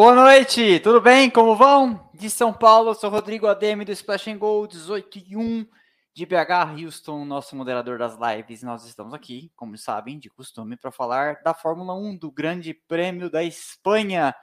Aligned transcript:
Boa 0.00 0.14
noite, 0.14 0.80
tudo 0.80 0.98
bem? 0.98 1.28
Como 1.28 1.54
vão? 1.54 2.08
De 2.14 2.30
São 2.30 2.54
Paulo, 2.54 2.94
sou 2.94 3.10
Rodrigo 3.10 3.46
ADM 3.46 3.84
do 3.84 3.92
Splash 3.92 4.28
and 4.28 4.38
Go 4.38 4.66
18 4.66 5.18
e 5.18 5.36
1 5.36 5.66
de 6.14 6.24
BH, 6.24 6.82
Houston, 6.82 7.22
nosso 7.26 7.54
moderador 7.54 7.98
das 7.98 8.16
lives. 8.16 8.62
Nós 8.62 8.86
estamos 8.86 9.12
aqui, 9.12 9.52
como 9.54 9.76
sabem, 9.76 10.18
de 10.18 10.30
costume, 10.30 10.74
para 10.74 10.90
falar 10.90 11.42
da 11.42 11.52
Fórmula 11.52 11.94
1 11.94 12.16
do 12.16 12.32
Grande 12.32 12.72
Prêmio 12.72 13.28
da 13.28 13.44
Espanha, 13.44 14.34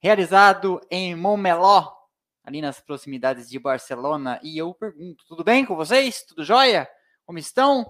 realizado 0.00 0.80
em 0.90 1.14
Montmeló, 1.14 1.92
ali 2.42 2.60
nas 2.60 2.80
proximidades 2.80 3.48
de 3.48 3.56
Barcelona. 3.60 4.40
E 4.42 4.58
eu 4.58 4.74
pergunto, 4.74 5.24
tudo 5.28 5.44
bem 5.44 5.64
com 5.64 5.76
vocês? 5.76 6.24
Tudo 6.24 6.42
jóia? 6.42 6.88
Como 7.24 7.38
estão? 7.38 7.86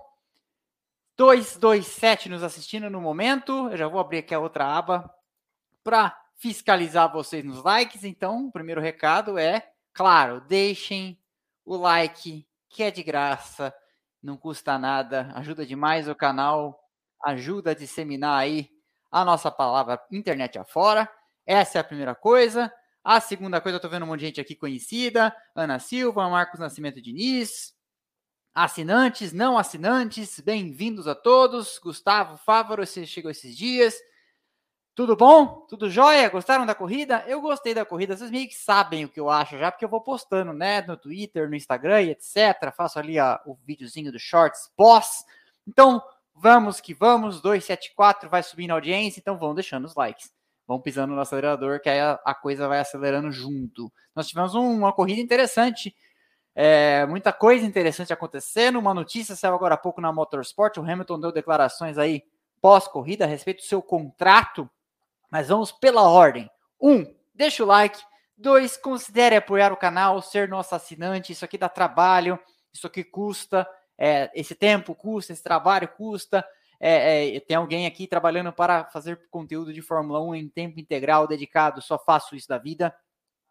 227 1.17 2.29
nos 2.29 2.43
assistindo 2.43 2.91
no 2.91 3.01
momento. 3.01 3.71
Eu 3.71 3.79
já 3.79 3.89
vou 3.89 3.99
abrir 3.99 4.19
aqui 4.19 4.35
a 4.35 4.39
outra 4.39 4.67
aba 4.67 5.11
para 5.83 6.15
fiscalizar 6.37 7.12
vocês 7.12 7.45
nos 7.45 7.62
likes. 7.62 8.05
Então, 8.05 8.46
o 8.46 8.53
primeiro 8.53 8.80
recado 8.80 9.39
é, 9.39 9.71
claro, 9.93 10.40
deixem 10.43 11.18
o 11.64 11.76
like, 11.76 12.46
que 12.68 12.82
é 12.82 12.90
de 12.90 13.03
graça, 13.03 13.75
não 14.22 14.36
custa 14.36 14.79
nada, 14.79 15.31
ajuda 15.35 15.67
demais 15.67 16.09
o 16.09 16.14
canal, 16.14 16.79
ajuda 17.25 17.71
a 17.71 17.75
disseminar 17.75 18.39
aí 18.39 18.71
a 19.11 19.25
nossa 19.25 19.50
palavra 19.50 20.00
internet 20.11 20.59
afora. 20.59 21.09
Essa 21.46 21.79
é 21.79 21.81
a 21.81 21.85
primeira 21.85 22.14
coisa. 22.14 22.73
A 23.03 23.21
segunda 23.21 23.61
coisa, 23.61 23.76
eu 23.76 23.81
tô 23.81 23.89
vendo 23.89 24.04
um 24.04 24.07
monte 24.07 24.21
de 24.21 24.26
gente 24.26 24.40
aqui 24.40 24.57
conhecida: 24.57 25.35
Ana 25.54 25.79
Silva, 25.79 26.29
Marcos 26.29 26.59
Nascimento 26.59 27.01
Diniz, 27.01 27.75
assinantes, 28.54 29.32
não 29.32 29.59
assinantes, 29.59 30.40
bem-vindos 30.40 31.07
a 31.07 31.14
todos. 31.14 31.79
Gustavo 31.79 32.39
Fávaro, 32.39 32.87
você 32.87 33.05
chegou 33.05 33.31
esses 33.31 33.56
dias. 33.56 33.95
Tudo 34.94 35.16
bom? 35.16 35.66
Tudo 35.69 35.91
jóia? 35.91 36.28
Gostaram 36.28 36.64
da 36.64 36.72
corrida? 36.72 37.25
Eu 37.27 37.41
gostei 37.41 37.75
da 37.75 37.84
corrida. 37.84 38.16
Vocês 38.16 38.30
meio 38.30 38.47
que 38.47 38.55
sabem 38.55 39.05
o 39.05 39.08
que 39.08 39.19
eu 39.19 39.28
acho 39.28 39.58
já, 39.58 39.72
porque 39.72 39.84
eu 39.84 39.89
vou 39.89 40.00
postando, 40.00 40.53
né? 40.53 40.83
No 40.83 40.97
Twitter, 40.97 41.48
no 41.48 41.56
Instagram 41.56 42.03
e 42.03 42.11
etc. 42.11 42.73
Faço 42.73 43.01
ali 43.01 43.17
o 43.45 43.56
videozinho 43.67 44.12
do 44.12 44.20
Shorts 44.20 44.70
pós. 44.77 45.25
Então, 45.67 46.01
vamos 46.33 46.81
que 46.81 46.95
vamos. 46.95 47.41
274 47.41 48.31
vai 48.31 48.41
subir 48.45 48.69
na 48.69 48.75
audiência, 48.75 49.19
então 49.19 49.36
vão 49.36 49.53
deixando 49.53 49.84
os 49.84 49.97
likes. 49.97 50.33
Vão 50.64 50.81
pisando 50.81 51.12
no 51.12 51.20
acelerador, 51.20 51.81
que 51.81 51.89
aí 51.89 51.98
a, 51.98 52.20
a 52.25 52.33
coisa 52.33 52.69
vai 52.69 52.79
acelerando 52.79 53.33
junto. 53.33 53.92
Nós 54.14 54.29
tivemos 54.29 54.55
um, 54.55 54.79
uma 54.79 54.92
corrida 54.92 55.20
interessante. 55.20 55.92
É, 56.55 57.05
muita 57.06 57.33
coisa 57.33 57.67
interessante 57.67 58.12
acontecendo. 58.12 58.79
Uma 58.79 58.95
notícia 58.95 59.34
saiu 59.34 59.56
agora 59.56 59.75
há 59.75 59.79
pouco 59.79 60.01
na 60.01 60.12
Motorsport. 60.12 60.77
O 60.77 60.89
Hamilton 60.89 61.19
deu 61.19 61.33
declarações 61.33 61.98
aí 61.98 62.23
pós-corrida 62.61 63.25
a 63.25 63.29
respeito 63.29 63.58
do 63.58 63.67
seu 63.67 63.83
contrato 63.83 64.70
mas 65.35 65.49
vamos 65.49 65.73
pela 65.73 66.03
ordem. 66.03 66.49
Um, 66.81 67.05
deixa 67.35 67.65
o 67.65 67.67
like. 67.67 68.01
Dois, 68.39 68.77
considere 68.77 69.35
apoiar 69.35 69.73
o 69.73 69.77
canal, 69.77 70.23
ser 70.23 70.49
nosso 70.49 70.77
assinante. 70.77 71.33
Isso 71.33 71.45
aqui 71.45 71.59
dá 71.59 71.69
trabalho, 71.69 72.39
isso 72.73 72.87
aqui 72.87 73.03
custa. 73.03 73.69
É, 73.99 74.31
esse 74.33 74.55
tempo 74.55 74.95
custa, 74.95 75.33
esse 75.33 75.43
trabalho 75.43 75.89
custa. 75.89 76.47
É, 76.79 77.35
é, 77.35 77.41
tem 77.41 77.57
alguém 77.57 77.85
aqui 77.85 78.07
trabalhando 78.07 78.53
para 78.53 78.85
fazer 78.85 79.29
conteúdo 79.29 79.73
de 79.73 79.83
Fórmula 79.83 80.23
1 80.23 80.37
em 80.37 80.49
tempo 80.49 80.79
integral, 80.79 81.27
dedicado, 81.27 81.83
só 81.83 81.98
faço 81.98 82.37
isso 82.37 82.47
da 82.47 82.59
vida. 82.59 82.95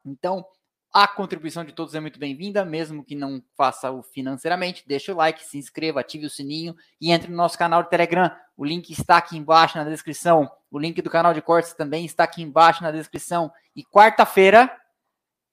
Então, 0.06 0.46
a 0.94 1.06
contribuição 1.06 1.66
de 1.66 1.74
todos 1.74 1.96
é 1.96 2.00
muito 2.00 2.18
bem-vinda, 2.18 2.64
mesmo 2.64 3.04
que 3.04 3.14
não 3.14 3.44
faça 3.58 3.92
o 3.92 4.02
financeiramente. 4.02 4.86
Deixa 4.88 5.12
o 5.12 5.18
like, 5.18 5.44
se 5.44 5.58
inscreva, 5.58 6.00
ative 6.00 6.28
o 6.28 6.30
sininho 6.30 6.78
e 7.02 7.12
entre 7.12 7.30
no 7.30 7.36
nosso 7.36 7.58
canal 7.58 7.84
de 7.84 7.90
Telegram. 7.90 8.32
O 8.56 8.64
link 8.64 8.92
está 8.92 9.18
aqui 9.18 9.38
embaixo 9.38 9.78
na 9.78 9.84
descrição. 9.84 10.50
O 10.70 10.78
link 10.78 11.02
do 11.02 11.10
canal 11.10 11.34
de 11.34 11.42
cortes 11.42 11.74
também 11.74 12.06
está 12.06 12.24
aqui 12.24 12.42
embaixo 12.42 12.84
na 12.84 12.92
descrição. 12.92 13.52
E 13.76 13.84
quarta-feira, 13.84 14.72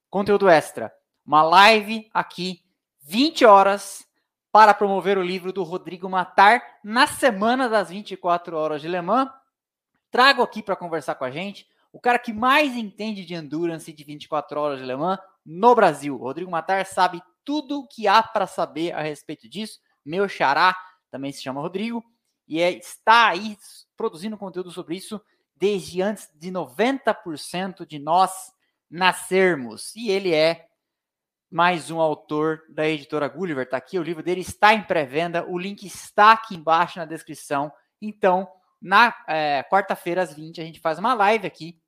conteúdo 0.09 0.47
extra. 0.47 0.93
Uma 1.25 1.41
live 1.41 2.09
aqui, 2.13 2.61
20 3.01 3.45
horas, 3.45 4.05
para 4.51 4.73
promover 4.73 5.17
o 5.17 5.23
livro 5.23 5.51
do 5.51 5.63
Rodrigo 5.63 6.09
Matar 6.09 6.61
na 6.83 7.07
semana 7.07 7.67
das 7.67 7.89
24 7.89 8.55
horas 8.55 8.81
de 8.81 8.87
Le 8.87 9.01
Mans. 9.01 9.29
Trago 10.11 10.43
aqui 10.43 10.61
para 10.61 10.75
conversar 10.75 11.15
com 11.15 11.23
a 11.23 11.31
gente 11.31 11.67
o 11.93 11.99
cara 11.99 12.19
que 12.19 12.31
mais 12.31 12.75
entende 12.75 13.25
de 13.25 13.33
endurance 13.33 13.91
de 13.91 14.03
24 14.03 14.59
horas 14.59 14.79
de 14.79 14.85
Le 14.85 14.95
Mans 14.95 15.19
no 15.45 15.73
Brasil. 15.73 16.15
O 16.15 16.19
Rodrigo 16.19 16.51
Matar 16.51 16.85
sabe 16.85 17.21
tudo 17.43 17.79
o 17.79 17.87
que 17.87 18.07
há 18.07 18.21
para 18.21 18.45
saber 18.45 18.91
a 18.93 19.01
respeito 19.01 19.49
disso. 19.49 19.79
Meu 20.05 20.29
xará 20.29 20.77
também 21.09 21.31
se 21.31 21.41
chama 21.41 21.61
Rodrigo 21.61 22.03
e 22.51 22.61
é, 22.61 22.69
está 22.69 23.29
aí 23.29 23.57
produzindo 23.95 24.37
conteúdo 24.37 24.71
sobre 24.71 24.97
isso 24.97 25.21
desde 25.55 26.01
antes 26.01 26.29
de 26.35 26.51
90% 26.51 27.85
de 27.87 27.97
nós 27.97 28.51
nascermos. 28.89 29.95
E 29.95 30.11
ele 30.11 30.33
é 30.33 30.67
mais 31.49 31.89
um 31.89 32.01
autor 32.01 32.63
da 32.67 32.85
editora 32.85 33.29
Gulliver. 33.29 33.63
Está 33.63 33.77
aqui, 33.77 33.97
o 33.97 34.03
livro 34.03 34.21
dele 34.21 34.41
está 34.41 34.73
em 34.73 34.83
pré-venda, 34.83 35.45
o 35.47 35.57
link 35.57 35.85
está 35.85 36.33
aqui 36.33 36.53
embaixo 36.53 36.99
na 36.99 37.05
descrição. 37.05 37.71
Então, 38.01 38.45
na 38.81 39.15
é, 39.29 39.63
quarta-feira 39.71 40.21
às 40.21 40.33
20, 40.33 40.59
a 40.59 40.65
gente 40.65 40.81
faz 40.81 40.99
uma 40.99 41.13
live 41.13 41.47
aqui 41.47 41.79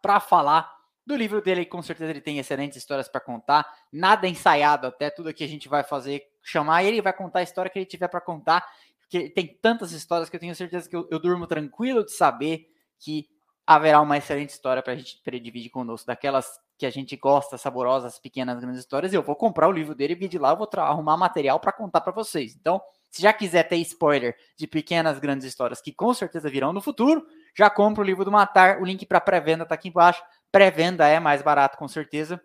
para 0.00 0.18
falar 0.18 0.68
do 1.06 1.14
livro 1.14 1.40
dele. 1.40 1.64
Com 1.64 1.80
certeza 1.80 2.10
ele 2.10 2.20
tem 2.20 2.38
excelentes 2.38 2.76
histórias 2.76 3.08
para 3.08 3.20
contar, 3.20 3.64
nada 3.92 4.26
ensaiado 4.26 4.84
até, 4.86 5.10
tudo 5.10 5.32
que 5.32 5.44
a 5.44 5.48
gente 5.48 5.68
vai 5.68 5.84
fazer, 5.84 6.26
chamar 6.42 6.82
ele 6.82 7.00
vai 7.00 7.12
contar 7.12 7.38
a 7.38 7.44
história 7.44 7.70
que 7.70 7.78
ele 7.78 7.86
tiver 7.86 8.08
para 8.08 8.20
contar, 8.20 8.68
porque 9.12 9.28
tem 9.28 9.46
tantas 9.60 9.92
histórias 9.92 10.30
que 10.30 10.36
eu 10.36 10.40
tenho 10.40 10.56
certeza 10.56 10.88
que 10.88 10.96
eu, 10.96 11.06
eu 11.10 11.18
durmo 11.18 11.46
tranquilo 11.46 12.02
de 12.02 12.12
saber 12.12 12.66
que 12.98 13.28
haverá 13.66 14.00
uma 14.00 14.16
excelente 14.16 14.48
história 14.48 14.82
para 14.82 14.94
a 14.94 14.96
gente 14.96 15.20
pra 15.22 15.38
dividir 15.38 15.68
conosco, 15.68 16.06
daquelas 16.06 16.58
que 16.78 16.86
a 16.86 16.90
gente 16.90 17.14
gosta, 17.14 17.58
saborosas, 17.58 18.18
pequenas, 18.18 18.58
grandes 18.58 18.80
histórias. 18.80 19.12
Eu 19.12 19.22
vou 19.22 19.36
comprar 19.36 19.68
o 19.68 19.72
livro 19.72 19.94
dele 19.94 20.16
e 20.18 20.28
de 20.28 20.38
lá 20.38 20.52
eu 20.52 20.56
vou 20.56 20.66
arrumar 20.78 21.18
material 21.18 21.60
para 21.60 21.72
contar 21.72 22.00
para 22.00 22.10
vocês. 22.10 22.56
Então, 22.58 22.80
se 23.10 23.20
já 23.20 23.34
quiser 23.34 23.64
ter 23.64 23.76
spoiler 23.76 24.34
de 24.56 24.66
pequenas 24.66 25.18
grandes 25.18 25.46
histórias 25.46 25.82
que 25.82 25.92
com 25.92 26.14
certeza 26.14 26.48
virão 26.48 26.72
no 26.72 26.80
futuro, 26.80 27.26
já 27.54 27.68
compra 27.68 28.02
o 28.02 28.06
livro 28.06 28.24
do 28.24 28.32
Matar. 28.32 28.80
O 28.80 28.84
link 28.86 29.04
para 29.04 29.20
pré-venda 29.20 29.64
está 29.64 29.74
aqui 29.74 29.90
embaixo. 29.90 30.22
Pré-venda 30.50 31.06
é 31.06 31.20
mais 31.20 31.42
barato 31.42 31.76
com 31.76 31.86
certeza 31.86 32.40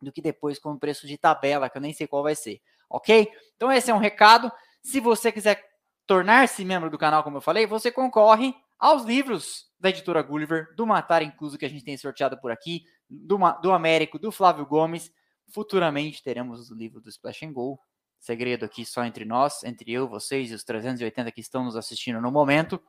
do 0.00 0.10
que 0.10 0.22
depois 0.22 0.58
com 0.58 0.72
o 0.72 0.78
preço 0.78 1.06
de 1.06 1.18
tabela, 1.18 1.68
que 1.68 1.76
eu 1.76 1.82
nem 1.82 1.92
sei 1.92 2.06
qual 2.06 2.22
vai 2.22 2.34
ser. 2.34 2.62
Ok? 2.88 3.30
Então 3.56 3.70
esse 3.70 3.90
é 3.90 3.94
um 3.94 3.98
recado. 3.98 4.50
Se 4.82 5.00
você 5.00 5.30
quiser 5.30 5.67
tornar-se 6.08 6.64
membro 6.64 6.90
do 6.90 6.98
canal, 6.98 7.22
como 7.22 7.36
eu 7.36 7.40
falei, 7.42 7.66
você 7.66 7.92
concorre 7.92 8.54
aos 8.78 9.04
livros 9.04 9.66
da 9.78 9.90
editora 9.90 10.22
Gulliver, 10.22 10.74
do 10.74 10.86
Matar 10.86 11.22
incluso, 11.22 11.58
que 11.58 11.66
a 11.66 11.68
gente 11.68 11.84
tem 11.84 11.96
sorteado 11.98 12.40
por 12.40 12.50
aqui, 12.50 12.82
do, 13.08 13.38
do 13.60 13.72
Américo, 13.72 14.18
do 14.18 14.32
Flávio 14.32 14.64
Gomes. 14.64 15.12
Futuramente 15.52 16.22
teremos 16.22 16.70
o 16.70 16.74
livro 16.74 17.00
do 17.00 17.10
Splash 17.10 17.42
and 17.42 17.52
Go, 17.52 17.78
segredo 18.18 18.64
aqui 18.64 18.86
só 18.86 19.04
entre 19.04 19.26
nós, 19.26 19.62
entre 19.62 19.92
eu, 19.92 20.08
vocês 20.08 20.50
e 20.50 20.54
os 20.54 20.64
380 20.64 21.30
que 21.30 21.42
estão 21.42 21.64
nos 21.64 21.76
assistindo 21.76 22.20
no 22.22 22.32
momento. 22.32 22.82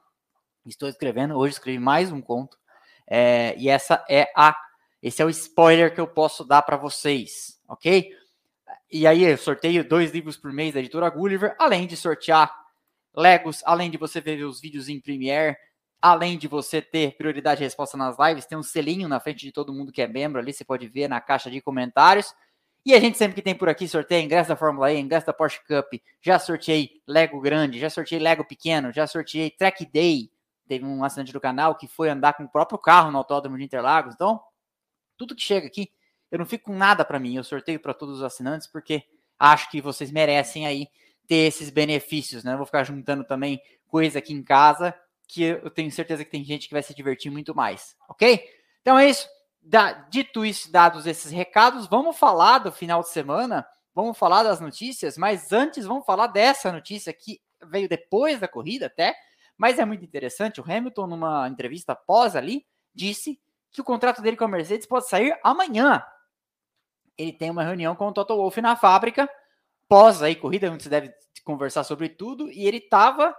Estou 0.66 0.88
escrevendo, 0.88 1.36
hoje 1.36 1.54
escrevi 1.54 1.78
mais 1.78 2.14
um 2.14 2.22
conto. 2.22 2.58
É, 3.06 3.54
e 3.58 3.68
essa 3.68 4.04
é 4.10 4.32
a 4.36 4.56
esse 5.02 5.22
é 5.22 5.26
o 5.26 5.30
spoiler 5.30 5.94
que 5.94 6.02
eu 6.02 6.08
posso 6.08 6.44
dar 6.44 6.62
para 6.62 6.76
vocês, 6.76 7.58
ok? 7.70 8.12
E 8.92 9.08
aí 9.08 9.24
eu 9.24 9.38
sorteio 9.38 9.88
dois 9.88 10.12
livros 10.12 10.36
por 10.36 10.52
mês 10.52 10.74
da 10.74 10.80
editora 10.82 11.10
Gulliver, 11.10 11.56
além 11.58 11.88
de 11.88 11.96
sortear 11.96 12.54
Legos, 13.16 13.62
além 13.66 13.90
de 13.90 13.98
você 13.98 14.22
ver 14.22 14.44
os 14.44 14.62
vídeos 14.62 14.90
em 14.90 15.00
Premiere, 15.00 15.58
além 16.02 16.38
de 16.38 16.48
você 16.48 16.82
ter 16.82 17.18
prioridade 17.18 17.60
de 17.60 17.64
resposta 17.66 17.98
nas 17.98 18.18
lives, 18.18 18.46
tem 18.46 18.58
um 18.58 18.64
selinho 18.64 19.08
na 19.08 19.20
frente 19.20 19.46
de 19.46 19.52
todo 19.52 19.74
mundo 19.74 19.92
que 19.92 20.02
é 20.02 20.08
membro 20.08 20.40
ali, 20.40 20.54
você 20.54 20.64
pode 20.64 20.88
ver 20.88 21.08
na 21.08 21.20
caixa 21.20 21.52
de 21.52 21.62
comentários. 21.62 22.34
E 22.86 22.94
a 22.94 23.00
gente 23.00 23.18
sempre 23.18 23.36
que 23.36 23.42
tem 23.42 23.54
por 23.54 23.68
aqui 23.68 23.88
sorteia 23.88 24.24
ingresso 24.24 24.50
da 24.50 24.56
Fórmula 24.56 24.92
E, 24.92 24.98
ingresso 24.98 25.26
da 25.26 25.34
Porsche 25.34 25.60
Cup. 25.66 26.02
Já 26.22 26.40
sorteei 26.40 27.02
Lego 27.06 27.42
grande, 27.42 27.78
já 27.78 27.90
sorteei 27.90 28.20
Lego 28.20 28.46
pequeno, 28.46 28.92
já 28.94 29.06
sorteei 29.06 29.52
Track 29.52 29.86
Day. 29.86 30.32
Teve 30.68 30.86
um 30.86 31.04
assinante 31.04 31.34
do 31.34 31.42
canal 31.42 31.76
que 31.76 31.88
foi 31.88 32.10
andar 32.10 32.34
com 32.34 32.44
o 32.44 32.50
próprio 32.50 32.80
carro 32.80 33.12
no 33.12 33.18
autódromo 33.18 33.58
de 33.58 33.64
Interlagos. 33.64 34.14
Então, 34.14 34.42
tudo 35.18 35.36
que 35.36 35.42
chega 35.42 35.68
aqui, 35.68 35.92
eu 36.32 36.40
não 36.40 36.46
fico 36.46 36.72
com 36.72 36.78
nada 36.78 37.04
para 37.04 37.20
mim. 37.20 37.36
Eu 37.36 37.44
sorteio 37.44 37.80
para 37.80 37.94
todos 37.94 38.18
os 38.18 38.24
assinantes 38.24 38.68
porque 38.68 39.04
acho 39.38 39.70
que 39.70 39.82
vocês 39.82 40.10
merecem 40.10 40.66
aí 40.66 40.88
ter 41.30 41.48
esses 41.48 41.70
benefícios, 41.70 42.44
né? 42.44 42.54
Eu 42.54 42.58
vou 42.58 42.66
ficar 42.66 42.84
juntando 42.84 43.24
também 43.24 43.62
coisa 43.88 44.18
aqui 44.18 44.34
em 44.34 44.44
casa 44.44 44.94
que 45.28 45.44
eu 45.44 45.70
tenho 45.70 45.92
certeza 45.92 46.26
que 46.26 46.32
tem 46.32 46.44
gente 46.44 46.68
que 46.68 46.74
vai 46.74 46.82
se 46.82 46.94
divertir 46.94 47.32
muito 47.32 47.54
mais, 47.54 47.96
ok? 48.10 48.44
Então 48.82 48.98
é 48.98 49.08
isso. 49.08 49.30
Da, 49.62 49.92
dito 49.92 50.44
isso, 50.44 50.72
dados 50.72 51.06
esses 51.06 51.32
recados, 51.32 51.86
vamos 51.86 52.18
falar 52.18 52.58
do 52.58 52.72
final 52.72 53.02
de 53.02 53.10
semana, 53.10 53.64
vamos 53.94 54.18
falar 54.18 54.42
das 54.42 54.60
notícias, 54.60 55.20
mas 55.20 55.54
antes 55.54 55.86
vamos 55.86 56.04
falar 56.04 56.26
dessa 56.28 56.72
notícia 56.72 57.14
que 57.14 57.40
veio 57.64 57.88
depois 57.88 58.40
da 58.40 58.48
corrida 58.48 58.88
até, 58.88 59.16
mas 59.56 59.78
é 59.78 59.86
muito 59.86 60.04
interessante. 60.04 60.60
O 60.60 60.64
Hamilton, 60.64 61.06
numa 61.06 61.48
entrevista 61.48 61.92
após 61.92 62.36
ali, 62.36 62.66
disse 62.96 63.40
que 63.72 63.82
o 63.82 63.84
contrato 63.84 64.24
dele 64.24 64.38
com 64.38 64.46
a 64.46 64.48
Mercedes 64.48 64.88
pode 64.88 65.08
sair 65.08 65.38
amanhã. 65.44 66.04
Ele 67.16 67.34
tem 67.34 67.52
uma 67.52 67.64
reunião 67.64 67.96
com 67.96 68.08
o 68.08 68.14
Toto 68.14 68.36
Wolff 68.36 68.60
na 68.62 68.76
fábrica, 68.76 69.30
pós 69.90 70.22
aí 70.22 70.36
corrida, 70.36 70.72
onde 70.72 70.84
se 70.84 70.90
deve 70.90 71.12
conversar 71.44 71.84
sobre 71.84 72.08
tudo, 72.08 72.50
e 72.52 72.68
ele 72.68 72.78
estava 72.78 73.36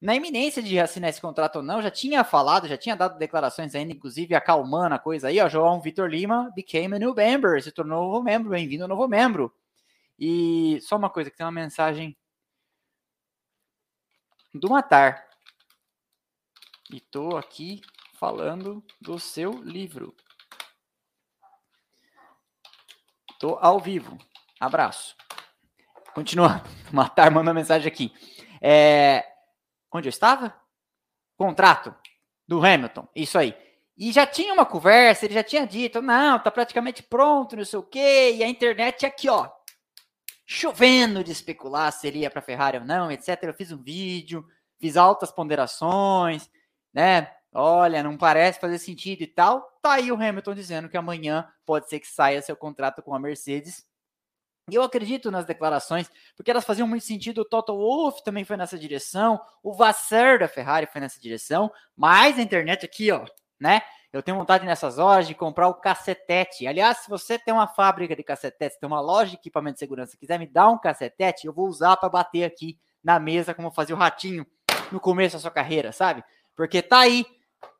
na 0.00 0.16
iminência 0.16 0.60
de 0.60 0.80
assinar 0.80 1.08
esse 1.10 1.20
contrato 1.20 1.56
ou 1.56 1.62
não, 1.62 1.80
já 1.80 1.90
tinha 1.90 2.24
falado, 2.24 2.66
já 2.66 2.76
tinha 2.76 2.96
dado 2.96 3.16
declarações 3.16 3.72
ainda, 3.72 3.92
inclusive 3.92 4.34
acalmando 4.34 4.96
a 4.96 4.98
coisa 4.98 5.28
aí, 5.28 5.38
ó, 5.38 5.48
João 5.48 5.80
Vitor 5.80 6.10
Lima 6.10 6.50
became 6.56 6.96
a 6.96 6.98
new 6.98 7.14
member, 7.14 7.62
se 7.62 7.70
tornou 7.70 8.10
novo 8.10 8.22
membro, 8.22 8.50
bem-vindo 8.50 8.88
novo 8.88 9.06
membro. 9.06 9.54
E 10.18 10.80
só 10.82 10.96
uma 10.96 11.08
coisa, 11.08 11.30
que 11.30 11.36
tem 11.36 11.46
uma 11.46 11.52
mensagem 11.52 12.16
do 14.52 14.68
Matar. 14.68 15.24
E 16.92 17.00
tô 17.00 17.36
aqui 17.36 17.80
falando 18.14 18.84
do 19.00 19.18
seu 19.18 19.52
livro. 19.62 20.14
Tô 23.38 23.56
ao 23.60 23.80
vivo. 23.80 24.18
Abraço. 24.60 25.16
Continuando. 26.14 26.62
Matar 26.92 27.30
manda 27.30 27.54
mensagem 27.54 27.88
aqui. 27.88 28.12
É... 28.60 29.24
Onde 29.90 30.08
eu 30.08 30.10
estava? 30.10 30.54
Contrato 31.36 31.94
do 32.46 32.64
Hamilton. 32.64 33.08
Isso 33.14 33.38
aí. 33.38 33.54
E 33.96 34.10
já 34.10 34.26
tinha 34.26 34.52
uma 34.54 34.64
conversa, 34.64 35.26
ele 35.26 35.34
já 35.34 35.44
tinha 35.44 35.66
dito, 35.66 36.00
não, 36.00 36.38
tá 36.38 36.50
praticamente 36.50 37.02
pronto, 37.02 37.56
não 37.56 37.64
sei 37.64 37.78
o 37.78 37.82
quê, 37.82 38.32
e 38.34 38.42
a 38.42 38.48
internet 38.48 39.04
aqui, 39.04 39.28
ó, 39.28 39.50
chovendo 40.46 41.22
de 41.22 41.30
especular 41.30 41.92
se 41.92 42.00
seria 42.00 42.30
para 42.30 42.40
Ferrari 42.40 42.78
ou 42.78 42.84
não, 42.84 43.12
etc. 43.12 43.38
Eu 43.42 43.54
fiz 43.54 43.70
um 43.70 43.82
vídeo, 43.82 44.46
fiz 44.80 44.96
altas 44.96 45.30
ponderações, 45.30 46.50
né? 46.92 47.30
Olha, 47.54 48.02
não 48.02 48.16
parece 48.16 48.58
fazer 48.58 48.78
sentido 48.78 49.22
e 49.22 49.26
tal. 49.26 49.60
Tá 49.82 49.92
aí 49.92 50.10
o 50.10 50.14
Hamilton 50.14 50.54
dizendo 50.54 50.88
que 50.88 50.96
amanhã 50.96 51.46
pode 51.66 51.88
ser 51.88 52.00
que 52.00 52.06
saia 52.06 52.40
seu 52.40 52.56
contrato 52.56 53.02
com 53.02 53.14
a 53.14 53.18
Mercedes. 53.18 53.86
Eu 54.70 54.82
acredito 54.82 55.30
nas 55.30 55.44
declarações, 55.44 56.08
porque 56.36 56.50
elas 56.50 56.64
faziam 56.64 56.86
muito 56.86 57.04
sentido. 57.04 57.40
O 57.40 57.44
Toto 57.44 57.76
Wolff 57.76 58.22
também 58.22 58.44
foi 58.44 58.56
nessa 58.56 58.78
direção, 58.78 59.40
o 59.62 59.72
Vasser 59.72 60.38
da 60.38 60.46
Ferrari 60.46 60.86
foi 60.86 61.00
nessa 61.00 61.20
direção, 61.20 61.70
mas 61.96 62.38
a 62.38 62.42
internet 62.42 62.84
aqui, 62.84 63.10
ó, 63.10 63.24
né? 63.60 63.82
Eu 64.12 64.22
tenho 64.22 64.36
vontade 64.36 64.66
nessas 64.66 64.98
horas 64.98 65.26
de 65.26 65.34
comprar 65.34 65.68
o 65.68 65.74
cacetete. 65.74 66.66
Aliás, 66.66 66.98
se 66.98 67.08
você 67.08 67.38
tem 67.38 67.52
uma 67.52 67.66
fábrica 67.66 68.14
de 68.14 68.22
cacetetes, 68.22 68.78
tem 68.78 68.86
uma 68.86 69.00
loja 69.00 69.30
de 69.30 69.36
equipamento 69.36 69.74
de 69.74 69.80
segurança, 69.80 70.16
quiser 70.18 70.38
me 70.38 70.46
dar 70.46 70.68
um 70.68 70.78
cacetete, 70.78 71.46
eu 71.46 71.52
vou 71.52 71.66
usar 71.66 71.96
para 71.96 72.10
bater 72.10 72.44
aqui 72.44 72.78
na 73.02 73.18
mesa, 73.18 73.54
como 73.54 73.70
fazia 73.70 73.96
o 73.96 73.98
ratinho 73.98 74.46
no 74.92 75.00
começo 75.00 75.36
da 75.36 75.40
sua 75.40 75.50
carreira, 75.50 75.92
sabe? 75.92 76.22
Porque 76.54 76.82
tá 76.82 77.00
aí. 77.00 77.24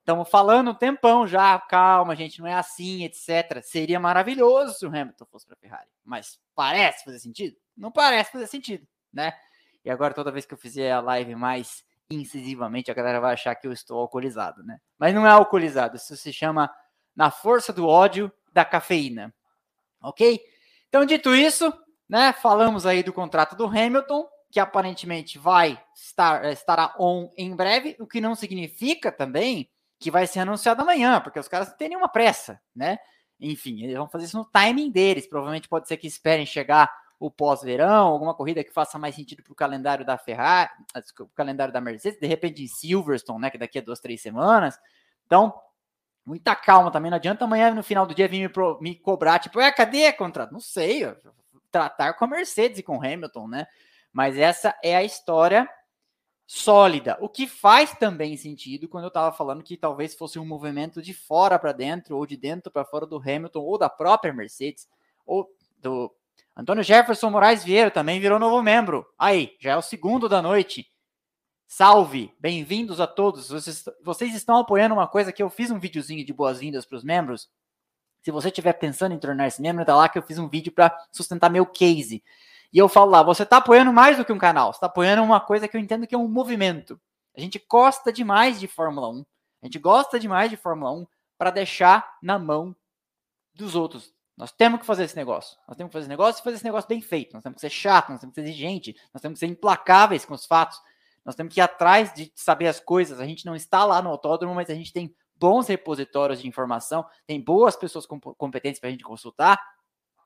Estamos 0.02 0.28
falando 0.28 0.72
um 0.72 0.74
tempão 0.74 1.28
já, 1.28 1.56
calma, 1.60 2.16
gente, 2.16 2.40
não 2.40 2.48
é 2.48 2.54
assim, 2.54 3.04
etc. 3.04 3.62
Seria 3.62 4.00
maravilhoso 4.00 4.74
se 4.74 4.84
o 4.84 4.88
Hamilton 4.88 5.24
fosse 5.26 5.46
para 5.46 5.54
Ferrari, 5.54 5.88
mas 6.04 6.40
parece 6.56 7.04
fazer 7.04 7.20
sentido? 7.20 7.56
Não 7.76 7.92
parece 7.92 8.32
fazer 8.32 8.48
sentido, 8.48 8.84
né? 9.12 9.32
E 9.84 9.88
agora, 9.88 10.12
toda 10.12 10.32
vez 10.32 10.44
que 10.44 10.54
eu 10.54 10.58
fizer 10.58 10.90
a 10.90 11.00
live 11.00 11.36
mais 11.36 11.84
incisivamente, 12.10 12.90
a 12.90 12.94
galera 12.94 13.20
vai 13.20 13.32
achar 13.32 13.54
que 13.54 13.64
eu 13.64 13.72
estou 13.72 13.96
alcoolizado, 14.00 14.64
né? 14.64 14.80
Mas 14.98 15.14
não 15.14 15.24
é 15.24 15.30
alcoolizado, 15.30 15.96
isso 15.96 16.16
se 16.16 16.32
chama 16.32 16.68
na 17.14 17.30
força 17.30 17.72
do 17.72 17.86
ódio 17.86 18.30
da 18.52 18.64
cafeína. 18.64 19.32
Ok? 20.02 20.40
Então, 20.88 21.06
dito 21.06 21.32
isso, 21.32 21.72
né? 22.08 22.32
Falamos 22.32 22.86
aí 22.86 23.04
do 23.04 23.12
contrato 23.12 23.54
do 23.54 23.66
Hamilton, 23.66 24.28
que 24.50 24.58
aparentemente 24.58 25.38
vai 25.38 25.80
estar 25.94 26.44
estará 26.50 26.92
on 26.98 27.30
em 27.38 27.54
breve, 27.54 27.96
o 28.00 28.06
que 28.06 28.20
não 28.20 28.34
significa 28.34 29.12
também 29.12 29.70
que 30.02 30.10
vai 30.10 30.26
ser 30.26 30.40
anunciado 30.40 30.82
amanhã, 30.82 31.20
porque 31.20 31.38
os 31.38 31.46
caras 31.46 31.68
não 31.68 31.76
têm 31.76 31.88
nenhuma 31.88 32.08
pressa, 32.08 32.60
né? 32.74 32.98
Enfim, 33.38 33.82
eles 33.82 33.96
vão 33.96 34.08
fazer 34.08 34.24
isso 34.24 34.36
no 34.36 34.44
timing 34.44 34.90
deles. 34.90 35.28
Provavelmente 35.28 35.68
pode 35.68 35.86
ser 35.86 35.96
que 35.96 36.06
esperem 36.06 36.44
chegar 36.44 36.92
o 37.20 37.30
pós-verão, 37.30 38.08
alguma 38.08 38.34
corrida 38.34 38.64
que 38.64 38.72
faça 38.72 38.98
mais 38.98 39.14
sentido 39.14 39.44
para 39.44 39.52
o 39.52 39.56
calendário 39.56 40.04
da 40.04 40.18
Ferrari, 40.18 40.70
ah, 40.92 41.00
o 41.20 41.28
calendário 41.28 41.72
da 41.72 41.80
Mercedes, 41.80 42.18
de 42.18 42.26
repente 42.26 42.64
em 42.64 42.66
Silverstone, 42.66 43.42
né, 43.42 43.50
que 43.50 43.56
daqui 43.56 43.78
a 43.78 43.82
duas, 43.82 44.00
três 44.00 44.20
semanas. 44.20 44.76
Então, 45.24 45.54
muita 46.26 46.56
calma 46.56 46.90
também. 46.90 47.10
Não 47.10 47.16
adianta 47.16 47.44
amanhã 47.44 47.72
no 47.72 47.82
final 47.82 48.04
do 48.04 48.14
dia 48.14 48.26
vir 48.26 48.40
me, 48.40 48.48
pro, 48.48 48.76
me 48.80 48.96
cobrar, 48.96 49.38
tipo, 49.38 49.60
é, 49.60 49.70
cadê 49.70 50.06
a 50.06 50.12
contrato? 50.12 50.52
Não 50.52 50.60
sei, 50.60 51.02
tratar 51.70 52.14
com 52.14 52.24
a 52.24 52.28
Mercedes 52.28 52.80
e 52.80 52.82
com 52.82 52.98
o 52.98 53.00
Hamilton, 53.00 53.46
né? 53.46 53.66
Mas 54.12 54.36
essa 54.36 54.74
é 54.82 54.96
a 54.96 55.04
história 55.04 55.68
sólida, 56.46 57.16
o 57.20 57.28
que 57.28 57.46
faz 57.46 57.92
também 57.92 58.36
sentido 58.36 58.88
quando 58.88 59.04
eu 59.04 59.08
estava 59.08 59.34
falando 59.34 59.62
que 59.62 59.76
talvez 59.76 60.14
fosse 60.14 60.38
um 60.38 60.44
movimento 60.44 61.00
de 61.00 61.14
fora 61.14 61.58
para 61.58 61.72
dentro 61.72 62.16
ou 62.16 62.26
de 62.26 62.36
dentro 62.36 62.70
para 62.70 62.84
fora 62.84 63.06
do 63.06 63.16
Hamilton 63.16 63.60
ou 63.60 63.78
da 63.78 63.88
própria 63.88 64.32
Mercedes 64.32 64.88
ou 65.24 65.48
do 65.78 66.14
Antônio 66.56 66.82
Jefferson 66.84 67.30
Moraes 67.30 67.64
Vieira 67.64 67.90
também 67.90 68.20
virou 68.20 68.38
novo 68.38 68.62
membro. 68.62 69.06
Aí, 69.18 69.56
já 69.58 69.72
é 69.72 69.76
o 69.76 69.82
segundo 69.82 70.28
da 70.28 70.42
noite. 70.42 70.86
Salve, 71.66 72.30
bem-vindos 72.38 73.00
a 73.00 73.06
todos. 73.06 73.48
Vocês, 73.48 73.84
vocês, 74.04 74.34
estão 74.34 74.58
apoiando 74.58 74.94
uma 74.94 75.08
coisa 75.08 75.32
que 75.32 75.42
eu 75.42 75.48
fiz 75.48 75.70
um 75.70 75.78
videozinho 75.78 76.24
de 76.26 76.32
boas-vindas 76.32 76.84
para 76.84 76.98
os 76.98 77.02
membros. 77.02 77.48
Se 78.20 78.30
você 78.30 78.48
estiver 78.48 78.74
pensando 78.74 79.14
em 79.14 79.18
tornar-se 79.18 79.62
membro, 79.62 79.82
tá 79.82 79.96
lá 79.96 80.08
que 80.08 80.18
eu 80.18 80.22
fiz 80.22 80.38
um 80.38 80.48
vídeo 80.48 80.70
para 80.70 80.94
sustentar 81.10 81.50
meu 81.50 81.64
case. 81.64 82.22
E 82.72 82.78
eu 82.78 82.88
falo 82.88 83.10
lá, 83.10 83.22
você 83.22 83.42
está 83.42 83.58
apoiando 83.58 83.92
mais 83.92 84.16
do 84.16 84.24
que 84.24 84.32
um 84.32 84.38
canal, 84.38 84.72
você 84.72 84.78
está 84.78 84.86
apoiando 84.86 85.22
uma 85.22 85.40
coisa 85.40 85.68
que 85.68 85.76
eu 85.76 85.80
entendo 85.80 86.06
que 86.06 86.14
é 86.14 86.18
um 86.18 86.28
movimento. 86.28 87.00
A 87.36 87.40
gente 87.40 87.62
gosta 87.68 88.12
demais 88.12 88.58
de 88.58 88.66
Fórmula 88.66 89.08
1. 89.08 89.24
A 89.62 89.66
gente 89.66 89.78
gosta 89.78 90.18
demais 90.18 90.50
de 90.50 90.56
Fórmula 90.56 90.92
1 90.92 91.06
para 91.38 91.50
deixar 91.50 92.16
na 92.22 92.38
mão 92.38 92.74
dos 93.54 93.74
outros, 93.74 94.14
nós 94.36 94.50
temos 94.50 94.80
que 94.80 94.86
fazer 94.86 95.04
esse 95.04 95.16
negócio. 95.16 95.58
Nós 95.68 95.76
temos 95.76 95.90
que 95.90 95.92
fazer 95.92 96.04
esse 96.04 96.08
negócio 96.08 96.40
e 96.40 96.44
fazer 96.44 96.56
esse 96.56 96.64
negócio 96.64 96.88
bem 96.88 97.00
feito. 97.00 97.34
Nós 97.34 97.42
temos 97.42 97.56
que 97.56 97.60
ser 97.60 97.70
chato, 97.70 98.10
nós 98.10 98.20
temos 98.20 98.34
que 98.34 98.40
ser 98.40 98.48
exigente, 98.48 98.96
nós 99.12 99.20
temos 99.20 99.38
que 99.38 99.46
ser 99.46 99.52
implacáveis 99.52 100.24
com 100.24 100.34
os 100.34 100.46
fatos. 100.46 100.80
Nós 101.24 101.34
temos 101.34 101.52
que 101.52 101.60
ir 101.60 101.62
atrás 101.62 102.12
de 102.12 102.32
saber 102.34 102.66
as 102.66 102.80
coisas. 102.80 103.20
A 103.20 103.26
gente 103.26 103.46
não 103.46 103.54
está 103.54 103.84
lá 103.84 104.00
no 104.00 104.10
autódromo, 104.10 104.54
mas 104.54 104.70
a 104.70 104.74
gente 104.74 104.92
tem 104.92 105.14
bons 105.36 105.68
repositórios 105.68 106.40
de 106.40 106.48
informação, 106.48 107.04
tem 107.26 107.40
boas 107.40 107.76
pessoas 107.76 108.06
competentes 108.06 108.80
para 108.80 108.88
a 108.88 108.92
gente 108.92 109.04
consultar 109.04 109.60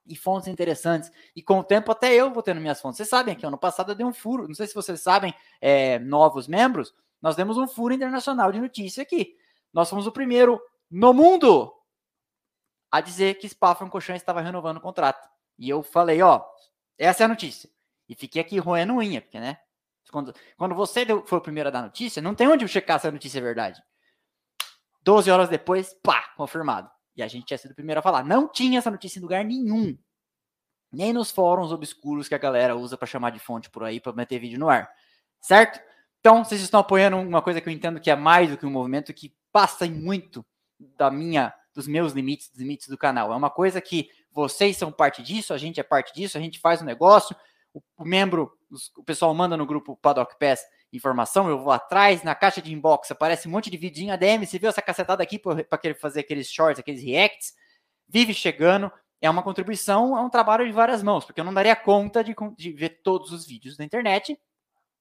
e 0.07 0.17
fontes 0.17 0.49
interessantes. 0.49 1.11
E 1.35 1.43
com 1.43 1.59
o 1.59 1.65
tempo, 1.65 1.91
até 1.93 2.15
eu 2.15 2.33
vou 2.33 2.43
tendo 2.43 2.61
minhas 2.61 2.81
fontes. 2.81 2.99
Vocês 2.99 3.09
sabem 3.09 3.35
que 3.35 3.45
ano 3.45 3.59
passado 3.59 3.93
eu 3.93 3.95
dei 3.95 4.07
um 4.07 4.13
furo. 4.13 4.47
Não 4.47 4.55
sei 4.55 4.67
se 4.67 4.75
vocês 4.75 5.01
sabem, 5.01 5.35
é, 5.61 5.99
novos 5.99 6.47
membros, 6.47 6.95
nós 7.21 7.37
demos 7.37 7.57
um 7.57 7.67
furo 7.67 7.95
internacional 7.95 8.53
de 8.53 8.61
notícia 8.61 9.03
aqui. 9.03 9.37
Nós 9.73 9.91
fomos 9.91 10.07
o 10.07 10.13
primeiro 10.13 10.61
no 10.91 11.13
mundo 11.13 11.73
a 12.91 13.01
dizer 13.01 13.35
que 13.35 13.49
Spa-Francorchamps 13.49 14.23
estava 14.23 14.41
renovando 14.41 14.79
o 14.79 14.81
contrato. 14.81 15.29
E 15.59 15.69
eu 15.69 15.83
falei, 15.83 16.23
ó, 16.23 16.45
essa 16.99 17.23
é 17.23 17.27
a 17.27 17.29
notícia. 17.29 17.69
E 18.09 18.15
fiquei 18.15 18.41
aqui 18.41 18.59
roendo 18.59 18.95
unha, 18.95 19.21
porque, 19.21 19.41
né? 19.41 19.59
Quando, 20.11 20.33
quando 20.57 20.75
você 20.75 21.05
deu, 21.05 21.27
foi 21.27 21.39
o 21.39 21.43
primeiro 21.43 21.69
a 21.69 21.73
dar 21.73 21.83
notícia, 21.83 22.23
não 22.23 22.35
tem 22.35 22.47
onde 22.47 22.67
checar 22.69 23.01
se 23.01 23.09
a 23.09 23.11
notícia 23.11 23.39
é 23.39 23.43
verdade. 23.43 23.83
12 25.03 25.31
horas 25.31 25.49
depois, 25.49 25.95
pá, 26.03 26.33
confirmado. 26.37 26.91
E 27.17 27.23
a 27.23 27.29
gente 27.29 27.47
tinha 27.47 27.59
sido 27.59 27.71
o 27.71 27.75
primeiro 27.75 27.99
a 27.99 28.03
falar. 28.03 28.25
Não 28.25 28.47
tinha 28.47 28.79
essa 28.79 28.91
notícia 28.91 29.19
em 29.19 29.23
lugar 29.23 29.45
nenhum. 29.45 29.97
Nem 30.93 31.13
nos 31.13 31.31
fóruns 31.31 31.73
obscuros 31.73 32.29
que 32.29 32.35
a 32.35 32.39
galera 32.39 32.77
usa 32.77 32.97
para 32.97 33.07
chamar 33.07 33.31
de 33.31 33.39
fonte 33.39 33.71
por 33.71 33.85
aí, 33.85 34.01
para 34.01 34.13
meter 34.13 34.39
vídeo 34.39 34.59
no 34.59 34.69
ar. 34.69 34.89
Certo? 35.41 35.81
Então, 36.21 36.45
vocês 36.45 36.61
estão 36.61 36.81
apoiando 36.81 37.17
uma 37.17 37.41
coisa 37.41 37.61
que 37.61 37.69
eu 37.69 37.73
entendo 37.73 38.01
que 38.01 38.11
é 38.11 38.17
mais 38.17 38.51
do 38.51 38.59
que 38.59 38.67
um 38.67 38.71
movimento 38.71 39.15
que 39.15 39.35
passa 39.53 39.87
muito 39.87 40.45
da 40.79 41.11
minha 41.11 41.55
dos 41.77 41.87
meus 41.87 42.13
limites, 42.15 42.49
dos 42.49 42.59
limites 42.59 42.89
do 42.89 42.97
canal. 42.97 43.33
É 43.33 43.37
uma 43.37 43.51
coisa 43.51 43.81
que 43.81 44.09
vocês 44.33 44.77
são 44.77 44.91
parte 44.91 45.23
disso, 45.23 45.53
a 45.53 45.59
gente 45.59 45.79
é 45.79 45.83
parte 45.83 46.13
disso, 46.15 46.37
a 46.37 46.41
gente 46.41 46.59
faz 46.59 46.81
um 46.81 46.87
negócio, 46.87 47.37
o, 47.73 47.83
o 47.99 48.05
membro, 48.05 48.51
o 48.97 49.05
pessoal 49.05 49.33
manda 49.35 49.57
no 49.57 49.67
grupo 49.67 49.97
Paddock 49.97 50.39
Pass 50.39 50.61
informação, 50.97 51.49
eu 51.49 51.59
vou 51.59 51.73
atrás, 51.73 52.23
na 52.23 52.35
caixa 52.35 52.61
de 52.63 52.73
inbox 52.73 53.11
aparece 53.11 53.49
um 53.49 53.51
monte 53.51 53.71
de 53.71 53.77
vidinho 53.77 54.13
ADM, 54.13 54.45
você 54.45 54.59
viu 54.59 54.69
essa 54.69 54.83
cacetada 54.83 55.23
aqui 55.23 55.39
para 55.39 55.65
fazer 55.95 56.21
aqueles 56.21 56.51
shorts, 56.51 56.79
aqueles 56.79 57.03
reacts, 57.03 57.55
vive 58.09 58.33
chegando, 58.35 58.91
é 59.21 59.31
uma 59.31 59.43
contribuição, 59.43 60.17
é 60.17 60.21
um 60.21 60.31
trabalho 60.31 60.67
de 60.67 60.73
várias 60.73 61.03
mãos, 61.03 61.25
porque 61.25 61.41
eu 61.41 61.45
não 61.45 61.55
daria 61.55 61.77
conta 61.77 62.25
de, 62.25 62.35
de 62.57 62.73
ver 62.73 63.01
todos 63.03 63.33
os 63.33 63.47
vídeos 63.47 63.77
da 63.77 63.85
internet, 63.85 64.39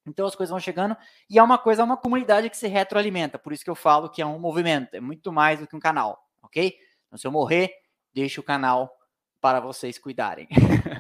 então 0.05 0.25
as 0.25 0.35
coisas 0.35 0.51
vão 0.51 0.59
chegando 0.59 0.95
e 1.29 1.39
é 1.39 1.43
uma 1.43 1.57
coisa, 1.57 1.81
é 1.81 1.85
uma 1.85 1.97
comunidade 1.97 2.49
que 2.49 2.57
se 2.57 2.67
retroalimenta. 2.67 3.39
Por 3.39 3.51
isso 3.51 3.63
que 3.63 3.69
eu 3.69 3.75
falo 3.75 4.07
que 4.07 4.21
é 4.21 4.25
um 4.25 4.37
movimento, 4.37 4.93
é 4.93 4.99
muito 4.99 5.31
mais 5.31 5.59
do 5.59 5.65
que 5.65 5.75
um 5.75 5.79
canal 5.79 6.25
ok? 6.55 6.77
Então, 7.07 7.17
se 7.17 7.27
eu 7.27 7.31
morrer, 7.31 7.71
deixa 8.13 8.39
o 8.39 8.43
canal 8.43 8.91
para 9.41 9.59
vocês 9.59 9.97
cuidarem. 9.97 10.47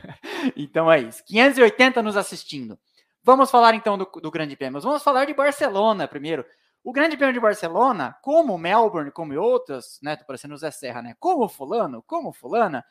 então 0.55 0.91
é 0.91 0.99
isso. 1.01 1.23
580 1.25 2.03
nos 2.03 2.17
assistindo. 2.17 2.77
Vamos 3.25 3.49
falar 3.49 3.73
então 3.73 3.97
do, 3.97 4.05
do 4.05 4.29
Grande 4.29 4.55
Prêmio. 4.55 4.79
Vamos 4.79 5.01
falar 5.01 5.25
de 5.25 5.33
Barcelona 5.33 6.07
primeiro. 6.07 6.45
O 6.83 6.93
Grande 6.93 7.17
Prêmio 7.17 7.33
de 7.33 7.39
Barcelona, 7.39 8.15
como 8.21 8.55
Melbourne, 8.55 9.09
como 9.09 9.33
outras, 9.33 9.97
né? 10.03 10.15
Tô 10.15 10.23
parecendo 10.25 10.53
o 10.53 10.57
Zé 10.57 10.69
Serra, 10.69 11.01
né? 11.01 11.15
Como 11.19 11.49
fulano, 11.49 12.03
como 12.03 12.31
fulana, 12.31 12.85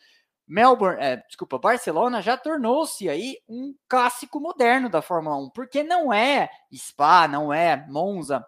Melbourne, 0.44 1.00
é, 1.00 1.18
desculpa, 1.18 1.56
Barcelona 1.56 2.20
já 2.20 2.36
tornou-se 2.36 3.08
aí 3.08 3.38
um 3.48 3.76
clássico 3.86 4.40
moderno 4.40 4.88
da 4.88 5.00
Fórmula 5.00 5.36
1, 5.36 5.50
porque 5.50 5.84
não 5.84 6.12
é 6.12 6.50
Spa, 6.74 7.28
não 7.28 7.52
é 7.52 7.86
Monza, 7.88 8.44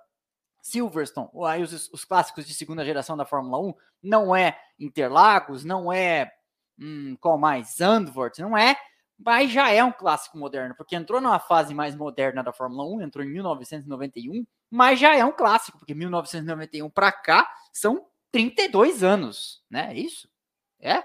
Silverstone, 0.60 1.28
ou 1.32 1.46
aí 1.46 1.62
os, 1.62 1.88
os, 1.92 2.04
clássicos 2.04 2.48
de 2.48 2.52
segunda 2.52 2.84
geração 2.84 3.16
da 3.16 3.24
Fórmula 3.24 3.60
1, 3.60 3.74
não 4.02 4.34
é 4.34 4.58
Interlagos, 4.76 5.64
não 5.64 5.92
é 5.92 6.32
hum, 6.76 7.16
qual 7.20 7.38
mais? 7.38 7.76
Zandvoort, 7.76 8.40
não 8.40 8.58
é 8.58 8.76
mas 9.18 9.50
já 9.50 9.70
é 9.70 9.82
um 9.82 9.92
clássico 9.92 10.36
moderno, 10.38 10.74
porque 10.76 10.94
entrou 10.94 11.20
numa 11.20 11.38
fase 11.38 11.74
mais 11.74 11.94
moderna 11.94 12.42
da 12.42 12.52
Fórmula 12.52 12.84
1, 12.84 13.02
entrou 13.02 13.24
em 13.24 13.30
1991, 13.30 14.46
mas 14.70 15.00
já 15.00 15.16
é 15.16 15.24
um 15.24 15.32
clássico, 15.32 15.78
porque 15.78 15.94
1991 15.94 16.90
para 16.90 17.10
cá 17.10 17.50
são 17.72 18.06
32 18.30 19.02
anos, 19.02 19.62
né? 19.70 19.92
É 19.92 19.98
isso? 19.98 20.28
É, 20.80 21.02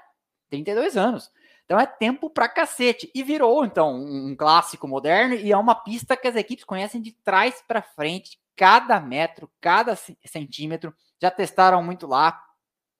32 0.49 0.97
anos. 0.97 1.31
Então 1.63 1.79
é 1.79 1.85
tempo 1.85 2.29
pra 2.29 2.49
cacete. 2.49 3.09
E 3.15 3.23
virou, 3.23 3.63
então, 3.63 3.95
um 3.95 4.35
clássico 4.35 4.87
moderno 4.87 5.35
e 5.35 5.53
é 5.53 5.57
uma 5.57 5.73
pista 5.73 6.17
que 6.17 6.27
as 6.27 6.35
equipes 6.35 6.65
conhecem 6.65 7.01
de 7.01 7.13
trás 7.23 7.63
para 7.65 7.81
frente, 7.81 8.37
cada 8.57 8.99
metro, 8.99 9.49
cada 9.61 9.95
centímetro. 10.25 10.93
Já 11.21 11.31
testaram 11.31 11.81
muito 11.81 12.05
lá. 12.05 12.43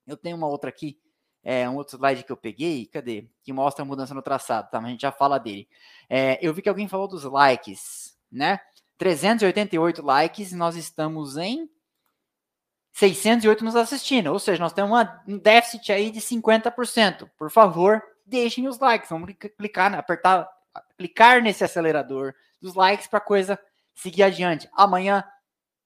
Eu 0.07 0.15
tenho 0.15 0.37
uma 0.37 0.47
outra 0.47 0.69
aqui 0.69 0.97
é, 1.43 1.67
um 1.69 1.75
outro 1.75 1.97
slide 1.97 2.23
que 2.23 2.31
eu 2.31 2.37
peguei, 2.37 2.85
cadê? 2.85 3.25
Que 3.43 3.51
mostra 3.51 3.83
a 3.83 3.85
mudança 3.85 4.13
no 4.13 4.21
traçado, 4.21 4.69
tá? 4.69 4.79
Mas 4.79 4.89
a 4.89 4.91
gente 4.91 5.01
já 5.01 5.11
fala 5.11 5.39
dele. 5.39 5.67
É, 6.09 6.37
eu 6.41 6.53
vi 6.53 6.61
que 6.61 6.69
alguém 6.69 6.87
falou 6.87 7.07
dos 7.07 7.23
likes, 7.23 8.15
né? 8.31 8.59
388 8.97 10.01
likes, 10.03 10.53
nós 10.53 10.75
estamos 10.75 11.35
em 11.37 11.67
608 12.93 13.63
nos 13.63 13.75
assistindo, 13.75 14.27
ou 14.27 14.37
seja, 14.37 14.61
nós 14.61 14.73
temos 14.73 14.91
uma, 14.91 15.23
um 15.27 15.37
déficit 15.37 15.91
aí 15.91 16.11
de 16.11 16.19
50%. 16.19 17.29
Por 17.37 17.49
favor, 17.49 18.03
deixem 18.25 18.67
os 18.67 18.77
likes, 18.77 19.09
vamos 19.09 19.33
clicar, 19.57 19.93
apertar, 19.95 20.47
clicar 20.97 21.41
nesse 21.41 21.63
acelerador 21.63 22.33
dos 22.61 22.75
likes 22.75 23.07
para 23.07 23.19
coisa 23.19 23.59
seguir 23.95 24.23
adiante. 24.23 24.69
Amanhã, 24.73 25.23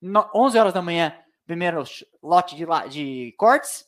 no, 0.02 0.30
11 0.34 0.58
horas 0.58 0.74
da 0.74 0.82
manhã, 0.82 1.16
primeiro 1.46 1.84
lote 2.22 2.56
de, 2.56 2.66
de 2.90 3.34
cortes, 3.38 3.86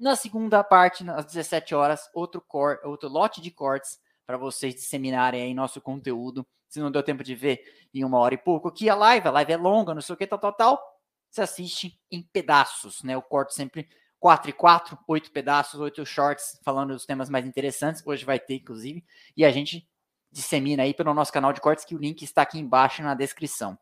na 0.00 0.16
segunda 0.16 0.64
parte, 0.64 1.08
às 1.10 1.26
17 1.26 1.74
horas, 1.74 2.08
outro, 2.14 2.40
cor, 2.40 2.80
outro 2.84 3.08
lote 3.08 3.40
de 3.40 3.50
cortes 3.50 3.98
para 4.26 4.38
vocês 4.38 4.74
disseminarem 4.74 5.42
aí 5.42 5.52
nosso 5.52 5.80
conteúdo. 5.80 6.46
Se 6.68 6.80
não 6.80 6.90
deu 6.90 7.02
tempo 7.02 7.22
de 7.22 7.34
ver 7.34 7.60
em 7.92 8.02
uma 8.02 8.18
hora 8.18 8.34
e 8.34 8.38
pouco 8.38 8.68
aqui 8.68 8.88
a 8.88 8.94
live, 8.94 9.28
a 9.28 9.30
live 9.30 9.52
é 9.52 9.56
longa, 9.56 9.92
não 9.92 10.00
sei 10.00 10.14
o 10.14 10.16
que, 10.16 10.26
tal, 10.26 10.38
tal, 10.38 10.52
tal. 10.54 10.82
Você 11.30 11.42
assiste 11.42 12.00
em 12.10 12.22
pedaços, 12.22 13.02
né? 13.02 13.14
Eu 13.14 13.20
corto 13.20 13.52
sempre 13.52 13.88
4 14.18 14.50
e 14.50 14.52
4, 14.52 14.98
8 15.06 15.30
pedaços, 15.32 15.78
8 15.78 16.06
shorts, 16.06 16.58
falando 16.64 16.94
dos 16.94 17.04
temas 17.04 17.28
mais 17.28 17.44
interessantes. 17.44 18.02
Hoje 18.06 18.24
vai 18.24 18.40
ter, 18.40 18.54
inclusive. 18.54 19.04
E 19.36 19.44
a 19.44 19.50
gente 19.50 19.86
dissemina 20.32 20.82
aí 20.82 20.94
pelo 20.94 21.12
nosso 21.12 21.32
canal 21.32 21.52
de 21.52 21.60
cortes, 21.60 21.84
que 21.84 21.94
o 21.94 21.98
link 21.98 22.22
está 22.22 22.42
aqui 22.42 22.58
embaixo 22.58 23.02
na 23.02 23.14
descrição. 23.14 23.78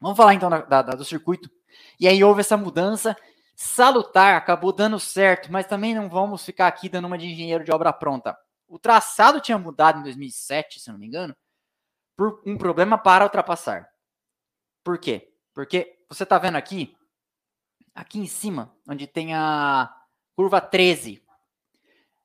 Vamos 0.00 0.16
falar 0.16 0.34
então 0.34 0.50
da, 0.50 0.60
da, 0.62 0.82
do 0.82 1.04
circuito. 1.04 1.48
E 2.00 2.08
aí 2.08 2.22
houve 2.24 2.40
essa 2.40 2.56
mudança 2.56 3.16
salutar, 3.54 4.36
acabou 4.36 4.72
dando 4.72 4.98
certo, 4.98 5.50
mas 5.52 5.66
também 5.66 5.94
não 5.94 6.08
vamos 6.08 6.44
ficar 6.44 6.66
aqui 6.66 6.88
dando 6.88 7.06
uma 7.06 7.18
de 7.18 7.26
engenheiro 7.26 7.64
de 7.64 7.72
obra 7.72 7.92
pronta. 7.92 8.36
O 8.66 8.78
traçado 8.78 9.40
tinha 9.40 9.58
mudado 9.58 10.00
em 10.00 10.02
2007, 10.02 10.80
se 10.80 10.90
não 10.90 10.98
me 10.98 11.06
engano, 11.06 11.36
por 12.16 12.42
um 12.46 12.56
problema 12.56 12.98
para 12.98 13.24
ultrapassar. 13.24 13.88
Por 14.82 14.98
quê? 14.98 15.32
Porque 15.54 15.98
você 16.08 16.24
está 16.24 16.38
vendo 16.38 16.56
aqui, 16.56 16.96
aqui 17.94 18.18
em 18.18 18.26
cima, 18.26 18.74
onde 18.88 19.06
tem 19.06 19.34
a 19.34 19.92
curva 20.34 20.60
13, 20.60 21.22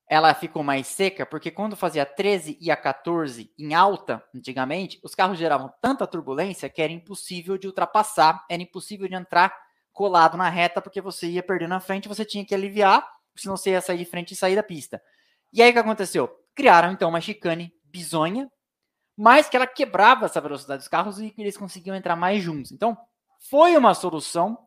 ela 0.08 0.34
ficou 0.34 0.64
mais 0.64 0.88
seca, 0.88 1.24
porque 1.24 1.52
quando 1.52 1.76
fazia 1.76 2.04
13 2.04 2.58
e 2.60 2.72
a 2.72 2.76
14 2.76 3.54
em 3.58 3.76
alta, 3.76 4.24
antigamente, 4.34 5.00
os 5.04 5.14
carros 5.14 5.38
geravam 5.38 5.72
tanta 5.80 6.08
turbulência 6.08 6.68
que 6.68 6.82
era 6.82 6.92
impossível 6.92 7.60
de 7.60 7.68
ultrapassar, 7.68 8.44
era 8.50 8.64
impossível 8.64 9.08
de 9.08 9.14
entrar 9.14 9.56
colado 10.00 10.38
na 10.38 10.48
reta, 10.48 10.82
porque 10.82 11.01
você 11.01 11.27
ia 11.27 11.44
perdendo 11.44 11.72
na 11.72 11.82
frente, 11.82 12.08
você 12.08 12.24
tinha 12.24 12.46
que 12.46 12.56
aliviar, 12.56 13.06
senão 13.36 13.58
você 13.58 13.72
ia 13.72 13.82
sair 13.82 13.98
de 13.98 14.06
frente 14.06 14.32
e 14.32 14.36
sair 14.38 14.56
da 14.56 14.63
pista. 14.63 15.03
E 15.51 15.62
aí 15.62 15.72
o 15.72 15.74
que 15.74 15.79
aconteceu? 15.79 16.34
Criaram 16.56 16.94
então 16.94 17.10
uma 17.10 17.20
chicane 17.20 17.74
bizonha, 17.84 18.50
mas 19.18 19.50
que 19.50 19.58
ela 19.58 19.68
quebrava 19.68 20.25
essa 20.25 20.39
velocidade 20.39 20.79
dos 20.79 20.88
carros 20.88 21.20
e 21.20 21.34
eles 21.38 21.58
conseguiam 21.58 21.98
entrar 21.98 22.15
mais 22.15 22.41
juntos. 22.41 22.72
Então, 22.72 22.98
foi 23.50 23.75
uma 23.75 23.94
solução 23.94 24.58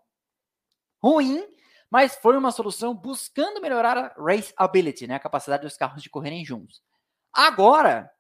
ruim, 1.03 1.43
mas 1.91 2.15
foi 2.17 2.37
uma 2.37 2.53
solução 2.53 2.95
buscando 2.95 3.59
melhorar 3.59 3.97
a 3.97 4.15
raceability, 4.23 5.07
né, 5.07 5.15
a 5.15 5.19
capacidade 5.19 5.63
dos 5.63 5.79
carros 5.79 6.03
de 6.03 6.11
correrem 6.11 6.45
juntos. 6.45 6.83
Agora, 7.33 8.13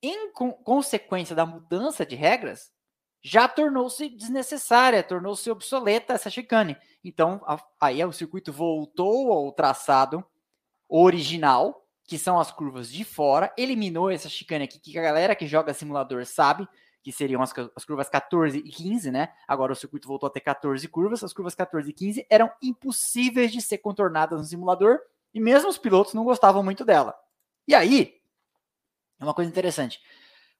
em 0.00 0.30
consequência 0.32 1.34
da 1.34 1.44
mudança 1.44 2.06
de 2.06 2.14
regras, 2.14 2.70
já 3.22 3.48
tornou-se 3.48 4.08
desnecessária, 4.08 5.02
tornou-se 5.02 5.50
obsoleta 5.50 6.14
essa 6.14 6.30
chicane. 6.30 6.76
Então, 7.04 7.40
a, 7.46 7.58
aí 7.80 8.04
o 8.04 8.12
circuito 8.12 8.52
voltou 8.52 9.32
ao 9.32 9.52
traçado 9.52 10.24
original, 10.88 11.86
que 12.04 12.18
são 12.18 12.38
as 12.38 12.52
curvas 12.52 12.90
de 12.90 13.04
fora, 13.04 13.52
eliminou 13.58 14.10
essa 14.10 14.28
chicane 14.28 14.64
aqui, 14.64 14.78
que 14.78 14.96
a 14.98 15.02
galera 15.02 15.34
que 15.34 15.46
joga 15.46 15.74
simulador 15.74 16.24
sabe, 16.24 16.68
que 17.02 17.12
seriam 17.12 17.42
as, 17.42 17.52
as, 17.74 17.84
curvas 17.84 18.08
14 18.08 18.58
e 18.58 18.70
15, 18.70 19.10
né? 19.10 19.32
Agora 19.46 19.72
o 19.72 19.76
circuito 19.76 20.08
voltou 20.08 20.26
a 20.28 20.30
ter 20.30 20.40
14 20.40 20.86
curvas, 20.88 21.22
as 21.22 21.32
curvas 21.32 21.54
14 21.54 21.90
e 21.90 21.92
15 21.92 22.26
eram 22.30 22.50
impossíveis 22.62 23.52
de 23.52 23.60
ser 23.60 23.78
contornadas 23.78 24.40
no 24.40 24.44
simulador, 24.44 25.00
e 25.34 25.40
mesmo 25.40 25.68
os 25.68 25.78
pilotos 25.78 26.14
não 26.14 26.24
gostavam 26.24 26.62
muito 26.62 26.84
dela. 26.84 27.14
E 27.66 27.74
aí, 27.74 28.20
é 29.18 29.24
uma 29.24 29.34
coisa 29.34 29.50
interessante. 29.50 30.00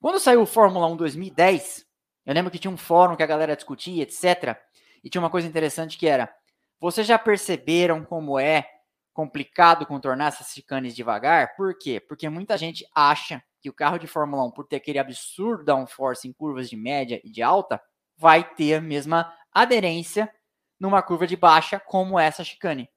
Quando 0.00 0.18
saiu 0.18 0.42
o 0.42 0.46
Fórmula 0.46 0.86
1 0.88 0.96
2010, 0.96 1.85
eu 2.26 2.34
lembro 2.34 2.50
que 2.50 2.58
tinha 2.58 2.70
um 2.70 2.76
fórum 2.76 3.14
que 3.14 3.22
a 3.22 3.26
galera 3.26 3.54
discutia, 3.54 4.02
etc. 4.02 4.58
E 5.02 5.08
tinha 5.08 5.22
uma 5.22 5.30
coisa 5.30 5.46
interessante 5.46 5.96
que 5.96 6.08
era: 6.08 6.34
vocês 6.80 7.06
já 7.06 7.16
perceberam 7.16 8.04
como 8.04 8.38
é 8.38 8.68
complicado 9.12 9.86
contornar 9.86 10.28
essas 10.28 10.48
chicanes 10.48 10.94
devagar? 10.94 11.54
Por 11.56 11.78
quê? 11.78 12.00
Porque 12.00 12.28
muita 12.28 12.58
gente 12.58 12.84
acha 12.92 13.42
que 13.60 13.70
o 13.70 13.72
carro 13.72 13.96
de 13.96 14.08
Fórmula 14.08 14.44
1, 14.46 14.50
por 14.50 14.66
ter 14.66 14.76
aquele 14.76 14.98
absurdo 14.98 15.64
downforce 15.64 16.26
em 16.26 16.32
curvas 16.32 16.68
de 16.68 16.76
média 16.76 17.20
e 17.22 17.30
de 17.30 17.42
alta, 17.42 17.80
vai 18.16 18.42
ter 18.42 18.74
a 18.74 18.80
mesma 18.80 19.32
aderência 19.52 20.30
numa 20.78 21.00
curva 21.02 21.26
de 21.26 21.36
baixa 21.36 21.78
como 21.78 22.18
essa 22.18 22.42
chicane. 22.42 22.90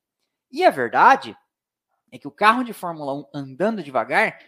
E 0.51 0.65
a 0.65 0.71
verdade 0.71 1.37
é 2.11 2.17
que 2.17 2.27
o 2.27 2.31
carro 2.31 2.63
de 2.63 2.73
Fórmula 2.73 3.13
1 3.13 3.25
andando 3.33 3.83
devagar 3.83 4.39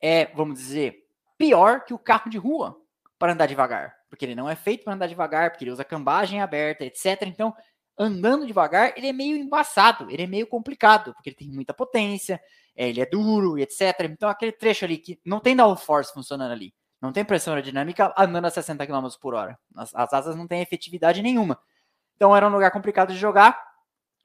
é, 0.00 0.26
vamos 0.34 0.58
dizer, 0.58 1.06
pior 1.38 1.84
que 1.84 1.94
o 1.94 1.98
carro 1.98 2.28
de 2.28 2.38
rua 2.38 2.76
para 3.18 3.34
andar 3.34 3.46
devagar 3.46 4.01
porque 4.12 4.26
ele 4.26 4.34
não 4.34 4.46
é 4.46 4.54
feito 4.54 4.84
para 4.84 4.92
andar 4.92 5.06
devagar, 5.06 5.50
porque 5.50 5.64
ele 5.64 5.70
usa 5.70 5.82
cambagem 5.82 6.42
aberta, 6.42 6.84
etc. 6.84 7.22
Então, 7.22 7.54
andando 7.98 8.46
devagar, 8.46 8.92
ele 8.94 9.06
é 9.06 9.12
meio 9.12 9.38
embaçado, 9.38 10.10
ele 10.10 10.24
é 10.24 10.26
meio 10.26 10.46
complicado, 10.46 11.14
porque 11.14 11.30
ele 11.30 11.36
tem 11.36 11.48
muita 11.48 11.72
potência, 11.72 12.38
é, 12.76 12.90
ele 12.90 13.00
é 13.00 13.06
duro, 13.06 13.58
etc. 13.58 14.00
Então, 14.02 14.28
aquele 14.28 14.52
trecho 14.52 14.84
ali 14.84 14.98
que 14.98 15.18
não 15.24 15.40
tem 15.40 15.56
downforce 15.56 16.12
funcionando 16.12 16.52
ali, 16.52 16.74
não 17.00 17.10
tem 17.10 17.24
pressão 17.24 17.54
aerodinâmica 17.54 18.12
andando 18.14 18.44
a 18.44 18.50
60 18.50 18.86
km 18.86 19.08
por 19.18 19.32
hora. 19.32 19.58
As, 19.74 19.94
as 19.94 20.12
asas 20.12 20.36
não 20.36 20.46
têm 20.46 20.60
efetividade 20.60 21.22
nenhuma. 21.22 21.58
Então, 22.14 22.36
era 22.36 22.46
um 22.46 22.52
lugar 22.52 22.70
complicado 22.70 23.14
de 23.14 23.18
jogar, 23.18 23.58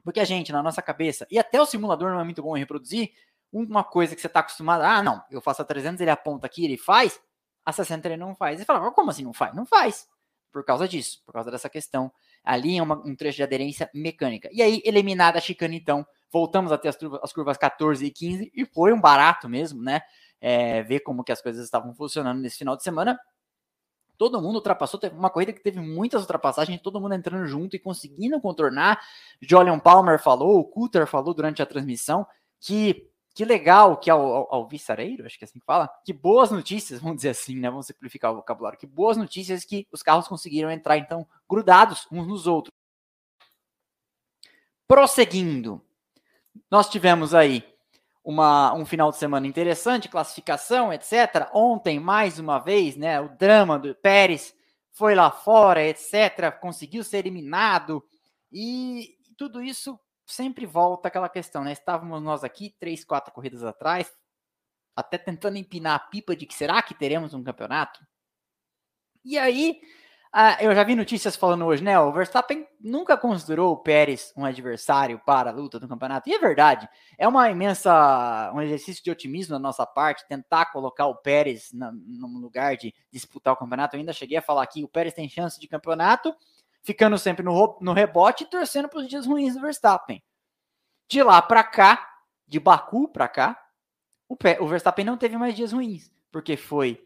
porque 0.03 0.19
a 0.19 0.25
gente, 0.25 0.51
na 0.51 0.61
nossa 0.61 0.81
cabeça, 0.81 1.25
e 1.31 1.39
até 1.39 1.61
o 1.61 1.65
simulador 1.65 2.11
não 2.11 2.19
é 2.19 2.25
muito 2.25 2.43
bom 2.43 2.57
em 2.57 2.59
reproduzir, 2.59 3.11
uma 3.53 3.85
coisa 3.85 4.13
que 4.13 4.19
você 4.19 4.27
está 4.27 4.41
acostumado, 4.41 4.81
ah, 4.81 5.01
não, 5.01 5.23
eu 5.31 5.39
faço 5.39 5.61
a 5.61 5.65
300, 5.65 6.01
ele 6.01 6.11
aponta 6.11 6.45
aqui, 6.45 6.65
ele 6.65 6.77
faz, 6.77 7.17
a 7.67 7.73
60 7.73 8.07
ele 8.07 8.15
não 8.15 8.33
faz. 8.33 8.61
E 8.61 8.65
fala, 8.65 8.89
como 8.91 9.11
assim 9.11 9.25
não 9.25 9.33
faz? 9.33 9.53
Não 9.53 9.65
faz. 9.65 10.07
Por 10.53 10.63
causa 10.63 10.87
disso, 10.87 11.21
por 11.25 11.33
causa 11.33 11.51
dessa 11.51 11.69
questão. 11.69 12.09
Ali 12.41 12.77
é 12.77 12.81
uma, 12.81 12.95
um 13.05 13.13
trecho 13.13 13.35
de 13.35 13.43
aderência 13.43 13.89
mecânica. 13.93 14.47
E 14.53 14.61
aí, 14.61 14.81
eliminada 14.85 15.37
a 15.37 15.41
chicane, 15.41 15.75
então, 15.75 16.07
voltamos 16.31 16.71
a 16.71 16.77
ter 16.77 16.87
as, 16.87 16.97
as 17.21 17.33
curvas 17.33 17.57
14 17.57 18.05
e 18.05 18.09
15, 18.09 18.53
e 18.55 18.65
foi 18.65 18.93
um 18.93 19.01
barato 19.01 19.49
mesmo, 19.49 19.81
né? 19.83 19.99
É, 20.39 20.81
ver 20.83 21.01
como 21.01 21.25
que 21.25 21.31
as 21.33 21.41
coisas 21.41 21.65
estavam 21.65 21.93
funcionando 21.93 22.39
nesse 22.39 22.57
final 22.57 22.77
de 22.77 22.83
semana. 22.83 23.19
Todo 24.17 24.41
mundo 24.41 24.55
ultrapassou, 24.55 24.97
teve 24.97 25.17
uma 25.17 25.29
corrida 25.29 25.51
que 25.51 25.61
teve 25.61 25.81
muitas 25.81 26.21
ultrapassagens, 26.21 26.81
todo 26.81 27.01
mundo 27.01 27.15
entrando 27.15 27.45
junto 27.47 27.75
e 27.75 27.79
conseguindo 27.79 28.39
contornar. 28.39 28.97
Julian 29.41 29.77
Palmer 29.77 30.23
falou, 30.23 30.57
o 30.57 30.63
Coulter 30.63 31.05
falou 31.05 31.33
durante 31.33 31.61
a 31.61 31.65
transmissão 31.65 32.25
que 32.61 33.11
que 33.37 33.45
legal 33.45 33.97
que 33.97 34.09
ao, 34.09 34.51
ao, 34.51 34.67
Vissareiro, 34.67 35.23
acho 35.23 35.37
que 35.37 35.43
é 35.43 35.47
assim 35.47 35.59
que 35.59 35.65
fala, 35.65 35.87
que 36.03 36.11
boas 36.11 36.49
notícias, 36.49 36.99
vamos 36.99 37.17
dizer 37.17 37.29
assim, 37.29 37.55
né? 37.55 37.69
Vamos 37.69 37.85
simplificar 37.85 38.31
o 38.31 38.37
vocabulário, 38.37 38.79
que 38.79 38.87
boas 38.87 39.15
notícias 39.15 39.63
que 39.63 39.87
os 39.91 40.01
carros 40.01 40.27
conseguiram 40.27 40.71
entrar, 40.71 40.97
então, 40.97 41.23
grudados 41.47 42.07
uns 42.11 42.25
nos 42.25 42.47
outros. 42.47 42.73
Prosseguindo, 44.87 45.79
nós 46.71 46.89
tivemos 46.89 47.35
aí 47.35 47.63
uma, 48.23 48.73
um 48.73 48.87
final 48.87 49.11
de 49.11 49.17
semana 49.17 49.45
interessante, 49.45 50.09
classificação, 50.09 50.91
etc. 50.91 51.47
Ontem, 51.53 51.99
mais 51.99 52.39
uma 52.39 52.57
vez, 52.57 52.95
né? 52.97 53.21
O 53.21 53.29
drama 53.29 53.77
do 53.77 53.93
Pérez 53.93 54.51
foi 54.91 55.13
lá 55.13 55.29
fora, 55.29 55.83
etc. 55.83 56.51
Conseguiu 56.59 57.03
ser 57.03 57.17
eliminado 57.19 58.03
e 58.51 59.15
tudo 59.37 59.61
isso 59.61 59.99
sempre 60.27 60.65
volta 60.65 61.07
aquela 61.07 61.29
questão, 61.29 61.63
né? 61.63 61.71
Estávamos 61.71 62.21
nós 62.21 62.43
aqui, 62.43 62.75
três, 62.79 63.03
quatro 63.05 63.33
corridas 63.33 63.63
atrás, 63.63 64.11
até 64.95 65.17
tentando 65.17 65.57
empinar 65.57 65.95
a 65.95 65.99
pipa 65.99 66.35
de 66.35 66.45
que 66.45 66.55
será 66.55 66.81
que 66.83 66.93
teremos 66.95 67.33
um 67.33 67.43
campeonato? 67.43 67.99
E 69.23 69.37
aí 69.37 69.81
Ah, 70.33 70.59
eu 70.63 70.75
já 70.75 70.85
vi 70.85 70.95
notícias 70.95 71.35
falando 71.35 71.65
hoje, 71.65 71.83
né? 71.83 71.99
O 71.99 72.13
Verstappen 72.13 72.67
nunca 72.79 73.17
considerou 73.17 73.73
o 73.73 73.77
Pérez 73.79 74.33
um 74.37 74.45
adversário 74.45 75.19
para 75.25 75.49
a 75.51 75.53
luta 75.53 75.81
do 75.81 75.89
campeonato. 75.89 76.29
E 76.29 76.35
é 76.35 76.39
verdade. 76.39 76.87
É 77.17 77.27
uma 77.27 77.49
imensa. 77.51 78.53
um 78.55 78.61
exercício 78.61 79.03
de 79.03 79.11
otimismo 79.11 79.53
da 79.55 79.59
nossa 79.59 79.87
parte 79.87 80.27
tentar 80.29 80.67
colocar 80.67 81.07
o 81.07 81.17
Pérez 81.17 81.71
no 81.73 82.29
lugar 82.39 82.77
de 82.77 82.93
disputar 83.11 83.55
o 83.55 83.57
campeonato. 83.57 83.97
Eu 83.97 84.01
ainda 84.01 84.13
cheguei 84.13 84.37
a 84.37 84.43
falar 84.43 84.63
aqui: 84.63 84.85
o 84.85 84.89
Pérez 84.89 85.15
tem 85.15 85.29
chance 85.29 85.59
de 85.59 85.67
campeonato, 85.67 86.35
ficando 86.83 87.17
sempre 87.17 87.43
no, 87.43 87.77
no 87.81 87.93
rebote 87.93 88.43
e 88.43 88.47
torcendo 88.47 88.89
para 88.89 88.99
os 88.99 89.07
dias 89.07 89.25
ruins 89.25 89.55
do 89.55 89.61
Verstappen. 89.61 90.23
De 91.09 91.23
lá 91.23 91.41
para 91.41 91.63
cá, 91.63 92.07
de 92.47 92.59
Baku 92.59 93.07
para 93.07 93.27
cá, 93.27 93.61
o, 94.27 94.35
o 94.61 94.67
Verstappen 94.67 95.05
não 95.05 95.17
teve 95.17 95.37
mais 95.37 95.55
dias 95.55 95.71
ruins, 95.71 96.11
porque 96.31 96.57
foi, 96.57 97.05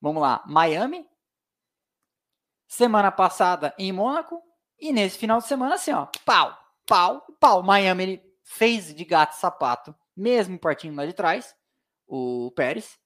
vamos 0.00 0.22
lá, 0.22 0.42
Miami, 0.46 1.06
semana 2.66 3.12
passada 3.12 3.74
em 3.78 3.92
Mônaco 3.92 4.42
e 4.78 4.92
nesse 4.92 5.18
final 5.18 5.38
de 5.38 5.46
semana 5.46 5.74
assim, 5.74 5.92
ó, 5.92 6.06
pau, 6.24 6.56
pau, 6.86 7.24
pau. 7.38 7.62
Miami 7.62 8.02
ele 8.02 8.36
fez 8.42 8.94
de 8.94 9.04
gato 9.04 9.34
sapato, 9.34 9.94
mesmo 10.16 10.58
partindo 10.58 10.96
lá 10.96 11.06
de 11.06 11.12
trás, 11.12 11.54
o 12.06 12.50
Pérez. 12.52 12.98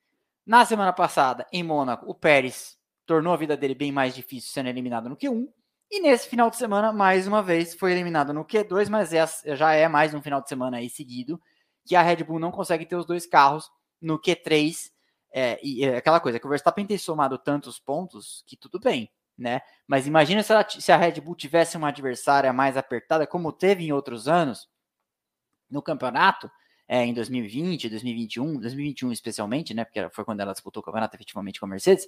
Na 0.44 0.64
semana 0.64 0.92
passada 0.92 1.46
em 1.52 1.62
Mônaco, 1.62 2.08
o 2.08 2.14
Pérez 2.14 2.78
tornou 3.04 3.32
a 3.32 3.36
vida 3.36 3.56
dele 3.56 3.74
bem 3.74 3.90
mais 3.90 4.14
difícil 4.14 4.52
sendo 4.52 4.68
eliminado 4.68 5.08
no 5.08 5.16
Q1. 5.16 5.48
E 5.90 6.00
nesse 6.00 6.28
final 6.28 6.50
de 6.50 6.56
semana, 6.56 6.92
mais 6.92 7.26
uma 7.26 7.42
vez, 7.42 7.74
foi 7.74 7.92
eliminado 7.92 8.32
no 8.32 8.44
Q2, 8.44 8.88
mas 8.88 9.12
é, 9.12 9.56
já 9.56 9.72
é 9.72 9.88
mais 9.88 10.12
um 10.14 10.22
final 10.22 10.40
de 10.40 10.48
semana 10.48 10.78
aí 10.78 10.90
seguido 10.90 11.40
que 11.84 11.94
a 11.94 12.02
Red 12.02 12.24
Bull 12.24 12.40
não 12.40 12.50
consegue 12.50 12.84
ter 12.84 12.96
os 12.96 13.06
dois 13.06 13.26
carros 13.26 13.70
no 14.00 14.20
Q3. 14.20 14.90
É, 15.32 15.60
e 15.62 15.84
é 15.84 15.96
aquela 15.96 16.18
coisa, 16.18 16.40
que 16.40 16.46
o 16.46 16.48
Verstappen 16.48 16.86
tem 16.86 16.98
somado 16.98 17.38
tantos 17.38 17.78
pontos 17.78 18.42
que 18.46 18.56
tudo 18.56 18.80
bem 18.80 19.10
né? 19.36 19.60
Mas 19.86 20.06
imagina 20.06 20.42
se, 20.42 20.52
ela, 20.52 20.66
se 20.68 20.90
a 20.90 20.96
Red 20.96 21.20
Bull 21.20 21.34
tivesse 21.34 21.76
uma 21.76 21.88
adversária 21.88 22.52
mais 22.52 22.76
apertada, 22.76 23.26
como 23.26 23.52
teve 23.52 23.84
em 23.84 23.92
outros 23.92 24.28
anos 24.28 24.68
no 25.70 25.82
campeonato, 25.82 26.50
é, 26.88 27.04
em 27.04 27.12
2020, 27.12 27.88
2021, 27.88 28.60
2021 28.60 29.12
especialmente, 29.12 29.74
né? 29.74 29.84
Porque 29.84 30.08
foi 30.10 30.24
quando 30.24 30.40
ela 30.40 30.52
disputou 30.52 30.80
o 30.80 30.84
campeonato 30.84 31.16
efetivamente 31.16 31.58
com 31.60 31.66
a 31.66 31.68
Mercedes, 31.68 32.06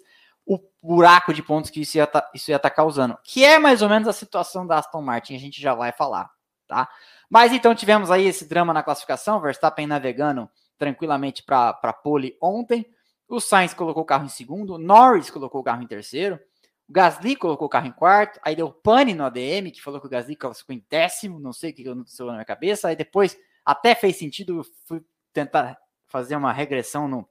o 0.48 0.58
buraco 0.82 1.34
de 1.34 1.42
pontos 1.42 1.70
que 1.70 1.82
isso 1.82 1.98
ia 1.98 2.06
tá, 2.06 2.30
estar 2.34 2.58
tá 2.58 2.70
causando, 2.70 3.18
que 3.22 3.44
é 3.44 3.58
mais 3.58 3.82
ou 3.82 3.88
menos 3.88 4.08
a 4.08 4.12
situação 4.12 4.66
da 4.66 4.78
Aston 4.78 5.02
Martin, 5.02 5.36
a 5.36 5.38
gente 5.38 5.60
já 5.60 5.74
vai 5.74 5.92
falar, 5.92 6.30
tá? 6.66 6.88
Mas 7.28 7.52
então 7.52 7.74
tivemos 7.74 8.10
aí 8.10 8.26
esse 8.26 8.48
drama 8.48 8.72
na 8.72 8.82
classificação, 8.82 9.40
Verstappen 9.40 9.86
navegando 9.86 10.48
tranquilamente 10.78 11.42
para 11.42 11.92
pole 11.92 12.36
ontem, 12.40 12.86
o 13.28 13.40
Sainz 13.40 13.74
colocou 13.74 14.02
o 14.02 14.06
carro 14.06 14.24
em 14.24 14.30
segundo, 14.30 14.78
Norris 14.78 15.28
colocou 15.28 15.60
o 15.60 15.64
carro 15.64 15.82
em 15.82 15.86
terceiro, 15.86 16.40
o 16.88 16.92
Gasly 16.92 17.36
colocou 17.36 17.66
o 17.66 17.70
carro 17.70 17.86
em 17.86 17.92
quarto, 17.92 18.40
aí 18.42 18.56
deu 18.56 18.72
pane 18.72 19.12
no 19.12 19.24
ADM, 19.24 19.70
que 19.70 19.82
falou 19.82 20.00
que 20.00 20.06
o 20.06 20.10
Gasly 20.10 20.34
ficou 20.34 20.74
em 20.74 20.82
décimo, 20.88 21.38
não 21.38 21.52
sei 21.52 21.70
o 21.70 21.74
que 21.74 21.86
aconteceu 21.86 22.24
na 22.24 22.32
minha 22.32 22.44
cabeça. 22.46 22.88
Aí 22.88 22.96
depois 22.96 23.38
até 23.62 23.94
fez 23.94 24.16
sentido, 24.16 24.64
fui 24.86 25.04
tentar 25.30 25.78
fazer 26.06 26.34
uma 26.36 26.50
regressão 26.50 27.06
no 27.06 27.28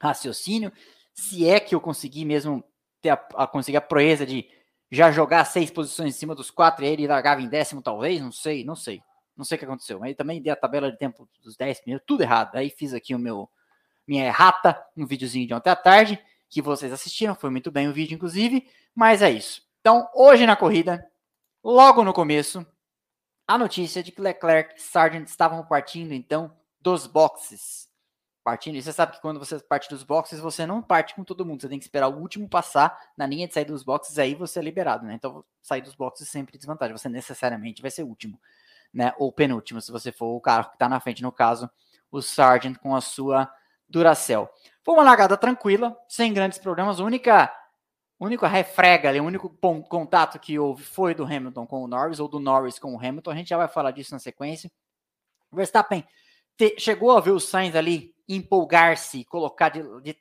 raciocínio, 0.00 0.72
se 1.14 1.48
é 1.48 1.60
que 1.60 1.74
eu 1.74 1.80
consegui 1.80 2.24
mesmo 2.24 2.62
ter 3.00 3.10
a, 3.10 3.26
a 3.36 3.46
conseguir 3.46 3.76
a 3.76 3.80
proeza 3.80 4.26
de 4.26 4.48
já 4.90 5.10
jogar 5.10 5.44
seis 5.44 5.70
posições 5.70 6.14
em 6.14 6.18
cima 6.18 6.34
dos 6.34 6.50
quatro 6.50 6.84
e 6.84 6.88
ele 6.88 7.06
largava 7.06 7.40
em 7.40 7.48
décimo, 7.48 7.82
talvez, 7.82 8.20
não 8.20 8.32
sei, 8.32 8.64
não 8.64 8.76
sei. 8.76 9.02
Não 9.36 9.44
sei 9.44 9.56
o 9.56 9.58
que 9.58 9.64
aconteceu. 9.64 9.98
Mas 9.98 10.14
também 10.16 10.40
dei 10.40 10.52
a 10.52 10.56
tabela 10.56 10.90
de 10.90 10.98
tempo 10.98 11.28
dos 11.42 11.56
10 11.56 11.82
minutos, 11.86 12.06
tudo 12.06 12.22
errado. 12.22 12.54
Aí 12.54 12.70
fiz 12.70 12.94
aqui 12.94 13.14
o 13.14 13.18
meu 13.18 13.48
minha 14.06 14.26
errata, 14.26 14.80
um 14.96 15.06
videozinho 15.06 15.46
de 15.46 15.54
ontem 15.54 15.70
à 15.70 15.76
tarde, 15.76 16.22
que 16.48 16.60
vocês 16.60 16.92
assistiram, 16.92 17.34
foi 17.34 17.48
muito 17.48 17.70
bem 17.70 17.88
o 17.88 17.92
vídeo, 17.92 18.14
inclusive. 18.14 18.68
Mas 18.94 19.22
é 19.22 19.30
isso. 19.30 19.62
Então, 19.80 20.08
hoje 20.14 20.46
na 20.46 20.54
corrida, 20.54 21.04
logo 21.62 22.04
no 22.04 22.12
começo, 22.12 22.66
a 23.46 23.58
notícia 23.58 24.02
de 24.02 24.12
que 24.12 24.20
Leclerc 24.20 24.74
e 24.76 24.82
Sargent 24.82 25.26
estavam 25.26 25.64
partindo, 25.64 26.12
então, 26.12 26.54
dos 26.80 27.06
boxes. 27.06 27.88
Partindo, 28.44 28.76
e 28.76 28.82
você 28.82 28.92
sabe 28.92 29.12
que 29.12 29.22
quando 29.22 29.38
você 29.38 29.58
parte 29.58 29.88
dos 29.88 30.02
boxes, 30.02 30.38
você 30.38 30.66
não 30.66 30.82
parte 30.82 31.14
com 31.14 31.24
todo 31.24 31.46
mundo, 31.46 31.62
você 31.62 31.68
tem 31.68 31.78
que 31.78 31.86
esperar 31.86 32.08
o 32.08 32.18
último 32.18 32.46
passar 32.46 32.94
na 33.16 33.26
linha 33.26 33.48
de 33.48 33.54
saída 33.54 33.72
dos 33.72 33.82
boxes, 33.82 34.18
aí 34.18 34.34
você 34.34 34.58
é 34.58 34.62
liberado, 34.62 35.06
né? 35.06 35.14
Então, 35.14 35.42
sair 35.62 35.80
dos 35.80 35.94
boxes 35.94 36.28
sempre 36.28 36.58
desvantagem, 36.58 36.94
você 36.94 37.08
necessariamente 37.08 37.80
vai 37.80 37.90
ser 37.90 38.02
último, 38.02 38.38
né? 38.92 39.14
Ou 39.18 39.32
penúltimo, 39.32 39.80
se 39.80 39.90
você 39.90 40.12
for 40.12 40.26
o 40.26 40.40
carro 40.42 40.68
que 40.68 40.74
está 40.74 40.90
na 40.90 41.00
frente, 41.00 41.22
no 41.22 41.32
caso, 41.32 41.70
o 42.12 42.20
Sargent 42.20 42.76
com 42.76 42.94
a 42.94 43.00
sua 43.00 43.50
Duracell. 43.88 44.50
Foi 44.82 44.94
uma 44.94 45.02
largada 45.02 45.38
tranquila, 45.38 45.96
sem 46.06 46.30
grandes 46.30 46.58
problemas, 46.58 47.00
única 47.00 47.50
o 48.18 48.26
único 48.26 48.46
refrega 48.46 49.08
ali, 49.08 49.20
o 49.20 49.24
único 49.24 49.50
contato 49.88 50.38
que 50.38 50.58
houve 50.58 50.84
foi 50.84 51.14
do 51.14 51.24
Hamilton 51.24 51.66
com 51.66 51.82
o 51.82 51.88
Norris, 51.88 52.20
ou 52.20 52.28
do 52.28 52.38
Norris 52.38 52.78
com 52.78 52.94
o 52.94 52.98
Hamilton. 52.98 53.30
A 53.30 53.34
gente 53.34 53.48
já 53.48 53.56
vai 53.56 53.68
falar 53.68 53.90
disso 53.90 54.12
na 54.12 54.18
sequência. 54.18 54.70
Verstappen 55.52 56.06
te, 56.56 56.76
chegou 56.78 57.16
a 57.16 57.20
ver 57.20 57.32
o 57.32 57.40
Sainz 57.40 57.74
ali 57.74 58.13
empolgar-se, 58.28 59.24
colocar 59.24 59.68
de, 59.68 59.82
de, 60.02 60.16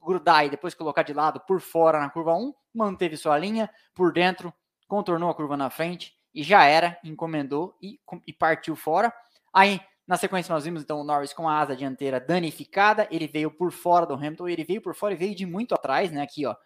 grudar 0.00 0.46
e 0.46 0.50
depois 0.50 0.74
colocar 0.74 1.02
de 1.02 1.12
lado 1.12 1.40
por 1.40 1.60
fora 1.60 2.00
na 2.00 2.08
curva 2.08 2.34
1, 2.34 2.54
manteve 2.74 3.16
sua 3.16 3.36
linha, 3.36 3.68
por 3.94 4.12
dentro, 4.12 4.52
contornou 4.86 5.28
a 5.28 5.34
curva 5.34 5.56
na 5.56 5.68
frente 5.68 6.14
e 6.34 6.42
já 6.42 6.64
era, 6.64 6.98
encomendou 7.04 7.76
e, 7.82 8.00
e 8.26 8.32
partiu 8.32 8.74
fora. 8.74 9.12
Aí, 9.52 9.80
na 10.06 10.16
sequência, 10.16 10.54
nós 10.54 10.64
vimos 10.64 10.82
então 10.82 11.00
o 11.00 11.04
Norris 11.04 11.32
com 11.32 11.48
a 11.48 11.58
asa 11.58 11.76
dianteira 11.76 12.18
danificada, 12.18 13.06
ele 13.10 13.26
veio 13.26 13.50
por 13.50 13.70
fora 13.70 14.06
do 14.06 14.14
Hamilton, 14.14 14.48
ele 14.48 14.64
veio 14.64 14.80
por 14.80 14.94
fora 14.94 15.14
e 15.14 15.16
veio 15.16 15.34
de 15.34 15.44
muito 15.44 15.74
atrás, 15.74 16.10
né? 16.10 16.22
Aqui, 16.22 16.46
ó 16.46 16.56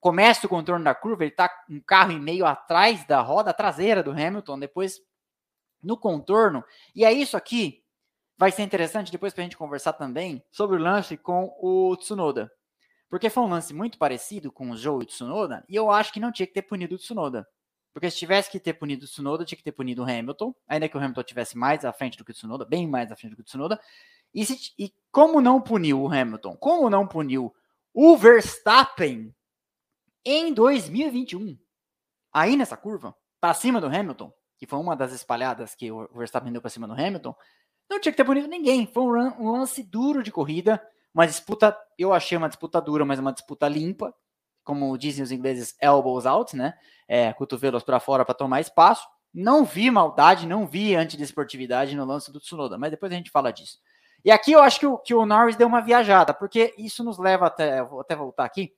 começa 0.00 0.46
o 0.46 0.50
contorno 0.50 0.84
da 0.84 0.94
curva, 0.94 1.24
ele 1.24 1.30
está 1.30 1.50
um 1.68 1.80
carro 1.80 2.12
e 2.12 2.18
meio 2.18 2.46
atrás 2.46 3.04
da 3.06 3.20
roda 3.20 3.52
traseira 3.52 4.02
do 4.02 4.10
Hamilton, 4.10 4.58
depois 4.58 5.00
no 5.82 5.96
contorno. 5.96 6.64
E 6.94 7.04
é 7.04 7.12
isso 7.12 7.36
aqui 7.36 7.82
vai 8.38 8.50
ser 8.50 8.62
interessante 8.62 9.12
depois 9.12 9.32
para 9.32 9.42
a 9.42 9.44
gente 9.44 9.56
conversar 9.56 9.92
também 9.94 10.42
sobre 10.50 10.76
o 10.76 10.80
lance 10.80 11.16
com 11.16 11.54
o 11.60 11.96
Tsunoda. 11.96 12.50
Porque 13.08 13.30
foi 13.30 13.44
um 13.44 13.48
lance 13.48 13.72
muito 13.72 13.98
parecido 13.98 14.50
com 14.50 14.70
o 14.70 14.76
Joe 14.76 15.00
e 15.00 15.04
o 15.04 15.06
Tsunoda, 15.06 15.64
e 15.68 15.76
eu 15.76 15.90
acho 15.90 16.12
que 16.12 16.20
não 16.20 16.32
tinha 16.32 16.46
que 16.46 16.52
ter 16.52 16.62
punido 16.62 16.96
o 16.96 16.98
Tsunoda. 16.98 17.46
Porque 17.92 18.10
se 18.10 18.18
tivesse 18.18 18.50
que 18.50 18.60
ter 18.60 18.74
punido 18.74 19.04
o 19.04 19.08
Tsunoda, 19.08 19.44
tinha 19.44 19.56
que 19.56 19.64
ter 19.64 19.72
punido 19.72 20.02
o 20.02 20.04
Hamilton, 20.04 20.54
ainda 20.68 20.88
que 20.88 20.96
o 20.96 21.00
Hamilton 21.00 21.22
tivesse 21.22 21.56
mais 21.56 21.84
à 21.84 21.92
frente 21.92 22.18
do 22.18 22.24
que 22.24 22.32
o 22.32 22.34
Tsunoda, 22.34 22.64
bem 22.64 22.86
mais 22.86 23.10
à 23.10 23.16
frente 23.16 23.30
do 23.30 23.36
que 23.36 23.42
o 23.42 23.44
Tsunoda. 23.44 23.80
E, 24.34 24.44
se, 24.44 24.72
e 24.78 24.92
como 25.10 25.40
não 25.40 25.60
puniu 25.60 26.02
o 26.02 26.12
Hamilton? 26.12 26.56
Como 26.56 26.90
não 26.90 27.06
puniu 27.06 27.54
o 27.94 28.16
Verstappen? 28.16 29.34
em 30.26 30.52
2021. 30.52 31.56
Aí 32.32 32.56
nessa 32.56 32.76
curva, 32.76 33.16
para 33.40 33.54
cima 33.54 33.80
do 33.80 33.86
Hamilton, 33.86 34.32
que 34.58 34.66
foi 34.66 34.78
uma 34.80 34.96
das 34.96 35.12
espalhadas 35.12 35.76
que 35.76 35.92
o 35.92 36.08
Verstappen 36.12 36.52
deu 36.52 36.60
para 36.60 36.68
cima 36.68 36.88
do 36.88 36.94
Hamilton, 36.94 37.34
não 37.88 38.00
tinha 38.00 38.12
que 38.12 38.16
ter 38.16 38.24
punido 38.24 38.48
ninguém. 38.48 38.86
Foi 38.86 39.02
um, 39.02 39.52
lance 39.52 39.82
duro 39.82 40.22
de 40.22 40.32
corrida, 40.32 40.82
uma 41.14 41.26
disputa, 41.26 41.76
eu 41.98 42.12
achei 42.12 42.36
uma 42.36 42.48
disputa 42.48 42.80
dura, 42.80 43.04
mas 43.04 43.18
uma 43.18 43.32
disputa 43.32 43.68
limpa, 43.68 44.14
como 44.64 44.96
dizem 44.98 45.22
os 45.22 45.30
ingleses, 45.30 45.74
elbows 45.80 46.26
out, 46.26 46.56
né? 46.56 46.74
É, 47.08 47.32
cotovelos 47.32 47.82
para 47.82 48.00
fora 48.00 48.24
para 48.24 48.34
tomar 48.34 48.60
espaço. 48.60 49.06
Não 49.32 49.64
vi 49.64 49.90
maldade, 49.90 50.46
não 50.46 50.66
vi 50.66 50.94
antidesportividade 50.94 51.94
no 51.94 52.04
lance 52.04 52.32
do 52.32 52.40
Tsunoda, 52.40 52.76
mas 52.76 52.90
depois 52.90 53.12
a 53.12 53.14
gente 53.14 53.30
fala 53.30 53.52
disso. 53.52 53.78
E 54.24 54.30
aqui 54.30 54.52
eu 54.52 54.60
acho 54.60 54.80
que 54.80 54.86
o, 54.86 54.98
que 54.98 55.14
o 55.14 55.24
Norris 55.24 55.56
deu 55.56 55.68
uma 55.68 55.80
viajada, 55.80 56.34
porque 56.34 56.74
isso 56.76 57.04
nos 57.04 57.18
leva 57.18 57.46
até, 57.46 57.82
vou 57.84 58.00
até 58.00 58.16
voltar 58.16 58.44
aqui, 58.44 58.72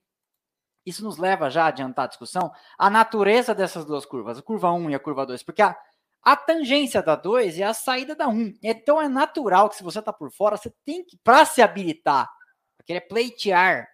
isso 0.85 1.05
nos 1.05 1.17
leva 1.17 1.49
já 1.49 1.65
a 1.65 1.69
adiantar 1.69 2.07
a 2.07 2.09
discussão, 2.09 2.53
a 2.77 2.91
natureza 2.91 3.55
dessas 3.55 3.85
duas 3.85 4.05
curvas, 4.05 4.39
a 4.39 4.43
curva 4.43 4.73
1 4.73 4.91
e 4.91 4.95
a 4.95 4.99
curva 4.99 5.25
2, 5.25 5.43
porque 5.43 5.63
a, 5.63 5.77
a 6.23 6.37
tangência 6.37 7.03
da 7.03 7.17
2 7.17 7.59
é 7.59 7.65
a 7.65 7.75
saída 7.75 8.15
da 8.15 8.29
1. 8.29 8.59
Então 8.63 9.01
é 9.01 9.09
natural 9.09 9.69
que 9.69 9.77
se 9.77 9.83
você 9.83 9.99
está 9.99 10.13
por 10.13 10.31
fora, 10.31 10.57
você 10.57 10.73
tem 10.85 11.05
que, 11.05 11.17
para 11.19 11.45
se 11.45 11.63
habilitar, 11.63 12.29
para 12.77 12.87
querer 12.87 13.03
pleitear 13.03 13.89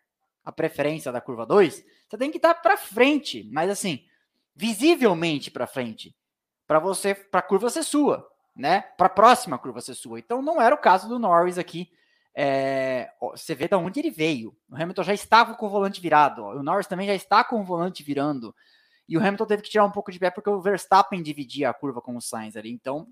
a 0.44 0.52
preferência 0.52 1.10
da 1.10 1.20
curva 1.20 1.46
2, 1.46 1.84
você 2.08 2.18
tem 2.18 2.30
que 2.30 2.36
estar 2.36 2.54
tá 2.54 2.60
para 2.60 2.76
frente, 2.76 3.48
mas 3.52 3.70
assim, 3.70 4.04
visivelmente 4.54 5.50
para 5.50 5.66
frente, 5.66 6.14
para 6.66 6.78
você, 6.78 7.14
para 7.14 7.40
a 7.40 7.42
curva 7.42 7.70
ser 7.70 7.82
sua, 7.82 8.28
né? 8.54 8.82
Para 8.96 9.06
a 9.06 9.10
próxima 9.10 9.58
curva 9.58 9.80
ser 9.80 9.94
sua. 9.94 10.18
Então 10.18 10.42
não 10.42 10.60
era 10.60 10.74
o 10.74 10.78
caso 10.78 11.08
do 11.08 11.18
Norris 11.18 11.58
aqui 11.58 11.90
é, 12.34 13.10
você 13.20 13.54
vê 13.54 13.68
de 13.68 13.76
onde 13.76 14.00
ele 14.00 14.10
veio. 14.10 14.54
O 14.68 14.74
Hamilton 14.74 15.04
já 15.04 15.14
estava 15.14 15.54
com 15.54 15.66
o 15.66 15.70
volante 15.70 16.00
virado. 16.00 16.42
Ó. 16.42 16.54
O 16.54 16.62
Norris 16.62 16.88
também 16.88 17.06
já 17.06 17.14
está 17.14 17.44
com 17.44 17.60
o 17.60 17.64
volante 17.64 18.02
virando. 18.02 18.54
E 19.08 19.16
o 19.16 19.20
Hamilton 19.20 19.46
teve 19.46 19.62
que 19.62 19.70
tirar 19.70 19.84
um 19.84 19.90
pouco 19.90 20.10
de 20.10 20.18
pé 20.18 20.30
porque 20.30 20.48
o 20.48 20.60
Verstappen 20.60 21.22
dividia 21.22 21.70
a 21.70 21.74
curva 21.74 22.00
com 22.00 22.16
o 22.16 22.20
Sainz 22.20 22.56
ali. 22.56 22.70
Então, 22.70 23.06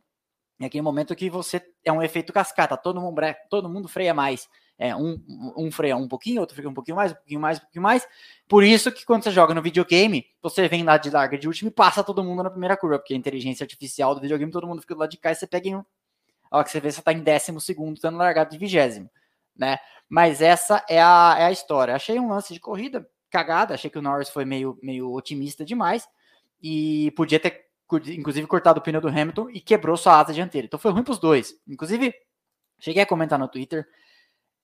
é 0.61 0.67
aquele 0.67 0.83
momento 0.83 1.15
que 1.15 1.29
você 1.29 1.61
é 1.85 1.93
um 1.93 2.03
efeito 2.03 2.33
cascata. 2.33 2.77
Todo 2.77 3.01
mundo, 3.01 3.21
todo 3.51 3.69
mundo 3.69 3.89
freia 3.89 4.15
mais. 4.15 4.49
É, 4.79 4.97
um, 4.97 5.23
um 5.57 5.71
freia 5.71 5.97
um 5.97 6.09
pouquinho, 6.09 6.41
outro 6.41 6.57
freia 6.57 6.69
um 6.69 6.75
pouquinho 6.75 6.97
mais, 6.97 7.13
um 7.13 7.15
pouquinho 7.15 7.41
mais, 7.41 7.59
um 7.59 7.61
pouquinho 7.61 7.83
mais. 7.83 8.09
Por 8.49 8.65
isso 8.65 8.91
que 8.91 9.05
quando 9.05 9.23
você 9.23 9.31
joga 9.31 9.55
no 9.55 9.63
videogame, 9.63 10.27
você 10.41 10.67
vem 10.67 10.83
lá 10.83 10.97
de 10.97 11.11
larga 11.11 11.39
de 11.39 11.47
último 11.47 11.69
e 11.69 11.73
passa 11.73 12.03
todo 12.03 12.25
mundo 12.25 12.43
na 12.43 12.51
primeira 12.51 12.77
curva, 12.77 12.99
porque 12.99 13.15
a 13.15 13.17
inteligência 13.17 13.65
artificial 13.65 14.15
do 14.15 14.21
videogame, 14.21 14.51
todo 14.51 14.67
mundo 14.67 14.81
fica 14.81 14.95
do 14.95 15.01
lado 15.01 15.11
de 15.11 15.19
cá 15.19 15.31
e 15.31 15.35
você 15.35 15.47
pega 15.47 15.69
em 15.69 15.75
a 15.75 16.59
hora 16.59 16.65
que 16.65 16.71
você 16.71 16.81
vê, 16.81 16.93
você 16.93 17.01
está 17.01 17.13
em 17.13 17.23
décimo 17.23 17.61
segundo, 17.61 17.97
estando 17.97 18.19
largado 18.19 18.51
de 18.51 18.59
vigésimo, 18.59 19.11
né? 19.57 19.79
Mas 20.09 20.43
essa 20.43 20.85
é 20.89 21.01
a, 21.01 21.37
é 21.39 21.45
a 21.47 21.51
história. 21.51 21.95
Achei 21.95 22.21
um 22.21 22.29
lance 22.29 22.53
de 22.53 22.61
corrida 22.61 23.09
cagada, 23.33 23.75
achei 23.75 23.91
que 23.91 23.99
o 23.99 24.03
Norris 24.03 24.29
foi 24.29 24.45
meio, 24.45 24.79
meio 24.83 25.11
otimista 25.11 25.65
demais 25.65 26.07
e 26.63 27.11
podia 27.17 27.41
ter, 27.41 27.67
inclusive, 28.09 28.47
cortado 28.47 28.79
o 28.79 28.83
pneu 28.83 29.01
do 29.01 29.09
Hamilton 29.09 29.51
e 29.51 29.61
quebrou 29.61 29.97
sua 29.97 30.21
asa 30.21 30.33
dianteira. 30.33 30.67
Então 30.67 30.79
foi 30.79 30.93
ruim 30.93 31.03
para 31.03 31.13
os 31.13 31.19
dois. 31.19 31.55
Inclusive, 31.67 32.15
cheguei 32.79 33.03
a 33.03 33.07
comentar 33.07 33.39
no 33.39 33.49
Twitter 33.49 33.87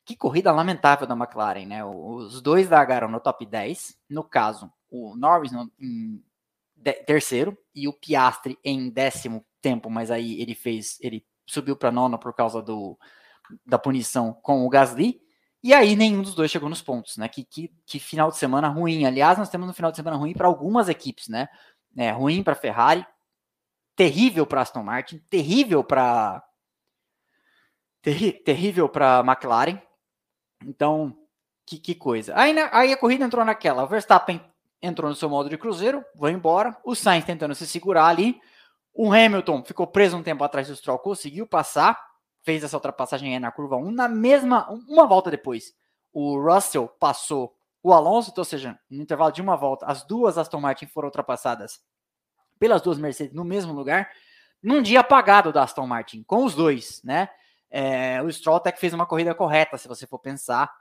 que 0.04 0.16
corrida 0.16 0.52
lamentável 0.52 1.06
da 1.06 1.14
McLaren, 1.14 1.66
né? 1.66 1.84
Os 1.84 2.40
dois 2.40 2.68
largaram 2.68 3.08
no 3.08 3.20
top 3.20 3.44
10. 3.44 3.96
No 4.08 4.22
caso, 4.22 4.70
o 4.90 5.16
Norris 5.16 5.52
no, 5.52 5.70
em 5.78 6.22
terceiro 7.06 7.56
e 7.74 7.88
o 7.88 7.92
Piastri 7.92 8.58
em 8.64 8.88
décimo 8.88 9.44
tempo, 9.60 9.90
mas 9.90 10.10
aí 10.10 10.40
ele 10.40 10.54
fez, 10.54 10.96
ele 11.00 11.26
subiu 11.46 11.76
para 11.76 11.90
nona 11.90 12.16
por 12.16 12.32
causa 12.34 12.62
do, 12.62 12.98
da 13.66 13.78
punição 13.78 14.32
com 14.42 14.64
o 14.64 14.68
Gasly. 14.68 15.20
E 15.62 15.74
aí 15.74 15.96
nenhum 15.96 16.22
dos 16.22 16.34
dois 16.34 16.50
chegou 16.50 16.68
nos 16.68 16.82
pontos, 16.82 17.16
né? 17.16 17.28
Que, 17.28 17.44
que, 17.44 17.72
que 17.84 17.98
final 17.98 18.30
de 18.30 18.36
semana 18.36 18.68
ruim. 18.68 19.04
Aliás, 19.04 19.38
nós 19.38 19.48
temos 19.48 19.68
um 19.68 19.72
final 19.72 19.90
de 19.90 19.96
semana 19.96 20.16
ruim 20.16 20.32
para 20.32 20.46
algumas 20.46 20.88
equipes, 20.88 21.28
né? 21.28 21.48
É, 21.96 22.10
ruim 22.10 22.42
para 22.42 22.54
Ferrari, 22.54 23.04
terrível 23.96 24.46
para 24.46 24.60
Aston 24.60 24.82
Martin, 24.82 25.18
terrível 25.28 25.82
para 25.82 26.42
terri, 28.00 28.32
terrível 28.32 28.88
para 28.88 29.20
McLaren. 29.20 29.80
Então, 30.64 31.16
que, 31.66 31.78
que 31.78 31.94
coisa. 31.94 32.32
Aí, 32.36 32.56
aí 32.72 32.92
a 32.92 32.96
corrida 32.96 33.24
entrou 33.24 33.44
naquela. 33.44 33.84
O 33.84 33.88
Verstappen 33.88 34.40
entrou 34.80 35.10
no 35.10 35.16
seu 35.16 35.28
modo 35.28 35.50
de 35.50 35.58
cruzeiro, 35.58 36.04
vai 36.14 36.32
embora. 36.32 36.76
O 36.84 36.94
Sainz 36.94 37.24
tentando 37.24 37.54
se 37.54 37.66
segurar 37.66 38.06
ali. 38.06 38.40
O 38.94 39.12
Hamilton 39.12 39.64
ficou 39.64 39.86
preso 39.86 40.16
um 40.16 40.22
tempo 40.22 40.42
atrás 40.42 40.68
do 40.68 40.74
Stroll, 40.74 40.98
conseguiu 40.98 41.46
passar, 41.46 42.00
fez 42.48 42.64
essa 42.64 42.78
ultrapassagem 42.78 43.34
aí 43.34 43.38
na 43.38 43.52
curva 43.52 43.76
1. 43.76 43.90
Na 43.90 44.08
mesma, 44.08 44.66
uma 44.88 45.06
volta 45.06 45.30
depois, 45.30 45.74
o 46.10 46.40
Russell 46.40 46.88
passou 46.88 47.54
o 47.82 47.92
Alonso, 47.92 48.30
então, 48.30 48.40
ou 48.40 48.46
seja, 48.46 48.80
no 48.88 49.02
intervalo 49.02 49.30
de 49.30 49.42
uma 49.42 49.54
volta, 49.54 49.84
as 49.84 50.02
duas 50.02 50.38
Aston 50.38 50.58
Martin 50.58 50.86
foram 50.86 51.08
ultrapassadas 51.08 51.82
pelas 52.58 52.80
duas 52.80 52.96
Mercedes 52.96 53.34
no 53.34 53.44
mesmo 53.44 53.74
lugar, 53.74 54.10
num 54.62 54.80
dia 54.80 55.00
apagado 55.00 55.52
da 55.52 55.62
Aston 55.62 55.86
Martin, 55.86 56.22
com 56.22 56.42
os 56.42 56.54
dois, 56.54 57.02
né? 57.04 57.28
É, 57.70 58.22
o 58.22 58.32
Stroll 58.32 58.56
até 58.56 58.72
que 58.72 58.80
fez 58.80 58.94
uma 58.94 59.04
corrida 59.04 59.34
correta, 59.34 59.76
se 59.76 59.86
você 59.86 60.06
for 60.06 60.18
pensar 60.18 60.74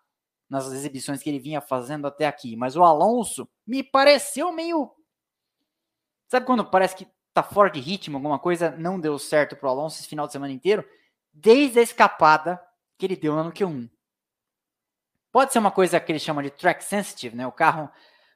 nas 0.49 0.71
exibições 0.71 1.21
que 1.21 1.29
ele 1.29 1.37
vinha 1.37 1.59
fazendo 1.59 2.07
até 2.07 2.27
aqui. 2.27 2.55
Mas 2.55 2.77
o 2.77 2.83
Alonso 2.83 3.45
me 3.67 3.83
pareceu 3.83 4.53
meio. 4.53 4.89
Sabe 6.29 6.45
quando 6.45 6.63
parece 6.63 6.95
que 6.95 7.07
tá 7.33 7.43
fora 7.43 7.69
de 7.69 7.81
ritmo, 7.81 8.15
alguma 8.15 8.39
coisa 8.39 8.71
não 8.71 8.97
deu 8.97 9.19
certo 9.19 9.57
pro 9.57 9.67
Alonso 9.67 9.99
esse 9.99 10.07
final 10.07 10.27
de 10.27 10.31
semana 10.31 10.53
inteiro? 10.53 10.87
Desde 11.39 11.79
a 11.79 11.83
escapada 11.83 12.61
que 12.97 13.05
ele 13.05 13.15
deu 13.15 13.35
no 13.43 13.51
Q1. 13.51 13.89
Pode 15.31 15.53
ser 15.53 15.59
uma 15.59 15.71
coisa 15.71 15.99
que 15.99 16.11
ele 16.11 16.19
chama 16.19 16.41
de 16.41 16.49
track 16.49 16.83
sensitive, 16.83 17.35
né? 17.35 17.45
O 17.45 17.51
carro 17.51 17.89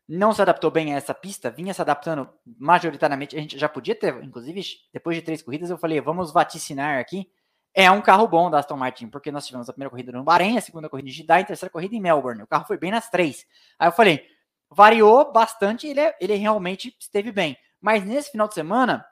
não 0.08 0.34
se 0.34 0.42
adaptou 0.42 0.70
bem 0.70 0.94
a 0.94 0.98
essa 0.98 1.14
pista, 1.14 1.50
vinha 1.50 1.74
se 1.74 1.82
adaptando 1.82 2.30
majoritariamente. 2.60 3.36
A 3.36 3.40
gente 3.40 3.58
já 3.58 3.68
podia 3.68 3.96
ter, 3.96 4.24
inclusive, 4.24 4.62
depois 4.94 5.16
de 5.16 5.24
três 5.24 5.42
corridas, 5.42 5.70
eu 5.70 5.78
falei, 5.78 6.00
vamos 6.00 6.32
vaticinar 6.32 7.00
aqui 7.00 7.28
é 7.74 7.90
um 7.90 8.02
carro 8.02 8.28
bom 8.28 8.50
da 8.50 8.60
Aston 8.60 8.76
Martin, 8.76 9.08
porque 9.08 9.32
nós 9.32 9.46
tivemos 9.46 9.70
a 9.70 9.74
primeira 9.74 9.90
corrida 9.90 10.12
no 10.12 10.24
Bahrein, 10.24 10.58
a 10.58 10.62
segunda 10.62 10.90
corrida 10.90 11.10
em 11.10 11.12
Jeddah 11.12 11.40
e 11.40 11.44
a 11.44 11.46
terceira 11.46 11.72
corrida 11.72 11.96
em 11.96 12.02
Melbourne. 12.02 12.44
O 12.44 12.48
carro 12.48 12.66
foi 12.66 12.78
bem 12.78 12.92
nas 12.92 13.10
três. 13.10 13.46
Aí 13.80 13.88
eu 13.88 13.92
falei, 13.92 14.26
variou 14.70 15.32
bastante, 15.32 15.88
ele, 15.88 16.00
é, 16.00 16.16
ele 16.20 16.36
realmente 16.36 16.96
esteve 17.00 17.32
bem. 17.32 17.58
Mas 17.80 18.04
nesse 18.04 18.32
final 18.32 18.48
de 18.48 18.54
semana, 18.54 19.06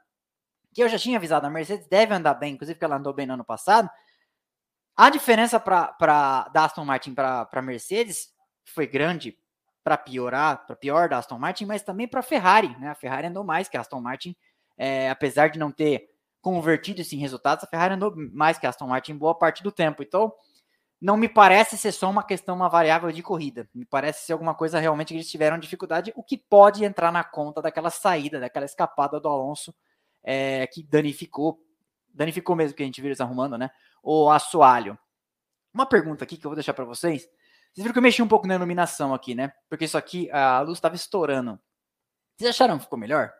que 0.79 0.83
eu 0.83 0.87
já 0.87 0.97
tinha 0.97 1.17
avisado, 1.17 1.45
a 1.45 1.49
Mercedes 1.49 1.87
deve 1.87 2.13
andar 2.13 2.33
bem, 2.35 2.53
inclusive 2.53 2.75
porque 2.75 2.85
ela 2.85 2.95
andou 2.95 3.11
bem 3.11 3.27
no 3.27 3.33
ano 3.33 3.43
passado, 3.43 3.89
a 4.95 5.09
diferença 5.09 5.59
pra, 5.59 6.47
da 6.53 6.63
Aston 6.63 6.85
Martin 6.85 7.13
para 7.13 7.49
a 7.51 7.61
Mercedes 7.61 8.29
foi 8.63 8.87
grande 8.87 9.37
para 9.83 9.97
piorar, 9.97 10.65
para 10.65 10.77
pior 10.77 11.09
da 11.09 11.17
Aston 11.17 11.37
Martin, 11.37 11.65
mas 11.65 11.81
também 11.81 12.07
para 12.07 12.21
a 12.21 12.23
Ferrari. 12.23 12.69
Né? 12.79 12.87
A 12.87 12.95
Ferrari 12.95 13.27
andou 13.27 13.43
mais 13.43 13.67
que 13.67 13.75
a 13.75 13.81
Aston 13.81 13.99
Martin, 13.99 14.33
é, 14.77 15.09
apesar 15.09 15.49
de 15.49 15.59
não 15.59 15.69
ter 15.69 16.07
convertido 16.41 17.01
isso 17.01 17.13
em 17.13 17.17
resultados, 17.17 17.65
a 17.65 17.67
Ferrari 17.67 17.95
andou 17.95 18.13
mais 18.31 18.57
que 18.57 18.65
a 18.65 18.69
Aston 18.69 18.87
Martin 18.87 19.17
boa 19.17 19.37
parte 19.37 19.61
do 19.61 19.73
tempo. 19.73 20.01
Então, 20.01 20.33
não 21.01 21.17
me 21.17 21.27
parece 21.27 21.77
ser 21.77 21.91
só 21.91 22.09
uma 22.09 22.23
questão, 22.23 22.55
uma 22.55 22.69
variável 22.69 23.11
de 23.11 23.21
corrida. 23.21 23.67
Me 23.73 23.85
parece 23.85 24.25
ser 24.25 24.31
alguma 24.31 24.55
coisa 24.55 24.79
realmente 24.79 25.09
que 25.09 25.15
eles 25.15 25.29
tiveram 25.29 25.59
dificuldade, 25.59 26.13
o 26.15 26.23
que 26.23 26.37
pode 26.37 26.85
entrar 26.85 27.11
na 27.11 27.23
conta 27.23 27.61
daquela 27.61 27.89
saída, 27.89 28.39
daquela 28.39 28.65
escapada 28.65 29.19
do 29.19 29.27
Alonso, 29.27 29.73
é, 30.23 30.67
que 30.67 30.83
danificou, 30.83 31.59
danificou 32.13 32.55
mesmo 32.55 32.75
que 32.75 32.83
a 32.83 32.85
gente 32.85 33.01
eles 33.01 33.21
arrumando, 33.21 33.57
né? 33.57 33.69
O 34.03 34.29
assoalho. 34.29 34.97
Uma 35.73 35.85
pergunta 35.85 36.23
aqui 36.23 36.37
que 36.37 36.45
eu 36.45 36.49
vou 36.49 36.55
deixar 36.55 36.73
para 36.73 36.85
vocês. 36.85 37.21
Vocês 37.21 37.83
viram 37.83 37.93
que 37.93 37.99
eu 37.99 38.03
mexi 38.03 38.21
um 38.21 38.27
pouco 38.27 38.47
na 38.47 38.55
iluminação 38.55 39.13
aqui, 39.13 39.35
né? 39.35 39.53
Porque 39.69 39.85
isso 39.85 39.97
aqui, 39.97 40.29
a 40.31 40.59
luz 40.61 40.77
estava 40.77 40.95
estourando. 40.95 41.59
Vocês 42.35 42.49
acharam 42.49 42.77
que 42.77 42.85
ficou 42.85 42.97
melhor? 42.97 43.31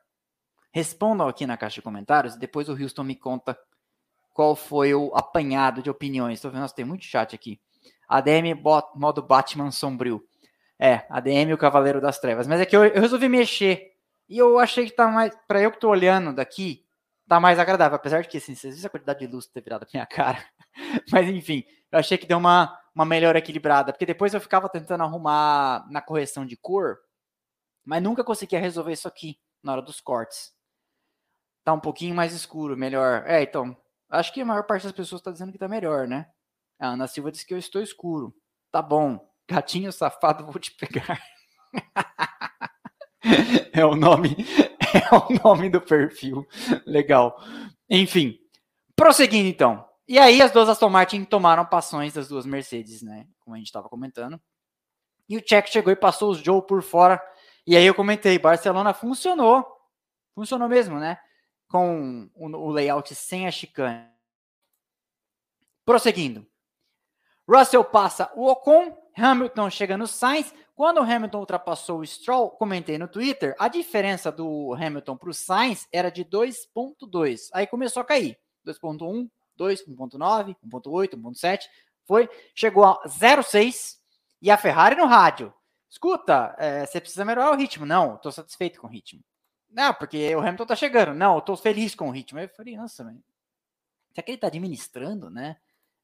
Respondam 0.72 1.28
aqui 1.28 1.48
na 1.48 1.58
caixa 1.58 1.76
de 1.76 1.82
comentários 1.82 2.36
e 2.36 2.40
depois 2.40 2.70
o 2.70 2.74
Houston 2.74 3.04
me 3.04 3.16
conta 3.16 3.58
qual 4.34 4.56
foi 4.56 4.94
o 4.94 5.12
apanhado 5.16 5.82
de 5.82 5.90
opiniões. 5.90 6.36
Estou 6.36 6.52
vendo, 6.52 6.62
nossa, 6.62 6.76
tem 6.76 6.86
muito 6.86 7.04
chat 7.04 7.34
aqui. 7.34 7.60
ADM 8.08 8.56
modo 8.96 9.22
Batman 9.22 9.72
sombrio. 9.72 10.24
É, 10.80 11.06
ADM 11.10 11.54
o 11.54 11.58
Cavaleiro 11.58 12.00
das 12.00 12.20
Trevas. 12.20 12.48
Mas 12.48 12.62
é 12.62 12.66
que 12.66 12.76
eu, 12.76 12.86
eu 12.86 13.02
resolvi 13.02 13.28
mexer. 13.28 13.89
E 14.30 14.38
eu 14.38 14.60
achei 14.60 14.86
que 14.86 14.96
tá 14.96 15.08
mais. 15.08 15.36
Para 15.48 15.62
eu 15.62 15.72
que 15.72 15.80
tô 15.80 15.90
olhando 15.90 16.34
daqui, 16.34 16.86
tá 17.28 17.40
mais 17.40 17.60
agradável. 17.60 17.96
Apesar 17.96 18.22
de 18.22 18.30
que, 18.30 18.38
assim, 18.38 18.56
vocês 18.56 18.76
viram 18.76 18.88
a 18.88 18.92
quantidade 18.92 19.20
de 19.20 19.28
luz 19.28 19.48
ter 19.48 19.62
virado 19.62 19.84
a 19.84 19.88
minha 19.94 20.06
cara. 20.06 20.44
Mas 21.12 21.28
enfim, 21.28 21.64
eu 21.92 22.00
achei 22.00 22.18
que 22.18 22.28
deu 22.28 22.38
uma, 22.38 22.78
uma 22.96 23.06
melhor 23.06 23.36
equilibrada. 23.36 23.92
Porque 23.92 24.06
depois 24.06 24.34
eu 24.34 24.42
ficava 24.42 24.70
tentando 24.70 25.04
arrumar 25.04 25.86
na 25.90 26.02
correção 26.02 26.46
de 26.46 26.56
cor, 26.56 27.00
mas 27.84 28.04
nunca 28.04 28.24
conseguia 28.24 28.60
resolver 28.60 28.94
isso 28.94 29.08
aqui 29.08 29.40
na 29.64 29.72
hora 29.74 29.82
dos 29.82 30.00
cortes 30.00 30.54
tá 31.70 31.74
um 31.74 31.80
pouquinho 31.80 32.16
mais 32.16 32.34
escuro, 32.34 32.76
melhor. 32.76 33.24
É, 33.28 33.44
então, 33.44 33.78
acho 34.10 34.34
que 34.34 34.42
a 34.42 34.46
maior 34.46 34.64
parte 34.64 34.84
das 34.84 34.92
pessoas 34.92 35.22
está 35.22 35.32
dizendo 35.32 35.52
que 35.52 35.58
tá 35.58 35.68
melhor, 35.68 36.08
né? 36.08 36.28
A 36.80 36.90
Ana 36.90 37.08
Silva 37.08 37.32
disse 37.32 37.46
que 37.46 37.54
eu 37.54 37.60
estou 37.60 37.82
escuro. 37.82 38.34
Tá 38.72 38.82
bom. 38.82 39.20
Gatinho 39.48 39.92
safado, 39.92 40.46
vou 40.46 40.60
te 40.60 40.72
pegar. 40.72 41.22
é 43.74 43.86
o 43.86 43.96
nome, 43.96 44.36
é 44.94 45.16
o 45.16 45.44
nome 45.44 45.70
do 45.70 45.82
perfil. 45.82 46.48
Legal. 46.86 47.42
Enfim, 47.90 48.38
prosseguindo 48.96 49.48
então. 49.48 49.86
E 50.08 50.18
aí 50.18 50.42
as 50.42 50.52
duas 50.52 50.70
Aston 50.70 50.90
Martin 50.90 51.24
tomaram 51.24 51.66
passões 51.66 52.14
das 52.14 52.28
duas 52.28 52.46
Mercedes, 52.46 53.02
né? 53.02 53.28
Como 53.40 53.56
a 53.56 53.58
gente 53.58 53.68
estava 53.68 53.88
comentando. 53.88 54.40
E 55.28 55.38
o 55.38 55.44
Checo 55.46 55.70
chegou 55.70 55.94
e 55.94 55.96
passou 55.96 56.32
os 56.32 56.40
Joe 56.40 56.66
por 56.66 56.82
fora. 56.82 57.22
E 57.68 57.78
aí 57.78 57.86
eu 57.86 57.94
comentei, 57.94 58.40
Barcelona 58.40 58.94
funcionou. 58.94 59.66
Funcionou 60.34 60.68
mesmo, 60.68 60.98
né? 61.00 61.20
com 61.70 62.30
o 62.36 62.72
layout 62.72 63.14
sem 63.14 63.48
a 63.48 63.52
chicane. 63.52 64.10
Prosseguindo. 65.86 66.46
Russell 67.48 67.84
passa 67.86 68.32
o 68.36 68.48
Ocon, 68.48 68.98
Hamilton 69.16 69.70
chega 69.70 69.98
no 69.98 70.08
Sainz. 70.08 70.54
Quando 70.80 71.00
o 71.00 71.04
Hamilton 71.04 71.40
ultrapassou 71.40 72.00
o 72.00 72.08
Stroll, 72.08 72.52
comentei 72.52 72.98
no 72.98 73.06
Twitter, 73.06 73.54
a 73.60 73.68
diferença 73.68 74.32
do 74.32 74.74
Hamilton 74.74 75.18
para 75.18 75.30
o 75.30 75.34
Sainz 75.34 75.86
era 75.92 76.10
de 76.10 76.24
2.2. 76.24 77.50
Aí 77.52 77.68
começou 77.68 78.00
a 78.02 78.06
cair. 78.06 78.40
2.1, 78.66 79.30
2, 79.58 79.86
1.9, 79.86 80.56
1.8, 80.66 81.16
1.7. 81.18 81.64
Foi, 82.06 82.30
chegou 82.56 82.86
a 82.86 82.98
0.6 83.06 83.98
e 84.42 84.50
a 84.50 84.56
Ferrari 84.56 84.96
no 84.96 85.06
rádio. 85.06 85.54
Escuta, 85.90 86.56
é, 86.58 86.86
você 86.86 87.02
precisa 87.02 87.26
melhorar 87.26 87.52
o 87.52 87.58
ritmo. 87.58 87.86
Não, 87.86 88.16
estou 88.16 88.32
satisfeito 88.32 88.80
com 88.80 88.88
o 88.88 88.90
ritmo. 88.90 89.22
Não, 89.70 89.94
porque 89.94 90.34
o 90.34 90.40
Hamilton 90.40 90.66
tá 90.66 90.78
chegando. 90.78 91.14
Não, 91.14 91.42
tô 91.42 91.58
feliz 91.58 91.94
com 91.94 92.08
o 92.08 92.12
ritmo. 92.12 92.40
Eu 92.40 92.48
falei, 92.56 92.78
nossa, 92.78 93.04
mas 93.04 93.18
será 94.14 94.24
que 94.24 94.32
ele 94.32 94.38
tá 94.38 94.48
administrando, 94.48 95.30
né? 95.30 95.58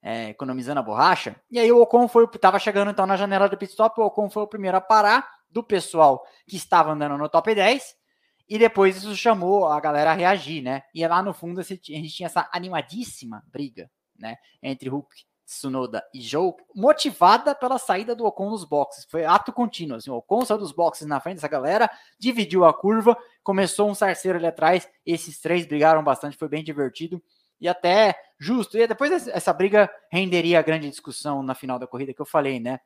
É, 0.08 0.30
economizando 0.30 0.80
a 0.80 0.84
borracha? 0.84 1.36
E 1.50 1.58
aí 1.58 1.72
o 1.72 1.82
Ocon 1.82 2.08
foi, 2.08 2.28
tava 2.28 2.60
chegando 2.60 2.92
então 2.92 3.08
na 3.08 3.18
janela 3.18 3.50
do 3.50 3.58
pit 3.58 3.72
stop, 3.72 4.00
o 4.00 4.06
Ocon 4.06 4.30
foi 4.30 4.44
o 4.44 4.48
primeiro 4.48 4.78
a 4.78 4.82
parar 4.82 5.28
do 5.50 5.64
pessoal 5.64 6.24
que 6.48 6.56
estava 6.56 6.92
andando 6.92 7.18
no 7.18 7.28
top 7.28 7.56
10. 7.56 7.96
E 8.48 8.60
depois 8.60 8.98
isso 8.98 9.16
chamou 9.16 9.68
a 9.68 9.80
galera 9.80 10.12
a 10.12 10.14
reagir, 10.14 10.62
né? 10.62 10.84
E 10.94 11.08
lá 11.08 11.24
no 11.24 11.34
fundo 11.34 11.60
a 11.60 11.64
gente 11.64 11.82
tinha 11.82 12.28
essa 12.28 12.48
animadíssima 12.54 13.44
briga, 13.52 13.90
né? 14.16 14.38
Entre 14.62 14.88
Hulk 14.90 15.10
Tsunoda 15.46 16.04
e 16.14 16.22
Joe, 16.22 16.54
motivada 16.76 17.56
pela 17.56 17.78
saída 17.78 18.16
do 18.16 18.26
Ocon 18.26 18.50
dos 18.50 18.64
boxes. 18.64 19.06
Foi 19.10 19.26
ato 19.26 19.54
contínuo. 19.54 19.98
Assim, 19.98 20.10
o 20.10 20.16
Ocon 20.16 20.44
saiu 20.44 20.60
dos 20.60 20.72
boxes 20.72 21.08
na 21.08 21.20
frente 21.20 21.36
dessa 21.36 21.48
galera, 21.48 21.90
dividiu 22.20 22.66
a 22.66 22.74
curva, 22.74 23.18
começou 23.44 23.90
um 23.90 23.96
sarceiro 23.96 24.38
ali 24.38 24.48
atrás. 24.48 24.88
Esses 25.06 25.40
três 25.40 25.66
brigaram 25.66 26.04
bastante, 26.04 26.38
foi 26.38 26.48
bem 26.48 26.64
divertido 26.64 27.22
e 27.60 27.68
até 27.68 28.16
justo. 28.40 28.78
E 28.78 28.88
depois 28.88 29.28
essa 29.28 29.54
briga 29.54 29.90
renderia 30.12 30.60
a 30.60 30.64
grande 30.64 30.90
discussão 30.90 31.42
na 31.42 31.56
final 31.56 31.80
da 31.80 31.88
corrida 31.88 32.14
que 32.14 32.22
eu 32.22 32.26
falei, 32.26 32.60
né? 32.60 32.80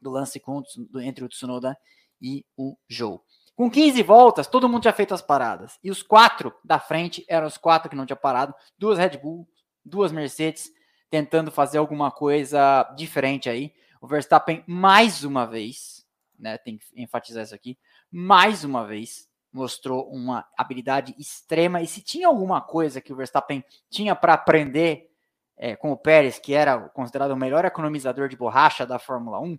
Do 0.00 0.10
lance 0.10 0.40
com, 0.40 0.62
entre 1.02 1.24
o 1.24 1.28
Tsunoda 1.28 1.76
e 2.20 2.44
o 2.56 2.76
Joe. 2.88 3.18
Com 3.54 3.70
15 3.70 4.02
voltas, 4.02 4.46
todo 4.46 4.68
mundo 4.68 4.82
tinha 4.82 4.92
feito 4.92 5.12
as 5.12 5.20
paradas. 5.20 5.78
E 5.84 5.90
os 5.90 6.02
quatro 6.02 6.54
da 6.64 6.78
frente 6.78 7.24
eram 7.28 7.46
os 7.46 7.58
quatro 7.58 7.90
que 7.90 7.96
não 7.96 8.06
tinham 8.06 8.16
parado. 8.16 8.54
Duas 8.78 8.98
Red 8.98 9.18
Bull, 9.18 9.46
duas 9.84 10.12
Mercedes 10.12 10.70
tentando 11.10 11.50
fazer 11.50 11.78
alguma 11.78 12.10
coisa 12.10 12.84
diferente 12.96 13.50
aí. 13.50 13.74
O 14.00 14.06
Verstappen, 14.06 14.64
mais 14.66 15.24
uma 15.24 15.46
vez, 15.46 16.06
né? 16.38 16.56
Tem 16.56 16.78
que 16.78 16.86
enfatizar 16.96 17.42
isso 17.42 17.54
aqui. 17.54 17.78
Mais 18.10 18.64
uma 18.64 18.86
vez, 18.86 19.28
mostrou 19.52 20.08
uma 20.08 20.46
habilidade 20.56 21.14
extrema. 21.18 21.82
E 21.82 21.86
se 21.86 22.02
tinha 22.02 22.28
alguma 22.28 22.60
coisa 22.60 23.00
que 23.00 23.12
o 23.12 23.16
Verstappen 23.16 23.64
tinha 23.88 24.14
para 24.14 24.34
aprender 24.34 25.10
é, 25.56 25.76
com 25.76 25.92
o 25.92 25.96
Pérez, 25.96 26.38
que 26.38 26.54
era 26.54 26.88
considerado 26.90 27.32
o 27.32 27.36
melhor 27.36 27.64
economizador 27.64 28.28
de 28.28 28.36
borracha 28.36 28.86
da 28.86 28.98
Fórmula 28.98 29.40
1, 29.40 29.58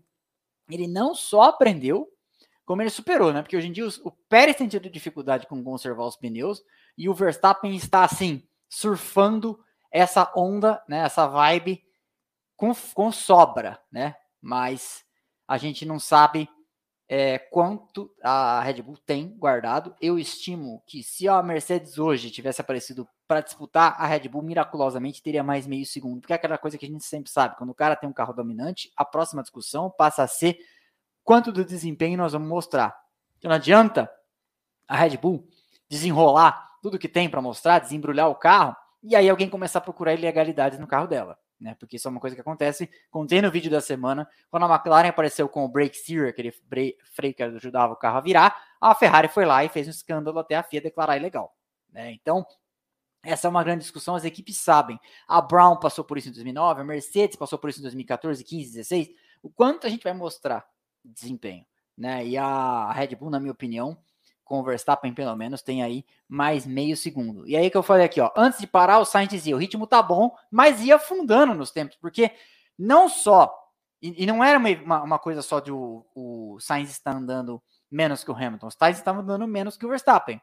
ele 0.69 0.87
não 0.87 1.13
só 1.13 1.43
aprendeu, 1.43 2.07
como 2.65 2.81
ele 2.81 2.89
superou, 2.89 3.33
né? 3.33 3.41
Porque 3.41 3.57
hoje 3.57 3.67
em 3.67 3.71
dia 3.71 3.87
o 4.03 4.11
Pérez 4.29 4.55
tem 4.55 4.67
tido 4.67 4.89
dificuldade 4.89 5.45
com 5.45 5.63
conservar 5.63 6.05
os 6.05 6.15
pneus 6.15 6.63
e 6.97 7.09
o 7.09 7.13
Verstappen 7.13 7.75
está 7.75 8.03
assim, 8.03 8.47
surfando 8.69 9.59
essa 9.91 10.31
onda, 10.35 10.81
né? 10.87 10.99
Essa 10.99 11.27
vibe 11.27 11.83
com, 12.55 12.71
com 12.93 13.11
sobra, 13.11 13.79
né? 13.91 14.15
Mas 14.41 15.03
a 15.47 15.57
gente 15.57 15.85
não 15.85 15.99
sabe 15.99 16.49
é, 17.13 17.37
quanto 17.37 18.09
a 18.23 18.61
Red 18.61 18.81
Bull 18.81 18.95
tem 19.05 19.35
guardado. 19.37 19.93
Eu 19.99 20.17
estimo 20.17 20.81
que 20.87 21.03
se 21.03 21.27
a 21.27 21.43
Mercedes 21.43 21.99
hoje 21.99 22.31
tivesse 22.31 22.61
aparecido 22.61 23.05
para 23.27 23.41
disputar, 23.41 23.95
a 23.97 24.05
Red 24.05 24.29
Bull 24.29 24.41
miraculosamente 24.41 25.21
teria 25.21 25.43
mais 25.43 25.67
meio 25.67 25.85
segundo, 25.85 26.21
porque 26.21 26.31
é 26.31 26.37
aquela 26.37 26.57
coisa 26.57 26.77
que 26.77 26.85
a 26.85 26.87
gente 26.87 27.03
sempre 27.03 27.29
sabe, 27.29 27.57
quando 27.57 27.71
o 27.71 27.75
cara 27.75 27.97
tem 27.97 28.07
um 28.07 28.13
carro 28.13 28.31
dominante, 28.31 28.89
a 28.95 29.03
próxima 29.03 29.41
discussão 29.41 29.91
passa 29.91 30.23
a 30.23 30.27
ser 30.27 30.57
quanto 31.21 31.51
do 31.51 31.65
desempenho 31.65 32.17
nós 32.17 32.31
vamos 32.31 32.47
mostrar. 32.47 32.97
Então 33.37 33.49
não 33.49 33.57
adianta 33.57 34.09
a 34.87 34.95
Red 34.95 35.17
Bull 35.17 35.45
desenrolar 35.89 36.77
tudo 36.81 36.97
que 36.97 37.09
tem 37.09 37.29
para 37.29 37.41
mostrar, 37.41 37.79
desembrulhar 37.79 38.29
o 38.29 38.35
carro, 38.35 38.73
e 39.03 39.17
aí 39.17 39.29
alguém 39.29 39.49
começar 39.49 39.79
a 39.79 39.81
procurar 39.81 40.13
ilegalidades 40.13 40.79
no 40.79 40.87
carro 40.87 41.07
dela 41.07 41.37
né? 41.61 41.75
Porque 41.75 41.95
isso 41.95 42.07
é 42.07 42.11
uma 42.11 42.19
coisa 42.19 42.35
que 42.35 42.41
acontece. 42.41 42.89
Contei 43.11 43.41
no 43.41 43.51
vídeo 43.51 43.69
da 43.69 43.79
semana, 43.79 44.27
quando 44.49 44.65
a 44.65 44.73
McLaren 44.73 45.09
apareceu 45.09 45.47
com 45.47 45.63
o 45.63 45.69
brake 45.69 45.95
steer, 45.95 46.29
aquele 46.29 46.51
freio 46.51 47.33
que 47.35 47.43
ajudava 47.43 47.93
o 47.93 47.95
carro 47.95 48.17
a 48.17 48.21
virar, 48.21 48.59
a 48.81 48.95
Ferrari 48.95 49.27
foi 49.27 49.45
lá 49.45 49.63
e 49.63 49.69
fez 49.69 49.87
um 49.87 49.91
escândalo 49.91 50.39
até 50.39 50.55
a 50.55 50.63
FIA 50.63 50.81
declarar 50.81 51.17
ilegal. 51.17 51.55
Né? 51.91 52.11
Então, 52.13 52.45
essa 53.23 53.47
é 53.47 53.49
uma 53.49 53.63
grande 53.63 53.81
discussão, 53.81 54.15
as 54.15 54.25
equipes 54.25 54.57
sabem. 54.57 54.99
A 55.27 55.39
Brown 55.39 55.77
passou 55.77 56.03
por 56.03 56.17
isso 56.17 56.29
em 56.29 56.31
2009, 56.31 56.81
a 56.81 56.83
Mercedes 56.83 57.35
passou 57.35 57.59
por 57.59 57.69
isso 57.69 57.79
em 57.79 57.83
2014, 57.83 58.43
15, 58.43 58.71
16. 58.73 59.09
O 59.43 59.49
quanto 59.49 59.85
a 59.85 59.89
gente 59.89 60.03
vai 60.03 60.13
mostrar 60.13 60.65
desempenho, 61.05 61.65
né? 61.95 62.25
E 62.25 62.37
a 62.37 62.91
Red 62.91 63.15
Bull, 63.15 63.29
na 63.29 63.39
minha 63.39 63.51
opinião, 63.51 63.97
com 64.51 64.59
o 64.59 64.63
Verstappen, 64.65 65.13
pelo 65.13 65.33
menos, 65.33 65.61
tem 65.61 65.81
aí 65.81 66.03
mais 66.27 66.65
meio 66.65 66.97
segundo. 66.97 67.47
E 67.47 67.55
aí 67.55 67.71
que 67.71 67.77
eu 67.77 67.81
falei 67.81 68.05
aqui, 68.05 68.19
ó, 68.19 68.29
antes 68.35 68.59
de 68.59 68.67
parar, 68.67 68.99
o 68.99 69.05
Sainz 69.05 69.29
dizia, 69.29 69.55
o 69.55 69.57
ritmo 69.57 69.87
tá 69.87 70.03
bom, 70.03 70.35
mas 70.51 70.81
ia 70.81 70.97
afundando 70.97 71.55
nos 71.55 71.71
tempos, 71.71 71.95
porque 71.95 72.31
não 72.77 73.07
só, 73.07 73.49
e, 74.01 74.23
e 74.23 74.25
não 74.25 74.43
era 74.43 74.59
uma, 74.59 75.03
uma, 75.03 75.17
coisa 75.17 75.41
só 75.41 75.61
de 75.61 75.71
o, 75.71 76.05
o 76.13 76.57
Sainz 76.59 76.91
estar 76.91 77.15
andando 77.15 77.63
menos 77.89 78.25
que 78.25 78.29
o 78.29 78.35
Hamilton, 78.35 78.67
o 78.67 78.71
Sainz 78.71 78.97
estava 78.97 79.21
andando 79.21 79.47
menos 79.47 79.77
que 79.77 79.85
o 79.85 79.89
Verstappen. 79.89 80.41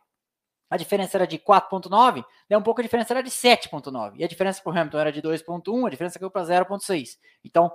A 0.71 0.79
diferença 0.79 1.19
era 1.19 1.27
de 1.27 1.39
4.9, 1.39 2.25
daí 2.49 2.59
um 2.59 2.63
pouco 2.63 2.81
a 2.81 2.85
diferença 2.85 3.13
era 3.13 3.23
de 3.23 3.31
7.9. 3.31 4.15
E 4.17 4.25
a 4.25 4.29
diferença 4.29 4.63
para 4.63 4.73
o 4.73 4.79
Hamilton 4.79 4.99
era 4.99 5.13
de 5.13 5.21
2.1, 5.21 5.87
a 5.87 5.91
diferença 5.91 6.19
caiu 6.19 6.31
para 6.31 6.47
0.6. 6.47 7.19
Então, 7.45 7.71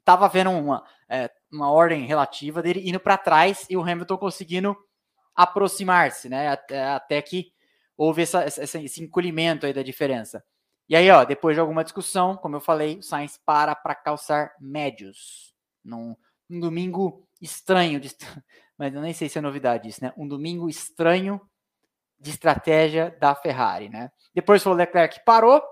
estava 0.00 0.28
vendo 0.28 0.50
uma, 0.50 0.82
é, 1.08 1.30
uma 1.48 1.70
ordem 1.70 2.06
relativa 2.06 2.60
dele 2.60 2.88
indo 2.88 2.98
para 2.98 3.16
trás 3.16 3.66
e 3.70 3.76
o 3.76 3.82
Hamilton 3.82 4.18
conseguindo 4.18 4.76
aproximar-se, 5.36 6.28
né? 6.28 6.48
Até, 6.48 6.82
até 6.84 7.22
que 7.22 7.52
houve 7.96 8.22
essa, 8.22 8.42
essa, 8.42 8.80
esse 8.80 9.02
encolhimento 9.02 9.66
aí 9.66 9.72
da 9.72 9.82
diferença. 9.82 10.42
E 10.88 10.96
aí, 10.96 11.10
ó, 11.10 11.24
depois 11.24 11.54
de 11.54 11.60
alguma 11.60 11.84
discussão, 11.84 12.36
como 12.36 12.56
eu 12.56 12.60
falei, 12.60 12.98
o 12.98 13.02
Sainz 13.02 13.38
para 13.44 13.74
para 13.74 13.94
calçar 13.94 14.54
médios. 14.60 15.54
Num, 15.84 16.16
num 16.48 16.60
domingo 16.60 17.28
estranho, 17.40 18.00
de, 18.00 18.10
mas 18.78 18.94
eu 18.94 19.00
nem 19.00 19.12
sei 19.12 19.28
se 19.28 19.38
é 19.38 19.40
novidade 19.40 19.88
isso, 19.88 20.02
né? 20.02 20.12
Um 20.16 20.26
domingo 20.26 20.68
estranho 20.68 21.40
de 22.18 22.30
estratégia 22.30 23.16
da 23.20 23.34
Ferrari, 23.34 23.88
né? 23.88 24.10
Depois 24.34 24.64
o 24.64 24.72
Leclerc 24.72 25.20
parou, 25.24 25.62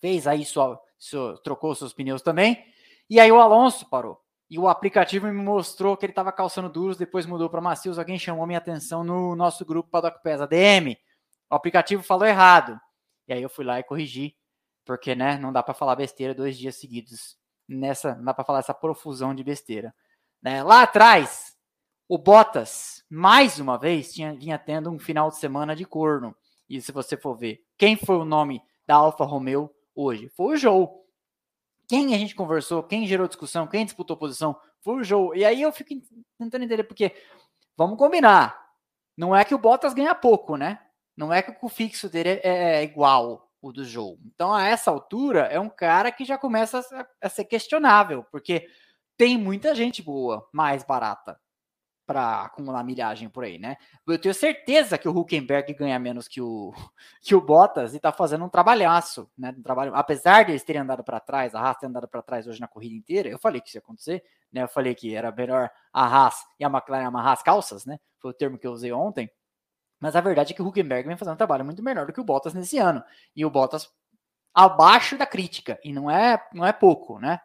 fez 0.00 0.26
aí 0.26 0.44
só, 0.44 0.80
só 0.96 1.36
trocou 1.38 1.74
seus 1.74 1.92
pneus 1.92 2.22
também, 2.22 2.64
e 3.10 3.18
aí 3.18 3.30
o 3.32 3.40
Alonso 3.40 3.88
parou 3.88 4.25
e 4.48 4.58
o 4.58 4.68
aplicativo 4.68 5.26
me 5.26 5.32
mostrou 5.32 5.96
que 5.96 6.06
ele 6.06 6.12
estava 6.12 6.30
calçando 6.30 6.68
duros, 6.68 6.96
depois 6.96 7.26
mudou 7.26 7.50
para 7.50 7.60
macios. 7.60 7.98
Alguém 7.98 8.18
chamou 8.18 8.46
minha 8.46 8.58
atenção 8.58 9.02
no 9.02 9.34
nosso 9.34 9.64
grupo 9.64 9.90
Paddock 9.90 10.22
Pesa 10.22 10.44
ADM. 10.44 10.96
O 11.50 11.54
aplicativo 11.54 12.02
falou 12.02 12.26
errado. 12.26 12.80
E 13.26 13.32
aí 13.32 13.42
eu 13.42 13.48
fui 13.48 13.64
lá 13.64 13.80
e 13.80 13.84
corrigi, 13.84 14.36
porque 14.84 15.16
né, 15.16 15.36
não 15.36 15.52
dá 15.52 15.64
para 15.64 15.74
falar 15.74 15.96
besteira 15.96 16.32
dois 16.32 16.56
dias 16.56 16.76
seguidos. 16.76 17.36
Nessa, 17.68 18.14
não 18.14 18.24
dá 18.24 18.32
para 18.32 18.44
falar 18.44 18.60
essa 18.60 18.72
profusão 18.72 19.34
de 19.34 19.42
besteira. 19.42 19.92
Né? 20.40 20.62
Lá 20.62 20.82
atrás, 20.82 21.56
o 22.08 22.16
Bottas, 22.16 23.04
mais 23.10 23.58
uma 23.58 23.76
vez, 23.76 24.12
tinha, 24.12 24.32
vinha 24.32 24.56
tendo 24.56 24.92
um 24.92 24.98
final 24.98 25.28
de 25.28 25.38
semana 25.38 25.74
de 25.74 25.84
corno. 25.84 26.36
E 26.68 26.80
se 26.80 26.92
você 26.92 27.16
for 27.16 27.36
ver, 27.36 27.64
quem 27.76 27.96
foi 27.96 28.16
o 28.16 28.24
nome 28.24 28.62
da 28.86 28.94
Alfa 28.94 29.24
Romeo 29.24 29.68
hoje? 29.92 30.28
Foi 30.36 30.54
o 30.54 30.56
Joe 30.56 30.86
quem 31.88 32.14
a 32.14 32.18
gente 32.18 32.34
conversou, 32.34 32.82
quem 32.82 33.06
gerou 33.06 33.28
discussão, 33.28 33.66
quem 33.66 33.84
disputou 33.84 34.16
posição, 34.16 34.58
foi 34.80 34.96
o 34.96 35.04
Joe. 35.04 35.38
E 35.38 35.44
aí 35.44 35.62
eu 35.62 35.72
fico 35.72 35.90
tentando 36.38 36.64
entender, 36.64 36.84
porque 36.84 37.14
vamos 37.76 37.98
combinar. 37.98 38.66
Não 39.16 39.34
é 39.34 39.44
que 39.44 39.54
o 39.54 39.58
Bottas 39.58 39.94
ganha 39.94 40.14
pouco, 40.14 40.56
né? 40.56 40.80
Não 41.16 41.32
é 41.32 41.40
que 41.40 41.56
o 41.62 41.68
fixo 41.68 42.08
dele 42.08 42.40
é, 42.42 42.80
é 42.80 42.82
igual 42.82 43.50
o 43.62 43.72
do 43.72 43.84
Joe. 43.84 44.18
Então, 44.26 44.52
a 44.52 44.64
essa 44.64 44.90
altura, 44.90 45.42
é 45.44 45.58
um 45.58 45.70
cara 45.70 46.12
que 46.12 46.24
já 46.24 46.36
começa 46.36 46.84
a 47.22 47.28
ser 47.28 47.44
questionável, 47.44 48.24
porque 48.30 48.68
tem 49.16 49.38
muita 49.38 49.74
gente 49.74 50.02
boa, 50.02 50.46
mais 50.52 50.84
barata 50.84 51.40
para 52.06 52.44
acumular 52.44 52.84
milhagem 52.84 53.28
por 53.28 53.44
aí, 53.44 53.58
né? 53.58 53.76
Eu 54.06 54.18
tenho 54.18 54.34
certeza 54.34 54.96
que 54.96 55.08
o 55.08 55.16
Huckenberg 55.16 55.74
ganha 55.74 55.98
menos 55.98 56.28
que 56.28 56.40
o, 56.40 56.72
que 57.20 57.34
o 57.34 57.40
Bottas 57.40 57.94
e 57.94 58.00
tá 58.00 58.12
fazendo 58.12 58.44
um 58.44 58.48
trabalhaço, 58.48 59.28
né? 59.36 59.54
Um 59.56 59.62
trabalho, 59.62 59.94
apesar 59.94 60.44
de 60.44 60.52
eles 60.52 60.62
terem 60.62 60.82
andado 60.82 61.02
para 61.02 61.18
trás, 61.18 61.54
a 61.54 61.60
Haas 61.60 61.78
ter 61.78 61.86
andado 61.86 62.06
para 62.06 62.22
trás 62.22 62.46
hoje 62.46 62.60
na 62.60 62.68
corrida 62.68 62.94
inteira, 62.94 63.28
eu 63.28 63.38
falei 63.38 63.60
que 63.60 63.68
isso 63.68 63.76
ia 63.76 63.80
acontecer, 63.80 64.22
né? 64.52 64.62
Eu 64.62 64.68
falei 64.68 64.94
que 64.94 65.14
era 65.14 65.32
melhor 65.32 65.68
a 65.92 66.06
Haas 66.06 66.36
e 66.60 66.64
a 66.64 66.68
McLaren 66.68 67.06
amarrar 67.06 67.32
as 67.32 67.42
calças, 67.42 67.84
né? 67.84 67.98
Foi 68.18 68.30
o 68.30 68.34
termo 68.34 68.56
que 68.56 68.66
eu 68.66 68.72
usei 68.72 68.92
ontem. 68.92 69.28
Mas 69.98 70.14
a 70.14 70.20
verdade 70.20 70.52
é 70.52 70.56
que 70.56 70.62
o 70.62 70.66
Huckenberg 70.66 71.08
vem 71.08 71.16
fazendo 71.16 71.34
um 71.34 71.38
trabalho 71.38 71.64
muito 71.64 71.82
melhor 71.82 72.06
do 72.06 72.12
que 72.12 72.20
o 72.20 72.24
Bottas 72.24 72.54
nesse 72.54 72.78
ano. 72.78 73.02
E 73.34 73.44
o 73.44 73.50
Bottas 73.50 73.90
abaixo 74.54 75.18
da 75.18 75.26
crítica, 75.26 75.78
e 75.84 75.92
não 75.92 76.10
é, 76.10 76.42
não 76.52 76.64
é 76.64 76.72
pouco, 76.72 77.18
né? 77.18 77.40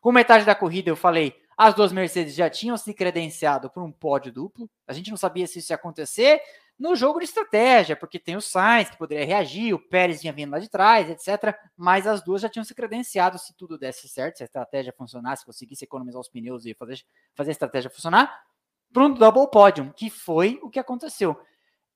Com 0.00 0.12
metade 0.12 0.44
da 0.44 0.54
corrida 0.54 0.90
eu 0.90 0.96
falei, 0.96 1.34
as 1.56 1.74
duas 1.74 1.92
Mercedes 1.92 2.34
já 2.34 2.48
tinham 2.48 2.76
se 2.76 2.92
credenciado 2.94 3.70
para 3.70 3.82
um 3.82 3.92
pódio 3.92 4.32
duplo. 4.32 4.70
A 4.86 4.92
gente 4.92 5.10
não 5.10 5.16
sabia 5.16 5.46
se 5.46 5.58
isso 5.58 5.72
ia 5.72 5.76
acontecer 5.76 6.40
no 6.78 6.96
jogo 6.96 7.20
de 7.20 7.26
estratégia, 7.26 7.94
porque 7.94 8.18
tem 8.18 8.36
o 8.36 8.40
Sainz 8.40 8.90
que 8.90 8.96
poderia 8.96 9.24
reagir, 9.24 9.72
o 9.72 9.78
Pérez 9.78 10.20
vinha 10.20 10.32
vindo 10.32 10.50
lá 10.50 10.58
de 10.58 10.68
trás, 10.68 11.08
etc. 11.08 11.56
Mas 11.76 12.06
as 12.06 12.22
duas 12.22 12.42
já 12.42 12.48
tinham 12.48 12.64
se 12.64 12.74
credenciado 12.74 13.38
se 13.38 13.54
tudo 13.54 13.78
desse 13.78 14.08
certo, 14.08 14.38
se 14.38 14.42
a 14.42 14.46
estratégia 14.46 14.92
funcionasse, 14.92 15.40
se 15.40 15.46
conseguisse 15.46 15.84
economizar 15.84 16.20
os 16.20 16.28
pneus 16.28 16.66
e 16.66 16.74
fazer, 16.74 17.00
fazer 17.34 17.50
a 17.50 17.52
estratégia 17.52 17.90
funcionar, 17.90 18.36
para 18.92 19.04
um 19.04 19.14
double 19.14 19.48
podium, 19.48 19.92
que 19.92 20.10
foi 20.10 20.58
o 20.62 20.68
que 20.68 20.80
aconteceu. 20.80 21.40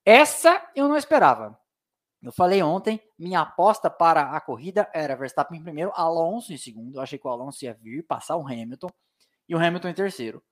Essa 0.05 0.65
eu 0.75 0.87
não 0.87 0.97
esperava. 0.97 1.59
Eu 2.23 2.33
falei 2.33 2.63
ontem, 2.63 3.01
minha 3.19 3.41
aposta 3.41 3.91
para 3.91 4.31
a 4.31 4.41
corrida 4.41 4.89
era 4.95 5.17
Verstappen 5.17 5.59
em 5.59 5.63
primeiro, 5.63 5.93
Alonso 5.95 6.53
em 6.53 6.59
segundo. 6.59 6.97
Eu 6.97 7.03
achei 7.03 7.19
que 7.19 7.27
o 7.27 7.31
Alonso 7.31 7.65
ia 7.65 7.75
vir 7.75 8.05
passar 8.05 8.37
o 8.37 8.47
Hamilton 8.47 8.89
e 9.49 9.55
o 9.55 9.59
Hamilton 9.59 9.89
em 9.89 9.95
terceiro. 9.95 10.43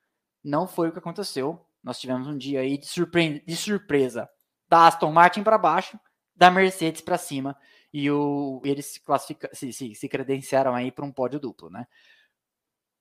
Não 0.42 0.66
foi 0.66 0.88
o 0.88 0.92
que 0.92 0.98
aconteceu. 0.98 1.66
Nós 1.82 1.98
tivemos 1.98 2.26
um 2.26 2.36
dia 2.36 2.60
aí 2.60 2.78
de, 2.78 2.86
surpre 2.86 3.40
de 3.46 3.56
surpresa 3.56 4.28
da 4.68 4.86
Aston 4.86 5.12
Martin 5.12 5.42
para 5.42 5.58
baixo, 5.58 5.98
da 6.34 6.50
Mercedes 6.50 7.00
para 7.00 7.18
cima, 7.18 7.56
e 7.92 8.10
o, 8.10 8.60
eles 8.64 8.86
se, 8.86 9.00
classifica, 9.00 9.48
se, 9.52 9.72
se, 9.72 9.94
se 9.94 10.08
credenciaram 10.08 10.74
aí 10.74 10.90
para 10.90 11.04
um 11.04 11.12
pódio 11.12 11.38
duplo, 11.38 11.70
né? 11.70 11.86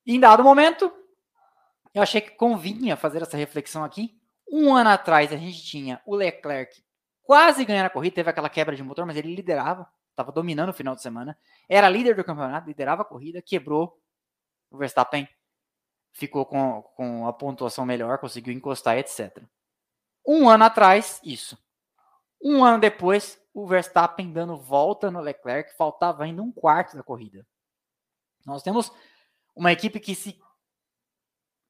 em 0.05 0.19
dado 0.19 0.43
momento, 0.43 0.91
eu 1.93 2.01
achei 2.01 2.21
que 2.21 2.31
convinha 2.31 2.97
fazer 2.97 3.21
essa 3.21 3.37
reflexão 3.37 3.83
aqui. 3.83 4.19
Um 4.51 4.73
ano 4.73 4.89
atrás 4.89 5.31
a 5.31 5.37
gente 5.37 5.63
tinha 5.63 6.01
o 6.05 6.15
Leclerc 6.15 6.83
quase 7.23 7.63
ganhando 7.63 7.85
a 7.85 7.89
corrida, 7.89 8.15
teve 8.15 8.29
aquela 8.29 8.49
quebra 8.49 8.75
de 8.75 8.83
motor, 8.83 9.05
mas 9.05 9.15
ele 9.15 9.33
liderava, 9.33 9.87
estava 10.09 10.31
dominando 10.31 10.69
o 10.69 10.73
final 10.73 10.93
de 10.93 11.01
semana, 11.01 11.37
era 11.69 11.89
líder 11.89 12.15
do 12.15 12.23
campeonato, 12.23 12.67
liderava 12.67 13.01
a 13.01 13.05
corrida, 13.05 13.41
quebrou 13.41 13.97
o 14.69 14.77
Verstappen 14.77 15.27
ficou 16.13 16.45
com, 16.45 16.81
com 16.95 17.27
a 17.27 17.33
pontuação 17.33 17.85
melhor, 17.85 18.19
conseguiu 18.19 18.53
encostar, 18.53 18.97
etc. 18.97 19.43
Um 20.25 20.47
ano 20.47 20.63
atrás, 20.63 21.19
isso. 21.23 21.57
Um 22.41 22.63
ano 22.63 22.79
depois, 22.79 23.41
o 23.53 23.65
Verstappen 23.65 24.31
dando 24.31 24.55
volta 24.55 25.09
no 25.09 25.19
Leclerc, 25.19 25.75
faltava 25.75 26.23
ainda 26.23 26.41
um 26.41 26.51
quarto 26.51 26.95
da 26.95 27.03
corrida. 27.03 27.45
Nós 28.45 28.61
temos 28.61 28.91
uma 29.55 29.71
equipe 29.71 29.99
que 29.99 30.13
se, 30.13 30.39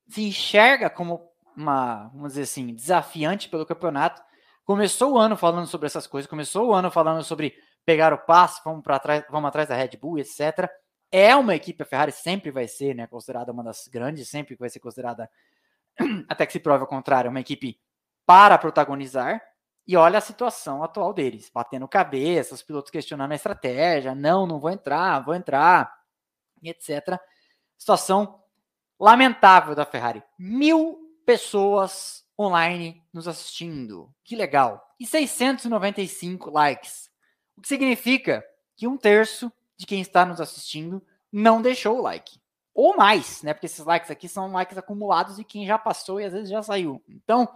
se 0.10 0.24
enxerga 0.24 0.90
como 0.90 1.32
uma, 1.56 2.10
vamos 2.10 2.30
dizer 2.30 2.44
assim, 2.44 2.74
desafiante 2.74 3.50
pelo 3.50 3.66
campeonato. 3.66 4.22
Começou 4.66 5.14
o 5.14 5.18
ano 5.18 5.38
falando 5.38 5.68
sobre 5.68 5.88
essas 5.88 6.08
coisas, 6.08 6.30
começou 6.30 6.70
o 6.70 6.74
ano 6.74 6.92
falando 6.92 7.24
sobre 7.24 7.56
pegar 7.86 8.14
o 8.14 8.18
passo, 8.18 8.62
vamos 8.64 8.84
para 8.84 9.00
trás, 9.00 9.26
vamos 9.30 9.48
atrás 9.48 9.70
da 9.70 9.76
Red 9.76 9.98
Bull, 9.98 10.20
etc 10.20 10.70
é 11.16 11.36
uma 11.36 11.54
equipe, 11.54 11.84
a 11.84 11.86
Ferrari 11.86 12.12
sempre 12.12 12.50
vai 12.50 12.68
ser 12.68 12.96
né, 12.96 13.06
considerada 13.06 13.52
uma 13.52 13.64
das 13.64 13.88
grandes, 13.88 14.28
sempre 14.28 14.56
vai 14.56 14.68
ser 14.68 14.80
considerada 14.80 15.30
até 16.28 16.44
que 16.44 16.54
se 16.54 16.60
prove 16.60 16.82
ao 16.82 16.88
contrário, 16.88 17.30
uma 17.30 17.40
equipe 17.40 17.80
para 18.26 18.58
protagonizar. 18.58 19.40
E 19.86 19.96
olha 19.96 20.18
a 20.18 20.22
situação 20.22 20.84
atual 20.84 21.14
deles, 21.14 21.52
batendo 21.54 21.88
cabeça, 21.88 22.56
os 22.56 22.64
pilotos 22.64 22.90
questionando 22.90 23.32
a 23.32 23.36
estratégia, 23.36 24.16
não, 24.16 24.48
não 24.48 24.60
vou 24.60 24.72
entrar, 24.72 25.20
vou 25.20 25.36
entrar, 25.36 25.94
etc. 26.64 27.20
Situação 27.78 28.42
lamentável 29.00 29.76
da 29.76 29.86
Ferrari. 29.86 30.24
Mil 30.40 30.98
pessoas 31.28 32.26
online 32.40 33.04
nos 33.14 33.28
assistindo, 33.28 34.12
que 34.24 34.36
legal. 34.36 34.84
E 35.00 35.06
695 35.06 36.50
likes, 36.50 37.12
o 37.56 37.62
que 37.62 37.68
significa 37.68 38.44
que 38.76 38.88
um 38.88 38.98
terço 38.98 39.52
de 39.78 39.86
quem 39.86 40.02
está 40.02 40.26
nos 40.26 40.40
assistindo 40.40 41.06
não 41.32 41.62
deixou 41.62 41.98
o 41.98 42.02
like. 42.02 42.40
Ou 42.74 42.96
mais, 42.96 43.44
né? 43.44 43.54
Porque 43.54 43.68
esses 43.68 43.86
likes 43.86 44.10
aqui 44.10 44.28
são 44.28 44.52
likes 44.52 44.78
acumulados 44.78 45.36
de 45.36 45.44
quem 45.44 45.66
já 45.66 45.78
passou 45.78 46.20
e 46.20 46.26
às 46.26 46.34
vezes 46.34 46.50
já 46.50 46.62
saiu. 46.62 47.04
Então, 47.08 47.48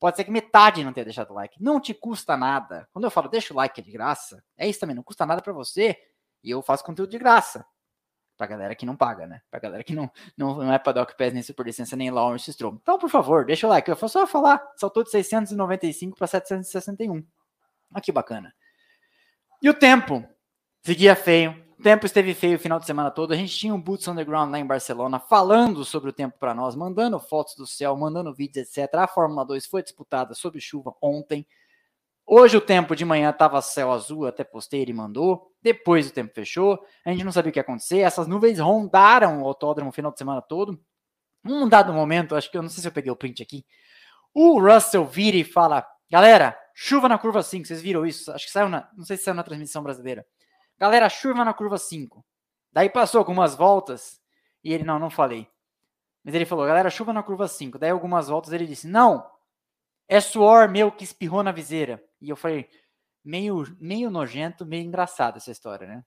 pode 0.00 0.16
ser 0.16 0.24
que 0.24 0.30
metade 0.30 0.82
não 0.82 0.92
tenha 0.92 1.04
deixado 1.04 1.30
o 1.30 1.34
like. 1.34 1.62
Não 1.62 1.80
te 1.80 1.94
custa 1.94 2.36
nada. 2.36 2.88
Quando 2.92 3.04
eu 3.04 3.10
falo 3.10 3.28
deixa 3.28 3.52
o 3.52 3.56
like 3.56 3.80
é 3.80 3.84
de 3.84 3.92
graça, 3.92 4.42
é 4.56 4.68
isso 4.68 4.80
também, 4.80 4.96
não 4.96 5.02
custa 5.02 5.26
nada 5.26 5.42
para 5.42 5.52
você. 5.52 5.96
E 6.42 6.50
eu 6.50 6.62
faço 6.62 6.84
conteúdo 6.84 7.10
de 7.10 7.18
graça. 7.18 7.64
Pra 8.36 8.46
galera 8.46 8.74
que 8.76 8.86
não 8.86 8.96
paga, 8.96 9.26
né? 9.26 9.42
Pra 9.50 9.58
galera 9.58 9.82
que 9.82 9.92
não, 9.92 10.08
não, 10.36 10.58
não 10.58 10.72
é 10.72 10.78
Paddock 10.78 11.16
Pass, 11.16 11.32
nem 11.32 11.42
Super 11.42 11.66
Licença, 11.66 11.96
nem 11.96 12.08
Lawrence 12.08 12.52
Stroll. 12.52 12.78
Então, 12.80 12.96
por 12.96 13.10
favor, 13.10 13.44
deixa 13.44 13.66
o 13.66 13.70
like. 13.70 13.90
Eu 13.90 13.96
só 14.08 14.28
falar. 14.28 14.64
Saltou 14.76 15.02
de 15.02 15.10
695 15.10 16.16
para 16.16 16.28
761. 16.28 17.26
Olha 17.92 18.00
que 18.00 18.12
bacana. 18.12 18.54
E 19.60 19.68
o 19.68 19.74
tempo? 19.74 20.24
Seguia 20.88 21.14
feio. 21.14 21.54
O 21.78 21.82
tempo 21.82 22.06
esteve 22.06 22.32
feio 22.32 22.56
o 22.56 22.58
final 22.58 22.80
de 22.80 22.86
semana 22.86 23.10
todo. 23.10 23.32
A 23.32 23.36
gente 23.36 23.54
tinha 23.54 23.74
um 23.74 23.78
Boots 23.78 24.08
Underground 24.08 24.50
lá 24.50 24.58
em 24.58 24.64
Barcelona 24.64 25.20
falando 25.20 25.84
sobre 25.84 26.08
o 26.08 26.12
tempo 26.14 26.38
para 26.38 26.54
nós, 26.54 26.74
mandando 26.74 27.20
fotos 27.20 27.54
do 27.56 27.66
céu, 27.66 27.94
mandando 27.94 28.32
vídeos, 28.32 28.74
etc. 28.74 28.94
A 28.94 29.06
Fórmula 29.06 29.44
2 29.44 29.66
foi 29.66 29.82
disputada 29.82 30.32
sob 30.32 30.58
chuva 30.58 30.94
ontem. 31.02 31.46
Hoje 32.26 32.56
o 32.56 32.60
tempo 32.62 32.96
de 32.96 33.04
manhã 33.04 33.28
estava 33.28 33.60
céu 33.60 33.92
azul, 33.92 34.26
até 34.26 34.42
postei, 34.42 34.80
ele 34.80 34.94
mandou. 34.94 35.52
Depois 35.60 36.08
o 36.08 36.10
tempo 36.10 36.32
fechou. 36.32 36.82
A 37.04 37.10
gente 37.10 37.22
não 37.22 37.32
sabia 37.32 37.50
o 37.50 37.52
que 37.52 37.58
ia 37.58 37.62
acontecer. 37.62 37.98
Essas 37.98 38.26
nuvens 38.26 38.58
rondaram 38.58 39.42
o 39.42 39.46
autódromo 39.46 39.90
o 39.90 39.92
final 39.92 40.10
de 40.10 40.16
semana 40.16 40.40
todo. 40.40 40.80
Um 41.44 41.68
dado 41.68 41.92
momento, 41.92 42.34
acho 42.34 42.50
que 42.50 42.56
eu 42.56 42.62
não 42.62 42.70
sei 42.70 42.80
se 42.80 42.88
eu 42.88 42.92
peguei 42.92 43.12
o 43.12 43.16
print 43.16 43.42
aqui. 43.42 43.62
O 44.32 44.58
Russell 44.58 45.04
vira 45.04 45.36
e 45.36 45.44
fala: 45.44 45.86
Galera, 46.10 46.58
chuva 46.72 47.10
na 47.10 47.18
curva 47.18 47.42
5. 47.42 47.66
Vocês 47.66 47.82
viram 47.82 48.06
isso? 48.06 48.32
Acho 48.32 48.46
que 48.46 48.52
saiu 48.52 48.70
na. 48.70 48.88
Não 48.96 49.04
sei 49.04 49.18
se 49.18 49.24
saiu 49.24 49.34
na 49.34 49.42
transmissão 49.42 49.82
brasileira. 49.82 50.24
Galera, 50.78 51.08
chuva 51.08 51.44
na 51.44 51.52
curva 51.52 51.76
5. 51.76 52.24
Daí 52.72 52.88
passou 52.88 53.18
algumas 53.18 53.54
voltas 53.54 54.20
e 54.62 54.72
ele, 54.72 54.84
não, 54.84 54.98
não 54.98 55.10
falei. 55.10 55.48
Mas 56.24 56.34
ele 56.34 56.44
falou, 56.44 56.66
galera, 56.66 56.90
chuva 56.90 57.12
na 57.12 57.22
curva 57.22 57.48
5. 57.48 57.78
Daí 57.78 57.90
algumas 57.90 58.28
voltas 58.28 58.52
ele 58.52 58.66
disse, 58.66 58.86
não, 58.86 59.28
é 60.06 60.20
suor 60.20 60.68
meu 60.68 60.92
que 60.92 61.04
espirrou 61.04 61.42
na 61.42 61.52
viseira. 61.52 62.02
E 62.20 62.28
eu 62.28 62.36
falei, 62.36 62.68
meio, 63.24 63.64
meio 63.80 64.10
nojento, 64.10 64.64
meio 64.64 64.84
engraçado 64.84 65.36
essa 65.36 65.50
história, 65.50 65.86
né? 65.86 66.04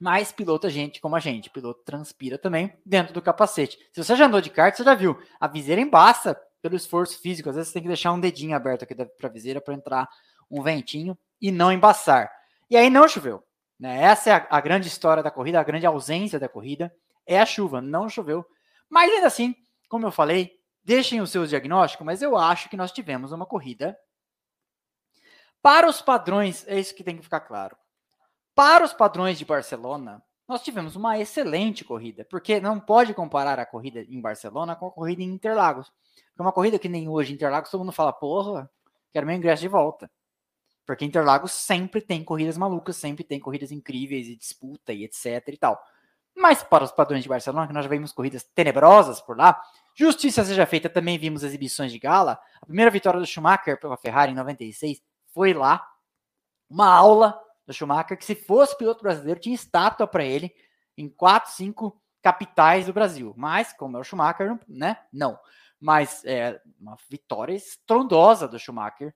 Mas 0.00 0.32
piloto 0.32 0.68
gente 0.68 1.00
como 1.00 1.14
a 1.14 1.20
gente. 1.20 1.48
Piloto 1.48 1.82
transpira 1.84 2.36
também 2.36 2.76
dentro 2.84 3.14
do 3.14 3.22
capacete. 3.22 3.78
Se 3.92 4.02
você 4.02 4.16
já 4.16 4.26
andou 4.26 4.40
de 4.40 4.50
kart, 4.50 4.74
você 4.74 4.82
já 4.82 4.94
viu. 4.94 5.16
A 5.38 5.46
viseira 5.46 5.80
embaça 5.80 6.34
pelo 6.60 6.74
esforço 6.74 7.20
físico. 7.20 7.48
Às 7.48 7.54
vezes 7.54 7.68
você 7.68 7.74
tem 7.74 7.82
que 7.82 7.88
deixar 7.88 8.12
um 8.12 8.18
dedinho 8.18 8.56
aberto 8.56 8.82
aqui 8.82 8.94
para 8.94 9.28
a 9.28 9.32
viseira 9.32 9.60
para 9.60 9.74
entrar 9.74 10.08
um 10.50 10.60
ventinho 10.60 11.16
e 11.40 11.52
não 11.52 11.70
embaçar. 11.70 12.30
E 12.70 12.76
aí 12.76 12.88
não 12.88 13.08
choveu. 13.08 13.42
Né? 13.78 14.02
Essa 14.02 14.30
é 14.30 14.32
a, 14.34 14.46
a, 14.50 14.60
grande 14.60 14.88
história 14.88 15.22
da 15.22 15.30
corrida, 15.30 15.60
a 15.60 15.64
grande 15.64 15.86
ausência 15.86 16.38
da 16.38 16.48
corrida 16.48 16.94
é 17.26 17.40
a 17.40 17.46
chuva. 17.46 17.80
Não 17.80 18.08
choveu. 18.08 18.46
Mas 18.88 19.10
ainda 19.10 19.26
assim, 19.26 19.54
como 19.88 20.06
eu 20.06 20.12
falei, 20.12 20.58
deixem 20.84 21.20
os 21.20 21.30
seus 21.30 21.48
diagnósticos, 21.48 22.04
mas 22.04 22.22
eu 22.22 22.36
acho 22.36 22.68
que 22.68 22.76
nós 22.76 22.92
tivemos 22.92 23.32
uma 23.32 23.46
corrida. 23.46 23.98
Para 25.60 25.88
os 25.88 26.00
padrões, 26.00 26.66
é 26.66 26.78
isso 26.78 26.94
que 26.94 27.04
tem 27.04 27.16
que 27.16 27.22
ficar 27.22 27.40
claro. 27.40 27.76
Para 28.54 28.84
os 28.84 28.92
padrões 28.92 29.38
de 29.38 29.44
Barcelona, 29.44 30.22
nós 30.46 30.62
tivemos 30.62 30.96
uma 30.96 31.18
excelente 31.18 31.84
corrida, 31.84 32.26
porque 32.28 32.60
não 32.60 32.78
pode 32.78 33.14
comparar 33.14 33.58
a 33.58 33.66
corrida 33.66 34.02
em 34.02 34.20
Barcelona 34.20 34.76
com 34.76 34.86
a 34.86 34.90
corrida 34.90 35.22
em 35.22 35.26
Interlagos. 35.32 35.90
É 36.38 36.42
uma 36.42 36.52
corrida 36.52 36.78
que 36.78 36.88
nem 36.88 37.08
hoje 37.08 37.32
Interlagos, 37.32 37.70
todo 37.70 37.80
mundo 37.80 37.92
fala, 37.92 38.12
porra, 38.12 38.70
quero 39.12 39.26
meu 39.26 39.36
ingresso 39.36 39.62
de 39.62 39.68
volta. 39.68 40.10
Porque 40.86 41.04
Interlagos 41.04 41.52
sempre 41.52 42.00
tem 42.00 42.24
corridas 42.24 42.58
malucas, 42.58 42.96
sempre 42.96 43.24
tem 43.24 43.38
corridas 43.38 43.70
incríveis 43.70 44.26
e 44.26 44.36
disputa 44.36 44.92
e 44.92 45.04
etc 45.04 45.42
e 45.48 45.56
tal. 45.56 45.82
Mas 46.34 46.62
para 46.62 46.84
os 46.84 46.92
padrões 46.92 47.22
de 47.22 47.28
Barcelona, 47.28 47.66
que 47.66 47.72
nós 47.72 47.84
já 47.84 47.90
vimos 47.90 48.12
corridas 48.12 48.42
tenebrosas 48.42 49.20
por 49.20 49.36
lá, 49.36 49.60
justiça 49.94 50.44
seja 50.44 50.66
feita, 50.66 50.88
também 50.88 51.18
vimos 51.18 51.42
exibições 51.42 51.92
de 51.92 51.98
gala. 51.98 52.38
A 52.60 52.66
primeira 52.66 52.90
vitória 52.90 53.20
do 53.20 53.26
Schumacher 53.26 53.78
pela 53.78 53.96
Ferrari 53.96 54.32
em 54.32 54.36
96 54.36 55.02
foi 55.32 55.52
lá. 55.52 55.86
Uma 56.68 56.88
aula 56.88 57.38
do 57.66 57.72
Schumacher, 57.72 58.16
que 58.16 58.24
se 58.24 58.34
fosse 58.34 58.76
piloto 58.76 59.02
brasileiro, 59.02 59.38
tinha 59.38 59.54
estátua 59.54 60.06
para 60.06 60.24
ele 60.24 60.52
em 60.96 61.08
quatro, 61.08 61.52
cinco 61.52 62.00
capitais 62.22 62.86
do 62.86 62.92
Brasil. 62.92 63.34
Mas, 63.36 63.72
como 63.74 63.96
é 63.96 64.00
o 64.00 64.04
Schumacher, 64.04 64.58
né? 64.66 64.98
Não. 65.12 65.38
Mas 65.78 66.24
é 66.24 66.60
uma 66.80 66.96
vitória 67.10 67.52
estrondosa 67.54 68.48
do 68.48 68.58
Schumacher 68.58 69.14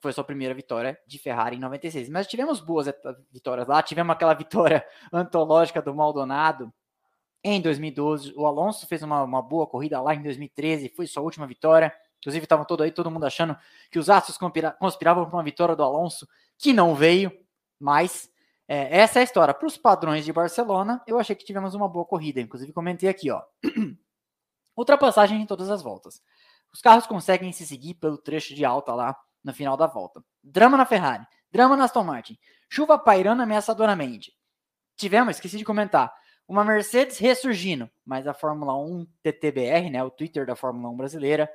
foi 0.00 0.12
sua 0.12 0.24
primeira 0.24 0.54
vitória 0.54 0.98
de 1.06 1.18
Ferrari 1.18 1.56
em 1.56 1.60
96. 1.60 2.08
Mas 2.08 2.26
tivemos 2.26 2.60
boas 2.60 2.86
vitórias 3.32 3.66
lá, 3.66 3.82
tivemos 3.82 4.12
aquela 4.12 4.34
vitória 4.34 4.84
antológica 5.12 5.80
do 5.80 5.94
Maldonado 5.94 6.72
em 7.42 7.60
2012. 7.60 8.34
O 8.36 8.46
Alonso 8.46 8.86
fez 8.86 9.02
uma, 9.02 9.22
uma 9.22 9.42
boa 9.42 9.66
corrida 9.66 10.00
lá 10.00 10.14
em 10.14 10.22
2013, 10.22 10.88
foi 10.90 11.06
sua 11.06 11.22
última 11.22 11.46
vitória. 11.46 11.92
Inclusive, 12.18 12.44
estavam 12.44 12.64
todo 12.64 12.82
aí, 12.82 12.90
todo 12.90 13.10
mundo 13.10 13.24
achando 13.24 13.56
que 13.90 13.98
os 13.98 14.10
astros 14.10 14.36
conspiravam 14.36 15.26
para 15.26 15.36
uma 15.36 15.42
vitória 15.42 15.76
do 15.76 15.82
Alonso, 15.82 16.26
que 16.58 16.72
não 16.72 16.94
veio, 16.94 17.30
mas 17.78 18.28
é, 18.66 18.98
essa 18.98 19.18
é 19.18 19.20
a 19.20 19.24
história. 19.24 19.54
Para 19.54 19.66
os 19.66 19.76
padrões 19.76 20.24
de 20.24 20.32
Barcelona, 20.32 21.02
eu 21.06 21.18
achei 21.18 21.36
que 21.36 21.44
tivemos 21.44 21.74
uma 21.74 21.88
boa 21.88 22.04
corrida. 22.04 22.40
Inclusive, 22.40 22.72
comentei 22.72 23.08
aqui, 23.08 23.30
ó. 23.30 23.42
Ultrapassagem 24.76 25.40
em 25.40 25.46
todas 25.46 25.70
as 25.70 25.82
voltas. 25.82 26.20
Os 26.72 26.80
carros 26.80 27.06
conseguem 27.06 27.52
se 27.52 27.66
seguir 27.66 27.94
pelo 27.94 28.18
trecho 28.18 28.54
de 28.54 28.64
alta 28.64 28.92
lá 28.92 29.16
no 29.46 29.54
final 29.54 29.76
da 29.76 29.86
volta. 29.86 30.22
Drama 30.42 30.76
na 30.76 30.84
Ferrari, 30.84 31.24
drama 31.52 31.76
na 31.76 31.84
Aston 31.84 32.02
Martin, 32.02 32.36
chuva 32.68 32.98
pairando 32.98 33.42
ameaçadoramente. 33.42 34.36
Tivemos, 34.96 35.36
esqueci 35.36 35.56
de 35.56 35.64
comentar, 35.64 36.12
uma 36.48 36.64
Mercedes 36.64 37.18
ressurgindo, 37.18 37.88
mas 38.04 38.26
a 38.26 38.34
Fórmula 38.34 38.76
1 38.76 39.06
TTBR, 39.22 39.88
né, 39.88 40.02
o 40.02 40.10
Twitter 40.10 40.44
da 40.44 40.56
Fórmula 40.56 40.92
1 40.92 40.96
brasileira, 40.96 41.48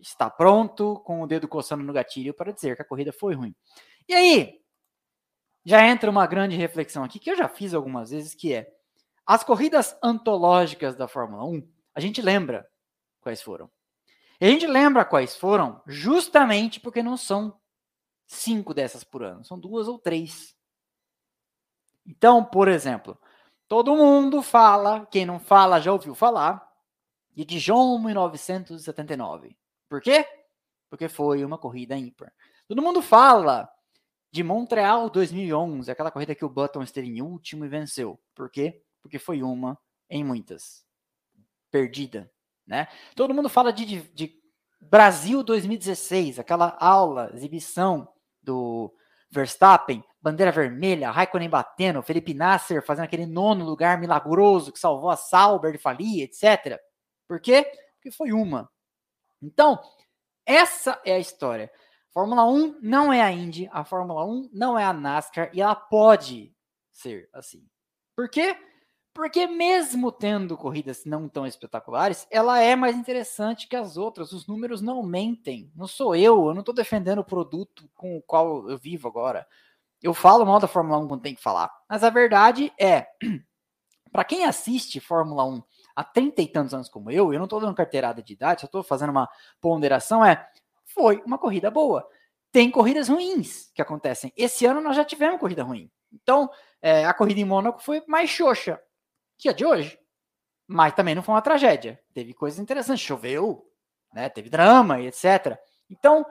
está 0.00 0.28
pronto, 0.28 1.00
com 1.04 1.22
o 1.22 1.26
dedo 1.28 1.46
coçando 1.46 1.84
no 1.84 1.92
gatilho 1.92 2.34
para 2.34 2.52
dizer 2.52 2.74
que 2.74 2.82
a 2.82 2.84
corrida 2.84 3.12
foi 3.12 3.34
ruim. 3.34 3.54
E 4.08 4.12
aí, 4.12 4.60
já 5.64 5.86
entra 5.86 6.10
uma 6.10 6.26
grande 6.26 6.56
reflexão 6.56 7.04
aqui, 7.04 7.20
que 7.20 7.30
eu 7.30 7.36
já 7.36 7.48
fiz 7.48 7.72
algumas 7.72 8.10
vezes, 8.10 8.34
que 8.34 8.52
é, 8.52 8.68
as 9.24 9.44
corridas 9.44 9.96
antológicas 10.02 10.96
da 10.96 11.06
Fórmula 11.06 11.44
1, 11.44 11.68
a 11.94 12.00
gente 12.00 12.20
lembra 12.20 12.68
quais 13.20 13.40
foram. 13.40 13.70
E 14.40 14.46
a 14.46 14.48
gente 14.50 14.66
lembra 14.66 15.04
quais 15.04 15.36
foram, 15.36 15.82
justamente 15.86 16.78
porque 16.78 17.02
não 17.02 17.16
são 17.16 17.58
cinco 18.26 18.74
dessas 18.74 19.02
por 19.04 19.22
ano, 19.22 19.44
são 19.44 19.58
duas 19.58 19.88
ou 19.88 19.98
três. 19.98 20.54
Então, 22.04 22.44
por 22.44 22.68
exemplo, 22.68 23.18
todo 23.66 23.96
mundo 23.96 24.42
fala, 24.42 25.06
quem 25.06 25.24
não 25.24 25.40
fala 25.40 25.80
já 25.80 25.92
ouviu 25.92 26.14
falar, 26.14 26.66
de 27.34 27.44
Dijon 27.44 27.98
1979. 27.98 29.56
Por 29.88 30.00
quê? 30.00 30.26
Porque 30.88 31.08
foi 31.08 31.44
uma 31.44 31.58
corrida 31.58 31.96
ímpar. 31.96 32.32
Todo 32.68 32.82
mundo 32.82 33.00
fala 33.02 33.70
de 34.30 34.42
Montreal 34.42 35.08
2011, 35.08 35.90
aquela 35.90 36.10
corrida 36.10 36.34
que 36.34 36.44
o 36.44 36.48
Button 36.48 36.82
esteve 36.82 37.08
em 37.08 37.22
último 37.22 37.64
e 37.64 37.68
venceu. 37.68 38.20
Por 38.34 38.50
quê? 38.50 38.82
Porque 39.00 39.18
foi 39.18 39.42
uma 39.42 39.78
em 40.10 40.22
muitas. 40.22 40.84
Perdida 41.70 42.30
né? 42.66 42.88
Todo 43.14 43.34
mundo 43.34 43.48
fala 43.48 43.72
de, 43.72 43.84
de, 43.84 44.00
de 44.12 44.42
Brasil 44.80 45.42
2016, 45.42 46.38
aquela 46.38 46.76
aula, 46.80 47.30
exibição 47.34 48.08
do 48.42 48.92
Verstappen, 49.30 50.04
bandeira 50.20 50.52
vermelha, 50.52 51.10
Raikkonen 51.10 51.48
batendo, 51.48 52.02
Felipe 52.02 52.34
Nasser 52.34 52.84
fazendo 52.84 53.04
aquele 53.04 53.26
nono 53.26 53.64
lugar 53.64 53.98
milagroso 53.98 54.72
que 54.72 54.78
salvou 54.78 55.10
a 55.10 55.16
Sauber 55.16 55.72
de 55.72 55.78
falir, 55.78 56.22
etc. 56.22 56.80
Por 57.28 57.40
quê? 57.40 57.70
Porque 57.94 58.10
foi 58.10 58.32
uma. 58.32 58.70
Então, 59.42 59.80
essa 60.44 61.00
é 61.04 61.14
a 61.14 61.18
história. 61.18 61.70
Fórmula 62.12 62.46
1 62.46 62.78
não 62.80 63.12
é 63.12 63.20
a 63.20 63.30
Indy, 63.30 63.68
a 63.72 63.84
Fórmula 63.84 64.24
1 64.24 64.50
não 64.52 64.78
é 64.78 64.84
a 64.84 64.92
NASCAR 64.92 65.50
e 65.52 65.60
ela 65.60 65.74
pode 65.74 66.54
ser 66.90 67.28
assim. 67.32 67.68
Por 68.16 68.30
quê? 68.30 68.56
Porque 69.16 69.46
mesmo 69.46 70.12
tendo 70.12 70.58
corridas 70.58 71.06
não 71.06 71.26
tão 71.26 71.46
espetaculares, 71.46 72.26
ela 72.30 72.60
é 72.60 72.76
mais 72.76 72.94
interessante 72.94 73.66
que 73.66 73.74
as 73.74 73.96
outras. 73.96 74.30
Os 74.30 74.46
números 74.46 74.82
não 74.82 75.02
mentem. 75.02 75.72
Não 75.74 75.86
sou 75.86 76.14
eu, 76.14 76.48
eu 76.48 76.52
não 76.52 76.60
estou 76.60 76.74
defendendo 76.74 77.20
o 77.20 77.24
produto 77.24 77.88
com 77.94 78.18
o 78.18 78.20
qual 78.20 78.68
eu 78.68 78.76
vivo 78.76 79.08
agora. 79.08 79.46
Eu 80.02 80.12
falo 80.12 80.44
mal 80.44 80.60
da 80.60 80.68
Fórmula 80.68 80.98
1 80.98 81.08
quando 81.08 81.22
tem 81.22 81.34
que 81.34 81.42
falar. 81.42 81.72
Mas 81.88 82.04
a 82.04 82.10
verdade 82.10 82.70
é, 82.78 83.06
Para 84.12 84.22
quem 84.22 84.44
assiste 84.44 85.00
Fórmula 85.00 85.44
1 85.44 85.62
há 85.96 86.04
30 86.04 86.42
e 86.42 86.48
tantos 86.48 86.74
anos 86.74 86.88
como 86.90 87.10
eu, 87.10 87.32
eu 87.32 87.38
não 87.38 87.46
estou 87.46 87.58
dando 87.58 87.74
carteirada 87.74 88.22
de 88.22 88.34
idade, 88.34 88.60
só 88.60 88.66
estou 88.66 88.82
fazendo 88.82 89.10
uma 89.10 89.30
ponderação, 89.62 90.22
é, 90.22 90.46
foi 90.84 91.22
uma 91.24 91.38
corrida 91.38 91.70
boa. 91.70 92.06
Tem 92.52 92.70
corridas 92.70 93.08
ruins 93.08 93.70
que 93.74 93.80
acontecem. 93.80 94.30
Esse 94.36 94.66
ano 94.66 94.82
nós 94.82 94.94
já 94.94 95.06
tivemos 95.06 95.40
corrida 95.40 95.62
ruim. 95.62 95.90
Então, 96.12 96.50
é, 96.82 97.06
a 97.06 97.14
corrida 97.14 97.40
em 97.40 97.46
Mônaco 97.46 97.82
foi 97.82 98.02
mais 98.06 98.28
xoxa 98.28 98.78
que 99.38 99.48
a 99.48 99.52
de 99.52 99.64
hoje. 99.64 99.98
Mas 100.66 100.94
também 100.94 101.14
não 101.14 101.22
foi 101.22 101.34
uma 101.34 101.42
tragédia. 101.42 102.00
Teve 102.12 102.34
coisas 102.34 102.58
interessantes. 102.58 103.04
Choveu, 103.04 103.70
né? 104.12 104.28
teve 104.28 104.50
drama 104.50 105.00
e 105.00 105.06
etc. 105.06 105.58
Então, 105.88 106.26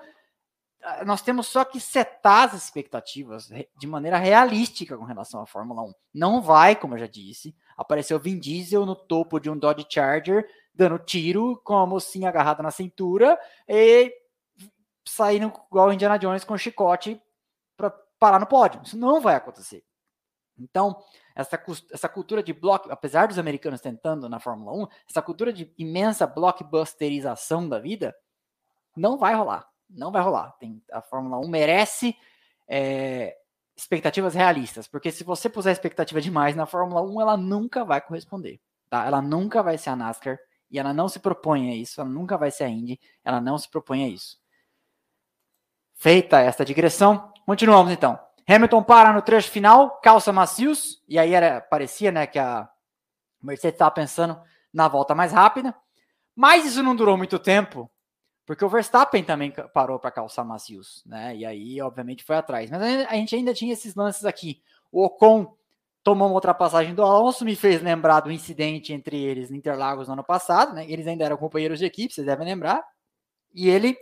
nós 1.06 1.22
temos 1.22 1.48
só 1.48 1.66
que 1.66 1.80
setar 1.80 2.44
as 2.44 2.54
expectativas 2.54 3.50
de 3.78 3.88
maneira 3.88 4.18
realística 4.18 4.98
com 4.98 5.04
relação 5.04 5.42
à 5.42 5.46
Fórmula 5.46 5.82
1. 5.84 5.94
Não 6.14 6.42
vai, 6.42 6.76
como 6.76 6.94
eu 6.94 7.00
já 7.00 7.08
disse, 7.08 7.56
aparecer 7.76 8.14
o 8.14 8.20
Vin 8.20 8.40
Diesel 8.40 8.86
no 8.86 8.96
topo 8.96 9.40
de 9.40 9.50
um 9.50 9.58
Dodge 9.58 9.88
Charger, 9.90 10.48
dando 10.74 11.00
tiro 11.00 11.60
com 11.64 11.78
a 11.78 11.88
mocinha 11.88 12.30
agarrada 12.30 12.62
na 12.62 12.72
cintura 12.72 13.40
e 13.68 14.14
saindo 15.08 15.52
igual 15.72 15.94
Indiana 15.94 16.20
Jones 16.20 16.44
com 16.44 16.54
um 16.54 16.58
chicote 16.58 17.22
para 17.78 17.90
parar 18.20 18.40
no 18.40 18.48
pódio. 18.48 18.82
Isso 18.84 18.98
não 18.98 19.22
vai 19.22 19.36
acontecer. 19.36 19.84
Então, 20.58 21.04
essa, 21.36 21.62
essa 21.92 22.10
cultura 22.10 22.42
de 22.42 22.54
block, 22.54 22.90
apesar 22.90 23.28
dos 23.28 23.38
americanos 23.38 23.82
tentando 23.82 24.30
na 24.30 24.40
Fórmula 24.40 24.74
1, 24.84 24.88
essa 25.10 25.22
cultura 25.22 25.52
de 25.52 25.74
imensa 25.78 26.26
blockbusterização 26.26 27.68
da 27.68 27.80
vida 27.80 28.16
não 28.96 29.18
vai 29.18 29.36
rolar 29.36 29.70
não 29.90 30.12
vai 30.12 30.22
rolar. 30.22 30.52
Tem, 30.60 30.82
a 30.92 31.02
Fórmula 31.02 31.38
1 31.40 31.48
merece 31.48 32.16
é, 32.68 33.36
expectativas 33.76 34.34
realistas, 34.34 34.88
porque 34.88 35.12
se 35.12 35.24
você 35.24 35.50
puser 35.50 35.72
expectativa 35.72 36.22
demais 36.22 36.56
na 36.56 36.66
Fórmula 36.66 37.02
1, 37.02 37.22
ela 37.22 37.38
nunca 37.38 37.84
vai 37.84 38.02
corresponder. 38.02 38.60
Tá? 38.90 39.06
Ela 39.06 39.22
nunca 39.22 39.62
vai 39.62 39.78
ser 39.78 39.90
a 39.92 39.96
NASCAR 39.96 40.38
e 40.70 40.80
ela 40.80 40.94
não 40.94 41.08
se 41.08 41.20
propõe 41.20 41.70
a 41.72 41.76
isso, 41.76 42.02
ela 42.02 42.10
nunca 42.10 42.38
vai 42.38 42.52
ser 42.52 42.66
a 42.66 42.70
Indy, 42.70 43.00
ela 43.24 43.40
não 43.40 43.58
se 43.58 43.70
propõe 43.70 44.06
a 44.06 44.08
isso. 44.08 44.40
Feita 45.94 46.40
esta 46.40 46.66
digressão, 46.66 47.32
continuamos 47.46 47.92
então. 47.92 48.20
Hamilton 48.48 48.84
para 48.84 49.12
no 49.12 49.22
trecho 49.22 49.50
final, 49.50 50.00
calça 50.02 50.32
macios, 50.32 51.02
e 51.08 51.18
aí 51.18 51.34
era, 51.34 51.62
parecia 51.62 52.12
né, 52.12 52.28
que 52.28 52.38
a 52.38 52.70
Mercedes 53.42 53.76
estava 53.76 53.92
pensando 53.92 54.40
na 54.72 54.88
volta 54.88 55.16
mais 55.16 55.32
rápida, 55.32 55.76
mas 56.36 56.66
isso 56.66 56.84
não 56.84 56.96
durou 56.96 57.18
muito 57.18 57.40
tempo, 57.40 57.90
porque 58.46 58.64
o 58.64 58.70
Verstappen 58.70 59.24
também 59.24 59.52
parou 59.74 59.98
para 59.98 60.12
calçar 60.12 60.44
macios, 60.44 61.02
né? 61.06 61.36
E 61.36 61.46
aí, 61.46 61.82
obviamente, 61.82 62.24
foi 62.24 62.36
atrás. 62.36 62.70
Mas 62.70 62.82
a 63.08 63.14
gente 63.16 63.36
ainda 63.36 63.56
tinha 63.56 63.74
esses 63.74 63.96
lances 63.96 64.24
aqui. 64.24 64.62
O 64.92 65.04
Ocon 65.04 65.56
tomou 66.04 66.28
uma 66.28 66.36
ultrapassagem 66.36 66.94
do 66.94 67.02
Alonso, 67.02 67.44
me 67.44 67.56
fez 67.56 67.82
lembrar 67.82 68.20
do 68.20 68.32
incidente 68.32 68.94
entre 68.94 69.20
eles 69.20 69.50
em 69.50 69.56
Interlagos 69.56 70.08
no 70.08 70.14
ano 70.14 70.24
passado, 70.24 70.76
né? 70.76 70.86
Eles 70.88 71.08
ainda 71.08 71.26
eram 71.26 71.38
companheiros 71.38 71.80
de 71.80 71.86
equipe, 71.86 72.14
vocês 72.14 72.28
devem 72.28 72.46
lembrar. 72.46 72.86
E 73.52 73.68
ele 73.68 73.98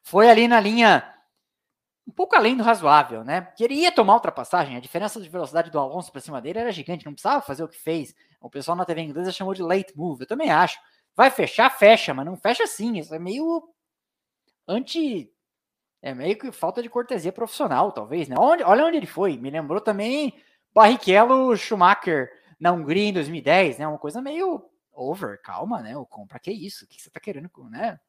foi 0.00 0.30
ali 0.30 0.46
na 0.46 0.60
linha 0.60 1.12
um 2.08 2.10
pouco 2.10 2.34
além 2.34 2.56
do 2.56 2.62
razoável, 2.62 3.22
né? 3.22 3.42
Que 3.54 3.62
ele 3.62 3.74
ia 3.74 3.92
tomar 3.92 4.14
ultrapassagem, 4.14 4.74
a 4.74 4.80
diferença 4.80 5.20
de 5.20 5.28
velocidade 5.28 5.70
do 5.70 5.78
Alonso 5.78 6.10
para 6.10 6.22
cima 6.22 6.40
dele 6.40 6.58
era 6.58 6.72
gigante, 6.72 7.04
não 7.04 7.12
precisava 7.12 7.42
fazer 7.42 7.62
o 7.62 7.68
que 7.68 7.78
fez. 7.78 8.14
O 8.40 8.48
pessoal 8.48 8.74
na 8.74 8.86
TV 8.86 9.02
inglesa 9.02 9.30
chamou 9.30 9.52
de 9.52 9.62
late 9.62 9.94
move, 9.94 10.22
eu 10.22 10.26
também 10.26 10.50
acho. 10.50 10.78
Vai 11.14 11.30
fechar, 11.30 11.68
fecha, 11.68 12.14
mas 12.14 12.24
não 12.24 12.34
fecha 12.34 12.64
assim. 12.64 12.98
Isso 12.98 13.14
é 13.14 13.18
meio 13.18 13.62
anti. 14.66 15.30
É 16.00 16.14
meio 16.14 16.38
que 16.38 16.50
falta 16.50 16.82
de 16.82 16.88
cortesia 16.88 17.30
profissional, 17.30 17.92
talvez, 17.92 18.26
né? 18.26 18.36
Onde, 18.38 18.62
olha 18.62 18.86
onde 18.86 18.96
ele 18.96 19.06
foi. 19.06 19.36
Me 19.36 19.50
lembrou 19.50 19.80
também 19.80 20.32
Barrichello 20.72 21.54
Schumacher 21.58 22.30
na 22.58 22.72
Hungria 22.72 23.08
em 23.08 23.12
2010, 23.12 23.78
né? 23.78 23.86
Uma 23.86 23.98
coisa 23.98 24.22
meio 24.22 24.64
over, 24.94 25.42
calma, 25.42 25.82
né? 25.82 25.94
O 25.94 26.06
compra 26.06 26.38
que 26.38 26.50
isso? 26.50 26.86
O 26.86 26.88
que 26.88 27.02
você 27.02 27.10
tá 27.10 27.20
querendo, 27.20 27.50
né? 27.68 28.00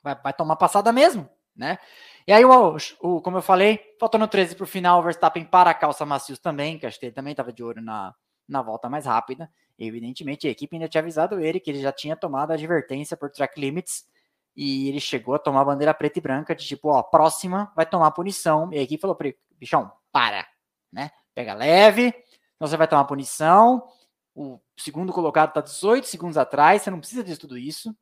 Vai, 0.00 0.14
vai 0.14 0.32
tomar 0.32 0.56
passada 0.56 0.92
mesmo, 0.92 1.28
né? 1.54 1.78
E 2.26 2.32
aí, 2.32 2.44
o, 2.44 2.76
o, 3.00 3.20
como 3.20 3.38
eu 3.38 3.42
falei, 3.42 3.80
faltando 3.98 4.26
13 4.28 4.54
para 4.54 4.64
o 4.64 4.66
final, 4.66 5.00
o 5.00 5.02
Verstappen 5.02 5.44
para 5.44 5.70
a 5.70 5.74
calça 5.74 6.06
macios 6.06 6.38
também, 6.38 6.78
que 6.78 6.86
acho 6.86 6.98
que 6.98 7.06
ele 7.06 7.14
também 7.14 7.32
estava 7.32 7.52
de 7.52 7.62
olho 7.62 7.82
na, 7.82 8.14
na 8.48 8.62
volta 8.62 8.88
mais 8.88 9.06
rápida. 9.06 9.50
Evidentemente, 9.78 10.46
a 10.46 10.50
equipe 10.50 10.76
ainda 10.76 10.88
tinha 10.88 11.00
avisado 11.00 11.40
ele 11.40 11.58
que 11.58 11.70
ele 11.70 11.80
já 11.80 11.92
tinha 11.92 12.14
tomado 12.14 12.52
a 12.52 12.54
advertência 12.54 13.16
por 13.16 13.30
track 13.30 13.58
limits 13.60 14.06
e 14.54 14.88
ele 14.88 15.00
chegou 15.00 15.34
a 15.34 15.38
tomar 15.38 15.62
a 15.62 15.64
bandeira 15.64 15.94
preta 15.94 16.18
e 16.18 16.22
branca 16.22 16.54
de 16.54 16.64
tipo, 16.64 16.88
ó, 16.88 17.02
próxima 17.02 17.72
vai 17.74 17.86
tomar 17.86 18.10
punição. 18.10 18.72
E 18.72 18.78
a 18.78 18.82
equipe 18.82 19.00
falou 19.00 19.16
para 19.16 19.32
bichão, 19.58 19.90
para, 20.12 20.46
né? 20.92 21.10
Pega 21.34 21.54
leve, 21.54 22.08
então 22.54 22.68
você 22.68 22.76
vai 22.76 22.86
tomar 22.86 23.04
punição. 23.04 23.88
O 24.34 24.60
segundo 24.76 25.12
colocado 25.12 25.48
está 25.48 25.60
18 25.60 26.06
segundos 26.06 26.36
atrás, 26.36 26.82
você 26.82 26.90
não 26.90 27.00
precisa 27.00 27.24
de 27.24 27.36
tudo 27.36 27.56
isso. 27.56 27.96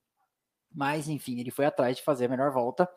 Mas, 0.73 1.09
enfim, 1.09 1.41
ele 1.41 1.51
foi 1.51 1.67
atrás 1.67 1.97
de 1.97 2.03
fazer 2.03 2.27
a 2.27 2.29
melhor 2.29 2.51
volta. 2.53 2.89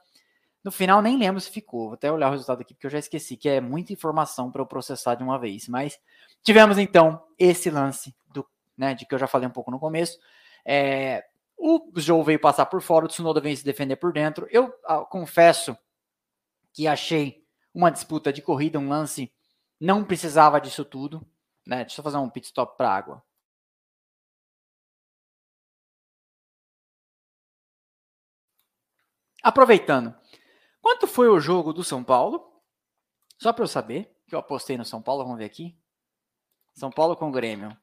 No 0.63 0.71
final, 0.71 1.01
nem 1.01 1.17
lembro 1.17 1.41
se 1.41 1.49
ficou. 1.49 1.87
Vou 1.87 1.93
até 1.93 2.11
olhar 2.11 2.29
o 2.29 2.31
resultado 2.31 2.61
aqui, 2.61 2.73
porque 2.73 2.87
eu 2.87 2.91
já 2.91 2.99
esqueci, 2.99 3.35
que 3.35 3.49
é 3.49 3.59
muita 3.59 3.91
informação 3.91 4.51
para 4.51 4.61
eu 4.61 4.65
processar 4.65 5.15
de 5.15 5.23
uma 5.23 5.37
vez. 5.37 5.67
Mas 5.67 5.99
tivemos, 6.41 6.77
então, 6.77 7.21
esse 7.37 7.69
lance 7.69 8.15
do 8.33 8.47
né, 8.77 8.93
de 8.93 9.05
que 9.05 9.13
eu 9.13 9.19
já 9.19 9.27
falei 9.27 9.47
um 9.47 9.51
pouco 9.51 9.71
no 9.71 9.79
começo. 9.79 10.17
É, 10.65 11.25
o 11.57 11.91
Joe 11.95 12.23
veio 12.23 12.39
passar 12.39 12.65
por 12.65 12.81
fora, 12.81 13.05
o 13.05 13.07
Tsunoda 13.07 13.41
veio 13.41 13.55
se 13.57 13.63
defender 13.65 13.97
por 13.97 14.13
dentro. 14.13 14.47
Eu 14.51 14.73
ah, 14.85 14.99
confesso 15.05 15.77
que 16.73 16.87
achei 16.87 17.43
uma 17.73 17.91
disputa 17.91 18.31
de 18.33 18.41
corrida, 18.41 18.79
um 18.79 18.89
lance, 18.89 19.31
não 19.79 20.03
precisava 20.03 20.59
disso 20.61 20.85
tudo. 20.85 21.25
Né? 21.65 21.85
Deixa 21.85 21.99
eu 22.01 22.03
fazer 22.03 22.17
um 22.17 22.29
pit 22.29 22.47
stop 22.47 22.77
para 22.77 22.89
água. 22.89 23.23
Aproveitando, 29.41 30.15
quanto 30.83 31.07
foi 31.07 31.29
o 31.29 31.39
jogo 31.39 31.73
do 31.73 31.83
São 31.83 32.03
Paulo? 32.03 32.53
Só 33.41 33.51
para 33.51 33.63
eu 33.63 33.67
saber, 33.67 34.15
que 34.27 34.35
eu 34.35 34.39
apostei 34.39 34.77
no 34.77 34.85
São 34.85 35.01
Paulo, 35.01 35.23
vamos 35.23 35.39
ver 35.39 35.45
aqui. 35.45 35.75
São 36.75 36.91
Paulo 36.91 37.15
com 37.15 37.31
Grêmio. 37.31 37.75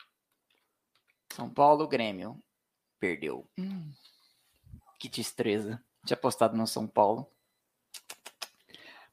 São 1.32 1.48
Paulo, 1.48 1.88
Grêmio. 1.88 2.40
Perdeu. 2.98 3.48
Hum. 3.58 3.90
Que 4.98 5.08
destreza. 5.08 5.82
Tinha 6.04 6.16
apostado 6.16 6.56
no 6.56 6.66
São 6.66 6.86
Paulo. 6.86 7.26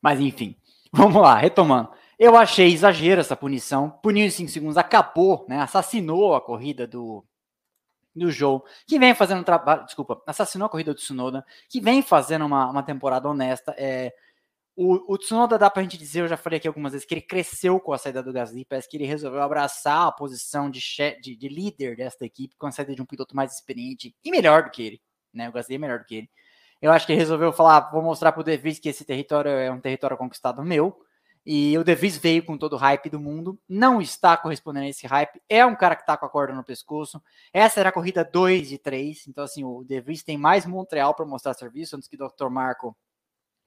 Mas 0.01 0.19
enfim, 0.19 0.55
vamos 0.91 1.21
lá, 1.21 1.35
retomando. 1.35 1.91
Eu 2.19 2.35
achei 2.35 2.73
exagero 2.73 3.21
essa 3.21 3.35
punição. 3.35 3.89
Puniu 3.89 4.25
em 4.25 4.29
5 4.29 4.51
segundos, 4.51 4.77
acabou, 4.77 5.45
né? 5.47 5.61
Assassinou 5.61 6.35
a 6.35 6.41
corrida 6.41 6.85
do, 6.85 7.25
do 8.18 8.32
Joe, 8.32 8.61
que 8.86 8.99
vem 8.99 9.13
fazendo 9.13 9.39
um 9.39 9.43
trabalho. 9.43 9.86
Desculpa, 9.86 10.22
assassinou 10.26 10.65
a 10.65 10.70
corrida 10.70 10.93
do 10.93 10.97
Tsunoda, 10.97 11.45
que 11.70 11.80
vem 11.80 12.01
fazendo 12.01 12.45
uma, 12.45 12.70
uma 12.70 12.84
temporada 12.84 13.28
honesta. 13.30 13.74
É, 13.78 14.13
o, 14.76 15.13
o 15.13 15.18
Tsunoda 15.18 15.57
dá 15.57 15.70
pra 15.70 15.82
gente 15.82 15.97
dizer, 15.97 16.22
eu 16.22 16.28
já 16.28 16.38
falei 16.38 16.57
aqui 16.57 16.68
algumas 16.68 16.91
vezes, 16.91 17.07
que 17.07 17.13
ele 17.13 17.22
cresceu 17.22 17.80
com 17.80 17.93
a 17.93 17.97
saída 17.97 18.22
do 18.22 18.32
Gasly, 18.32 18.63
parece 18.63 18.88
que 18.88 18.95
ele 18.95 19.05
resolveu 19.05 19.41
abraçar 19.41 20.07
a 20.07 20.11
posição 20.11 20.70
de, 20.70 20.80
de, 21.20 21.36
de 21.36 21.49
líder 21.49 21.95
desta 21.95 22.26
equipe 22.26 22.55
com 22.57 22.68
a 22.68 22.72
saída 22.72 22.93
de 22.93 23.01
um 23.01 23.05
piloto 23.05 23.36
mais 23.36 23.53
experiente 23.53 24.15
e 24.24 24.30
melhor 24.30 24.63
do 24.63 24.70
que 24.70 24.84
ele, 24.84 25.01
né? 25.34 25.49
O 25.49 25.51
Gasly 25.51 25.76
é 25.76 25.80
melhor 25.80 25.99
do 25.99 26.05
que 26.05 26.15
ele. 26.15 26.30
Eu 26.80 26.91
acho 26.91 27.07
que 27.07 27.11
ele 27.11 27.20
resolveu 27.20 27.51
falar, 27.51 27.89
vou 27.91 28.03
mostrar 28.03 28.32
pro 28.32 28.43
De 28.43 28.57
que 28.76 28.89
esse 28.89 29.03
território 29.03 29.49
é 29.49 29.72
um 29.72 29.82
território 29.82 30.15
conquistado 30.15 30.63
meu, 30.63 30.95
e 31.49 31.77
o 31.77 31.83
De 31.85 31.95
Vries 31.95 32.17
veio 32.17 32.45
com 32.45 32.57
todo 32.57 32.73
o 32.73 32.77
hype 32.77 33.09
do 33.09 33.21
mundo, 33.21 33.57
não 33.69 34.01
está 34.01 34.35
correspondendo 34.35 34.85
a 34.85 34.89
esse 34.89 35.07
hype, 35.07 35.41
é 35.47 35.65
um 35.65 35.77
cara 35.77 35.95
que 35.95 36.05
tá 36.05 36.17
com 36.17 36.25
a 36.25 36.29
corda 36.29 36.53
no 36.53 36.61
pescoço. 36.61 37.23
Essa 37.53 37.79
era 37.79 37.87
a 37.87 37.91
corrida 37.93 38.25
2 38.25 38.67
de 38.67 38.77
3, 38.77 39.27
então 39.27 39.45
assim, 39.45 39.63
o 39.63 39.81
De 39.85 40.01
Vries 40.01 40.23
tem 40.23 40.37
mais 40.37 40.65
Montreal 40.65 41.15
para 41.15 41.25
mostrar 41.25 41.53
serviço 41.53 41.95
antes 41.95 42.09
que 42.09 42.17
o 42.21 42.27
Dr. 42.27 42.49
Marco 42.49 42.97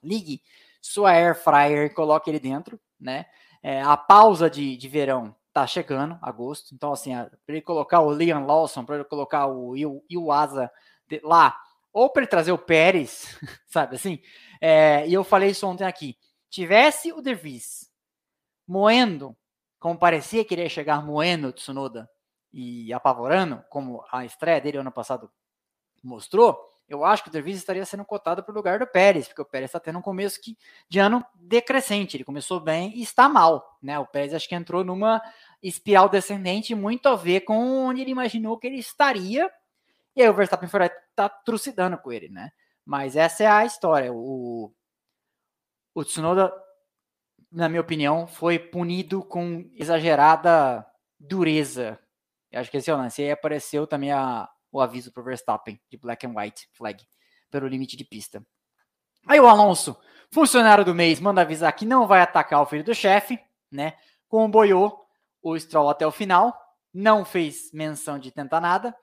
ligue 0.03 0.43
sua 0.79 1.13
air 1.13 1.35
fryer 1.35 1.87
e 1.87 1.95
coloque 1.95 2.29
ele 2.29 2.39
dentro, 2.39 2.79
né? 3.01 3.25
É, 3.63 3.81
a 3.81 3.97
pausa 3.97 4.51
de, 4.51 4.77
de 4.77 4.87
verão 4.87 5.35
tá 5.51 5.67
chegando, 5.67 6.19
agosto, 6.21 6.75
então 6.75 6.93
assim, 6.93 7.15
para 7.15 7.55
ele 7.55 7.63
colocar 7.63 8.03
o 8.03 8.13
Liam 8.13 8.45
Lawson, 8.45 8.85
para 8.85 8.97
ele 8.97 9.05
colocar 9.05 9.47
o 9.47 9.75
Iwasa 10.11 10.71
lá, 11.23 11.59
ou 11.95 12.11
para 12.11 12.25
ele 12.25 12.31
trazer 12.31 12.53
o 12.53 12.59
Pérez, 12.59 13.39
sabe 13.67 13.97
assim? 13.97 14.21
É, 14.61 15.09
e 15.09 15.15
eu 15.15 15.25
falei 15.25 15.49
isso 15.49 15.67
ontem 15.67 15.85
aqui. 15.85 16.15
Tivesse 16.51 17.13
o 17.13 17.23
De 17.23 17.35
Vries 17.35 17.91
moendo, 18.67 19.37
como 19.79 19.99
parecia 19.99 20.45
que 20.45 20.55
ele 20.55 20.63
ia 20.63 20.69
chegar 20.69 21.03
moendo 21.03 21.49
o 21.49 21.53
Tsunoda 21.53 22.11
e 22.53 22.93
apavorando, 22.93 23.65
como 23.71 24.05
a 24.13 24.25
estreia 24.25 24.61
dele 24.61 24.79
ano 24.79 24.93
passado 24.93 25.31
mostrou, 26.03 26.71
eu 26.91 27.05
acho 27.05 27.23
que 27.23 27.29
o 27.29 27.33
Dervis 27.33 27.57
estaria 27.57 27.87
sendo 27.87 28.05
cotado 28.05 28.43
para 28.43 28.51
o 28.51 28.55
lugar 28.55 28.81
do 28.81 28.87
Pérez, 28.87 29.29
porque 29.29 29.41
o 29.41 29.45
Pérez 29.45 29.69
está 29.69 29.79
tendo 29.79 30.01
um 30.01 30.03
começo 30.03 30.41
que, 30.41 30.59
de 30.89 30.99
ano 30.99 31.25
decrescente. 31.37 32.17
Ele 32.17 32.25
começou 32.25 32.59
bem 32.59 32.93
e 32.97 33.03
está 33.03 33.29
mal. 33.29 33.79
Né? 33.81 33.97
O 33.97 34.05
Pérez 34.05 34.35
acho 34.35 34.49
que 34.49 34.57
entrou 34.57 34.83
numa 34.83 35.23
espiral 35.63 36.09
descendente 36.09 36.75
muito 36.75 37.09
a 37.09 37.15
ver 37.15 37.43
com 37.43 37.87
onde 37.87 38.01
ele 38.01 38.11
imaginou 38.11 38.59
que 38.59 38.67
ele 38.67 38.79
estaria. 38.79 39.49
E 40.17 40.23
aí 40.23 40.29
o 40.29 40.35
Verstappen 40.35 40.69
foi 40.69 40.91
tá 41.15 41.29
trucidando 41.29 41.97
com 41.97 42.11
ele, 42.11 42.29
né? 42.29 42.51
Mas 42.85 43.15
essa 43.15 43.45
é 43.45 43.47
a 43.47 43.65
história. 43.65 44.13
O, 44.13 44.73
o 45.95 46.05
Tsunoda, 46.05 46.53
na 47.51 47.69
minha 47.69 47.81
opinião, 47.81 48.27
foi 48.27 48.59
punido 48.59 49.25
com 49.25 49.69
exagerada 49.75 50.87
dureza 51.19 51.99
Eu 52.51 52.61
acho 52.61 52.71
que 52.71 52.77
esse 52.77 52.91
é 52.91 52.95
o 52.95 52.97
lance. 52.97 53.21
E 53.21 53.25
aí 53.27 53.31
apareceu 53.31 53.87
também 53.87 54.13
a, 54.13 54.49
o 54.73 54.81
aviso 54.81 55.13
para 55.13 55.23
Verstappen 55.23 55.81
de 55.91 55.97
black 55.97 56.27
and 56.27 56.33
white 56.35 56.69
flag 56.73 57.05
pelo 57.51 57.67
limite 57.67 57.97
de 57.97 58.05
pista. 58.05 58.45
Aí 59.27 59.39
o 59.39 59.47
Alonso, 59.47 59.99
funcionário 60.31 60.85
do 60.85 60.95
mês, 60.95 61.21
manda 61.21 61.43
avisar 61.43 61.73
que 61.75 61.85
não 61.85 62.07
vai 62.07 62.21
atacar 62.21 62.63
o 62.63 62.67
filho 62.67 62.85
do 62.85 62.95
chefe, 62.95 63.39
né? 63.71 63.97
Comboiou 64.29 65.07
o 65.43 65.59
Stroll 65.59 65.91
até 65.91 66.07
o 66.07 66.13
final, 66.13 66.57
não 66.93 67.25
fez 67.25 67.71
menção 67.73 68.19
de 68.19 68.31
tentar 68.31 68.61
nada. 68.61 68.97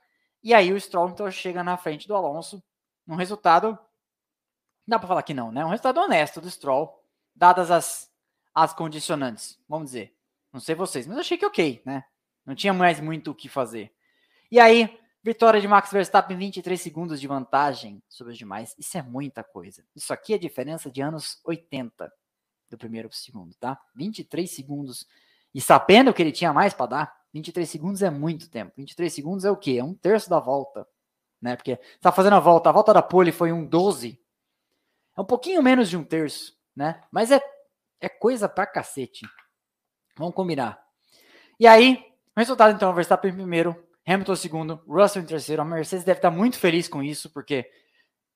E 0.43 0.53
aí 0.53 0.71
o 0.71 0.79
Stroll 0.79 1.09
então 1.09 1.29
chega 1.29 1.63
na 1.63 1.77
frente 1.77 2.07
do 2.07 2.15
Alonso, 2.15 2.63
um 3.07 3.15
resultado 3.15 3.77
dá 4.87 4.97
para 4.97 5.07
falar 5.07 5.23
que 5.23 5.33
não, 5.33 5.51
né? 5.51 5.65
Um 5.65 5.69
resultado 5.69 5.99
honesto 5.99 6.39
do 6.39 6.49
Stroll, 6.49 7.03
dadas 7.35 7.69
as 7.69 8.07
as 8.57 8.73
condicionantes, 8.73 9.59
vamos 9.69 9.91
dizer. 9.91 10.15
Não 10.51 10.59
sei 10.59 10.73
vocês, 10.73 11.05
mas 11.05 11.19
achei 11.19 11.37
que 11.37 11.45
ok, 11.45 11.79
né? 11.85 12.03
Não 12.43 12.55
tinha 12.55 12.73
mais 12.73 12.99
muito 12.99 13.29
o 13.29 13.35
que 13.35 13.47
fazer. 13.47 13.93
E 14.51 14.59
aí, 14.59 14.99
vitória 15.21 15.61
de 15.61 15.67
Max 15.67 15.91
Verstappen, 15.91 16.35
23 16.35 16.81
segundos 16.81 17.21
de 17.21 17.27
vantagem 17.27 18.01
sobre 18.09 18.33
os 18.33 18.39
demais. 18.39 18.73
Isso 18.75 18.97
é 18.97 19.03
muita 19.03 19.43
coisa. 19.43 19.85
Isso 19.95 20.11
aqui 20.11 20.33
é 20.33 20.39
diferença 20.39 20.89
de 20.89 21.03
anos 21.03 21.39
80 21.45 22.11
do 22.67 22.79
primeiro 22.79 23.09
para 23.09 23.15
o 23.15 23.19
segundo, 23.19 23.53
tá? 23.59 23.79
23 23.95 24.49
segundos. 24.49 25.05
E 25.53 25.61
sabendo 25.61 26.11
que 26.11 26.23
ele 26.23 26.31
tinha 26.31 26.51
mais 26.51 26.73
para 26.73 26.87
dar, 26.87 27.17
23 27.33 27.69
segundos 27.69 28.01
é 28.01 28.09
muito 28.09 28.49
tempo. 28.49 28.73
23 28.75 29.13
segundos 29.13 29.45
é 29.45 29.51
o 29.51 29.55
quê? 29.55 29.77
É 29.77 29.83
um 29.83 29.93
terço 29.93 30.31
da 30.31 30.39
volta. 30.39 30.87
Né? 31.39 31.55
Porque 31.55 31.75
tá 32.01 32.11
fazendo 32.11 32.37
a 32.37 32.39
volta, 32.39 32.69
a 32.69 32.73
volta 32.73 32.91
da 32.91 33.03
pole 33.03 33.31
foi 33.31 33.51
um 33.51 33.63
12. 33.63 34.19
É 35.17 35.21
um 35.21 35.25
pouquinho 35.25 35.63
menos 35.63 35.89
de 35.89 35.97
um 35.97 36.03
terço, 36.03 36.53
né? 36.75 37.01
Mas 37.11 37.31
é 37.31 37.41
é 37.99 38.07
coisa 38.09 38.47
pra 38.47 38.65
cacete. 38.65 39.25
Vamos 40.17 40.35
combinar. 40.35 40.79
E 41.59 41.67
aí, 41.67 42.03
resultado 42.35 42.75
então, 42.75 42.93
Verstappen 42.93 43.31
em 43.31 43.35
primeiro, 43.35 43.75
Hamilton 44.05 44.33
em 44.33 44.35
segundo, 44.35 44.83
Russell 44.87 45.21
em 45.21 45.25
terceiro. 45.25 45.61
A 45.61 45.65
Mercedes 45.65 46.05
deve 46.05 46.19
estar 46.19 46.31
muito 46.31 46.57
feliz 46.57 46.87
com 46.87 47.01
isso, 47.01 47.31
porque 47.31 47.69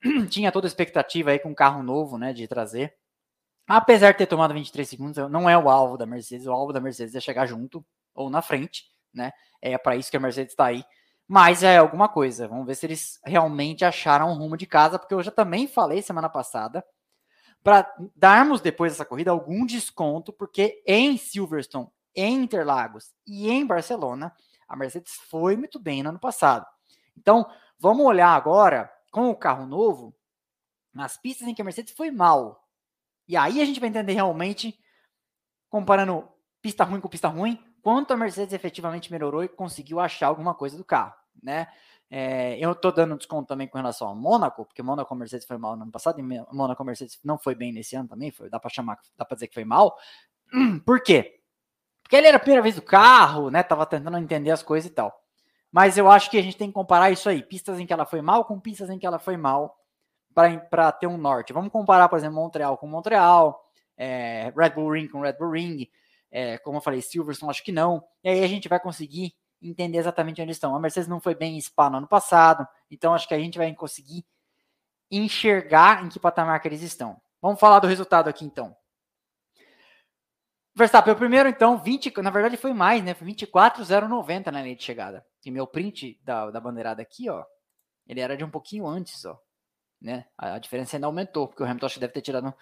tinha 0.30 0.52
toda 0.52 0.66
a 0.66 0.70
expectativa 0.70 1.32
aí 1.32 1.40
com 1.40 1.50
um 1.50 1.56
carro 1.56 1.84
novo, 1.84 2.18
né, 2.18 2.34
de 2.34 2.48
trazer. 2.48 2.96
Apesar 3.68 4.12
de 4.12 4.18
ter 4.18 4.26
tomado 4.26 4.54
23 4.54 4.88
segundos, 4.88 5.18
não 5.30 5.50
é 5.50 5.58
o 5.58 5.70
alvo 5.70 5.98
da 5.98 6.06
Mercedes. 6.06 6.48
O 6.48 6.52
alvo 6.52 6.74
da 6.74 6.82
Mercedes 6.82 7.16
é 7.16 7.20
chegar 7.20 7.46
junto 7.46 7.86
ou 8.14 8.30
na 8.30 8.42
frente, 8.42 8.86
né? 9.14 9.32
É 9.62 9.78
para 9.78 9.96
isso 9.96 10.10
que 10.10 10.18
a 10.18 10.20
Mercedes 10.20 10.54
está 10.54 10.66
aí. 10.66 10.84
Mas 11.34 11.64
é 11.64 11.78
alguma 11.78 12.10
coisa. 12.10 12.46
Vamos 12.46 12.66
ver 12.66 12.76
se 12.76 12.86
eles 12.86 13.18
realmente 13.24 13.86
acharam 13.86 14.30
um 14.30 14.34
rumo 14.34 14.58
de 14.58 14.66
casa, 14.66 15.00
porque 15.00 15.14
eu 15.14 15.24
já 15.24 15.32
também 15.32 15.66
falei 15.66 16.02
semana 16.02 16.28
passada 16.28 16.86
para 17.64 17.90
darmos 18.14 18.60
depois 18.60 18.92
dessa 18.92 19.06
corrida 19.06 19.32
algum 19.32 19.66
desconto, 19.66 20.34
porque 20.34 20.84
em 20.86 21.16
Silverstone, 21.16 21.88
em 22.14 22.44
Interlagos 22.44 23.14
e 23.26 23.50
em 23.50 23.66
Barcelona, 23.66 24.36
a 24.68 24.76
Mercedes 24.76 25.14
foi 25.30 25.56
muito 25.56 25.80
bem 25.80 26.04
no 26.04 26.10
ano 26.10 26.20
passado. 26.20 26.66
Então, 27.18 27.50
vamos 27.80 28.06
olhar 28.06 28.36
agora 28.36 28.92
com 29.10 29.30
o 29.30 29.36
carro 29.36 29.66
novo 29.66 30.14
nas 30.94 31.16
pistas 31.16 31.48
em 31.48 31.54
que 31.54 31.62
a 31.62 31.66
Mercedes 31.66 31.94
foi 31.94 32.12
mal. 32.12 32.68
E 33.26 33.38
aí 33.38 33.62
a 33.62 33.66
gente 33.66 33.80
vai 33.80 33.88
entender 33.88 34.12
realmente, 34.12 34.78
comparando 35.70 36.28
pista 36.62 36.84
ruim 36.84 37.00
com 37.00 37.08
pista 37.08 37.30
ruim, 37.30 37.58
quanto 37.82 38.12
a 38.12 38.18
Mercedes 38.18 38.54
efetivamente 38.54 39.10
melhorou 39.10 39.46
e 39.46 39.48
conseguiu 39.48 39.98
achar 39.98 40.28
alguma 40.28 40.54
coisa 40.54 40.76
do 40.76 40.84
carro, 40.84 41.21
né? 41.42 41.68
É, 42.10 42.58
eu 42.60 42.74
estou 42.74 42.92
dando 42.92 43.16
desconto 43.16 43.48
também 43.48 43.68
com 43.68 43.78
relação 43.78 44.10
ao 44.10 44.16
Mônaco, 44.16 44.66
porque 44.66 44.84
Mônaco 44.84 45.16
Mercedes 45.16 45.48
foi 45.48 45.58
mal 45.58 45.78
no 45.78 45.84
ano 45.84 45.92
passado 45.92 46.20
e 46.20 46.24
Mônaco 46.24 46.84
Mercedes 46.84 47.18
não 47.24 47.38
foi 47.38 47.56
bem 47.56 47.72
nesse 47.72 47.96
ano 47.96 48.10
também, 48.10 48.32
foi, 48.32 48.50
dá 48.50 48.60
para 48.60 48.70
chamar, 48.70 49.00
dá 49.18 49.24
para 49.24 49.36
dizer 49.36 49.48
que 49.48 49.54
foi 49.54 49.64
mal. 49.64 49.98
Por 50.86 51.02
quê? 51.02 51.40
Porque 52.04 52.18
ele 52.18 52.28
era 52.28 52.36
a 52.36 52.40
primeira 52.40 52.62
vez 52.62 52.76
do 52.76 52.82
carro, 52.82 53.50
né? 53.50 53.64
Tava 53.64 53.86
tentando 53.86 54.18
entender 54.18 54.52
as 54.52 54.62
coisas 54.62 54.92
e 54.92 54.94
tal. 54.94 55.18
Mas 55.72 55.98
eu 55.98 56.12
acho 56.12 56.30
que 56.30 56.38
a 56.38 56.42
gente 56.42 56.58
tem 56.58 56.68
que 56.68 56.74
comparar 56.74 57.12
isso 57.12 57.30
aí, 57.30 57.42
pistas 57.42 57.80
em 57.80 57.86
que 57.86 57.94
ela 57.94 58.06
foi 58.06 58.22
mal 58.22 58.44
com 58.44 58.60
pistas 58.60 58.90
em 58.90 59.00
que 59.00 59.06
ela 59.06 59.18
foi 59.18 59.38
mal 59.38 59.78
para 60.34 60.92
ter 60.92 61.08
um 61.08 61.18
norte. 61.18 61.54
Vamos 61.54 61.72
comparar, 61.72 62.10
por 62.10 62.18
exemplo, 62.18 62.36
Montreal 62.36 62.78
com 62.78 62.88
Montreal, 62.88 63.64
é, 63.96 64.52
Red 64.56 64.72
Bull 64.72 64.92
Ring 64.92 65.08
com 65.08 65.22
Red 65.22 65.34
Bull 65.34 65.52
Ring, 65.52 65.88
é, 66.30 66.58
como 66.58 66.78
eu 66.78 66.82
falei, 66.82 67.02
Silverstone 67.02 67.50
acho 67.50 67.64
que 67.64 67.72
não. 67.72 68.04
E 68.22 68.30
aí 68.30 68.44
a 68.44 68.48
gente 68.48 68.68
vai 68.68 68.80
conseguir 68.82 69.34
entender 69.62 69.98
exatamente 69.98 70.42
onde 70.42 70.52
estão. 70.52 70.76
A 70.76 70.80
Mercedes 70.80 71.08
não 71.08 71.20
foi 71.20 71.36
bem 71.36 71.58
em 71.58 71.62
Spa 71.62 71.90
no 71.90 71.98
ano 71.98 72.08
passado, 72.08 72.68
então 72.90 73.14
acho 73.14 73.28
que 73.28 73.34
a 73.34 73.40
gente 73.40 73.58
vai 73.58 73.74
conseguir 73.74 74.26
enxergar 75.10 76.04
em 76.04 76.10
que 76.10 76.20
patamar 76.20 76.60
que 76.62 76.68
eles 76.68 76.82
estão. 76.82 77.22
Vamos 77.42 77.60
falar 77.60 77.80
do 77.80 77.88
resultado 77.88 78.28
aqui 78.28 78.46
então. 78.46 78.76
Verstappen, 80.74 81.14
o 81.14 81.18
primeiro 81.18 81.50
então, 81.50 81.78
20, 81.78 82.14
na 82.22 82.30
verdade 82.30 82.56
foi 82.56 82.74
mais, 82.74 83.04
né? 83.04 83.14
Foi 83.14 83.28
24,090 83.28 84.52
na 84.52 84.62
linha 84.62 84.76
de 84.76 84.84
chegada. 84.84 85.26
E 85.46 85.52
meu 85.52 85.68
print 85.68 86.20
da, 86.24 86.50
da 86.50 86.60
bandeirada 86.60 87.02
aqui, 87.02 87.30
ó, 87.30 87.44
ele 88.08 88.22
era 88.22 88.38
de 88.38 88.44
um 88.44 88.50
pouquinho 88.50 88.88
antes, 88.88 89.26
ó. 89.26 89.38
Né? 90.02 90.26
A, 90.38 90.56
a 90.56 90.60
diferença 90.60 90.96
ainda 90.96 91.08
aumentou, 91.08 91.48
porque 91.48 91.62
o 91.62 91.66
Hamilton 91.66 91.86
acho 91.86 91.96
que 91.96 92.00
deve 92.00 92.14
ter 92.14 92.22
tirado, 92.22 92.54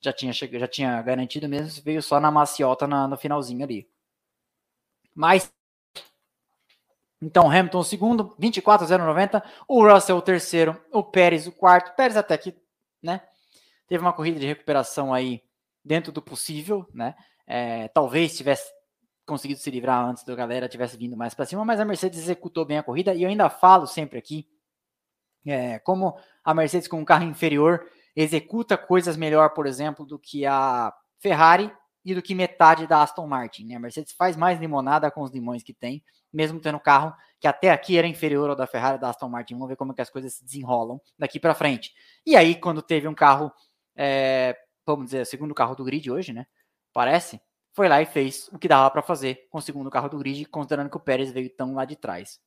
já 0.00 0.12
tinha, 0.12 0.32
já 0.32 0.66
tinha 0.66 1.00
garantido 1.02 1.48
mesmo, 1.48 1.82
veio 1.84 2.02
só 2.02 2.18
na 2.18 2.30
maciota 2.30 2.86
na, 2.86 3.06
no 3.06 3.16
finalzinho 3.16 3.62
ali. 3.64 3.88
Mas 5.14 5.52
então, 7.22 7.48
Hamilton 7.48 7.84
segundo, 7.84 8.34
24,090. 8.36 9.42
O 9.68 9.86
Russell 9.86 10.16
o 10.16 10.22
terceiro. 10.22 10.78
O 10.90 11.04
Pérez 11.04 11.46
o 11.46 11.52
quarto. 11.52 11.94
Pérez 11.94 12.16
até 12.16 12.36
que, 12.36 12.52
né? 13.00 13.22
Teve 13.86 14.02
uma 14.02 14.12
corrida 14.12 14.40
de 14.40 14.46
recuperação 14.46 15.14
aí 15.14 15.40
dentro 15.84 16.10
do 16.10 16.20
possível, 16.20 16.84
né? 16.92 17.14
É, 17.46 17.86
talvez 17.88 18.36
tivesse 18.36 18.68
conseguido 19.24 19.60
se 19.60 19.70
livrar 19.70 20.04
antes 20.04 20.24
da 20.24 20.34
galera 20.34 20.68
tivesse 20.68 20.96
vindo 20.96 21.16
mais 21.16 21.32
para 21.32 21.46
cima, 21.46 21.64
mas 21.64 21.78
a 21.78 21.84
Mercedes 21.84 22.18
executou 22.18 22.64
bem 22.64 22.78
a 22.78 22.82
corrida 22.82 23.14
e 23.14 23.22
eu 23.22 23.28
ainda 23.28 23.48
falo 23.48 23.86
sempre 23.86 24.18
aqui 24.18 24.48
é, 25.46 25.78
como 25.78 26.16
a 26.44 26.52
Mercedes 26.52 26.88
com 26.88 26.98
um 26.98 27.04
carro 27.04 27.24
inferior 27.24 27.86
executa 28.16 28.76
coisas 28.76 29.16
melhor, 29.16 29.50
por 29.50 29.66
exemplo, 29.66 30.04
do 30.04 30.18
que 30.18 30.44
a 30.44 30.92
Ferrari 31.20 31.72
e 32.04 32.14
do 32.14 32.22
que 32.22 32.34
metade 32.34 32.86
da 32.86 33.02
Aston 33.02 33.26
Martin. 33.26 33.66
Né? 33.66 33.76
A 33.76 33.80
Mercedes 33.80 34.12
faz 34.12 34.36
mais 34.36 34.58
limonada 34.60 35.10
com 35.10 35.22
os 35.22 35.30
limões 35.30 35.62
que 35.62 35.72
tem, 35.72 36.02
mesmo 36.32 36.60
tendo 36.60 36.80
carro 36.80 37.14
que 37.42 37.48
até 37.48 37.70
aqui 37.70 37.98
era 37.98 38.06
inferior 38.06 38.50
ao 38.50 38.54
da 38.54 38.68
Ferrari 38.68 39.00
da 39.00 39.10
Aston 39.10 39.28
Martin. 39.28 39.54
Vamos 39.54 39.68
ver 39.68 39.76
como 39.76 39.90
é 39.90 39.94
que 39.96 40.00
as 40.00 40.08
coisas 40.08 40.32
se 40.32 40.44
desenrolam 40.44 41.00
daqui 41.18 41.40
para 41.40 41.54
frente. 41.54 41.92
E 42.24 42.36
aí, 42.36 42.54
quando 42.54 42.80
teve 42.80 43.08
um 43.08 43.14
carro, 43.14 43.52
é, 43.96 44.56
vamos 44.86 45.06
dizer, 45.06 45.26
segundo 45.26 45.52
carro 45.52 45.74
do 45.74 45.82
grid 45.82 46.08
hoje, 46.08 46.32
né? 46.32 46.46
Parece, 46.92 47.40
foi 47.74 47.88
lá 47.88 48.00
e 48.00 48.06
fez 48.06 48.48
o 48.52 48.58
que 48.60 48.68
dava 48.68 48.88
para 48.92 49.02
fazer 49.02 49.48
com 49.50 49.58
o 49.58 49.60
segundo 49.60 49.90
carro 49.90 50.08
do 50.08 50.18
grid, 50.18 50.44
considerando 50.44 50.88
que 50.88 50.96
o 50.96 51.00
Pérez 51.00 51.32
veio 51.32 51.50
tão 51.50 51.74
lá 51.74 51.84
de 51.84 51.96
trás. 51.96 52.38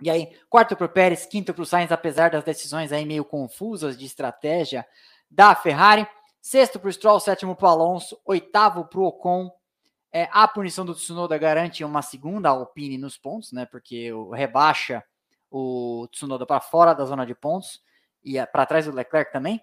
E 0.00 0.08
aí, 0.08 0.32
quarto 0.48 0.76
para 0.76 0.86
o 0.86 0.88
Pérez, 0.88 1.26
quinto 1.26 1.52
para 1.52 1.62
o 1.62 1.66
Sainz, 1.66 1.90
apesar 1.90 2.30
das 2.30 2.44
decisões 2.44 2.92
aí 2.92 3.04
meio 3.04 3.24
confusas 3.24 3.98
de 3.98 4.04
estratégia 4.04 4.86
da 5.28 5.56
Ferrari. 5.56 6.06
Sexto 6.40 6.78
para 6.78 6.88
o 6.88 6.92
Stroll, 6.92 7.18
sétimo 7.18 7.56
para 7.56 7.66
o 7.66 7.70
Alonso, 7.70 8.20
oitavo 8.24 8.84
para 8.84 9.00
o 9.00 9.06
Ocon. 9.06 9.50
É, 10.16 10.28
a 10.30 10.46
punição 10.46 10.86
do 10.86 10.94
Tsunoda 10.94 11.36
garante 11.36 11.82
uma 11.82 12.00
segunda 12.00 12.48
Alpine 12.48 12.96
nos 12.96 13.18
pontos, 13.18 13.50
né? 13.50 13.66
Porque 13.66 14.12
o, 14.12 14.30
rebaixa 14.30 15.02
o 15.50 16.06
Tsunoda 16.12 16.46
para 16.46 16.60
fora 16.60 16.94
da 16.94 17.04
zona 17.04 17.26
de 17.26 17.34
pontos 17.34 17.82
e 18.22 18.34
para 18.46 18.64
trás 18.64 18.86
do 18.86 18.92
Leclerc 18.92 19.32
também, 19.32 19.60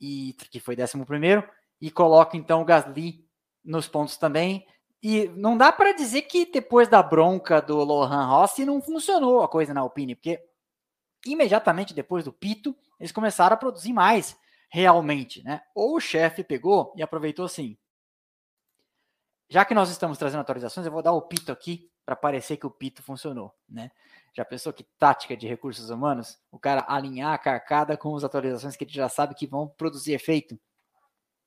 e 0.00 0.34
que 0.50 0.58
foi 0.58 0.74
décimo 0.74 1.06
primeiro, 1.06 1.48
e 1.80 1.88
coloca 1.88 2.36
então 2.36 2.62
o 2.62 2.64
Gasly 2.64 3.24
nos 3.64 3.86
pontos 3.86 4.16
também. 4.16 4.66
E 5.00 5.28
não 5.36 5.56
dá 5.56 5.70
para 5.70 5.92
dizer 5.92 6.22
que 6.22 6.50
depois 6.50 6.88
da 6.88 7.00
bronca 7.00 7.62
do 7.62 7.76
Lohan 7.84 8.26
Rossi 8.26 8.64
não 8.64 8.82
funcionou 8.82 9.40
a 9.40 9.48
coisa 9.48 9.72
na 9.72 9.82
Alpine, 9.82 10.16
porque 10.16 10.44
imediatamente 11.24 11.94
depois 11.94 12.24
do 12.24 12.32
pito 12.32 12.76
eles 12.98 13.12
começaram 13.12 13.54
a 13.54 13.56
produzir 13.56 13.92
mais 13.92 14.36
realmente, 14.68 15.44
né? 15.44 15.62
Ou 15.76 15.94
o 15.94 16.00
chefe 16.00 16.42
pegou 16.42 16.92
e 16.96 17.04
aproveitou 17.04 17.44
assim. 17.44 17.78
Já 19.50 19.64
que 19.64 19.74
nós 19.74 19.90
estamos 19.90 20.16
trazendo 20.16 20.42
atualizações, 20.42 20.86
eu 20.86 20.92
vou 20.92 21.02
dar 21.02 21.12
o 21.12 21.22
pito 21.22 21.50
aqui 21.50 21.90
para 22.06 22.14
parecer 22.14 22.56
que 22.56 22.66
o 22.66 22.70
pito 22.70 23.02
funcionou, 23.02 23.52
né? 23.68 23.90
Já 24.32 24.44
pensou 24.44 24.72
que 24.72 24.84
tática 24.96 25.36
de 25.36 25.48
recursos 25.48 25.90
humanos? 25.90 26.38
O 26.52 26.58
cara 26.58 26.84
alinhar 26.86 27.32
a 27.32 27.38
carcada 27.38 27.96
com 27.96 28.14
as 28.14 28.22
atualizações 28.22 28.76
que 28.76 28.84
ele 28.84 28.92
já 28.92 29.08
sabe 29.08 29.34
que 29.34 29.48
vão 29.48 29.66
produzir 29.66 30.12
efeito. 30.12 30.56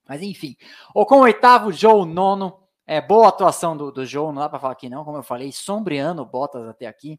Mas 0.06 0.22
enfim, 0.22 0.58
ou 0.94 1.06
com 1.06 1.16
o 1.16 1.22
oitavo, 1.22 1.72
Joe 1.72 2.06
nono. 2.06 2.62
É 2.86 3.00
boa 3.00 3.30
atuação 3.30 3.78
do, 3.78 3.90
do 3.90 4.06
Joe, 4.06 4.34
não 4.34 4.42
dá 4.42 4.50
para 4.50 4.60
falar 4.60 4.76
que 4.76 4.90
não, 4.90 5.06
como 5.06 5.18
eu 5.18 5.24
falei, 5.24 5.54
sombreando 5.54 6.26
Bottas 6.26 6.68
até 6.68 6.86
aqui. 6.86 7.18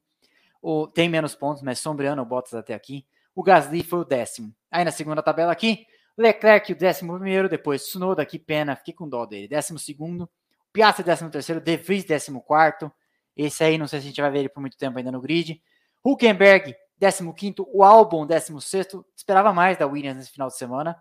O, 0.60 0.86
tem 0.86 1.08
menos 1.08 1.34
pontos, 1.34 1.62
mas 1.62 1.78
sombreando 1.78 2.22
Bottas 2.26 2.52
até 2.52 2.74
aqui. 2.74 3.06
O 3.34 3.42
Gasly 3.42 3.82
foi 3.82 4.00
o 4.00 4.04
décimo. 4.04 4.54
Aí 4.70 4.84
na 4.84 4.90
segunda 4.90 5.22
tabela 5.22 5.50
aqui, 5.50 5.86
Leclerc, 6.18 6.70
o 6.72 6.76
décimo 6.76 7.14
primeiro, 7.14 7.48
depois 7.48 7.82
Tsunoda, 7.84 8.26
que 8.26 8.38
pena, 8.38 8.76
fiquei 8.76 8.92
com 8.92 9.08
dó 9.08 9.24
dele. 9.24 9.48
Décimo 9.48 9.78
segundo, 9.78 10.28
Piastri, 10.74 11.04
décimo 11.04 11.30
terceiro, 11.30 11.60
De 11.60 11.76
Vries, 11.76 12.04
décimo 12.04 12.42
quarto. 12.42 12.92
Esse 13.36 13.62
aí, 13.62 13.78
não 13.78 13.86
sei 13.86 14.00
se 14.00 14.06
a 14.06 14.08
gente 14.08 14.20
vai 14.20 14.28
ver 14.28 14.40
ele 14.40 14.48
por 14.48 14.60
muito 14.60 14.76
tempo 14.76 14.98
ainda 14.98 15.12
no 15.12 15.20
grid. 15.20 15.62
Huckenberg, 16.04 16.74
décimo 16.98 17.32
quinto. 17.32 17.64
O 17.72 17.84
Albon, 17.84 18.26
décimo 18.26 18.60
sexto. 18.60 19.06
Esperava 19.16 19.52
mais 19.52 19.78
da 19.78 19.86
Williams 19.86 20.16
nesse 20.16 20.32
final 20.32 20.48
de 20.48 20.56
semana. 20.56 21.00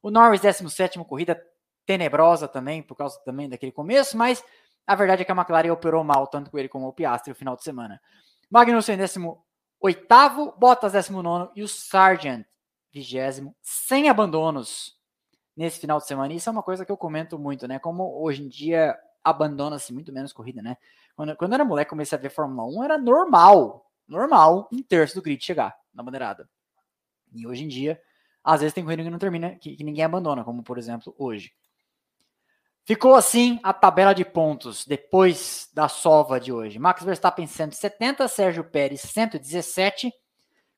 O 0.00 0.08
Norris, 0.08 0.40
décimo 0.40 0.70
sétimo, 0.70 1.04
corrida 1.04 1.44
tenebrosa 1.84 2.46
também, 2.46 2.80
por 2.80 2.94
causa 2.94 3.20
também 3.24 3.48
daquele 3.48 3.72
começo, 3.72 4.16
mas 4.16 4.44
A 4.86 4.94
verdade 4.94 5.22
é 5.22 5.24
que 5.24 5.32
a 5.32 5.34
McLaren 5.34 5.72
operou 5.72 6.02
mal, 6.02 6.26
tanto 6.26 6.50
com 6.50 6.58
ele 6.58 6.68
como 6.68 6.86
o 6.86 6.92
Piastri, 6.92 7.30
no 7.30 7.36
final 7.36 7.56
de 7.56 7.62
semana. 7.62 8.00
Magnussen, 8.48 8.96
18, 8.96 9.38
Bottas, 10.58 10.92
19 10.92 11.50
e 11.56 11.62
o 11.62 11.68
Sargent, 11.68 12.44
20, 12.92 13.52
sem 13.62 14.08
abandonos 14.08 14.99
nesse 15.60 15.78
final 15.78 15.98
de 15.98 16.06
semana. 16.06 16.32
Isso 16.32 16.48
é 16.48 16.52
uma 16.52 16.62
coisa 16.62 16.86
que 16.86 16.90
eu 16.90 16.96
comento 16.96 17.38
muito, 17.38 17.68
né? 17.68 17.78
Como 17.78 18.18
hoje 18.22 18.42
em 18.42 18.48
dia 18.48 18.98
abandona-se 19.22 19.92
muito 19.92 20.10
menos 20.10 20.32
corrida, 20.32 20.62
né? 20.62 20.78
Quando, 21.14 21.36
quando 21.36 21.52
eu 21.52 21.56
era 21.56 21.64
moleque, 21.66 21.90
comecei 21.90 22.16
a 22.16 22.20
ver 22.20 22.30
Fórmula 22.30 22.66
1, 22.66 22.84
era 22.84 22.96
normal, 22.96 23.86
normal, 24.08 24.70
um 24.72 24.82
terço 24.82 25.16
do 25.16 25.20
grid 25.20 25.44
chegar 25.44 25.76
na 25.92 26.02
bandeirada. 26.02 26.48
E 27.34 27.46
hoje 27.46 27.64
em 27.64 27.68
dia, 27.68 28.00
às 28.42 28.60
vezes 28.60 28.72
tem 28.72 28.82
corrida 28.82 29.02
que 29.02 29.10
não 29.10 29.18
termina, 29.18 29.54
que, 29.56 29.76
que 29.76 29.84
ninguém 29.84 30.02
abandona, 30.02 30.42
como 30.42 30.62
por 30.62 30.78
exemplo 30.78 31.14
hoje. 31.18 31.52
Ficou 32.86 33.14
assim 33.14 33.60
a 33.62 33.74
tabela 33.74 34.14
de 34.14 34.24
pontos 34.24 34.86
depois 34.86 35.68
da 35.74 35.88
sova 35.88 36.40
de 36.40 36.50
hoje. 36.50 36.78
Max 36.78 37.04
Verstappen 37.04 37.46
170, 37.46 38.26
Sérgio 38.28 38.64
Pérez 38.64 39.02
117. 39.02 40.10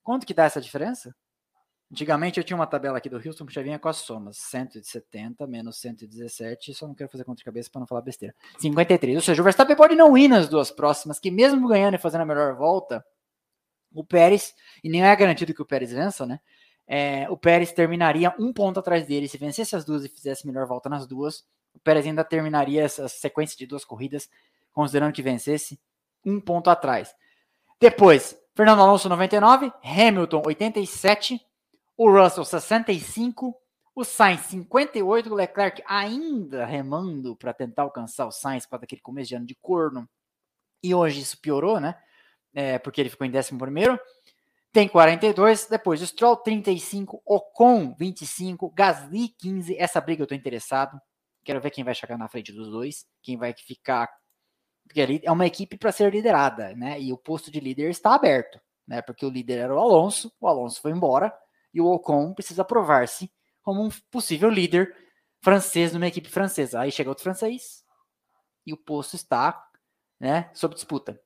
Quanto 0.02 0.26
que 0.26 0.34
dá 0.34 0.42
essa 0.42 0.60
diferença? 0.60 1.14
Antigamente 1.92 2.40
eu 2.40 2.44
tinha 2.44 2.56
uma 2.56 2.66
tabela 2.66 2.96
aqui 2.96 3.10
do 3.10 3.16
Houston 3.16 3.44
que 3.44 3.52
já 3.52 3.60
vinha 3.60 3.78
com 3.78 3.86
as 3.86 3.98
somas. 3.98 4.38
170 4.38 5.46
menos 5.46 5.78
117. 5.78 6.72
Só 6.72 6.88
não 6.88 6.94
quero 6.94 7.10
fazer 7.10 7.22
conta 7.22 7.36
de 7.36 7.44
cabeça 7.44 7.68
para 7.70 7.80
não 7.80 7.86
falar 7.86 8.00
besteira. 8.00 8.34
53. 8.58 9.14
Ou 9.14 9.20
seja, 9.20 9.42
o 9.42 9.44
Verstappen 9.44 9.76
pode 9.76 9.94
não 9.94 10.16
ir 10.16 10.26
nas 10.26 10.48
duas 10.48 10.70
próximas, 10.70 11.18
que 11.18 11.30
mesmo 11.30 11.68
ganhando 11.68 11.94
e 11.94 11.98
fazendo 11.98 12.22
a 12.22 12.24
melhor 12.24 12.56
volta, 12.56 13.04
o 13.94 14.02
Pérez, 14.02 14.54
e 14.82 14.88
nem 14.88 15.04
é 15.04 15.14
garantido 15.14 15.52
que 15.52 15.60
o 15.60 15.66
Pérez 15.66 15.92
vença, 15.92 16.24
né? 16.24 16.40
É, 16.86 17.28
o 17.28 17.36
Pérez 17.36 17.72
terminaria 17.72 18.34
um 18.38 18.54
ponto 18.54 18.80
atrás 18.80 19.06
dele. 19.06 19.28
Se 19.28 19.36
vencesse 19.36 19.76
as 19.76 19.84
duas 19.84 20.02
e 20.02 20.08
fizesse 20.08 20.46
melhor 20.46 20.66
volta 20.66 20.88
nas 20.88 21.06
duas, 21.06 21.44
o 21.74 21.78
Pérez 21.78 22.06
ainda 22.06 22.24
terminaria 22.24 22.82
essa 22.82 23.06
sequência 23.06 23.54
de 23.54 23.66
duas 23.66 23.84
corridas, 23.84 24.30
considerando 24.72 25.12
que 25.12 25.20
vencesse, 25.20 25.78
um 26.24 26.40
ponto 26.40 26.70
atrás. 26.70 27.14
Depois, 27.78 28.34
Fernando 28.54 28.80
Alonso 28.80 29.10
99, 29.10 29.70
Hamilton 29.84 30.42
87, 30.46 31.51
o 31.96 32.10
Russell 32.10 32.44
65, 32.44 33.54
o 33.94 34.04
Sainz 34.04 34.40
58, 34.42 35.30
o 35.30 35.34
Leclerc 35.34 35.82
ainda 35.86 36.64
remando 36.64 37.36
para 37.36 37.52
tentar 37.52 37.82
alcançar 37.82 38.26
o 38.26 38.32
Sainz 38.32 38.66
para 38.66 38.82
aquele 38.82 39.02
começo 39.02 39.28
de 39.28 39.34
ano 39.34 39.46
de 39.46 39.54
corno. 39.54 40.08
E 40.82 40.94
hoje 40.94 41.20
isso 41.20 41.38
piorou, 41.40 41.78
né? 41.78 41.94
É, 42.54 42.78
porque 42.78 43.00
ele 43.00 43.10
ficou 43.10 43.26
em 43.26 43.36
11 43.36 43.56
primeiro. 43.58 44.00
Tem 44.72 44.88
42, 44.88 45.66
depois 45.68 46.00
o 46.00 46.06
Stroll 46.06 46.36
35, 46.36 47.22
Ocon 47.26 47.94
25, 47.98 48.70
Gasly 48.70 49.28
15. 49.38 49.76
Essa 49.78 50.00
briga 50.00 50.22
eu 50.22 50.24
estou 50.24 50.36
interessado. 50.36 50.98
Quero 51.44 51.60
ver 51.60 51.70
quem 51.70 51.84
vai 51.84 51.94
chegar 51.94 52.16
na 52.16 52.28
frente 52.28 52.52
dos 52.52 52.70
dois, 52.70 53.04
quem 53.22 53.36
vai 53.36 53.52
ficar. 53.52 54.08
Porque 54.86 55.02
ali 55.02 55.20
é 55.22 55.30
uma 55.30 55.46
equipe 55.46 55.76
para 55.76 55.92
ser 55.92 56.10
liderada, 56.10 56.74
né? 56.74 56.98
E 56.98 57.12
o 57.12 57.18
posto 57.18 57.50
de 57.50 57.60
líder 57.60 57.90
está 57.90 58.14
aberto, 58.14 58.58
né? 58.86 59.02
Porque 59.02 59.26
o 59.26 59.30
líder 59.30 59.58
era 59.58 59.74
o 59.74 59.78
Alonso, 59.78 60.32
o 60.40 60.48
Alonso 60.48 60.80
foi 60.80 60.92
embora 60.92 61.32
e 61.72 61.80
o 61.80 61.86
Ocon 61.86 62.34
precisa 62.34 62.64
provar-se 62.64 63.30
como 63.62 63.82
um 63.82 63.88
possível 64.10 64.50
líder 64.50 64.94
francês 65.40 65.92
numa 65.92 66.06
equipe 66.06 66.28
francesa. 66.28 66.80
Aí 66.80 66.90
chega 66.90 67.10
outro 67.10 67.24
francês 67.24 67.84
e 68.66 68.72
o 68.72 68.76
posto 68.76 69.16
está, 69.16 69.64
né, 70.20 70.50
sob 70.54 70.74
disputa. 70.74 71.20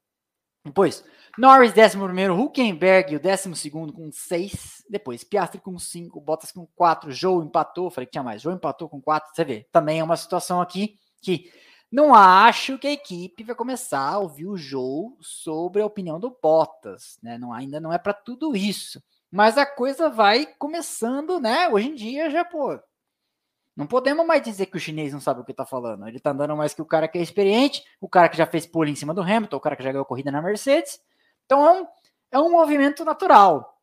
Depois, 0.65 1.05
Norris, 1.39 1.73
11, 1.73 2.31
Huckenberg, 2.31 3.17
o 3.17 3.21
12 3.21 3.71
com 3.71 4.11
6. 4.11 4.85
Depois, 4.91 5.23
Piastri 5.23 5.61
com 5.61 5.79
5, 5.79 6.21
Bottas 6.21 6.51
com 6.51 6.67
4, 6.75 7.13
Joe 7.13 7.45
empatou. 7.45 7.91
Falei 7.91 8.07
que 8.07 8.13
tinha 8.13 8.25
mais. 8.25 8.43
Joe 8.43 8.55
empatou 8.55 8.89
com 8.89 9.01
4. 9.01 9.33
Você 9.33 9.45
vê, 9.45 9.69
também 9.71 10.01
é 10.01 10.05
uma 10.05 10.17
situação 10.17 10.61
aqui 10.61 10.99
que 11.23 11.51
não 11.91 12.15
acho 12.15 12.79
que 12.79 12.89
a 12.89 12.93
equipe 12.93 13.45
vai 13.45 13.55
começar 13.55 14.01
a 14.01 14.19
ouvir 14.19 14.47
o 14.47 14.57
Joe 14.57 15.11
sobre 15.21 15.83
a 15.83 15.87
opinião 15.87 16.19
do 16.19 16.37
Bottas. 16.43 17.17
Né? 17.23 17.39
Não, 17.39 17.53
ainda 17.53 17.79
não 17.79 17.93
é 17.93 17.99
para 17.99 18.13
tudo 18.13 18.57
isso. 18.57 19.01
Mas 19.31 19.59
a 19.59 19.67
coisa 19.67 20.09
vai 20.09 20.47
começando, 20.47 21.41
né? 21.41 21.69
Hoje 21.69 21.89
em 21.89 21.95
dia 21.95 22.31
já, 22.31 22.45
pô, 22.45 22.79
não 23.77 23.87
podemos 23.87 24.27
mais 24.27 24.43
dizer 24.43 24.67
que 24.67 24.77
o 24.77 24.81
chinês 24.81 25.13
não 25.13 25.21
sabe 25.21 25.41
o 25.41 25.45
que 25.45 25.51
está 25.51 25.67
falando. 25.67 26.09
Ele 26.09 26.17
está 26.17 26.31
andando 26.31 26.57
mais 26.57 26.73
que 26.73 26.81
o 26.81 26.87
cara 26.87 27.07
que 27.07 27.19
é 27.19 27.23
experiente, 27.23 27.85
o 28.01 28.09
cara 28.09 28.29
que 28.29 28.37
já 28.37 28.47
fez 28.47 28.67
pole 28.67 28.91
em 28.91 28.97
cima 28.97 29.13
do 29.13 29.21
Hamilton, 29.21 29.57
o 29.57 29.61
cara 29.61 29.77
que 29.77 29.83
já 29.83 29.93
ganhou 29.93 30.07
corrida 30.07 30.31
na 30.31 30.41
Mercedes. 30.41 30.99
Então 31.45 31.67
é 31.67 31.81
um, 31.83 31.87
é 32.33 32.39
um 32.39 32.51
movimento 32.51 33.05
natural 33.05 33.79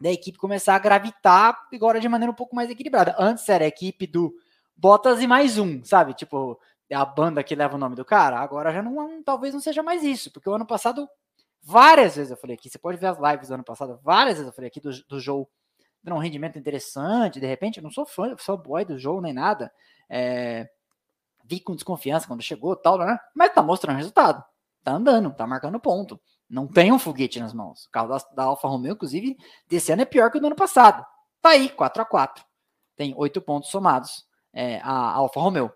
da 0.00 0.10
equipe 0.10 0.38
começar 0.38 0.74
a 0.74 0.78
gravitar 0.78 1.68
agora 1.72 2.00
de 2.00 2.08
maneira 2.08 2.32
um 2.32 2.34
pouco 2.34 2.54
mais 2.54 2.70
equilibrada. 2.70 3.14
Antes 3.18 3.48
era 3.48 3.64
a 3.64 3.68
equipe 3.68 4.06
do 4.06 4.34
Bottas 4.76 5.22
e 5.22 5.26
mais 5.26 5.58
um, 5.58 5.84
sabe? 5.84 6.14
Tipo, 6.14 6.58
é 6.88 6.96
a 6.96 7.04
banda 7.04 7.44
que 7.44 7.54
leva 7.54 7.76
o 7.76 7.78
nome 7.78 7.94
do 7.94 8.04
cara. 8.04 8.38
Agora 8.38 8.72
já 8.72 8.82
não, 8.82 9.22
talvez 9.22 9.52
não 9.52 9.60
seja 9.60 9.82
mais 9.82 10.02
isso, 10.02 10.32
porque 10.32 10.48
o 10.48 10.54
ano 10.54 10.66
passado, 10.66 11.08
várias 11.62 12.16
vezes 12.16 12.30
eu 12.30 12.36
falei 12.36 12.56
aqui, 12.56 12.68
você 12.68 12.78
pode 12.78 12.98
ver 12.98 13.06
as 13.06 13.18
lives 13.18 13.48
do 13.48 13.54
ano 13.54 13.64
passado, 13.64 13.98
várias 14.02 14.36
vezes 14.36 14.46
eu 14.46 14.54
falei 14.54 14.68
aqui 14.68 14.80
do, 14.80 14.90
do 15.08 15.20
Joe 15.20 15.46
dando 16.02 16.16
um 16.16 16.20
rendimento 16.20 16.58
interessante, 16.58 17.40
de 17.40 17.46
repente, 17.46 17.78
eu 17.78 17.82
não 17.82 17.90
sou 17.90 18.06
fã, 18.06 18.34
sou 18.38 18.56
boy 18.56 18.84
do 18.84 18.98
jogo 18.98 19.20
nem 19.20 19.32
nada. 19.32 19.70
É, 20.08 20.68
vi 21.44 21.60
com 21.60 21.74
desconfiança 21.74 22.26
quando 22.26 22.42
chegou 22.42 22.74
tal, 22.74 22.98
né? 22.98 23.18
Mas 23.34 23.52
tá 23.52 23.62
mostrando 23.62 23.96
resultado. 23.96 24.42
Tá 24.82 24.92
andando, 24.92 25.32
tá 25.34 25.46
marcando 25.46 25.78
ponto. 25.78 26.18
Não 26.48 26.66
tem 26.66 26.90
um 26.90 26.98
foguete 26.98 27.38
nas 27.38 27.52
mãos. 27.52 27.84
O 27.84 27.90
carro 27.90 28.08
da, 28.08 28.18
da 28.34 28.44
Alfa 28.44 28.66
Romeo, 28.66 28.92
inclusive, 28.92 29.36
desse 29.68 29.92
ano 29.92 30.02
é 30.02 30.04
pior 30.04 30.30
que 30.30 30.38
o 30.38 30.40
do 30.40 30.46
ano 30.46 30.56
passado. 30.56 31.04
Tá 31.40 31.50
aí, 31.50 31.68
4 31.68 32.02
a 32.02 32.04
4 32.04 32.44
Tem 32.96 33.14
oito 33.16 33.40
pontos 33.40 33.70
somados 33.70 34.26
é, 34.52 34.80
a 34.82 35.12
Alfa 35.12 35.40
Romeo. 35.40 35.72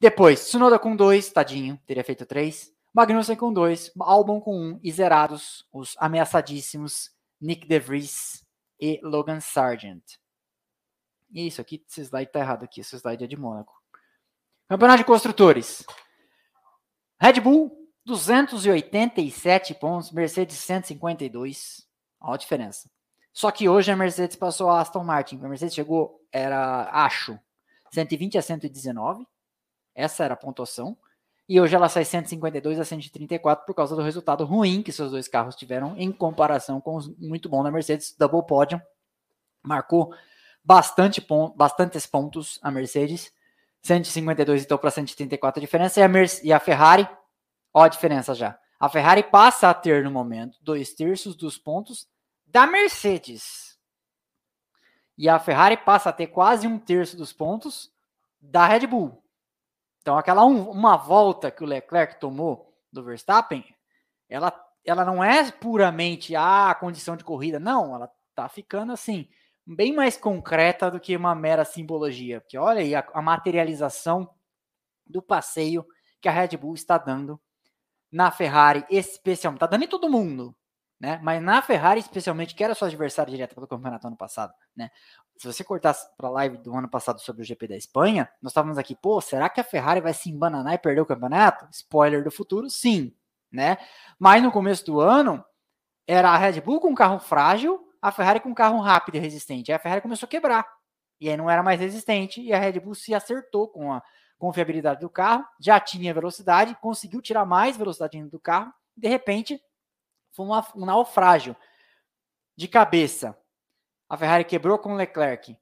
Depois, 0.00 0.44
Tsunoda 0.44 0.78
com 0.78 0.94
dois, 0.94 1.30
tadinho, 1.30 1.78
teria 1.84 2.04
feito 2.04 2.24
três. 2.24 2.72
Magnussen 2.92 3.36
com 3.36 3.52
dois, 3.52 3.92
Albon 3.98 4.40
com 4.40 4.56
um 4.56 4.80
e 4.82 4.90
zerados 4.90 5.66
os 5.72 5.94
ameaçadíssimos 5.98 7.10
Nick 7.40 7.66
DeVries 7.66 8.44
e 8.80 9.00
Logan 9.02 9.40
Sargent. 9.40 10.02
E 11.30 11.46
isso 11.46 11.60
aqui, 11.60 11.84
esse 11.88 12.00
slide 12.02 12.32
tá 12.32 12.40
errado 12.40 12.64
aqui, 12.64 12.80
esse 12.80 12.96
slide 12.96 13.24
é 13.24 13.26
de 13.26 13.36
Mônaco. 13.36 13.74
Campeonato 14.68 14.98
de 14.98 15.04
Construtores. 15.04 15.84
Red 17.20 17.40
Bull, 17.40 17.88
287 18.04 19.74
pontos, 19.74 20.10
Mercedes 20.10 20.56
152. 20.58 21.86
Olha 22.20 22.34
a 22.34 22.36
diferença. 22.36 22.90
Só 23.32 23.50
que 23.50 23.68
hoje 23.68 23.92
a 23.92 23.96
Mercedes 23.96 24.36
passou 24.36 24.68
a 24.70 24.80
Aston 24.80 25.04
Martin. 25.04 25.36
A 25.44 25.48
Mercedes 25.48 25.74
chegou, 25.74 26.24
era, 26.32 26.88
acho, 26.90 27.38
120 27.92 28.38
a 28.38 28.42
119. 28.42 29.26
Essa 29.94 30.24
era 30.24 30.34
a 30.34 30.36
pontuação. 30.36 30.96
E 31.48 31.58
hoje 31.58 31.74
ela 31.74 31.88
sai 31.88 32.04
152 32.04 32.78
a 32.78 32.84
134 32.84 33.64
por 33.64 33.74
causa 33.74 33.96
do 33.96 34.02
resultado 34.02 34.44
ruim 34.44 34.82
que 34.82 34.92
seus 34.92 35.10
dois 35.10 35.26
carros 35.26 35.56
tiveram 35.56 35.96
em 35.96 36.12
comparação 36.12 36.78
com 36.78 36.96
os 36.96 37.08
muito 37.16 37.48
bom 37.48 37.62
da 37.62 37.70
Mercedes. 37.70 38.14
Double 38.18 38.44
podium. 38.46 38.80
Marcou 39.62 40.14
bastante 40.62 41.22
pon 41.22 41.54
bastantes 41.56 42.04
pontos 42.04 42.58
a 42.62 42.70
Mercedes. 42.70 43.32
152 43.80 44.64
então 44.64 44.76
para 44.76 44.90
134 44.90 45.58
a 45.58 45.62
diferença. 45.62 46.00
E 46.00 46.02
a, 46.02 46.08
Merce 46.08 46.46
e 46.46 46.52
a 46.52 46.60
Ferrari, 46.60 47.08
ó 47.72 47.84
a 47.84 47.88
diferença 47.88 48.34
já. 48.34 48.58
A 48.78 48.88
Ferrari 48.88 49.22
passa 49.22 49.70
a 49.70 49.74
ter 49.74 50.04
no 50.04 50.10
momento 50.10 50.58
dois 50.60 50.92
terços 50.92 51.34
dos 51.34 51.56
pontos 51.56 52.06
da 52.46 52.66
Mercedes. 52.66 53.78
E 55.16 55.28
a 55.28 55.38
Ferrari 55.38 55.78
passa 55.78 56.10
a 56.10 56.12
ter 56.12 56.26
quase 56.26 56.66
um 56.66 56.78
terço 56.78 57.16
dos 57.16 57.32
pontos 57.32 57.90
da 58.38 58.66
Red 58.66 58.86
Bull. 58.86 59.22
Então, 60.08 60.16
aquela 60.16 60.42
um, 60.42 60.70
uma 60.70 60.96
volta 60.96 61.50
que 61.50 61.62
o 61.62 61.66
Leclerc 61.66 62.18
tomou 62.18 62.74
do 62.90 63.04
Verstappen, 63.04 63.62
ela, 64.26 64.50
ela 64.82 65.04
não 65.04 65.22
é 65.22 65.52
puramente 65.52 66.34
ah, 66.34 66.70
a 66.70 66.74
condição 66.74 67.14
de 67.14 67.22
corrida, 67.22 67.60
não, 67.60 67.94
ela 67.94 68.10
tá 68.34 68.48
ficando 68.48 68.90
assim, 68.90 69.28
bem 69.66 69.94
mais 69.94 70.16
concreta 70.16 70.90
do 70.90 70.98
que 70.98 71.14
uma 71.14 71.34
mera 71.34 71.62
simbologia. 71.62 72.40
Porque 72.40 72.56
olha 72.56 72.80
aí 72.80 72.94
a, 72.94 73.06
a 73.12 73.20
materialização 73.20 74.30
do 75.06 75.20
passeio 75.20 75.86
que 76.22 76.28
a 76.30 76.32
Red 76.32 76.56
Bull 76.56 76.72
está 76.72 76.96
dando 76.96 77.38
na 78.10 78.30
Ferrari, 78.30 78.86
especialmente. 78.88 79.58
Está 79.58 79.66
dando 79.66 79.84
em 79.84 79.88
todo 79.88 80.08
mundo, 80.08 80.56
né? 81.00 81.20
Mas 81.22 81.40
na 81.42 81.62
Ferrari, 81.62 82.00
especialmente, 82.00 82.54
que 82.54 82.64
era 82.64 82.74
sua 82.74 82.88
adversária 82.88 83.30
direta 83.30 83.54
do 83.60 83.66
campeonato 83.66 84.06
ano 84.06 84.16
passado, 84.16 84.52
né? 84.76 84.90
Se 85.36 85.46
você 85.46 85.62
cortasse 85.62 86.08
para 86.16 86.28
a 86.28 86.32
live 86.32 86.58
do 86.58 86.74
ano 86.74 86.88
passado 86.88 87.20
sobre 87.20 87.42
o 87.42 87.44
GP 87.44 87.68
da 87.68 87.76
Espanha, 87.76 88.28
nós 88.42 88.50
estávamos 88.50 88.76
aqui, 88.76 88.96
pô, 88.96 89.20
será 89.20 89.48
que 89.48 89.60
a 89.60 89.64
Ferrari 89.64 90.00
vai 90.00 90.12
se 90.12 90.28
embananar 90.28 90.74
e 90.74 90.78
perder 90.78 91.00
o 91.00 91.06
campeonato? 91.06 91.68
Spoiler 91.70 92.24
do 92.24 92.30
futuro, 92.30 92.68
sim, 92.68 93.14
né? 93.50 93.78
Mas 94.18 94.42
no 94.42 94.50
começo 94.50 94.84
do 94.84 95.00
ano, 95.00 95.44
era 96.06 96.30
a 96.30 96.36
Red 96.36 96.60
Bull 96.60 96.80
com 96.80 96.88
um 96.88 96.94
carro 96.94 97.20
frágil, 97.20 97.80
a 98.02 98.10
Ferrari 98.10 98.40
com 98.40 98.48
um 98.48 98.54
carro 98.54 98.80
rápido 98.80 99.16
e 99.16 99.20
resistente. 99.20 99.70
Aí 99.70 99.76
a 99.76 99.78
Ferrari 99.78 100.00
começou 100.00 100.26
a 100.26 100.30
quebrar. 100.30 100.66
E 101.20 101.28
aí 101.28 101.36
não 101.36 101.48
era 101.48 101.62
mais 101.62 101.80
resistente, 101.80 102.40
e 102.40 102.52
a 102.52 102.58
Red 102.58 102.80
Bull 102.80 102.94
se 102.94 103.14
acertou 103.14 103.68
com 103.68 103.92
a 103.92 104.02
confiabilidade 104.38 105.00
do 105.00 105.10
carro, 105.10 105.44
já 105.60 105.80
tinha 105.80 106.14
velocidade, 106.14 106.76
conseguiu 106.80 107.20
tirar 107.20 107.44
mais 107.44 107.76
velocidade 107.76 108.22
do 108.24 108.38
carro, 108.38 108.72
de 108.96 109.08
repente 109.08 109.60
foi 110.38 110.46
uma, 110.46 110.64
um 110.76 110.86
naufrágio 110.86 111.56
de 112.56 112.68
cabeça. 112.68 113.36
A 114.08 114.16
Ferrari 114.16 114.44
quebrou 114.44 114.78
com 114.78 114.92
o 114.92 114.96
Leclerc 114.96 115.58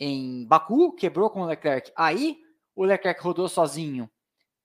em 0.00 0.44
Baku, 0.48 0.96
quebrou 0.96 1.30
com 1.30 1.42
o 1.42 1.46
Leclerc. 1.46 1.92
Aí 1.96 2.40
o 2.74 2.84
Leclerc 2.84 3.22
rodou 3.22 3.48
sozinho 3.48 4.10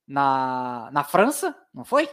na, 0.07 0.89
na 0.91 1.03
França, 1.03 1.55
não 1.71 1.85
foi? 1.85 2.09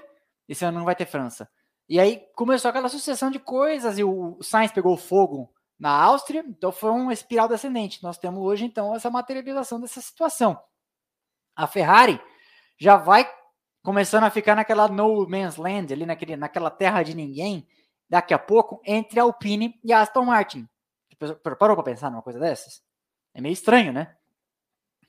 Esse 0.46 0.62
ano 0.62 0.78
não 0.78 0.84
vai 0.84 0.94
ter 0.94 1.06
França. 1.06 1.50
E 1.88 1.98
aí 1.98 2.22
começou 2.36 2.68
aquela 2.68 2.90
sucessão 2.90 3.30
de 3.30 3.38
coisas 3.38 3.98
e 3.98 4.04
o 4.04 4.38
Sainz 4.42 4.70
pegou 4.70 4.94
fogo 4.98 5.50
na 5.78 5.90
Áustria, 5.90 6.44
então 6.46 6.70
foi 6.70 6.90
uma 6.90 7.14
espiral 7.14 7.48
descendente. 7.48 8.02
Nós 8.02 8.18
temos 8.18 8.42
hoje, 8.42 8.66
então, 8.66 8.94
essa 8.94 9.08
materialização 9.08 9.80
dessa 9.80 10.02
situação. 10.02 10.62
A 11.56 11.66
Ferrari 11.66 12.20
já 12.78 12.96
vai 12.98 13.26
começando 13.82 14.24
a 14.24 14.30
ficar 14.30 14.54
naquela 14.54 14.88
no 14.88 15.28
man's 15.28 15.56
land, 15.56 15.92
ali 15.92 16.06
naquele, 16.06 16.36
naquela 16.36 16.70
terra 16.70 17.02
de 17.02 17.14
ninguém, 17.14 17.66
daqui 18.08 18.34
a 18.34 18.38
pouco, 18.38 18.80
entre 18.84 19.20
a 19.20 19.22
Alpine 19.22 19.78
e 19.84 19.92
a 19.92 20.00
Aston 20.00 20.24
Martin. 20.24 20.68
Parou 21.58 21.76
para 21.76 21.82
pensar 21.82 22.10
numa 22.10 22.22
coisa 22.22 22.38
dessas? 22.38 22.82
É 23.34 23.40
meio 23.40 23.52
estranho, 23.52 23.92
né? 23.92 24.16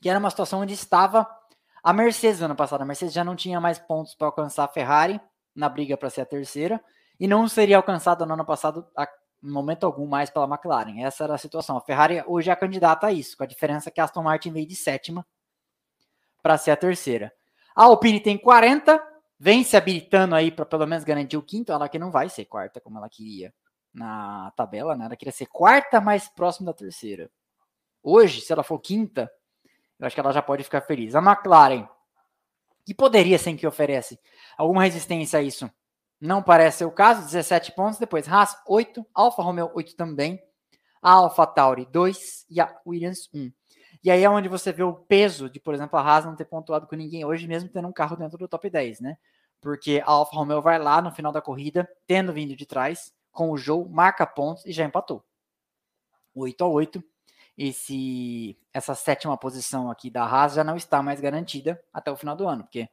Que 0.02 0.10
era 0.10 0.20
uma 0.20 0.30
situação 0.30 0.62
onde 0.62 0.74
estava 0.74 1.28
a 1.84 1.94
Mercedes 1.94 2.40
no 2.40 2.46
ano 2.46 2.56
passado. 2.56 2.82
A 2.82 2.86
Mercedes 2.86 3.14
já 3.14 3.24
não 3.24 3.36
tinha 3.36 3.60
mais 3.60 3.80
pontos 3.80 4.14
para 4.14 4.28
alcançar 4.28 4.66
a 4.66 4.68
Ferrari 4.68 5.20
na 5.56 5.68
briga 5.68 5.98
para 5.98 6.10
ser 6.10 6.22
a 6.22 6.26
terceira 6.26 6.84
e 7.20 7.28
não 7.28 7.48
seria 7.48 7.78
alcançada 7.78 8.26
no 8.26 8.34
ano 8.34 8.46
passado 8.46 8.88
em 9.44 9.50
momento 9.50 9.86
algum 9.86 10.06
mais 10.06 10.30
pela 10.30 10.46
McLaren. 10.46 11.02
Essa 11.04 11.24
era 11.24 11.36
a 11.36 11.38
situação. 11.38 11.78
A 11.78 11.82
Ferrari 11.82 12.24
hoje 12.28 12.50
é 12.50 12.54
a 12.54 12.56
candidata 12.56 13.08
a 13.08 13.12
isso, 13.12 13.36
com 13.36 13.44
a 13.44 13.48
diferença 13.48 13.90
que 13.90 14.00
a 14.00 14.04
Aston 14.04 14.24
Martin 14.24 14.52
veio 14.52 14.68
de 14.68 14.76
sétima 14.76 15.26
para 16.42 16.58
ser 16.58 16.72
a 16.72 16.76
terceira. 16.76 17.34
A 17.76 17.84
Alpine 17.84 18.20
tem 18.20 18.38
40, 18.38 19.02
vem 19.40 19.64
se 19.64 19.78
habilitando 19.78 20.36
aí 20.36 20.52
para 20.52 20.66
pelo 20.66 20.86
menos 20.86 21.04
garantir 21.04 21.38
o 21.38 21.44
quinto, 21.44 21.72
ela 21.72 21.90
que 21.90 22.00
não 22.00 22.12
vai 22.12 22.30
ser 22.30 22.46
quarta 22.46 22.80
como 22.80 22.98
ela 22.98 23.10
queria 23.10 23.54
na 23.94 24.52
tabela, 24.56 24.96
né? 24.96 25.06
Ela 25.06 25.16
queria 25.16 25.32
ser 25.32 25.48
quarta 25.48 26.00
mais 26.00 26.30
próximo 26.30 26.66
da 26.66 26.74
terceira. 26.74 27.30
Hoje, 28.04 28.42
se 28.42 28.52
ela 28.52 28.64
for 28.64 28.80
quinta, 28.80 29.32
eu 30.00 30.08
acho 30.08 30.16
que 30.16 30.20
ela 30.20 30.32
já 30.32 30.42
pode 30.42 30.64
ficar 30.64 30.82
feliz. 30.82 31.16
A 31.16 31.20
McLaren, 31.20 31.88
que 32.86 32.94
poderia 32.94 33.38
ser 33.38 33.56
que 33.56 33.68
oferece 33.68 34.20
alguma 34.58 34.84
resistência 34.84 35.40
a 35.40 35.42
isso, 35.44 35.70
não 36.22 36.44
parece 36.44 36.80
ser 36.80 36.86
o 36.86 36.92
caso, 36.92 37.26
17 37.26 37.72
pontos. 37.72 37.98
Depois, 37.98 38.28
Haas, 38.28 38.56
8. 38.68 39.04
Alfa 39.12 39.42
Romeo, 39.42 39.72
8 39.74 39.96
também. 39.96 40.40
A 41.02 41.14
Alfa 41.14 41.48
Tauri, 41.48 41.88
2. 41.92 42.46
E 42.48 42.62
a 42.62 42.80
Williams, 42.86 43.28
1. 43.34 43.52
E 44.04 44.10
aí 44.10 44.24
é 44.24 44.30
onde 44.30 44.50
você 44.50 44.72
vê 44.72 44.84
o 44.84 44.94
peso 44.94 45.50
de, 45.50 45.60
por 45.60 45.74
exemplo, 45.74 45.98
a 45.98 46.02
Haas 46.02 46.26
não 46.26 46.36
ter 46.36 46.46
pontuado 46.46 46.88
com 46.88 46.96
ninguém 46.96 47.24
hoje, 47.24 47.48
mesmo 47.48 47.70
tendo 47.70 47.88
um 47.88 47.94
carro 47.94 48.16
dentro 48.16 48.38
do 48.38 48.48
top 48.48 48.70
10, 48.70 49.00
né? 49.00 49.18
Porque 49.60 50.02
a 50.04 50.12
Alfa 50.12 50.36
Romeo 50.36 50.62
vai 50.62 50.80
lá 50.80 51.02
no 51.02 51.12
final 51.12 51.32
da 51.32 51.42
corrida, 51.42 51.88
tendo 52.08 52.34
vindo 52.34 52.56
de 52.56 52.66
trás, 52.66 53.14
com 53.32 53.52
o 53.52 53.58
Joe, 53.58 53.88
marca 53.88 54.26
pontos 54.26 54.66
e 54.66 54.72
já 54.72 54.84
empatou. 54.84 55.24
8 56.34 56.64
a 56.64 56.68
8. 56.68 57.04
Esse, 57.58 58.58
essa 58.74 58.96
sétima 58.96 59.38
posição 59.38 59.92
aqui 59.92 60.10
da 60.10 60.24
Haas 60.24 60.54
já 60.54 60.64
não 60.64 60.76
está 60.76 61.04
mais 61.04 61.22
garantida 61.22 61.80
até 61.94 62.12
o 62.12 62.16
final 62.16 62.36
do 62.36 62.48
ano, 62.48 62.64
porque 62.64 62.90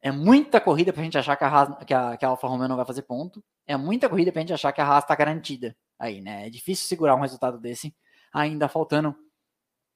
é 0.00 0.12
muita 0.12 0.60
corrida 0.60 0.92
para 0.92 1.00
a 1.00 1.04
gente 1.04 1.18
achar 1.18 1.34
que 1.34 1.44
a, 1.44 1.48
Haas, 1.48 1.84
que, 1.84 1.94
a, 1.94 2.16
que 2.16 2.24
a 2.24 2.28
Alfa 2.28 2.46
Romeo 2.46 2.68
não 2.68 2.76
vai 2.76 2.84
fazer 2.84 3.02
ponto. 3.02 3.42
É 3.66 3.76
muita 3.76 4.08
corrida 4.08 4.30
para 4.30 4.40
a 4.40 4.42
gente 4.42 4.52
achar 4.52 4.70
que 4.70 4.80
a 4.80 4.86
Haas 4.86 5.02
está 5.02 5.16
garantida 5.16 5.74
aí, 5.98 6.20
né? 6.20 6.46
É 6.46 6.50
difícil 6.50 6.86
segurar 6.86 7.16
um 7.16 7.20
resultado 7.20 7.58
desse, 7.58 7.96
ainda 8.32 8.68
faltando 8.68 9.16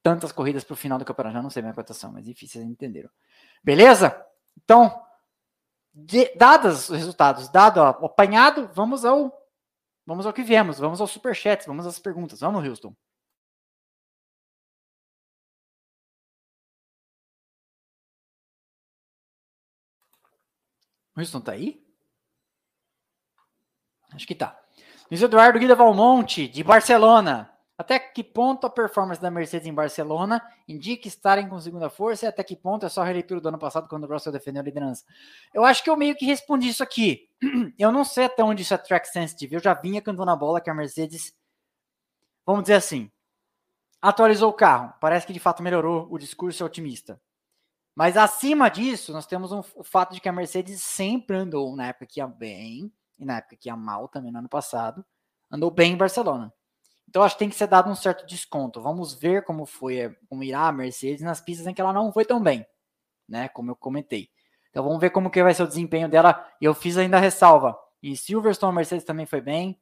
tantas 0.09 0.33
corridas 0.33 0.65
para 0.65 0.75
o 0.75 0.77
final 0.77 0.99
do 0.99 1.05
campeonato. 1.05 1.35
Já 1.35 1.43
não 1.43 1.51
sei 1.51 1.63
minha 1.63 1.75
cotação, 1.75 2.13
mas 2.13 2.27
enfim, 2.27 2.47
vocês 2.47 2.65
entenderam. 2.65 3.11
Beleza? 3.63 4.25
Então, 4.57 5.03
de, 5.95 6.35
dados 6.37 6.89
os 6.89 6.97
resultados, 6.97 7.49
dado 7.49 7.81
o 7.81 8.07
apanhado, 8.07 8.71
vamos 8.75 9.05
ao 9.05 9.33
vamos 10.07 10.27
ao 10.27 10.33
que 10.33 10.43
viemos, 10.43 10.79
vamos 10.79 11.01
aos 11.01 11.11
superchats, 11.11 11.67
vamos 11.67 11.87
às 11.87 11.99
perguntas. 11.99 12.41
Vamos, 12.41 12.65
Houston. 12.67 12.95
Wilson 21.17 21.41
tá 21.41 21.53
aí? 21.53 21.85
Acho 24.13 24.27
que 24.27 24.35
tá. 24.35 24.59
Luiz 25.11 25.21
Eduardo 25.21 25.59
Guida 25.59 25.75
Valmonte, 25.75 26.49
de 26.49 26.63
Barcelona. 26.63 27.58
Até 27.79 27.97
que 27.97 28.25
ponto 28.25 28.67
a 28.67 28.71
performance 28.71 29.23
da 29.23 29.31
Mercedes 29.31 29.69
em 29.69 29.73
Barcelona 29.73 30.45
indica 30.67 31.07
estarem 31.07 31.49
com 31.49 31.61
segunda 31.61 31.89
força 31.89 32.25
e 32.25 32.29
até 32.29 32.43
que 32.43 32.57
ponto 32.57 32.85
é 32.85 32.89
só 32.89 33.03
a 33.03 33.05
releitura 33.05 33.41
do 33.41 33.49
ano 33.49 33.59
passado 33.59 33.89
quando 33.89 34.03
o 34.03 34.13
Russell 34.13 34.33
defendeu 34.33 34.61
a 34.61 34.65
liderança? 34.65 35.05
Eu 35.55 35.65
acho 35.65 35.85
que 35.85 35.89
eu 35.89 35.97
meio 35.97 36.17
que 36.17 36.27
respondi 36.27 36.69
isso 36.69 36.83
aqui. 36.83 37.29
Eu 37.79 37.93
não 37.93 38.03
sei 38.03 38.25
até 38.25 38.43
onde 38.43 38.63
isso 38.63 38.75
é 38.75 38.79
track 38.79 39.07
sensitive. 39.07 39.55
Eu 39.55 39.61
já 39.61 39.75
vinha 39.75 40.03
cantando 40.03 40.29
a 40.29 40.35
bola 40.35 40.61
que 40.61 40.69
a 40.69 40.75
Mercedes, 40.75 41.33
vamos 42.45 42.63
dizer 42.63 42.75
assim, 42.75 43.09
atualizou 44.03 44.51
o 44.51 44.55
carro. 44.55 44.93
Parece 45.01 45.25
que 45.25 45.33
de 45.33 45.39
fato 45.39 45.63
melhorou. 45.63 46.09
O 46.11 46.19
discurso 46.19 46.65
é 46.65 46.67
otimista. 46.67 47.21
Mas 47.95 48.17
acima 48.17 48.69
disso, 48.69 49.13
nós 49.13 49.27
temos 49.27 49.53
um, 49.53 49.63
o 49.77 49.85
fato 49.85 50.15
de 50.15 50.21
que 50.21 50.29
a 50.29 50.33
Mercedes 50.33 50.83
sempre 50.83 51.37
andou, 51.37 51.77
na 51.77 51.87
época 51.87 52.07
que 52.07 52.19
ia 52.19 52.27
bem, 52.27 52.93
e 53.19 53.25
na 53.25 53.37
época 53.39 53.57
que 53.57 53.69
ia 53.69 53.77
mal 53.77 54.09
também 54.09 54.33
no 54.33 54.39
ano 54.39 54.49
passado, 54.49 55.05
andou 55.49 55.71
bem 55.71 55.93
em 55.93 55.97
Barcelona. 55.97 56.53
Então 57.09 57.23
acho 57.23 57.35
que 57.35 57.39
tem 57.39 57.49
que 57.49 57.57
ser 57.57 57.67
dado 57.67 57.91
um 57.91 57.95
certo 57.95 58.27
desconto. 58.27 58.83
Vamos 58.83 59.15
ver 59.15 59.45
como 59.45 59.65
foi, 59.65 60.15
como 60.29 60.45
irá 60.45 60.69
a 60.69 60.73
Mercedes 60.73 61.23
nas 61.23 61.41
pistas 61.41 61.67
em 61.67 61.73
que 61.73 61.81
ela 61.81 61.93
não 61.93 62.13
foi 62.13 62.25
tão 62.25 62.43
bem, 62.43 62.67
né? 63.27 63.49
Como 63.49 63.71
eu 63.71 63.77
comentei. 63.77 64.29
Então 64.69 64.85
vamos 64.85 65.01
ver 65.01 65.11
como 65.11 65.31
que 65.31 65.43
vai 65.43 65.55
ser 65.55 65.63
o 65.63 65.69
desempenho 65.69 66.09
dela. 66.09 66.47
E 66.61 66.67
eu 66.67 66.75
fiz 66.75 66.99
ainda 66.99 67.17
a 67.17 67.21
ressalva. 67.21 67.79
Em 68.03 68.15
Silverstone 68.15 68.73
a 68.73 68.77
Mercedes 68.77 69.05
também 69.05 69.25
foi 69.25 69.41
bem. 69.41 69.81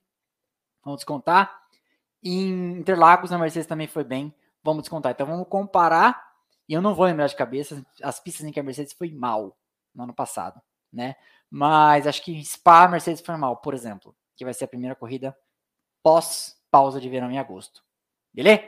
Vamos 0.85 0.99
descontar. 0.99 1.65
Em 2.23 2.79
Interlagos 2.79 3.33
a 3.33 3.39
Mercedes 3.39 3.67
também 3.67 3.89
foi 3.89 4.05
bem. 4.05 4.33
Vamos 4.63 4.85
descontar. 4.85 5.13
Então 5.13 5.27
vamos 5.27 5.49
comparar 5.49 6.27
e 6.69 6.75
eu 6.75 6.83
não 6.83 6.95
vou 6.95 7.07
lembrar 7.07 7.27
de 7.27 7.37
cabeça 7.37 7.85
as 8.03 8.21
pistas 8.21 8.47
em 8.47 8.53
que 8.53 8.61
a 8.61 8.63
Mercedes 8.63 8.93
foi 8.93 9.11
mal 9.11 9.57
no 9.95 10.05
ano 10.05 10.15
passado, 10.15 10.61
né? 10.93 11.17
Mas 11.51 12.07
acho 12.07 12.23
que 12.23 12.45
Spa 12.45 12.85
a 12.85 12.89
Mercedes 12.89 13.21
foi 13.21 13.37
mal, 13.37 13.57
por 13.57 13.75
exemplo, 13.75 14.15
que 14.37 14.45
vai 14.45 14.53
ser 14.53 14.65
a 14.65 14.69
primeira 14.69 14.95
corrida 14.95 15.37
pós 16.03 16.57
pausa 16.77 17.01
de 17.01 17.09
verão 17.09 17.31
em 17.31 17.39
agosto. 17.39 17.83
Beleza? 18.35 18.63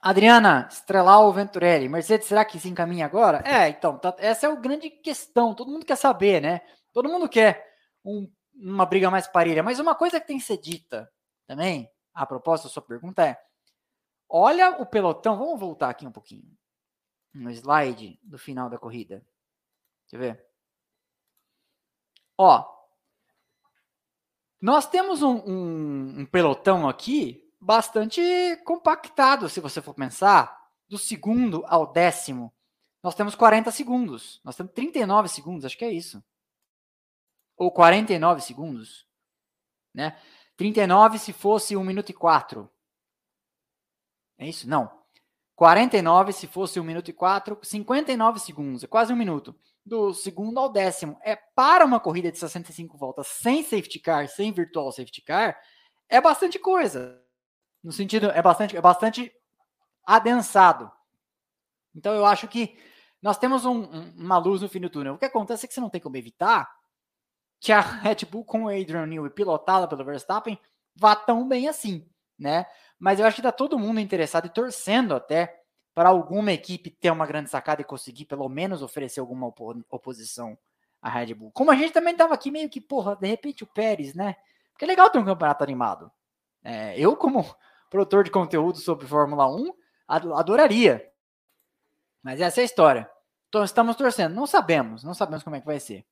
Adriana, 0.00 0.68
Strelau 0.70 1.32
Venturelli, 1.32 1.88
Mercedes, 1.88 2.28
será 2.28 2.44
que 2.44 2.60
se 2.60 2.68
encaminha 2.68 3.04
agora? 3.04 3.42
É, 3.44 3.68
então, 3.68 3.98
tá, 3.98 4.14
essa 4.18 4.46
é 4.46 4.50
a 4.50 4.54
grande 4.54 4.88
questão. 4.88 5.54
Todo 5.56 5.72
mundo 5.72 5.84
quer 5.84 5.96
saber, 5.96 6.40
né? 6.40 6.60
Todo 6.92 7.08
mundo 7.08 7.28
quer 7.28 7.76
um, 8.04 8.30
uma 8.54 8.86
briga 8.86 9.10
mais 9.10 9.26
parelha. 9.26 9.60
Mas 9.60 9.80
uma 9.80 9.96
coisa 9.96 10.20
que 10.20 10.26
tem 10.28 10.38
que 10.38 10.44
ser 10.44 10.56
dita 10.56 11.12
também, 11.48 11.90
a 12.14 12.24
propósito 12.24 12.66
da 12.66 12.72
sua 12.72 12.82
pergunta, 12.82 13.26
é 13.26 13.36
Olha 14.28 14.80
o 14.80 14.86
pelotão. 14.86 15.36
Vamos 15.36 15.58
voltar 15.58 15.90
aqui 15.90 16.06
um 16.06 16.12
pouquinho. 16.12 16.56
No 17.34 17.50
slide 17.50 18.20
do 18.22 18.38
final 18.38 18.70
da 18.70 18.78
corrida. 18.78 19.26
Deixa 20.04 20.14
eu 20.14 20.20
ver. 20.20 20.46
Ó. 22.38 22.79
Nós 24.60 24.86
temos 24.86 25.22
um, 25.22 25.36
um, 25.38 26.20
um 26.20 26.26
pelotão 26.26 26.88
aqui 26.88 27.50
bastante 27.60 28.20
compactado, 28.64 29.48
se 29.48 29.60
você 29.60 29.80
for 29.80 29.94
pensar. 29.94 30.60
Do 30.88 30.98
segundo 30.98 31.64
ao 31.68 31.92
décimo, 31.92 32.52
nós 33.02 33.14
temos 33.14 33.34
40 33.36 33.70
segundos. 33.70 34.40
Nós 34.44 34.56
temos 34.56 34.72
39 34.72 35.28
segundos, 35.28 35.64
acho 35.64 35.78
que 35.78 35.84
é 35.84 35.92
isso. 35.92 36.22
Ou 37.56 37.70
49 37.70 38.40
segundos. 38.40 39.06
Né? 39.94 40.18
39 40.56 41.18
se 41.18 41.32
fosse 41.32 41.76
1 41.76 41.84
minuto 41.84 42.10
e 42.10 42.12
4. 42.12 42.68
É 44.38 44.48
isso? 44.48 44.68
Não. 44.68 45.00
49 45.54 46.32
se 46.32 46.46
fosse 46.46 46.80
1 46.80 46.84
minuto 46.84 47.08
e 47.08 47.12
4, 47.12 47.58
59 47.62 48.40
segundos, 48.40 48.82
é 48.82 48.86
quase 48.86 49.12
um 49.12 49.16
minuto. 49.16 49.54
Do 49.90 50.14
segundo 50.14 50.60
ao 50.60 50.70
décimo. 50.70 51.18
É 51.20 51.34
para 51.34 51.84
uma 51.84 51.98
corrida 51.98 52.30
de 52.30 52.38
65 52.38 52.96
voltas 52.96 53.26
sem 53.26 53.64
safety 53.64 53.98
car, 53.98 54.28
sem 54.28 54.52
virtual 54.52 54.92
safety 54.92 55.20
car, 55.20 55.58
é 56.08 56.20
bastante 56.20 56.60
coisa. 56.60 57.20
No 57.82 57.90
sentido, 57.90 58.30
é 58.30 58.40
bastante, 58.40 58.76
é 58.76 58.80
bastante 58.80 59.32
adensado. 60.06 60.88
Então 61.92 62.14
eu 62.14 62.24
acho 62.24 62.46
que 62.46 62.78
nós 63.20 63.36
temos 63.36 63.64
um, 63.64 63.80
um, 63.82 64.14
uma 64.16 64.38
luz 64.38 64.62
no 64.62 64.68
fim 64.68 64.78
do 64.78 64.88
túnel. 64.88 65.14
O 65.14 65.18
que 65.18 65.24
acontece 65.24 65.64
é 65.64 65.68
que 65.68 65.74
você 65.74 65.80
não 65.80 65.90
tem 65.90 66.00
como 66.00 66.16
evitar 66.16 66.70
que 67.58 67.72
a 67.72 67.80
Red 67.82 68.26
Bull 68.30 68.44
com 68.44 68.66
o 68.66 68.68
Adrian 68.68 69.06
Newey 69.06 69.30
pilotada 69.30 69.88
pelo 69.88 70.04
Verstappen 70.04 70.56
vá 70.94 71.16
tão 71.16 71.48
bem 71.48 71.66
assim, 71.66 72.08
né? 72.38 72.64
mas 72.96 73.18
eu 73.18 73.26
acho 73.26 73.36
que 73.36 73.40
está 73.40 73.50
todo 73.50 73.78
mundo 73.78 73.98
interessado 73.98 74.46
e 74.46 74.50
torcendo 74.50 75.14
até 75.14 75.59
para 75.94 76.08
alguma 76.08 76.52
equipe 76.52 76.90
ter 76.90 77.10
uma 77.10 77.26
grande 77.26 77.50
sacada 77.50 77.82
e 77.82 77.84
conseguir 77.84 78.24
pelo 78.24 78.48
menos 78.48 78.82
oferecer 78.82 79.20
alguma 79.20 79.52
oposição 79.90 80.56
à 81.02 81.08
Red 81.10 81.34
Bull. 81.34 81.50
Como 81.52 81.70
a 81.70 81.74
gente 81.74 81.92
também 81.92 82.12
estava 82.12 82.34
aqui 82.34 82.50
meio 82.50 82.68
que, 82.68 82.80
porra, 82.80 83.16
de 83.16 83.26
repente 83.26 83.64
o 83.64 83.66
Pérez, 83.66 84.14
né? 84.14 84.36
Porque 84.72 84.84
é 84.84 84.88
legal 84.88 85.10
ter 85.10 85.18
um 85.18 85.24
campeonato 85.24 85.64
animado. 85.64 86.10
É, 86.62 86.98
eu, 86.98 87.16
como 87.16 87.44
produtor 87.90 88.24
de 88.24 88.30
conteúdo 88.30 88.78
sobre 88.78 89.06
Fórmula 89.06 89.46
1, 89.48 89.74
adoraria. 90.06 91.10
Mas 92.22 92.40
essa 92.40 92.60
é 92.60 92.62
a 92.62 92.64
história. 92.64 93.10
Então 93.48 93.64
estamos 93.64 93.96
torcendo. 93.96 94.34
Não 94.34 94.46
sabemos, 94.46 95.02
não 95.02 95.14
sabemos 95.14 95.42
como 95.42 95.56
é 95.56 95.60
que 95.60 95.66
vai 95.66 95.80
ser. 95.80 96.06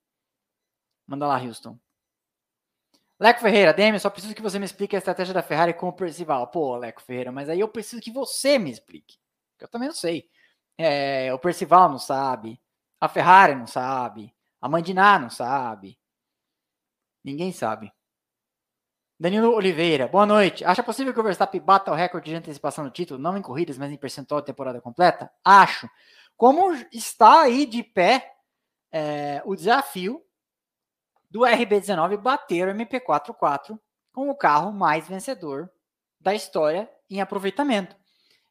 Manda 1.07 1.27
lá, 1.27 1.39
Houston. 1.39 1.79
Leco 3.21 3.41
Ferreira, 3.41 3.73
Demi, 3.73 3.99
só 3.99 4.11
preciso 4.11 4.35
que 4.35 4.43
você 4.43 4.59
me 4.59 4.65
explique 4.65 4.95
a 4.95 4.99
estratégia 4.99 5.35
da 5.35 5.43
Ferrari 5.43 5.75
com 5.75 5.89
o 5.89 5.93
Percival. 5.93 6.47
Pô, 6.49 6.77
Leco 6.77 7.03
Ferreira, 7.03 7.33
mas 7.33 7.49
aí 7.49 7.59
eu 7.59 7.69
preciso 7.69 8.01
que 8.01 8.13
você 8.13 8.59
me 8.59 8.71
explique. 8.71 9.19
Eu 9.65 9.69
também 9.69 9.89
não 9.89 9.95
sei. 9.95 10.29
É, 10.77 11.33
o 11.33 11.39
Percival 11.39 11.89
não 11.89 11.99
sabe. 11.99 12.61
A 13.01 13.09
Ferrari 13.09 13.55
não 13.55 13.67
sabe. 13.67 14.35
A 14.61 14.69
Mandiná 14.69 15.19
não 15.19 15.31
sabe. 15.31 15.99
Ninguém 17.25 17.53
sabe. 17.53 17.93
Danilo 19.21 19.53
Oliveira, 19.53 20.07
boa 20.07 20.25
noite. 20.25 20.65
Acha 20.65 20.83
possível 20.83 21.13
que 21.13 21.19
o 21.19 21.23
Verstappen 21.25 21.61
bata 21.61 21.91
o 21.91 21.95
recorde 21.95 22.31
de 22.31 22.37
antecipação 22.37 22.85
do 22.85 22.91
título, 22.91 23.21
não 23.21 23.37
em 23.37 23.43
corridas, 23.43 23.77
mas 23.77 23.91
em 23.91 23.97
percentual 23.97 24.41
de 24.41 24.47
temporada 24.47 24.81
completa? 24.81 25.31
Acho. 25.45 25.91
Como 26.37 26.73
está 26.93 27.43
aí 27.43 27.67
de 27.67 27.83
pé 27.83 28.33
é, 28.93 29.43
o 29.45 29.57
desafio 29.57 30.25
do 31.29 31.41
RB19 31.41 32.17
bater 32.17 32.69
o 32.69 32.73
MP44 32.73 33.79
com 34.13 34.31
o 34.31 34.37
carro 34.37 34.73
mais 34.73 35.09
vencedor 35.09 35.69
da 36.21 36.35
história 36.35 36.89
em 37.11 37.21
aproveitamento. 37.21 37.97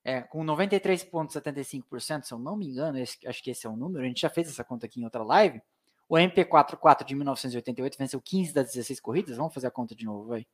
É, 0.08 0.22
com 0.22 0.42
93,75%, 0.42 2.24
se 2.24 2.34
eu 2.34 2.40
não 2.40 2.56
me 2.56 2.66
engano, 2.66 2.98
acho 2.98 3.44
que 3.44 3.52
esse 3.52 3.68
é 3.68 3.70
o 3.70 3.76
número, 3.76 4.06
a 4.06 4.08
gente 4.08 4.22
já 4.22 4.30
fez 4.30 4.48
essa 4.48 4.64
conta 4.64 4.86
aqui 4.86 5.02
em 5.02 5.04
outra 5.04 5.22
live. 5.22 5.62
O 6.08 6.16
MP44 6.16 7.04
de 7.04 7.14
1988 7.14 7.98
venceu 7.98 8.22
15 8.22 8.54
das 8.54 8.68
16 8.68 9.02
corridas. 9.02 9.36
Vamos 9.36 9.54
fazer 9.54 9.68
a 9.68 9.72
conta 9.72 9.94
de 9.94 10.06
novo, 10.06 10.30
vai. 10.30 10.48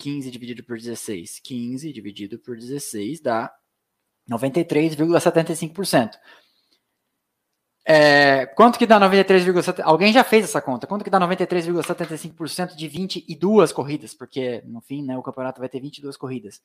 15 0.00 0.32
dividido 0.32 0.64
por 0.64 0.76
16. 0.76 1.38
15 1.38 1.92
dividido 1.92 2.40
por 2.40 2.56
16 2.56 3.20
dá 3.20 3.54
93,75%. 4.28 6.18
É, 7.84 8.46
quanto 8.46 8.80
que 8.80 8.86
dá 8.86 8.98
93,75%? 8.98 9.82
Alguém 9.84 10.12
já 10.12 10.24
fez 10.24 10.46
essa 10.46 10.60
conta. 10.60 10.88
Quanto 10.88 11.04
que 11.04 11.10
dá 11.10 11.20
93,75% 11.20 12.74
de 12.74 12.88
22 12.88 13.70
corridas? 13.70 14.12
Porque, 14.12 14.60
no 14.66 14.80
fim, 14.80 15.04
né, 15.04 15.16
o 15.16 15.22
campeonato 15.22 15.60
vai 15.60 15.68
ter 15.68 15.78
22 15.78 16.16
corridas. 16.16 16.60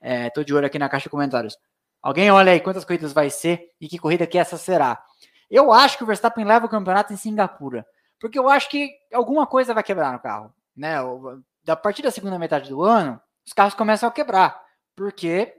É, 0.00 0.30
tô 0.30 0.42
de 0.44 0.54
olho 0.54 0.66
aqui 0.66 0.78
na 0.78 0.88
caixa 0.88 1.04
de 1.04 1.10
comentários. 1.10 1.56
Alguém 2.02 2.30
olha 2.30 2.52
aí 2.52 2.60
quantas 2.60 2.84
corridas 2.84 3.12
vai 3.12 3.30
ser 3.30 3.70
e 3.80 3.88
que 3.88 3.98
corrida 3.98 4.26
que 4.26 4.38
essa 4.38 4.56
será. 4.56 5.02
Eu 5.50 5.72
acho 5.72 5.96
que 5.96 6.04
o 6.04 6.06
Verstappen 6.06 6.44
leva 6.44 6.66
o 6.66 6.68
campeonato 6.68 7.12
em 7.12 7.16
Singapura. 7.16 7.86
Porque 8.20 8.38
eu 8.38 8.48
acho 8.48 8.68
que 8.68 8.90
alguma 9.12 9.46
coisa 9.46 9.74
vai 9.74 9.82
quebrar 9.82 10.12
no 10.12 10.20
carro. 10.20 10.52
Né? 10.76 10.96
A 11.66 11.76
partir 11.76 12.02
da 12.02 12.10
segunda 12.10 12.38
metade 12.38 12.68
do 12.68 12.82
ano, 12.82 13.20
os 13.46 13.52
carros 13.52 13.74
começam 13.74 14.08
a 14.08 14.12
quebrar. 14.12 14.60
Porque 14.94 15.54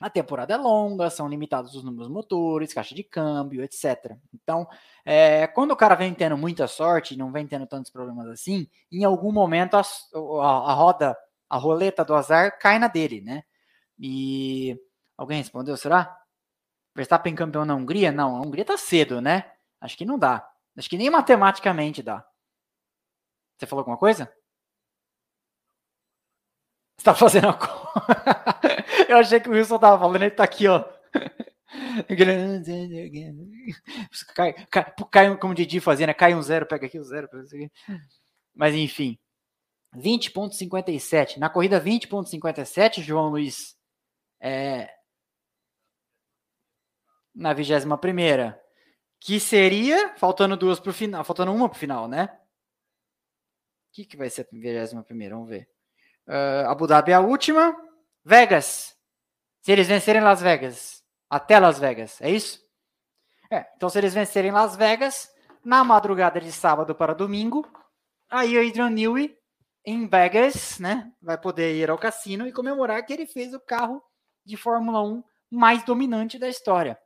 a 0.00 0.08
temporada 0.08 0.54
é 0.54 0.56
longa, 0.56 1.10
são 1.10 1.28
limitados 1.28 1.74
os 1.74 1.82
números 1.82 2.08
motores, 2.08 2.72
caixa 2.72 2.94
de 2.94 3.02
câmbio, 3.02 3.64
etc. 3.64 4.16
Então, 4.32 4.66
é, 5.04 5.46
quando 5.48 5.72
o 5.72 5.76
cara 5.76 5.96
vem 5.96 6.14
tendo 6.14 6.36
muita 6.36 6.68
sorte, 6.68 7.16
não 7.16 7.32
vem 7.32 7.46
tendo 7.46 7.66
tantos 7.66 7.90
problemas 7.90 8.28
assim, 8.28 8.68
em 8.92 9.04
algum 9.04 9.32
momento 9.32 9.76
a, 9.76 9.80
a, 9.80 10.70
a 10.70 10.74
roda, 10.74 11.16
a 11.50 11.56
roleta 11.56 12.04
do 12.04 12.14
azar 12.14 12.58
cai 12.60 12.78
na 12.78 12.86
dele, 12.86 13.20
né? 13.20 13.42
E 13.98 14.78
alguém 15.16 15.38
respondeu, 15.38 15.76
será? 15.76 16.16
Verstappen 16.94 17.34
campeão 17.34 17.64
na 17.64 17.74
Hungria? 17.74 18.12
Não, 18.12 18.36
a 18.36 18.40
Hungria 18.40 18.64
tá 18.64 18.76
cedo, 18.76 19.20
né? 19.20 19.50
Acho 19.80 19.96
que 19.96 20.04
não 20.04 20.18
dá. 20.18 20.48
Acho 20.76 20.88
que 20.88 20.98
nem 20.98 21.10
matematicamente 21.10 22.02
dá. 22.02 22.24
Você 23.56 23.66
falou 23.66 23.80
alguma 23.80 23.96
coisa? 23.98 24.32
Você 26.96 27.04
tá 27.04 27.14
fazendo 27.14 27.48
a 27.48 27.58
Eu 29.08 29.18
achei 29.18 29.40
que 29.40 29.48
o 29.48 29.52
Wilson 29.52 29.78
tava 29.78 29.98
falando, 29.98 30.22
ele 30.22 30.30
tá 30.30 30.44
aqui, 30.44 30.66
ó. 30.68 30.84
cai, 34.34 34.52
cai, 34.66 34.92
cai, 35.10 35.36
como 35.36 35.52
o 35.52 35.56
Didi 35.56 35.80
fazia, 35.80 36.06
né? 36.06 36.14
Cai 36.14 36.34
um 36.34 36.42
zero, 36.42 36.66
pega 36.66 36.86
aqui 36.86 36.98
o 36.98 37.02
um 37.02 37.04
zero. 37.04 37.28
Mas 38.54 38.74
enfim. 38.74 39.18
20.57. 39.96 41.38
Na 41.38 41.48
corrida 41.48 41.80
20.57, 41.80 43.02
João 43.02 43.28
Luiz 43.28 43.77
é, 44.40 44.90
na 47.34 47.52
21 47.52 47.96
primeira, 47.96 48.60
que 49.20 49.38
seria, 49.40 50.14
faltando 50.16 50.56
duas 50.56 50.80
para 50.80 50.90
o 50.90 50.94
final, 50.94 51.24
faltando 51.24 51.52
uma 51.52 51.68
para 51.68 51.76
o 51.76 51.78
final, 51.78 52.08
né? 52.08 52.28
O 53.88 53.92
que, 53.92 54.04
que 54.04 54.16
vai 54.16 54.30
ser 54.30 54.42
a 54.42 54.46
21 54.50 55.02
primeira? 55.02 55.34
Vamos 55.34 55.48
ver. 55.48 55.68
Uh, 56.26 56.68
Abu 56.68 56.86
Dhabi 56.86 57.12
é 57.12 57.14
a 57.14 57.20
última. 57.20 57.76
Vegas. 58.24 58.96
Se 59.60 59.72
eles 59.72 59.88
vencerem 59.88 60.22
Las 60.22 60.40
Vegas, 60.40 61.02
até 61.28 61.58
Las 61.58 61.78
Vegas, 61.78 62.20
é 62.20 62.30
isso? 62.30 62.60
É, 63.50 63.66
então 63.76 63.88
se 63.88 63.98
eles 63.98 64.14
vencerem 64.14 64.52
Las 64.52 64.76
Vegas, 64.76 65.30
na 65.64 65.82
madrugada 65.82 66.40
de 66.40 66.52
sábado 66.52 66.94
para 66.94 67.14
domingo, 67.14 67.66
aí 68.28 68.56
o 68.56 68.66
Adrian 68.66 68.90
Newey 68.90 69.36
em 69.84 70.06
Vegas, 70.06 70.78
né, 70.78 71.10
vai 71.20 71.38
poder 71.38 71.74
ir 71.74 71.90
ao 71.90 71.98
cassino 71.98 72.46
e 72.46 72.52
comemorar 72.52 73.04
que 73.04 73.12
ele 73.12 73.26
fez 73.26 73.54
o 73.54 73.60
carro 73.60 74.02
de 74.48 74.56
Fórmula 74.56 75.02
1 75.02 75.22
mais 75.50 75.84
dominante 75.84 76.38
da 76.38 76.48
história. 76.48 76.98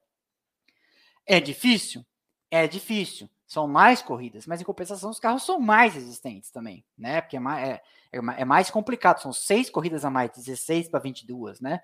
É 1.26 1.40
difícil? 1.40 2.04
É 2.50 2.66
difícil. 2.66 3.28
São 3.46 3.68
mais 3.68 4.00
corridas, 4.00 4.46
mas 4.46 4.60
em 4.60 4.64
compensação 4.64 5.10
os 5.10 5.20
carros 5.20 5.44
são 5.44 5.60
mais 5.60 5.94
resistentes 5.94 6.50
também, 6.50 6.84
né? 6.96 7.20
Porque 7.20 7.36
é 7.36 7.40
mais, 7.40 7.68
é, 7.68 7.82
é, 8.12 8.18
é 8.38 8.44
mais 8.44 8.70
complicado. 8.70 9.20
São 9.20 9.32
seis 9.32 9.68
corridas 9.68 10.04
a 10.04 10.10
mais, 10.10 10.30
16 10.30 10.88
para 10.88 11.00
22, 11.00 11.60
né? 11.60 11.82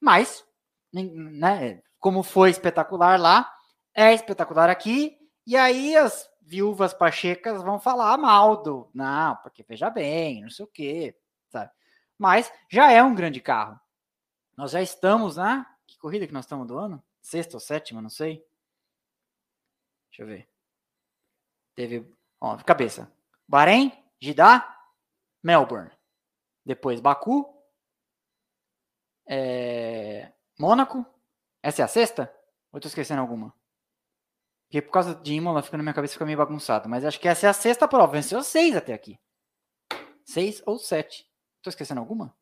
Mas, 0.00 0.44
né, 0.92 1.80
como 1.98 2.22
foi 2.22 2.50
espetacular 2.50 3.18
lá, 3.18 3.50
é 3.94 4.12
espetacular 4.12 4.68
aqui. 4.68 5.16
E 5.46 5.56
aí 5.56 5.96
as 5.96 6.28
viúvas 6.42 6.92
pachecas 6.92 7.62
vão 7.62 7.78
falar 7.78 8.18
mal 8.18 8.62
do. 8.62 8.90
Não, 8.92 9.36
porque 9.36 9.64
veja 9.66 9.88
bem, 9.88 10.42
não 10.42 10.50
sei 10.50 10.64
o 10.64 10.68
quê, 10.68 11.16
sabe? 11.48 11.70
Mas 12.18 12.52
já 12.68 12.92
é 12.92 13.02
um 13.02 13.14
grande 13.14 13.40
carro. 13.40 13.80
Nós 14.56 14.70
já 14.70 14.80
estamos 14.80 15.36
na. 15.36 15.64
Que 15.86 15.98
corrida 15.98 16.26
que 16.26 16.32
nós 16.32 16.44
estamos 16.44 16.66
do 16.66 16.78
ano? 16.78 17.02
Sexta 17.20 17.56
ou 17.56 17.60
sétima, 17.60 18.00
não 18.00 18.08
sei. 18.08 18.44
Deixa 20.08 20.22
eu 20.22 20.26
ver. 20.26 20.48
Teve. 21.74 22.10
Ó, 22.40 22.56
cabeça. 22.58 23.12
Bahrein, 23.46 23.92
Jeddah, 24.20 24.66
Melbourne. 25.42 25.90
Depois 26.64 27.00
Baku. 27.00 27.54
É, 29.28 30.32
Mônaco. 30.58 31.04
Essa 31.62 31.82
é 31.82 31.84
a 31.84 31.88
sexta? 31.88 32.34
Ou 32.72 32.78
estou 32.78 32.88
esquecendo 32.88 33.20
alguma? 33.20 33.54
Porque 34.66 34.82
por 34.82 34.90
causa 34.90 35.14
de 35.14 35.34
Imola 35.34 35.62
fica 35.62 35.76
na 35.76 35.82
minha 35.82 35.94
cabeça 35.94 36.14
fica 36.14 36.24
meio 36.24 36.38
bagunçado. 36.38 36.88
Mas 36.88 37.04
acho 37.04 37.20
que 37.20 37.28
essa 37.28 37.46
é 37.46 37.50
a 37.50 37.52
sexta 37.52 37.86
prova. 37.86 38.12
Venceu 38.12 38.42
seis 38.42 38.74
até 38.74 38.94
aqui. 38.94 39.18
Seis 40.24 40.62
ou 40.66 40.78
sete. 40.78 41.30
Estou 41.58 41.70
esquecendo 41.70 42.00
alguma? 42.00 42.36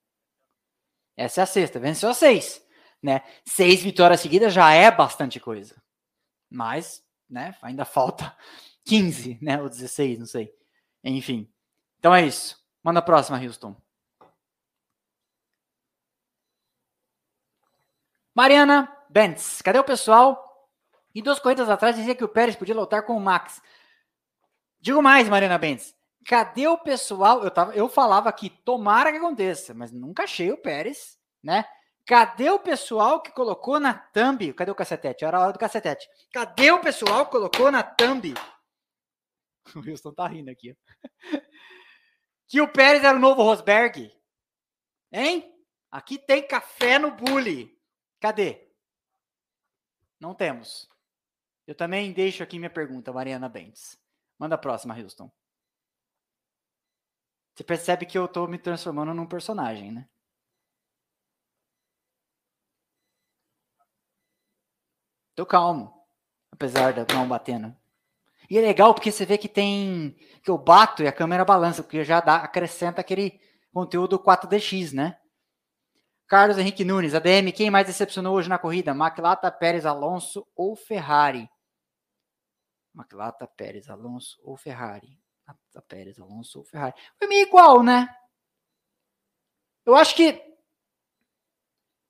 Essa 1.17 1.41
é 1.41 1.45
a 1.45 1.47
sexta, 1.47 1.79
venceu 1.79 2.09
a 2.09 2.15
seis. 2.15 2.63
Né? 3.03 3.23
Seis 3.45 3.83
vitórias 3.83 4.21
seguidas 4.21 4.53
já 4.53 4.73
é 4.73 4.91
bastante 4.91 5.39
coisa. 5.39 5.81
Mas, 6.51 7.05
né, 7.29 7.57
ainda 7.63 7.85
falta 7.87 8.37
15, 8.85 9.39
né, 9.41 9.61
ou 9.61 9.69
16, 9.69 10.19
não 10.19 10.27
sei. 10.27 10.53
Enfim. 11.03 11.51
Então 11.99 12.15
é 12.15 12.27
isso. 12.27 12.63
Manda 12.83 13.01
a 13.01 13.03
próxima, 13.03 13.39
Houston. 13.39 13.77
Mariana 18.35 18.93
Bentz, 19.09 19.63
cadê 19.63 19.79
o 19.79 19.85
pessoal? 19.85 20.43
E 21.15 21.23
duas 21.23 21.39
corridas 21.39 21.71
atrás 21.71 21.95
dizia 21.95 22.15
que 22.15 22.25
o 22.25 22.29
Pérez 22.29 22.57
podia 22.57 22.75
lutar 22.75 23.07
com 23.07 23.17
o 23.17 23.21
Max. 23.21 23.63
Digo 24.81 25.01
mais, 25.01 25.29
Mariana 25.29 25.57
Bentz. 25.57 25.95
Cadê 26.27 26.67
o 26.67 26.79
pessoal? 26.79 27.45
Eu, 27.45 27.51
tava, 27.51 27.75
eu 27.75 27.89
falava 27.89 28.33
que 28.33 28.49
tomara 28.49 29.11
que 29.11 29.19
aconteça, 29.19 29.75
mas 29.75 29.93
nunca 29.93 30.25
achei 30.25 30.51
o 30.51 30.57
Pérez, 30.57 31.19
né? 31.43 31.65
Cadê 32.07 32.51
o 32.51 32.59
pessoal 32.59 33.23
que 33.23 33.33
colocou 33.33 33.81
na 33.81 33.95
thumb? 33.95 34.53
Cadê 34.53 34.71
o 34.71 34.75
cacetete? 34.75 35.25
Era 35.25 35.39
a 35.39 35.41
hora 35.41 35.53
do 35.53 35.59
cacetete. 35.59 36.09
Cadê 36.33 36.71
o 36.71 36.81
pessoal 36.81 37.25
que 37.25 37.33
colocou 37.33 37.71
na 37.71 37.83
thumb? 37.83 38.35
O 39.75 39.81
Wilson 39.81 40.13
tá 40.13 40.27
rindo 40.27 40.51
aqui. 40.51 40.77
Que 42.47 42.61
o 42.61 42.71
Pérez 42.71 43.03
era 43.03 43.17
o 43.17 43.21
novo 43.21 43.43
Rosberg. 43.43 44.13
Hein? 45.11 45.51
Aqui 45.91 46.19
tem 46.19 46.47
café 46.47 46.99
no 46.99 47.11
bully. 47.11 47.75
Cadê? 48.21 48.71
Não 50.21 50.35
temos. 50.35 50.87
Eu 51.67 51.75
também 51.75 52.13
deixo 52.13 52.43
aqui 52.43 52.59
minha 52.59 52.71
pergunta, 52.71 53.13
Mariana 53.13 53.49
Bentes. 53.49 53.99
Manda 54.39 54.57
a 54.57 54.59
próxima, 54.59 54.95
Houston. 54.95 55.33
Você 57.55 57.63
percebe 57.63 58.05
que 58.05 58.19
eu 58.19 58.27
tô 58.27 58.47
me 58.49 58.59
transformando 58.59 59.15
num 59.15 59.27
personagem, 59.27 59.93
né? 59.93 60.09
Tô 65.37 65.47
calmo, 65.47 65.93
apesar 66.53 66.93
da 66.93 67.15
mão 67.15 67.29
batendo. 67.29 67.75
E 68.51 68.59
é 68.59 68.61
legal 68.61 68.95
porque 68.95 69.11
você 69.11 69.25
vê 69.25 69.39
que 69.39 69.49
tem 69.49 70.17
que 70.43 70.51
eu 70.51 70.59
bato 70.59 71.03
e 71.03 71.09
a 71.09 71.13
câmera 71.13 71.45
balança, 71.45 71.83
porque 71.83 72.05
já 72.05 72.21
dá 72.21 72.37
acrescenta 72.37 73.01
aquele 73.01 73.41
conteúdo 73.73 74.19
4DX, 74.19 74.93
né? 74.93 75.19
Carlos 76.27 76.59
Henrique 76.59 76.85
Nunes, 76.85 77.15
ADM, 77.15 77.53
quem 77.53 77.71
mais 77.71 77.87
decepcionou 77.87 78.35
hoje 78.37 78.49
na 78.49 78.59
corrida? 78.59 78.95
Maclata, 78.95 79.51
Pérez, 79.51 79.87
Alonso 79.87 80.47
ou 80.57 80.75
Ferrari? 80.77 81.49
Maclata, 82.93 83.47
Pérez, 83.47 83.89
Alonso 83.89 84.41
ou 84.43 84.57
Ferrari? 84.57 85.19
A 85.75 85.83
Pérez, 85.83 86.19
Alonso 86.19 86.59
ou 86.59 86.65
Ferrari. 86.65 86.95
Foi 87.19 87.27
meio 87.29 87.47
igual, 87.47 87.83
né? 87.83 88.09
Eu 89.85 89.95
acho 89.95 90.15
que. 90.15 90.43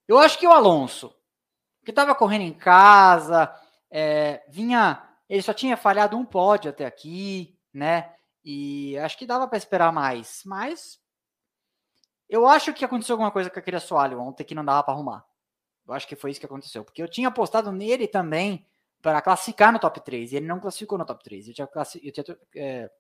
Eu 0.07 0.19
acho 0.19 0.39
que 0.39 0.47
o 0.47 0.53
Alonso. 0.53 1.15
que 1.85 1.91
estava 1.91 2.15
correndo 2.15 2.43
em 2.43 2.53
casa, 2.55 3.55
é, 3.91 4.45
vinha, 4.49 5.07
ele 5.29 5.43
só 5.43 5.53
tinha 5.53 5.77
falhado 5.77 6.17
um 6.17 6.25
pódio 6.25 6.71
até 6.71 6.85
aqui, 6.87 7.59
né? 7.73 8.15
E 8.45 8.97
acho 8.99 9.17
que 9.17 9.27
dava 9.27 9.49
para 9.49 9.59
esperar 9.59 9.93
mais, 9.93 10.43
mas 10.45 11.01
eu 12.29 12.47
acho 12.47 12.75
que 12.75 12.85
aconteceu 12.85 13.15
alguma 13.15 13.31
coisa 13.31 13.51
com 13.51 13.59
aquele 13.59 13.77
assoalho 13.77 14.21
ontem 14.21 14.45
que 14.45 14.55
não 14.55 14.65
dava 14.65 14.83
para 14.83 14.95
arrumar. 14.95 15.25
Eu 15.87 15.95
acho 15.95 16.07
que 16.07 16.17
foi 16.17 16.31
isso 16.31 16.41
que 16.41 16.47
aconteceu, 16.47 16.85
porque 16.85 17.03
eu 17.03 17.09
tinha 17.09 17.29
apostado 17.29 17.71
nele 17.71 18.09
também 18.09 18.67
para 19.03 19.21
classificar 19.21 19.73
no 19.73 19.79
top 19.79 20.01
3, 20.01 20.33
e 20.33 20.37
ele 20.37 20.47
não 20.47 20.59
classificou 20.59 20.97
no 20.97 21.05
top 21.05 21.23
3. 21.23 21.49
Eu 21.49 21.55
tinha, 21.55 21.69
eu 22.03 22.13
tinha 22.13 22.39
é, 22.57 22.91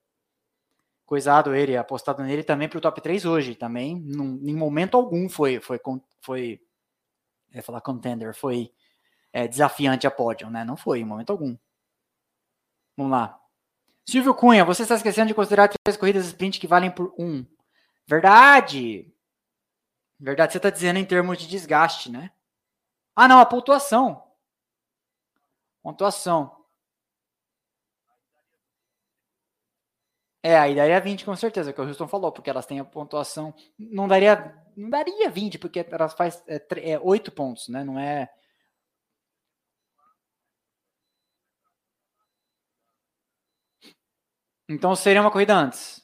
coisado 1.07 1.55
ele, 1.55 1.77
apostado 1.77 2.23
nele 2.23 2.43
também 2.43 2.69
para 2.69 2.79
o 2.79 2.81
top 2.81 3.01
3 3.01 3.25
hoje, 3.25 3.55
também, 3.55 4.01
num, 4.01 4.41
em 4.43 4.55
momento 4.55 4.97
algum 4.97 5.29
foi, 5.29 5.61
foi, 5.61 5.81
foi, 6.21 6.61
falar 7.63 7.81
contender, 7.81 8.35
foi 8.35 8.73
é, 9.33 9.47
desafiante 9.47 10.07
a 10.07 10.11
pódio, 10.11 10.51
né? 10.51 10.65
Não 10.65 10.77
foi, 10.77 11.01
em 11.01 11.05
momento 11.05 11.31
algum. 11.31 11.57
Vamos 12.97 13.13
lá. 13.13 13.41
Silvio 14.07 14.35
Cunha, 14.35 14.65
você 14.65 14.83
está 14.83 14.95
esquecendo 14.95 15.29
de 15.29 15.35
considerar 15.35 15.69
três 15.69 15.97
corridas 15.97 16.27
sprint 16.27 16.61
que 16.61 16.67
valem 16.67 16.91
por 16.91 17.13
um. 17.19 17.45
Verdade. 18.07 19.11
Verdade, 20.21 20.53
você 20.53 20.59
está 20.59 20.71
dizendo 20.71 20.99
em 20.99 21.05
termos 21.05 21.39
de 21.39 21.49
desgaste, 21.49 22.11
né? 22.11 22.31
Ah, 23.17 23.27
não, 23.27 23.39
a 23.39 23.47
pontuação. 23.47 24.23
Pontuação. 25.83 26.64
É, 30.47 30.59
aí 30.59 30.75
daria 30.75 31.01
20 31.01 31.25
com 31.25 31.35
certeza, 31.35 31.73
que 31.73 31.81
o 31.81 31.85
Houston 31.85 32.07
falou, 32.07 32.31
porque 32.31 32.51
elas 32.51 32.67
têm 32.67 32.79
a 32.79 32.85
pontuação. 32.85 33.55
Não 33.79 34.07
daria, 34.07 34.55
não 34.77 34.91
daria 34.91 35.31
20, 35.31 35.59
porque 35.59 35.87
elas 35.91 36.13
faz 36.13 36.45
é, 36.47 36.93
é 36.93 37.01
8 37.01 37.33
pontos, 37.33 37.69
né? 37.69 37.83
Não 37.83 37.99
é. 37.99 38.29
Então 44.69 44.95
seria 44.95 45.23
uma 45.23 45.31
corrida 45.31 45.55
antes. 45.55 46.03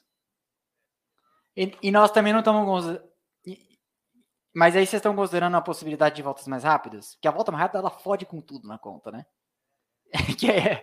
E, 1.57 1.77
e 1.83 1.91
nós 1.91 2.11
também 2.11 2.33
não 2.33 2.41
estamos. 2.41 2.99
Mas 4.55 4.75
aí 4.75 4.87
vocês 4.87 5.01
estão 5.01 5.15
considerando 5.15 5.57
a 5.57 5.61
possibilidade 5.61 6.17
de 6.17 6.23
voltas 6.23 6.49
mais 6.49 6.65
rápidas? 6.65 7.17
Que 7.21 7.29
a 7.29 7.31
volta 7.31 7.53
mais 7.53 7.63
rápida 7.63 7.81
ela 7.81 7.91
fode 7.91 8.25
com 8.25 8.41
tudo 8.41 8.67
na 8.67 8.79
conta, 8.79 9.11
né? 9.11 9.27
que 10.39 10.51
é 10.51 10.83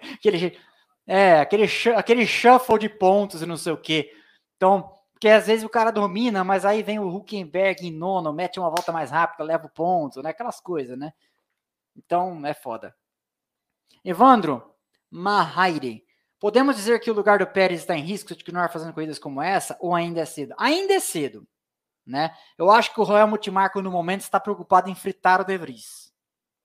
é, 1.08 1.40
aquele, 1.40 1.66
aquele 1.96 2.28
shuffle 2.28 2.78
de 2.78 2.90
pontos 2.90 3.42
e 3.42 3.46
não 3.46 3.56
sei 3.56 3.72
o 3.72 3.78
quê. 3.78 4.14
Então, 4.58 4.94
porque 5.14 5.30
às 5.30 5.48
vezes 5.48 5.64
o 5.64 5.70
cara 5.70 5.90
domina, 5.90 6.44
mas 6.44 6.66
aí 6.66 6.84
vem 6.84 7.00
o 7.00 7.08
Huckenberg 7.08 7.88
em 7.88 7.92
nono, 7.92 8.34
mete 8.34 8.60
uma 8.60 8.70
volta 8.70 8.92
mais 8.92 9.10
rápida, 9.10 9.44
leva 9.44 9.66
o 9.66 9.70
ponto, 9.70 10.22
né? 10.22 10.30
Aquelas 10.30 10.60
coisas, 10.60 10.98
né? 10.98 11.14
Então, 11.96 12.46
é 12.46 12.54
foda. 12.54 12.94
Evandro 14.04 14.76
Mahaire. 15.10 16.06
Podemos 16.40 16.76
dizer 16.76 17.00
que 17.00 17.10
o 17.10 17.14
lugar 17.14 17.40
do 17.40 17.48
Pérez 17.48 17.80
está 17.80 17.96
em 17.98 18.04
risco 18.04 18.30
de 18.30 18.44
continuar 18.44 18.70
fazendo 18.70 18.94
corridas 18.94 19.18
como 19.18 19.42
essa 19.42 19.76
ou 19.80 19.96
ainda 19.96 20.22
é 20.22 20.26
cedo? 20.26 20.54
Ainda 20.60 20.94
é 20.94 21.00
cedo. 21.00 21.48
Né? 22.06 22.32
Eu 22.58 22.70
acho 22.70 22.94
que 22.94 23.02
o 23.02 23.04
Royal 23.04 23.28
Multimarco 23.28 23.82
no 23.82 23.92
momento 23.92 24.22
está 24.22 24.40
preocupado 24.40 24.90
em 24.90 24.96
fritar 24.96 25.42
o 25.42 25.44
De 25.44 25.58
Vries. 25.58 26.07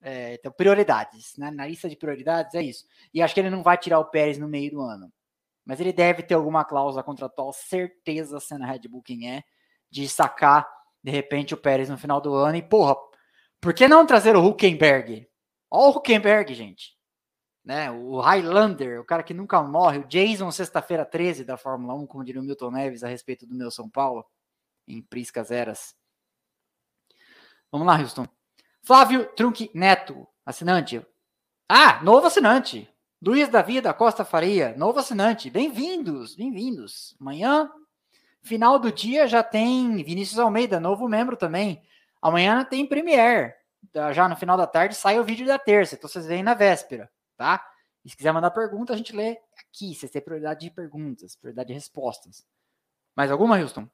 É, 0.03 0.34
então, 0.34 0.53
prioridades. 0.53 1.36
Né? 1.38 1.50
Na 1.50 1.66
lista 1.66 1.88
de 1.88 1.96
prioridades 1.96 2.55
é 2.55 2.62
isso. 2.62 2.84
E 3.14 3.22
acho 3.22 3.32
que 3.32 3.40
ele 3.40 3.50
não 3.50 3.62
vai 3.62 3.78
tirar 3.78 3.98
o 4.00 4.07
Pérez 4.07 4.38
no 4.38 4.48
meio 4.48 4.70
do 4.72 4.80
ano. 4.80 5.12
Mas 5.64 5.80
ele 5.80 5.92
deve 5.92 6.22
ter 6.22 6.34
alguma 6.34 6.64
cláusula 6.64 7.05
contratual, 7.05 7.53
certeza, 7.53 8.40
sendo 8.40 8.64
a 8.64 8.66
Red 8.66 8.88
Bull 8.88 9.03
quem 9.03 9.30
é, 9.30 9.44
de 9.88 10.09
sacar, 10.09 10.68
de 11.03 11.11
repente, 11.11 11.55
o 11.55 11.57
Pérez 11.57 11.88
no 11.88 11.96
final 11.96 12.20
do 12.20 12.34
ano. 12.34 12.57
E, 12.57 12.62
porra, 12.62 12.96
por 13.61 13.72
que 13.72 13.86
não 13.86 14.05
trazer 14.05 14.36
o 14.36 14.44
Huckenberg? 14.44 15.28
Olha 15.70 15.94
o 15.94 15.98
Huckenberg, 15.98 16.53
gente 16.53 17.00
né? 17.64 17.90
O 17.90 18.20
Highlander, 18.20 19.00
o 19.00 19.05
cara 19.05 19.22
que 19.22 19.34
nunca 19.34 19.62
morre, 19.62 19.98
o 19.98 20.07
Jason 20.07 20.50
sexta-feira 20.50 21.05
13 21.05 21.44
da 21.44 21.57
Fórmula 21.57 21.94
1, 21.94 22.07
como 22.07 22.24
diria 22.24 22.40
o 22.40 22.44
Milton 22.44 22.70
Neves 22.70 23.05
a 23.05 23.09
respeito 23.09 23.46
do 23.46 23.55
meu 23.55 23.70
São 23.70 23.88
Paulo, 23.88 24.24
em 24.86 25.03
Priscas 25.03 25.50
Eras. 25.50 25.94
Vamos 27.70 27.86
lá, 27.86 27.98
Houston. 27.98 28.26
Flávio 28.85 29.26
Trunque 29.37 29.70
Neto, 29.72 30.26
assinante. 30.45 31.07
Ah, 31.68 32.03
novo 32.03 32.26
assinante. 32.26 32.93
Luiz 33.24 33.49
Davi 33.49 33.80
da 33.80 33.95
Costa 33.95 34.24
Faria, 34.24 34.74
novo 34.76 34.99
assinante. 34.99 35.49
Bem-vindos, 35.49 36.35
bem-vindos. 36.35 37.14
Amanhã, 37.20 37.70
final 38.43 38.80
do 38.80 38.91
dia, 38.91 39.28
já 39.28 39.41
tem 39.41 40.03
Vinícius 40.03 40.41
Almeida, 40.41 40.80
novo 40.80 41.09
membro 41.09 41.37
também. 41.37 41.80
Amanhã 42.20 42.64
tem 42.64 42.85
Premiere. 42.85 43.55
Já 44.12 44.28
no 44.28 44.35
final 44.35 44.57
da 44.57 44.66
tarde 44.66 44.97
sai 44.97 45.16
o 45.20 45.24
vídeo 45.24 45.47
da 45.47 45.61
terça, 45.61 45.95
então 45.95 46.11
vocês 46.11 46.26
veem 46.26 46.43
na 46.43 46.55
véspera 46.55 47.09
tá? 47.37 47.64
E 48.05 48.11
se 48.11 48.16
quiser 48.16 48.33
mandar 48.33 48.51
pergunta, 48.51 48.93
a 48.93 48.97
gente 48.97 49.14
lê 49.14 49.39
aqui. 49.59 49.95
Vocês 49.95 50.11
têm 50.11 50.20
prioridade 50.20 50.61
de 50.61 50.70
perguntas, 50.70 51.37
prioridade 51.37 51.68
de 51.68 51.74
respostas. 51.74 52.45
Mais 53.14 53.30
alguma, 53.30 53.61
Houston? 53.61 53.89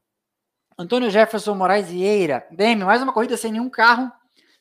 Antônio 0.78 1.10
Jefferson 1.10 1.54
Moraes 1.54 1.90
Vieira. 1.90 2.46
DM, 2.50 2.84
mais 2.84 3.02
uma 3.02 3.12
corrida 3.12 3.36
sem 3.36 3.52
nenhum 3.52 3.68
carro 3.68 4.10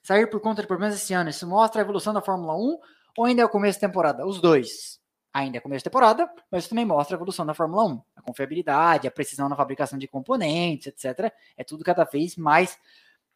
sair 0.08 0.26
por 0.28 0.40
conta 0.40 0.62
de 0.62 0.68
problemas 0.70 0.96
esse 0.96 1.14
ano. 1.14 1.30
Isso 1.30 1.46
mostra 1.46 1.82
a 1.82 1.84
evolução 1.84 2.14
da 2.14 2.22
Fórmula 2.22 2.56
1 2.56 2.80
ou 3.18 3.26
ainda 3.26 3.42
é 3.42 3.46
o 3.46 3.50
começo 3.50 3.78
da 3.78 3.90
temporada? 3.90 4.26
Os 4.26 4.40
dois. 4.40 5.02
Ainda 5.34 5.58
é 5.58 5.60
começo 5.60 5.84
da 5.84 5.90
temporada, 5.90 6.32
mas 6.50 6.66
também 6.66 6.86
mostra 6.86 7.14
a 7.14 7.18
evolução 7.18 7.46
da 7.46 7.54
Fórmula 7.54 7.84
1. 7.84 8.02
A 8.16 8.22
confiabilidade, 8.22 9.06
a 9.06 9.12
precisão 9.12 9.50
na 9.50 9.56
fabricação 9.58 10.00
de 10.00 10.08
componentes, 10.08 10.88
etc. 10.88 11.34
É 11.58 11.64
tudo 11.66 11.84
cada 11.84 12.06
vez 12.06 12.38
mais 12.38 12.80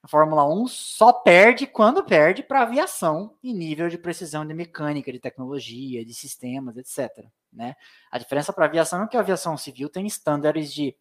a 0.01 0.07
Fórmula 0.07 0.47
1 0.47 0.67
só 0.67 1.11
perde 1.11 1.67
quando 1.67 2.05
perde 2.05 2.41
para 2.41 2.61
aviação 2.61 3.35
em 3.43 3.53
nível 3.53 3.89
de 3.89 3.97
precisão 3.97 4.47
de 4.47 4.53
mecânica, 4.53 5.11
de 5.11 5.19
tecnologia, 5.19 6.05
de 6.05 6.13
sistemas, 6.13 6.77
etc. 6.77 7.25
Né? 7.51 7.75
A 8.09 8.17
diferença 8.17 8.53
para 8.53 8.63
a 8.63 8.69
aviação 8.69 9.03
é 9.03 9.07
que 9.07 9.17
a 9.17 9.19
aviação 9.19 9.57
civil 9.57 9.89
tem 9.89 10.07
estándares 10.07 10.73
de 10.73 10.95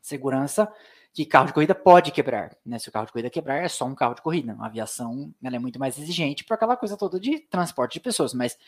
segurança 0.00 0.66
que 1.14 1.24
carro 1.24 1.46
de 1.46 1.52
corrida 1.52 1.76
pode 1.76 2.10
quebrar. 2.10 2.56
Né? 2.66 2.76
Se 2.80 2.88
o 2.88 2.92
carro 2.92 3.06
de 3.06 3.12
corrida 3.12 3.30
quebrar, 3.30 3.62
é 3.62 3.68
só 3.68 3.86
um 3.86 3.94
carro 3.94 4.14
de 4.14 4.20
corrida. 4.20 4.56
A 4.58 4.66
aviação 4.66 5.32
ela 5.42 5.54
é 5.54 5.58
muito 5.60 5.78
mais 5.78 5.96
exigente 5.96 6.42
para 6.42 6.56
aquela 6.56 6.76
coisa 6.76 6.96
toda 6.96 7.20
de 7.20 7.38
transporte 7.38 7.94
de 7.94 8.00
pessoas, 8.00 8.34
mas 8.34 8.58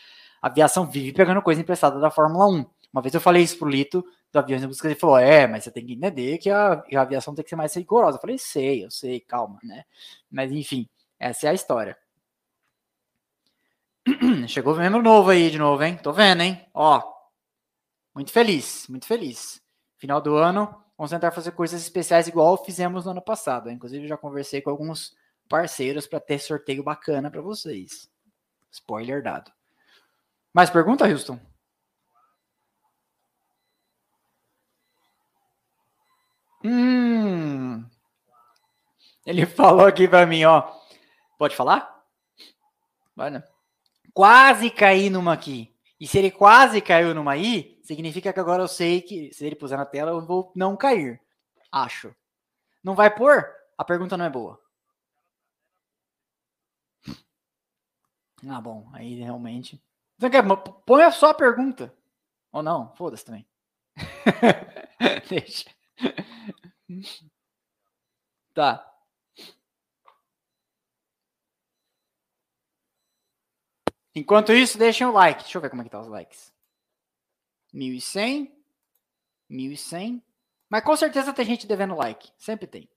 a 0.41 0.47
aviação 0.47 0.87
vive 0.87 1.13
pegando 1.13 1.43
coisa 1.43 1.61
emprestada 1.61 1.99
da 1.99 2.09
Fórmula 2.09 2.47
1. 2.47 2.65
Uma 2.93 3.03
vez 3.03 3.13
eu 3.13 3.21
falei 3.21 3.43
isso 3.43 3.59
pro 3.59 3.69
Lito, 3.69 4.07
do 4.33 4.39
Aviões 4.39 4.63
em 4.63 4.69
Busca, 4.69 4.87
ele 4.87 4.95
falou, 4.95 5.19
é, 5.19 5.47
mas 5.49 5.65
você 5.65 5.73
tem 5.73 5.85
que 5.85 5.95
entender 5.95 6.39
que 6.39 6.49
a, 6.49 6.85
a 6.95 7.01
aviação 7.01 7.35
tem 7.35 7.43
que 7.43 7.51
ser 7.51 7.57
mais 7.57 7.75
rigorosa. 7.75 8.17
Eu 8.17 8.21
falei, 8.21 8.39
sei, 8.39 8.85
eu 8.85 8.91
sei, 8.93 9.19
calma, 9.19 9.59
né? 9.65 9.85
Mas, 10.31 10.53
enfim, 10.53 10.89
essa 11.19 11.49
é 11.49 11.51
a 11.51 11.55
história. 11.55 11.99
Chegou 14.47 14.75
um 14.75 14.79
membro 14.79 15.03
novo 15.03 15.31
aí 15.31 15.51
de 15.51 15.59
novo, 15.59 15.83
hein? 15.83 15.99
Tô 16.01 16.13
vendo, 16.13 16.43
hein? 16.43 16.65
Ó, 16.73 17.03
muito 18.15 18.31
feliz, 18.31 18.87
muito 18.89 19.05
feliz. 19.05 19.61
Final 19.99 20.21
do 20.21 20.37
ano, 20.37 20.86
vamos 20.97 21.11
tentar 21.11 21.31
fazer 21.31 21.53
coisas 21.53 21.81
especiais 21.81 22.29
igual 22.29 22.65
fizemos 22.65 23.05
no 23.05 23.13
ano 23.13 23.23
passado. 23.23 23.71
Inclusive, 23.71 24.09
já 24.09 24.17
conversei 24.17 24.61
com 24.61 24.71
alguns 24.71 25.17
parceiros 25.49 26.07
para 26.07 26.21
ter 26.21 26.39
sorteio 26.39 26.83
bacana 26.83 27.31
para 27.31 27.41
vocês. 27.41 28.11
Spoiler 28.71 29.23
dado. 29.23 29.53
Mais 30.53 30.71
pergunta, 30.71 31.07
Houston? 31.07 31.39
Hum. 36.65 37.85
Ele 39.25 39.45
falou 39.47 39.87
aqui 39.87 40.09
para 40.09 40.27
mim, 40.27 40.45
ó. 40.45 40.73
Pode 41.39 41.55
falar? 41.55 42.03
Vai, 43.15 43.31
né? 43.31 43.43
Quase 44.13 44.71
caí 44.71 45.11
numa 45.11 45.33
aqui. 45.33 45.75
E 46.01 46.07
se 46.07 46.19
ele 46.19 46.31
quase 46.31 46.81
caiu 46.81 47.15
numa 47.15 47.33
aí, 47.33 47.76
significa 47.87 48.33
que 48.33 48.41
agora 48.41 48.63
eu 48.63 48.69
sei 48.69 49.01
que 49.01 49.33
se 49.33 49.47
ele 49.47 49.57
puser 49.57 49.79
na 49.79 49.87
tela, 49.87 50.11
eu 50.11 50.27
vou 50.27 50.53
não 50.55 50.77
cair. 50.77 51.21
Acho. 51.71 52.15
Não 52.83 52.95
vai 52.95 53.15
pôr? 53.15 53.47
A 53.79 53.85
pergunta 53.85 54.17
não 54.17 54.25
é 54.25 54.31
boa. 54.31 54.61
Ah, 58.49 58.61
bom. 58.61 58.89
Aí 58.93 59.15
realmente. 59.17 59.83
Você 60.19 60.31
quer, 60.31 60.43
põe 60.85 61.11
só 61.13 61.31
a 61.31 61.35
pergunta. 61.35 61.95
Ou 62.53 62.63
não? 62.63 62.95
Foda-se 62.95 63.25
também. 63.25 63.47
Deixa. 65.29 65.71
Tá. 68.55 68.93
Enquanto 74.15 74.53
isso, 74.53 74.79
deixem 74.79 75.07
o 75.07 75.13
like. 75.13 75.43
Deixa 75.43 75.59
eu 75.59 75.63
ver 75.63 75.69
como 75.69 75.83
é 75.83 75.85
que 75.85 75.91
tá 75.91 76.01
os 76.01 76.09
likes. 76.09 76.56
1.100. 77.77 78.51
1.100. 79.51 80.23
Mas 80.69 80.83
com 80.85 80.97
certeza 80.97 81.33
tem 81.33 81.45
gente 81.45 81.67
devendo 81.67 81.95
like. 81.95 82.31
Sempre 82.39 82.67
tem. 82.67 82.89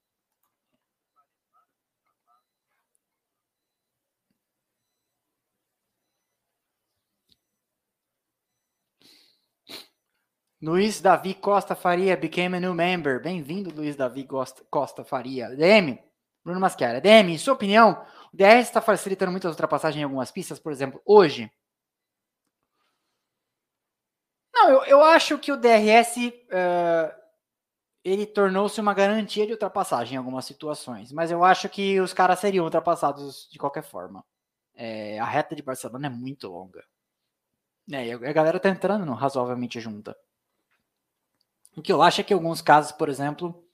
Luiz 10.62 11.00
Davi 11.00 11.34
Costa 11.36 11.74
Faria 11.76 12.18
became 12.18 12.58
a 12.58 12.60
new 12.60 12.74
member. 12.74 13.22
Bem-vindo, 13.22 13.74
Luiz 13.74 13.96
Davi 13.96 14.26
Costa, 14.26 15.04
Faria. 15.06 15.56
DM, 15.56 15.98
Bruno 16.44 16.60
Maschiara. 16.60 17.00
DM, 17.00 17.38
sua 17.38 17.54
opinião, 17.54 18.06
o 18.34 18.36
DRS 18.36 18.68
está 18.68 18.82
facilitando 18.82 19.32
muitas 19.32 19.52
ultrapassagens 19.52 20.02
em 20.02 20.04
algumas 20.04 20.32
pistas, 20.32 20.60
por 20.60 20.72
exemplo, 20.74 21.02
hoje? 21.06 21.50
Não, 24.70 24.84
eu, 24.84 24.84
eu 24.84 25.04
acho 25.04 25.40
que 25.40 25.52
o 25.52 25.58
DRS 25.58 26.18
uh, 26.18 27.12
ele 28.04 28.28
tornou-se 28.28 28.80
uma 28.80 28.94
garantia 28.94 29.48
de 29.48 29.54
ultrapassagem 29.54 30.14
em 30.14 30.18
algumas 30.18 30.46
situações, 30.46 31.12
mas 31.12 31.32
eu 31.32 31.44
acho 31.44 31.68
que 31.68 32.00
os 32.00 32.14
caras 32.14 32.40
seriam 32.40 32.66
ultrapassados 32.66 33.50
de 33.52 33.58
qualquer 33.58 33.82
forma. 33.82 34.24
É, 34.76 35.20
a 35.20 35.26
reta 35.26 35.56
de 35.56 35.64
Barcelona 35.64 36.06
é 36.06 36.10
muito 36.10 36.48
longa. 36.48 36.86
É, 37.92 38.06
e 38.06 38.12
a 38.12 38.32
galera 38.32 38.60
tá 38.60 38.70
entrando 38.70 39.12
razoavelmente 39.14 39.80
junta. 39.80 40.16
O 41.76 41.82
que 41.82 41.92
eu 41.92 42.04
acho 42.04 42.22
é 42.22 42.24
que 42.24 42.32
em 42.32 42.38
alguns 42.38 42.62
casos, 42.62 42.92
por 42.92 43.10
exemplo, 43.10 43.66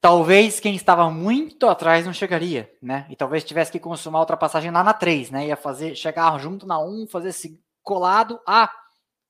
talvez 0.00 0.58
quem 0.58 0.74
estava 0.74 1.08
muito 1.10 1.68
atrás 1.68 2.04
não 2.04 2.12
chegaria, 2.12 2.76
né? 2.82 3.06
E 3.08 3.14
talvez 3.14 3.44
tivesse 3.44 3.70
que 3.70 3.78
consumar 3.78 4.18
a 4.18 4.22
ultrapassagem 4.22 4.72
lá 4.72 4.82
na 4.82 4.92
3, 4.92 5.30
né? 5.30 5.46
Ia 5.46 5.56
fazer, 5.56 5.94
chegar 5.94 6.36
junto 6.40 6.66
na 6.66 6.80
1, 6.80 7.06
fazer 7.06 7.28
esse 7.28 7.62
colado 7.82 8.40
a 8.46 8.79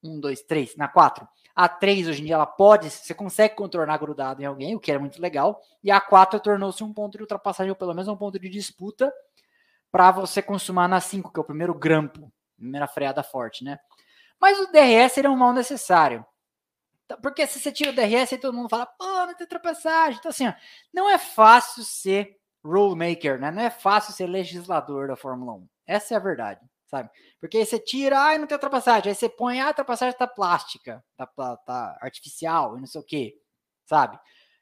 1, 0.03 0.21
2, 0.21 0.43
3, 0.43 0.77
na 0.77 0.89
4. 0.89 1.27
A 1.55 1.69
3 1.69 2.09
hoje 2.09 2.23
em 2.23 2.27
dia 2.27 2.35
ela 2.35 2.47
pode, 2.47 2.91
você 2.91 3.13
consegue 3.13 3.55
contornar 3.55 3.99
grudado 3.99 4.43
em 4.43 4.47
alguém, 4.47 4.75
o 4.75 4.81
que 4.81 4.91
era 4.91 5.01
muito 5.01 5.21
legal. 5.21 5.61
E 5.83 5.91
a 5.91 6.01
4 6.01 6.41
tornou-se 6.41 6.83
um 6.83 6.93
ponto 6.93 7.17
de 7.17 7.23
ultrapassagem, 7.23 7.71
ou 7.71 7.77
pelo 7.77 7.93
menos 7.93 8.09
um 8.09 8.17
ponto 8.17 8.39
de 8.39 8.49
disputa, 8.49 9.13
para 9.91 10.11
você 10.11 10.41
consumar 10.41 10.89
na 10.89 11.01
5, 11.01 11.33
que 11.33 11.39
é 11.39 11.43
o 11.43 11.45
primeiro 11.45 11.75
grampo, 11.75 12.33
primeira 12.57 12.87
freada 12.87 13.23
forte, 13.23 13.65
né? 13.65 13.79
Mas 14.41 14.59
o 14.59 14.71
DRS 14.71 15.19
era 15.19 15.31
um 15.31 15.37
mal 15.37 15.53
necessário. 15.53 16.25
Então, 17.05 17.21
porque 17.21 17.47
se 17.47 17.59
você 17.59 17.73
tira 17.73 17.91
o 17.91 17.95
DRS, 17.95 18.33
aí 18.33 18.39
todo 18.39 18.55
mundo 18.55 18.69
fala, 18.69 18.87
pô, 18.87 19.05
não 19.05 19.35
tem 19.35 19.45
ultrapassagem. 19.45 20.19
Então, 20.19 20.31
assim, 20.31 20.47
ó, 20.47 20.55
não 20.95 21.11
é 21.11 21.19
fácil 21.19 21.83
ser 21.83 22.39
rulemaker, 22.65 23.41
né? 23.41 23.51
Não 23.51 23.63
é 23.63 23.71
fácil 23.71 24.13
ser 24.13 24.27
legislador 24.27 25.09
da 25.09 25.17
Fórmula 25.17 25.55
1. 25.55 25.69
Essa 25.87 26.15
é 26.15 26.17
a 26.17 26.21
verdade, 26.21 26.61
sabe? 26.91 27.09
Porque 27.41 27.59
aí 27.59 27.65
você 27.65 27.79
tira, 27.79 28.19
ah, 28.19 28.37
não 28.37 28.47
tem 28.47 28.57
ultrapassagem. 28.57 29.11
Aí 29.11 29.15
você 29.15 29.29
põe, 29.29 29.61
ah, 29.61 29.67
a 29.67 29.69
ultrapassagem 29.69 30.19
tá 30.19 30.27
plástica, 30.27 31.03
tá, 31.17 31.27
tá, 31.27 31.57
tá 31.59 31.99
artificial 32.01 32.77
e 32.77 32.81
não 32.81 32.87
sei 32.87 33.01
o 33.01 33.05
quê, 33.05 33.41
sabe? 33.87 34.19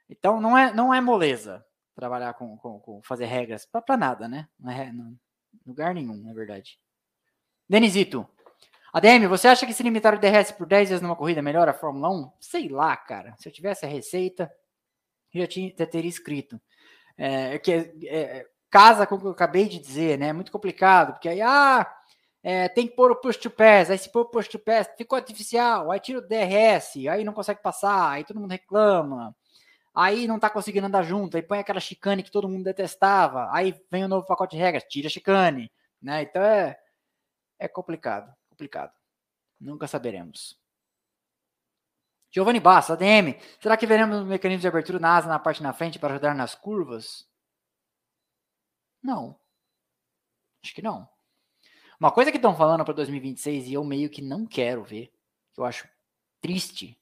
Então, 0.09 0.41
não 0.41 0.57
é, 0.57 0.73
não 0.73 0.93
é 0.93 1.01
moleza 1.01 1.65
trabalhar 1.95 2.35
com, 2.35 2.57
com, 2.59 2.79
com 2.79 3.03
fazer 3.03 3.25
regras 3.25 3.67
para 3.67 3.97
nada, 3.97 4.29
né? 4.29 4.47
Não 4.59 4.71
é 4.71 4.93
não, 4.93 5.17
lugar 5.67 5.95
nenhum, 5.95 6.23
na 6.23 6.35
verdade. 6.35 6.79
Denisito, 7.69 8.29
ADM, 8.93 9.27
você 9.27 9.49
acha 9.49 9.67
que 9.67 9.75
se 9.75 9.83
limitar 9.83 10.15
o 10.15 10.19
DRS 10.19 10.53
por 10.53 10.67
10 10.67 10.89
vezes 10.91 11.03
numa 11.03 11.17
corrida 11.17 11.43
melhora 11.43 11.73
a 11.73 11.75
Fórmula 11.75 12.11
1? 12.11 12.33
Sei 12.41 12.69
lá, 12.69 12.97
cara. 12.97 13.35
Se 13.39 13.49
eu 13.49 13.53
tivesse 13.53 13.85
a 13.85 13.89
receita, 13.89 14.51
eu 15.35 15.43
já, 15.43 15.47
tinha, 15.47 15.75
já 15.77 15.87
teria 15.87 16.09
escrito. 16.09 16.61
É, 17.17 17.59
que 17.59 17.73
é, 17.73 17.93
é, 18.07 18.47
casa 18.71 19.07
com 19.07 19.17
o 19.17 19.21
que 19.21 19.27
eu 19.27 19.31
acabei 19.31 19.69
de 19.69 19.79
dizer, 19.79 20.19
né? 20.19 20.29
É 20.29 20.33
muito 20.33 20.53
complicado, 20.53 21.13
porque 21.15 21.29
aí, 21.29 21.43
ah, 21.43 21.87
é, 22.43 22.69
tem 22.69 22.87
que 22.87 22.95
pôr 22.95 23.11
o 23.11 23.17
push 23.17 23.37
to 23.37 23.51
pass, 23.51 23.91
aí 23.91 23.99
se 23.99 24.11
pôr 24.11 24.21
o 24.21 24.31
push 24.31 24.49
to 24.49 24.59
pass, 24.59 24.89
ficou 24.97 25.17
artificial, 25.17 25.91
aí 25.91 26.01
tira 26.01 26.19
o 26.19 26.23
DRS, 26.23 27.09
aí 27.09 27.25
não 27.25 27.33
consegue 27.33 27.63
passar, 27.63 28.11
aí 28.11 28.25
todo 28.25 28.41
mundo 28.41 28.51
reclama, 28.53 29.35
aí 29.95 30.27
não 30.27 30.39
tá 30.39 30.51
conseguindo 30.51 30.87
andar 30.87 31.03
junto, 31.03 31.37
aí 31.37 31.43
põe 31.43 31.59
aquela 31.59 31.81
chicane 31.81 32.23
que 32.23 32.31
todo 32.31 32.49
mundo 32.49 32.65
detestava, 32.65 33.49
aí 33.53 33.75
vem 33.91 34.05
o 34.05 34.09
novo 34.09 34.27
pacote 34.27 34.57
de 34.57 34.63
regras, 34.63 34.85
tira 34.85 35.09
a 35.09 35.11
chicane, 35.11 35.71
né? 36.01 36.23
Então 36.23 36.43
é, 36.43 36.79
é 37.59 37.69
complicado 37.69 38.33
complicado. 38.59 38.93
Nunca 39.61 39.87
saberemos. 39.87 40.59
Giovanni 42.31 42.61
Bassa, 42.61 42.95
ADM. 42.95 43.41
Será 43.61 43.77
que 43.77 43.87
veremos 43.87 44.19
um 44.19 44.27
mecanismo 44.27 44.61
de 44.61 44.69
abertura 44.69 44.99
na 44.99 45.17
asa 45.17 45.29
na 45.29 45.39
parte 45.39 45.63
na 45.63 45.73
frente 45.73 45.99
para 45.99 46.15
ajudar 46.15 46.35
nas 46.35 46.55
curvas? 46.55 47.27
Não. 49.03 49.39
Acho 50.63 50.75
que 50.75 50.83
não. 50.83 51.09
Uma 51.99 52.13
coisa 52.13 52.31
que 52.31 52.37
estão 52.37 52.55
falando 52.57 52.85
para 52.85 52.95
2026 52.95 53.67
e 53.67 53.75
eu 53.75 53.83
meio 53.83 54.09
que 54.09 54.23
não 54.23 54.47
quero 54.47 54.85
ver, 54.85 55.13
que 55.53 55.61
eu 55.61 55.65
acho 55.65 55.89
triste, 56.41 56.97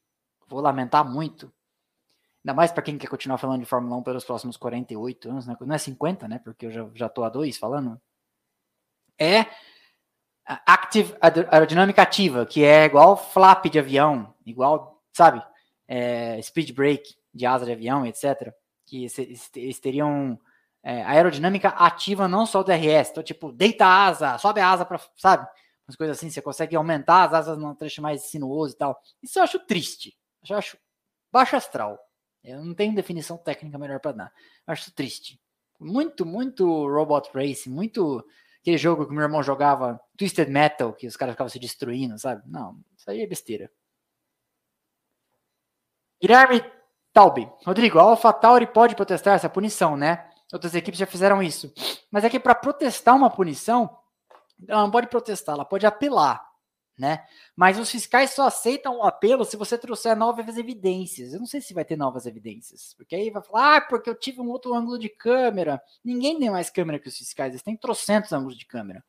vou 0.48 0.60
lamentar 0.60 1.04
muito, 1.04 1.52
ainda 2.42 2.54
mais 2.54 2.72
para 2.72 2.82
quem 2.82 2.96
quer 2.96 3.08
continuar 3.08 3.36
falando 3.36 3.60
de 3.60 3.66
Fórmula 3.66 3.96
1 3.96 4.02
pelos 4.02 4.24
próximos 4.24 4.56
48 4.56 5.30
anos, 5.30 5.46
né? 5.46 5.56
não 5.60 5.74
é 5.74 5.78
50, 5.78 6.26
né? 6.26 6.38
Porque 6.38 6.66
eu 6.66 6.70
já, 6.70 6.88
já 6.94 7.08
tô 7.08 7.24
a 7.24 7.28
dois 7.28 7.58
falando, 7.58 8.00
é 9.18 9.46
active, 10.46 11.14
aerodinâmica 11.50 12.02
ativa, 12.02 12.46
que 12.46 12.64
é 12.64 12.84
igual 12.84 13.16
flap 13.16 13.66
de 13.66 13.78
avião, 13.78 14.32
igual, 14.46 15.02
sabe, 15.12 15.42
é, 15.88 16.40
speed 16.40 16.72
brake 16.72 17.16
de 17.34 17.44
asa 17.44 17.66
de 17.66 17.72
avião, 17.72 18.06
etc. 18.06 18.52
Que 18.86 19.06
eles 19.56 19.78
teriam 19.80 20.38
é, 20.86 21.02
aerodinâmica 21.02 21.70
ativa 21.70 22.28
não 22.28 22.46
só 22.46 22.62
do 22.62 22.66
DRS, 22.66 23.10
então 23.10 23.20
tipo, 23.20 23.50
deita 23.50 23.84
a 23.84 24.06
asa, 24.06 24.38
sobe 24.38 24.60
a 24.60 24.70
asa 24.70 24.84
para, 24.84 25.00
sabe, 25.16 25.44
umas 25.84 25.96
coisas 25.96 26.16
assim, 26.16 26.30
você 26.30 26.40
consegue 26.40 26.76
aumentar 26.76 27.24
as 27.24 27.34
asas 27.34 27.58
num 27.58 27.74
trecho 27.74 28.00
mais 28.00 28.22
sinuoso 28.22 28.72
e 28.72 28.78
tal. 28.78 29.02
Isso 29.20 29.36
eu 29.36 29.42
acho 29.42 29.58
triste, 29.66 30.16
eu 30.48 30.56
acho 30.56 30.78
baixo 31.32 31.56
astral. 31.56 31.98
Eu 32.44 32.64
não 32.64 32.72
tenho 32.72 32.94
definição 32.94 33.36
técnica 33.36 33.76
melhor 33.76 33.98
para 33.98 34.12
dar. 34.12 34.32
Eu 34.64 34.72
acho 34.72 34.92
triste. 34.92 35.40
Muito, 35.80 36.24
muito 36.24 36.64
robot 36.86 37.30
race, 37.34 37.68
muito 37.68 38.24
aquele 38.60 38.78
jogo 38.78 39.06
que 39.06 39.12
meu 39.12 39.24
irmão 39.24 39.42
jogava, 39.42 40.00
Twisted 40.16 40.48
Metal, 40.48 40.92
que 40.92 41.08
os 41.08 41.16
caras 41.16 41.34
ficavam 41.34 41.48
se 41.48 41.58
destruindo, 41.58 42.16
sabe? 42.16 42.44
Não, 42.46 42.78
isso 42.96 43.10
aí 43.10 43.22
é 43.22 43.26
besteira. 43.26 43.68
Guilherme 46.22 46.64
Taube. 47.12 47.50
Rodrigo, 47.64 47.98
a 47.98 48.02
AlphaTauri 48.02 48.68
pode 48.68 48.94
protestar 48.94 49.34
essa 49.34 49.48
punição, 49.48 49.96
né? 49.96 50.30
Outras 50.52 50.74
equipes 50.74 50.98
já 51.00 51.06
fizeram 51.06 51.42
isso. 51.42 51.72
Mas 52.10 52.24
é 52.24 52.30
que 52.30 52.38
para 52.38 52.54
protestar 52.54 53.14
uma 53.14 53.30
punição, 53.30 53.98
ela 54.66 54.82
não 54.82 54.90
pode 54.90 55.08
protestar, 55.08 55.54
ela 55.54 55.64
pode 55.64 55.86
apelar 55.86 56.46
né? 56.98 57.26
Mas 57.54 57.78
os 57.78 57.90
fiscais 57.90 58.30
só 58.30 58.46
aceitam 58.46 58.98
o 58.98 59.02
apelo 59.02 59.44
se 59.44 59.56
você 59.56 59.76
trouxer 59.76 60.16
novas 60.16 60.56
evidências. 60.56 61.32
Eu 61.32 61.40
não 61.40 61.46
sei 61.46 61.60
se 61.60 61.74
vai 61.74 61.84
ter 61.84 61.96
novas 61.96 62.26
evidências, 62.26 62.94
porque 62.94 63.14
aí 63.14 63.30
vai 63.30 63.42
falar, 63.42 63.76
ah, 63.76 63.80
porque 63.82 64.08
eu 64.08 64.14
tive 64.14 64.40
um 64.40 64.48
outro 64.48 64.74
ângulo 64.74 64.98
de 64.98 65.08
câmera. 65.08 65.80
Ninguém 66.04 66.38
tem 66.38 66.50
mais 66.50 66.70
câmera 66.70 66.98
que 66.98 67.08
os 67.08 67.16
fiscais, 67.16 67.50
eles 67.50 67.62
têm 67.62 67.76
trocentos 67.76 68.32
ângulos 68.32 68.56
de 68.56 68.64
câmera. 68.64 69.04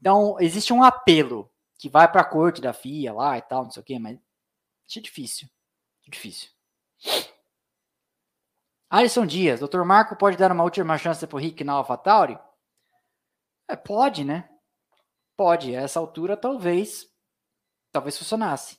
Então, 0.00 0.36
existe 0.40 0.72
um 0.72 0.82
apelo 0.82 1.50
que 1.78 1.88
vai 1.88 2.10
para 2.10 2.22
a 2.22 2.24
corte 2.24 2.60
da 2.60 2.72
FIA 2.72 3.12
lá 3.12 3.38
e 3.38 3.42
tal, 3.42 3.64
não 3.64 3.70
sei 3.70 3.80
o 3.80 3.84
quê, 3.84 3.98
mas 3.98 4.18
é 4.96 5.00
difícil. 5.00 5.48
Difícil. 6.08 6.50
Alisson 8.94 9.26
Dias, 9.26 9.58
Dr. 9.58 9.82
Marco 9.82 10.14
pode 10.14 10.36
dar 10.36 10.52
uma 10.52 10.62
última 10.62 10.96
chance 10.96 11.26
para 11.26 11.36
o 11.36 11.40
Rick 11.40 11.64
na 11.64 11.72
AlphaTauri? 11.72 12.38
É, 13.66 13.74
pode, 13.74 14.22
né? 14.22 14.48
Pode, 15.36 15.74
a 15.74 15.80
essa 15.80 15.98
altura 15.98 16.36
talvez 16.36 17.12
talvez 17.90 18.16
funcionasse. 18.16 18.78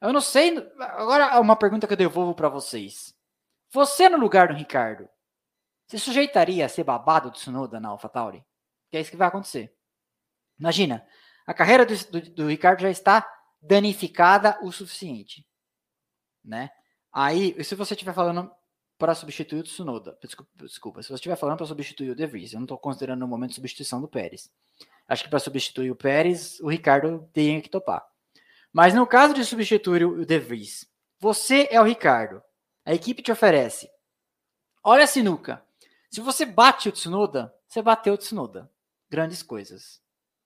Eu 0.00 0.14
não 0.14 0.20
sei, 0.22 0.56
agora 0.80 1.38
uma 1.40 1.56
pergunta 1.56 1.86
que 1.86 1.92
eu 1.92 1.96
devolvo 1.98 2.34
para 2.34 2.48
vocês. 2.48 3.14
Você 3.70 4.08
no 4.08 4.16
lugar 4.16 4.48
do 4.48 4.54
Ricardo, 4.54 5.10
se 5.88 5.98
sujeitaria 5.98 6.64
a 6.64 6.68
ser 6.68 6.84
babado 6.84 7.30
do 7.30 7.34
Tsunoda 7.34 7.78
na 7.78 7.90
AlphaTauri? 7.90 8.42
Que 8.90 8.96
é 8.96 9.00
isso 9.02 9.10
que 9.10 9.16
vai 9.18 9.28
acontecer. 9.28 9.76
Imagina, 10.58 11.06
a 11.46 11.52
carreira 11.52 11.84
do, 11.84 11.94
do, 11.94 12.20
do 12.30 12.48
Ricardo 12.48 12.80
já 12.80 12.88
está 12.88 13.30
danificada 13.60 14.58
o 14.62 14.72
suficiente, 14.72 15.46
né? 16.42 16.70
Aí, 17.12 17.62
se 17.62 17.74
você 17.74 17.92
estiver 17.92 18.14
falando 18.14 18.50
para 19.04 19.14
substituir 19.14 19.60
o 19.60 19.62
Tsunoda, 19.62 20.16
desculpa, 20.22 20.50
desculpa 20.54 21.02
se 21.02 21.08
você 21.08 21.16
estiver 21.16 21.36
falando 21.36 21.58
para 21.58 21.66
substituir 21.66 22.08
o 22.08 22.14
De 22.14 22.26
Vries, 22.26 22.54
eu 22.54 22.58
não 22.58 22.64
estou 22.64 22.78
considerando 22.78 23.20
no 23.20 23.28
momento 23.28 23.52
substituição 23.52 24.00
do 24.00 24.08
Pérez. 24.08 24.50
Acho 25.06 25.24
que 25.24 25.28
para 25.28 25.38
substituir 25.38 25.90
o 25.90 25.94
Pérez, 25.94 26.58
o 26.60 26.70
Ricardo 26.70 27.28
tem 27.30 27.60
que 27.60 27.68
topar. 27.68 28.02
Mas 28.72 28.94
no 28.94 29.06
caso 29.06 29.34
de 29.34 29.44
substituir 29.44 30.06
o 30.06 30.24
De 30.24 30.38
Vries, 30.38 30.88
você 31.20 31.68
é 31.70 31.78
o 31.78 31.84
Ricardo. 31.84 32.42
A 32.82 32.94
equipe 32.94 33.20
te 33.20 33.30
oferece. 33.30 33.90
Olha 34.82 35.04
a 35.04 35.06
sinuca. 35.06 35.62
Se 36.10 36.22
você 36.22 36.46
bate 36.46 36.88
o 36.88 36.92
Tsunoda, 36.92 37.54
você 37.68 37.82
bateu 37.82 38.14
o 38.14 38.18
Tsunoda. 38.18 38.70
Grandes 39.10 39.42
coisas. 39.42 40.00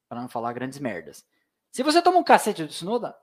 Para 0.08 0.20
não 0.20 0.28
falar 0.28 0.52
grandes 0.52 0.80
merdas. 0.80 1.24
Se 1.70 1.84
você 1.84 2.02
toma 2.02 2.18
um 2.18 2.24
cacete 2.24 2.64
do 2.64 2.68
Tsunoda, 2.68 3.16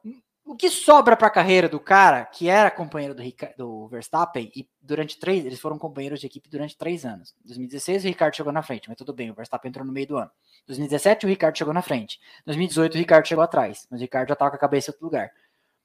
o 0.46 0.56
que 0.56 0.70
sobra 0.70 1.18
para 1.18 1.28
a 1.28 1.32
carreira 1.32 1.68
do 1.68 1.80
cara 1.80 2.24
que 2.24 2.48
era 2.48 2.70
companheiro 2.70 3.16
do, 3.16 3.24
do, 3.58 3.88
Verstappen 3.88 4.52
e 4.56 4.70
durante 4.80 5.18
três, 5.18 5.44
eles 5.44 5.60
foram 5.60 5.80
companheiros 5.80 6.20
de 6.20 6.28
equipe 6.28 6.48
durante 6.48 6.78
três 6.78 7.04
anos. 7.04 7.34
Em 7.44 7.48
2016 7.48 8.04
o 8.04 8.08
Ricardo 8.08 8.36
chegou 8.36 8.54
na 8.54 8.62
frente, 8.62 8.88
mas 8.88 8.96
tudo 8.96 9.12
bem, 9.12 9.32
o 9.32 9.34
Verstappen 9.34 9.70
entrou 9.70 9.84
no 9.84 9.92
meio 9.92 10.06
do 10.06 10.18
ano. 10.18 10.30
Em 10.64 10.68
2017 10.68 11.26
o 11.26 11.30
Ricardo 11.30 11.58
chegou 11.58 11.74
na 11.74 11.82
frente. 11.82 12.20
Em 12.42 12.46
2018 12.46 12.94
o 12.94 12.98
Ricardo 12.98 13.28
chegou 13.28 13.44
atrás, 13.44 13.88
mas 13.90 14.00
o 14.00 14.04
Ricardo 14.04 14.28
já 14.28 14.34
estava 14.34 14.52
com 14.52 14.58
a 14.58 14.60
cabeça 14.60 14.92
em 14.92 14.94
outro 14.94 15.06
lugar. 15.06 15.32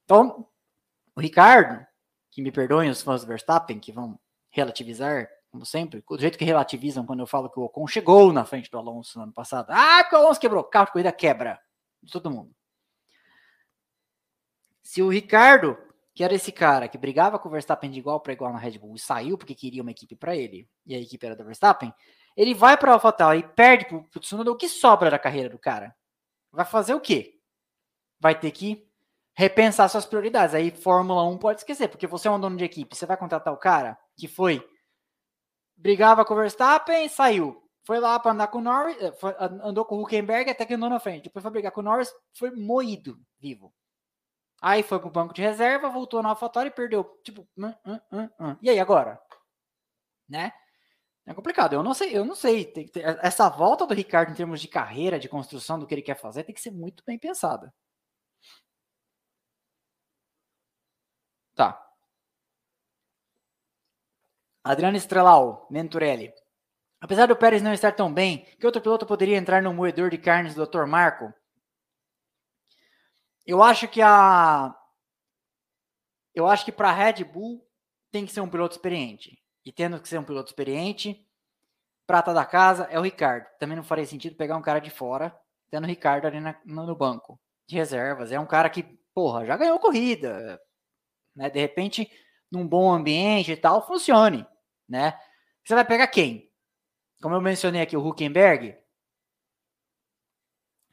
Então, 0.04 0.46
o 1.16 1.20
Ricardo, 1.20 1.86
que 2.30 2.42
me 2.42 2.52
perdoem 2.52 2.90
os 2.90 3.00
fãs 3.00 3.22
do 3.22 3.28
Verstappen, 3.28 3.80
que 3.80 3.92
vão 3.92 4.18
relativizar, 4.50 5.26
como 5.50 5.64
sempre, 5.64 6.04
do 6.06 6.20
jeito 6.20 6.36
que 6.36 6.44
relativizam 6.44 7.06
quando 7.06 7.20
eu 7.20 7.26
falo 7.26 7.48
que 7.48 7.58
o 7.58 7.62
Ocon 7.62 7.86
chegou 7.86 8.30
na 8.30 8.44
frente 8.44 8.70
do 8.70 8.76
Alonso 8.76 9.18
no 9.18 9.24
ano 9.24 9.32
passado. 9.32 9.70
Ah, 9.70 10.06
o 10.12 10.16
Alonso 10.16 10.38
quebrou, 10.38 10.62
carro 10.64 10.86
de 10.86 10.92
corrida 10.92 11.12
quebra. 11.12 11.58
De 12.02 12.12
todo 12.12 12.30
mundo. 12.30 12.54
Se 14.90 15.00
o 15.02 15.08
Ricardo, 15.08 15.78
que 16.12 16.24
era 16.24 16.34
esse 16.34 16.50
cara 16.50 16.88
que 16.88 16.98
brigava 16.98 17.38
com 17.38 17.48
o 17.48 17.52
Verstappen 17.52 17.88
de 17.88 18.00
igual 18.00 18.18
para 18.18 18.32
igual 18.32 18.52
na 18.52 18.58
Red 18.58 18.76
Bull 18.76 18.96
e 18.96 18.98
saiu 18.98 19.38
porque 19.38 19.54
queria 19.54 19.82
uma 19.82 19.92
equipe 19.92 20.16
para 20.16 20.34
ele, 20.34 20.68
e 20.84 20.96
a 20.96 20.98
equipe 20.98 21.24
era 21.24 21.36
do 21.36 21.44
Verstappen, 21.44 21.94
ele 22.36 22.54
vai 22.54 22.76
para 22.76 22.90
AlphaTauri 22.94 23.38
e 23.38 23.48
perde 23.50 23.84
para 23.84 23.98
o 23.98 24.18
Tsunoda, 24.18 24.50
o 24.50 24.56
que 24.56 24.68
sobra 24.68 25.08
da 25.08 25.16
carreira 25.16 25.48
do 25.48 25.60
cara? 25.60 25.94
Vai 26.50 26.64
fazer 26.64 26.92
o 26.92 27.00
quê? 27.00 27.38
Vai 28.18 28.36
ter 28.36 28.50
que 28.50 28.84
repensar 29.32 29.88
suas 29.88 30.04
prioridades. 30.04 30.56
Aí 30.56 30.72
Fórmula 30.72 31.22
1 31.22 31.38
pode 31.38 31.60
esquecer, 31.60 31.86
porque 31.86 32.08
você 32.08 32.26
é 32.26 32.30
um 32.32 32.40
dono 32.40 32.56
de 32.56 32.64
equipe, 32.64 32.96
você 32.96 33.06
vai 33.06 33.16
contratar 33.16 33.54
o 33.54 33.58
cara 33.58 33.96
que 34.16 34.26
foi 34.26 34.60
brigava 35.76 36.24
com 36.24 36.34
o 36.34 36.36
Verstappen, 36.36 37.08
saiu. 37.08 37.62
Foi 37.84 38.00
lá 38.00 38.18
para 38.18 38.32
andar 38.32 38.48
com 38.48 38.58
o 38.58 38.62
Norris, 38.62 39.00
eh, 39.00 39.12
foi, 39.12 39.36
andou 39.38 39.84
com 39.84 39.98
o 39.98 40.02
Huckenberg 40.02 40.50
até 40.50 40.66
que 40.66 40.74
andou 40.74 40.90
na 40.90 40.98
frente. 40.98 41.22
Depois 41.26 41.44
foi 41.44 41.52
brigar 41.52 41.70
com 41.70 41.80
o 41.80 41.84
Norris, 41.84 42.12
foi 42.34 42.50
moído 42.50 43.16
vivo. 43.38 43.72
Aí 44.60 44.82
foi 44.82 44.98
pro 45.00 45.10
banco 45.10 45.32
de 45.32 45.40
reserva, 45.42 45.88
voltou 45.88 46.22
na 46.22 46.30
AlphaTauri 46.30 46.68
e 46.68 46.72
perdeu. 46.72 47.04
Tipo, 47.24 47.48
e 48.60 48.68
aí 48.70 48.78
agora? 48.78 49.20
Né? 50.28 50.52
É 51.26 51.34
complicado. 51.34 51.74
Eu 51.74 51.82
não 51.82 51.94
sei, 51.94 52.16
eu 52.16 52.24
não 52.24 52.34
sei. 52.34 52.66
Ter, 52.66 52.90
essa 53.22 53.48
volta 53.48 53.86
do 53.86 53.94
Ricardo 53.94 54.32
em 54.32 54.34
termos 54.34 54.60
de 54.60 54.68
carreira, 54.68 55.18
de 55.18 55.28
construção 55.28 55.78
do 55.78 55.86
que 55.86 55.94
ele 55.94 56.02
quer 56.02 56.16
fazer, 56.16 56.44
tem 56.44 56.54
que 56.54 56.60
ser 56.60 56.72
muito 56.72 57.02
bem 57.06 57.18
pensada. 57.18 57.72
Tá. 61.54 61.80
Adriano 64.64 64.96
Estrelau, 64.96 65.66
Menturelli. 65.70 66.32
Apesar 67.00 67.26
do 67.26 67.36
Pérez 67.36 67.62
não 67.62 67.72
estar 67.72 67.92
tão 67.92 68.12
bem, 68.12 68.44
que 68.58 68.66
outro 68.66 68.82
piloto 68.82 69.06
poderia 69.06 69.36
entrar 69.36 69.62
no 69.62 69.72
moedor 69.72 70.10
de 70.10 70.18
carnes 70.18 70.54
do 70.54 70.66
Dr. 70.66 70.84
Marco? 70.86 71.32
Eu 73.46 73.62
acho 73.62 73.88
que 73.88 74.00
a. 74.02 74.74
Eu 76.34 76.46
acho 76.46 76.64
que 76.64 76.72
para 76.72 76.90
a 76.90 76.92
Red 76.92 77.24
Bull 77.24 77.66
tem 78.10 78.24
que 78.24 78.32
ser 78.32 78.40
um 78.40 78.48
piloto 78.48 78.76
experiente. 78.76 79.38
E 79.64 79.72
tendo 79.72 80.00
que 80.00 80.08
ser 80.08 80.18
um 80.18 80.24
piloto 80.24 80.50
experiente, 80.50 81.26
prata 82.06 82.32
da 82.32 82.44
casa 82.44 82.84
é 82.84 82.98
o 82.98 83.02
Ricardo. 83.02 83.46
Também 83.58 83.76
não 83.76 83.84
faria 83.84 84.06
sentido 84.06 84.36
pegar 84.36 84.56
um 84.56 84.62
cara 84.62 84.80
de 84.80 84.90
fora, 84.90 85.36
tendo 85.70 85.84
o 85.84 85.86
Ricardo 85.86 86.26
ali 86.26 86.40
na, 86.40 86.58
no 86.64 86.96
banco 86.96 87.38
de 87.68 87.76
reservas. 87.76 88.32
É 88.32 88.40
um 88.40 88.46
cara 88.46 88.70
que, 88.70 88.82
porra, 89.14 89.44
já 89.44 89.56
ganhou 89.56 89.78
corrida. 89.78 90.60
Né? 91.36 91.50
De 91.50 91.60
repente, 91.60 92.10
num 92.50 92.66
bom 92.66 92.92
ambiente 92.92 93.52
e 93.52 93.56
tal, 93.56 93.86
funcione. 93.86 94.46
Né? 94.88 95.18
Você 95.64 95.74
vai 95.74 95.84
pegar 95.84 96.06
quem? 96.08 96.50
Como 97.22 97.34
eu 97.34 97.40
mencionei 97.40 97.82
aqui, 97.82 97.96
o 97.96 98.04
Huckenberg, 98.04 98.76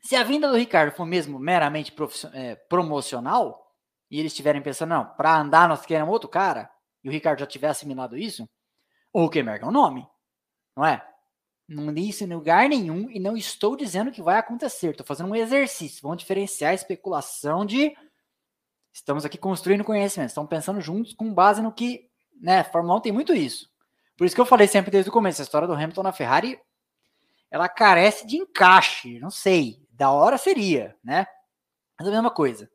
se 0.07 0.15
a 0.15 0.23
vinda 0.23 0.47
do 0.47 0.55
Ricardo 0.55 0.95
for 0.95 1.05
mesmo 1.05 1.38
meramente 1.38 1.93
é, 2.31 2.55
promocional, 2.55 3.75
e 4.09 4.17
eles 4.17 4.31
estiverem 4.31 4.61
pensando, 4.61 4.91
não, 4.91 5.05
para 5.05 5.38
andar 5.38 5.67
nós 5.67 5.85
queremos 5.85 6.13
outro 6.13 6.29
cara, 6.29 6.71
e 7.03 7.09
o 7.09 7.11
Ricardo 7.11 7.39
já 7.39 7.45
tiver 7.45 7.67
assimilado 7.67 8.15
isso, 8.15 8.47
o 9.11 9.25
Huckenberg 9.25 9.65
é 9.65 9.67
um 9.67 9.71
nome, 9.71 10.07
não 10.77 10.85
é? 10.85 11.05
Não 11.67 11.93
disse 11.93 12.23
em 12.23 12.34
lugar 12.34 12.69
nenhum 12.69 13.11
e 13.11 13.19
não 13.19 13.35
estou 13.35 13.75
dizendo 13.75 14.09
que 14.09 14.21
vai 14.21 14.38
acontecer. 14.38 14.91
Estou 14.91 15.05
fazendo 15.05 15.29
um 15.29 15.35
exercício. 15.35 16.01
Vamos 16.01 16.19
diferenciar 16.19 16.71
a 16.71 16.75
especulação 16.75 17.65
de. 17.65 17.93
Estamos 18.93 19.25
aqui 19.25 19.38
construindo 19.38 19.84
conhecimento. 19.84 20.29
Estamos 20.29 20.49
pensando 20.49 20.79
juntos 20.79 21.13
com 21.13 21.34
base 21.34 21.61
no 21.61 21.73
que. 21.73 22.09
Né? 22.39 22.63
Fórmula 22.63 22.95
1 22.99 23.01
tem 23.01 23.11
muito 23.11 23.34
isso. 23.34 23.69
Por 24.15 24.23
isso 24.23 24.34
que 24.34 24.39
eu 24.39 24.45
falei 24.45 24.69
sempre 24.69 24.89
desde 24.89 25.09
o 25.09 25.13
começo: 25.13 25.41
a 25.41 25.43
história 25.43 25.67
do 25.67 25.73
Hamilton 25.73 26.03
na 26.03 26.13
Ferrari 26.13 26.57
ela 27.51 27.67
carece 27.67 28.25
de 28.25 28.38
encaixe. 28.38 29.19
Não 29.19 29.29
sei 29.29 29.85
da 29.97 30.11
hora 30.11 30.37
seria, 30.37 30.95
né? 31.03 31.25
Mas 31.97 32.07
a 32.07 32.11
mesma 32.11 32.29
coisa. 32.29 32.69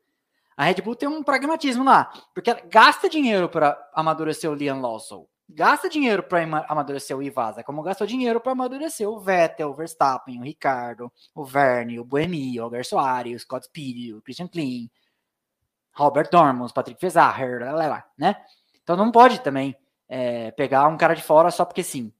A 0.57 0.65
Red 0.65 0.81
Bull 0.81 0.95
tem 0.95 1.09
um 1.09 1.23
pragmatismo 1.23 1.83
lá, 1.83 2.11
porque 2.35 2.49
ela 2.51 2.61
gasta 2.69 3.09
dinheiro 3.09 3.49
para 3.49 3.79
amadurecer 3.93 4.51
o 4.51 4.53
Liam 4.53 4.81
Lawson, 4.81 5.25
gasta 5.49 5.89
dinheiro 5.89 6.21
para 6.21 6.43
amadurecer 6.67 7.17
o 7.17 7.23
Ivasa, 7.23 7.63
como 7.63 7.81
gastou 7.81 8.05
dinheiro 8.05 8.39
para 8.39 8.51
amadurecer 8.51 9.09
o 9.09 9.19
Vettel, 9.19 9.69
o 9.69 9.73
Verstappen, 9.73 10.39
o 10.39 10.43
Ricardo, 10.43 11.11
o 11.33 11.43
Verne, 11.43 11.99
o 11.99 12.05
Buemi, 12.05 12.59
o 12.59 12.63
Algar 12.63 12.85
Soares, 12.85 13.35
o 13.35 13.39
Scott 13.39 13.65
Speed, 13.65 14.15
o 14.15 14.21
Christian 14.21 14.47
Klein, 14.47 14.91
Robert 15.93 16.29
Dormans, 16.29 16.71
Patrick 16.71 16.99
Fezacher, 16.99 17.61
né? 18.17 18.35
Então 18.83 18.95
não 18.95 19.11
pode 19.11 19.39
também 19.41 19.75
é, 20.07 20.51
pegar 20.51 20.87
um 20.87 20.97
cara 20.97 21.15
de 21.15 21.23
fora 21.23 21.49
só 21.49 21.65
porque 21.65 21.83
sim. 21.83 22.13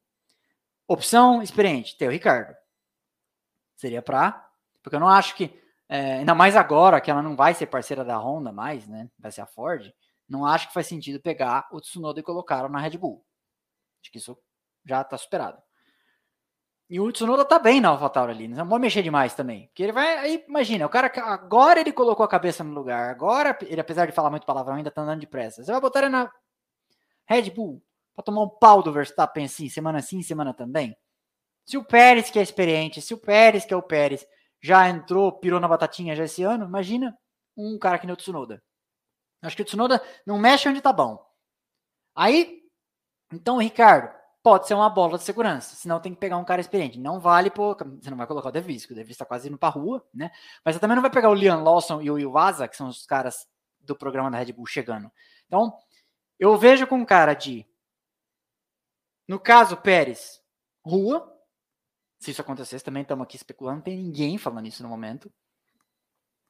Opção 0.88 1.42
experiente, 1.42 1.98
ter 1.98 2.08
o 2.08 2.12
Ricardo. 2.12 2.56
Seria 3.76 4.02
para 4.02 4.53
porque 4.84 4.96
eu 4.96 5.00
não 5.00 5.08
acho 5.08 5.36
que, 5.36 5.60
é, 5.90 6.16
ainda 6.16 6.36
mais 6.36 6.56
agora 6.56 7.02
que 7.02 7.10
ela 7.10 7.22
não 7.22 7.36
vai 7.36 7.54
ser 7.54 7.68
parceira 7.68 8.04
da 8.04 8.20
Honda 8.20 8.52
mais, 8.52 8.88
né? 8.88 9.10
Vai 9.18 9.32
ser 9.32 9.42
a 9.42 9.48
Ford. 9.48 9.92
Não 10.28 10.46
acho 10.46 10.68
que 10.68 10.74
faz 10.74 10.88
sentido 10.88 11.22
pegar 11.22 11.68
o 11.72 11.80
Tsunoda 11.80 12.20
e 12.20 12.24
colocar 12.24 12.70
na 12.70 12.80
Red 12.80 12.98
Bull. 12.98 13.26
Acho 14.02 14.12
que 14.12 14.18
isso 14.18 14.38
já 14.86 15.02
está 15.02 15.18
superado. 15.18 15.62
E 16.90 17.00
o 17.00 17.12
Tsunoda 17.12 17.46
tá 17.46 17.58
bem 17.58 17.80
na 17.80 17.90
AlphaTauri 17.90 18.32
ali, 18.32 18.48
não 18.48 18.68
pode 18.68 18.82
mexer 18.82 19.02
demais 19.02 19.34
também. 19.34 19.68
Porque 19.68 19.84
ele 19.84 19.94
vai, 19.94 20.18
aí 20.18 20.46
imagina, 20.48 20.86
o 20.86 20.90
cara 20.90 21.12
agora 21.24 21.80
ele 21.80 21.92
colocou 21.92 22.24
a 22.24 22.30
cabeça 22.30 22.64
no 22.64 22.74
lugar, 22.74 23.10
agora 23.10 23.58
ele 23.62 23.82
apesar 23.82 24.06
de 24.06 24.12
falar 24.12 24.30
muito 24.30 24.46
palavrão 24.46 24.76
ainda 24.76 24.92
tá 24.92 25.02
andando 25.02 25.22
depressa. 25.22 25.64
Você 25.64 25.72
vai 25.72 25.82
botar 25.82 26.00
ele 26.00 26.10
na 26.10 26.32
Red 27.26 27.50
Bull 27.52 27.82
para 28.14 28.24
tomar 28.24 28.44
um 28.44 28.50
pau 28.50 28.84
do 28.84 28.92
Verstappen 28.92 29.46
assim, 29.46 29.70
semana 29.70 30.02
sim, 30.02 30.22
semana 30.22 30.54
também. 30.54 30.96
Se 31.66 31.78
o 31.78 31.84
Pérez 31.84 32.30
que 32.30 32.38
é 32.38 32.42
experiente, 32.42 33.02
se 33.02 33.14
o 33.14 33.18
Pérez 33.18 33.66
que 33.66 33.74
é 33.74 33.78
o 33.78 33.82
Pérez, 33.82 34.28
já 34.64 34.88
entrou, 34.88 35.30
pirou 35.34 35.60
na 35.60 35.68
batatinha 35.68 36.16
já 36.16 36.24
esse 36.24 36.42
ano, 36.42 36.66
imagina 36.66 37.16
um 37.56 37.78
cara 37.78 38.00
que 38.00 38.08
nem 38.08 38.14
o 38.14 38.18
Tsunoda. 38.18 38.64
Acho 39.42 39.58
que 39.58 39.62
o 39.62 39.66
Tsunoda 39.66 40.02
não 40.26 40.40
mexe 40.40 40.70
onde 40.70 40.82
tá 40.82 40.94
bom. 40.94 41.22
Aí, 42.16 42.62
então, 43.32 43.58
Ricardo, 43.58 44.16
pode 44.42 44.66
ser 44.66 44.74
uma 44.74 44.90
bola 44.90 45.18
de 45.18 45.26
segurança, 45.26 45.76
senão 45.76 46.00
tem 46.00 46.14
que 46.14 46.20
pegar 46.20 46.38
um 46.38 46.46
cara 46.46 46.62
experiente. 46.62 46.98
Não 46.98 47.20
vale, 47.20 47.52
pô, 47.52 47.76
você 47.76 48.10
não 48.10 48.18
vai 48.18 48.26
colocar 48.26 48.50
o 48.50 48.52
De 48.54 48.62
Vries, 48.62 48.86
que 48.86 48.94
o 48.94 48.96
De 48.96 49.04
Vries 49.04 49.18
tá 49.18 49.26
quase 49.26 49.50
indo 49.50 49.58
pra 49.58 49.68
rua, 49.68 50.08
né? 50.14 50.32
Mas 50.64 50.76
você 50.76 50.80
também 50.80 50.96
não 50.96 51.02
vai 51.02 51.12
pegar 51.12 51.30
o 51.30 51.34
Liam 51.34 51.62
Lawson 51.62 52.02
e 52.02 52.10
o 52.10 52.18
Iwasa, 52.18 52.68
que 52.68 52.78
são 52.78 52.88
os 52.88 53.06
caras 53.06 53.46
do 53.82 53.98
programa 53.98 54.32
da 54.32 54.38
Red 54.38 54.54
Bull 54.54 54.66
chegando. 54.66 55.12
Então, 55.46 55.78
eu 56.40 56.58
vejo 56.58 56.88
com 56.88 56.96
um 56.96 57.06
cara 57.06 57.34
de, 57.34 57.68
no 59.28 59.40
caso, 59.40 59.76
Pérez, 59.76 60.42
rua, 60.86 61.33
se 62.24 62.32
isso 62.32 62.42
acontecesse, 62.42 62.84
também 62.84 63.02
estamos 63.02 63.24
aqui 63.24 63.36
especulando, 63.36 63.78
não 63.78 63.84
tem 63.84 63.98
ninguém 63.98 64.38
falando 64.38 64.66
isso 64.66 64.82
no 64.82 64.88
momento. 64.88 65.30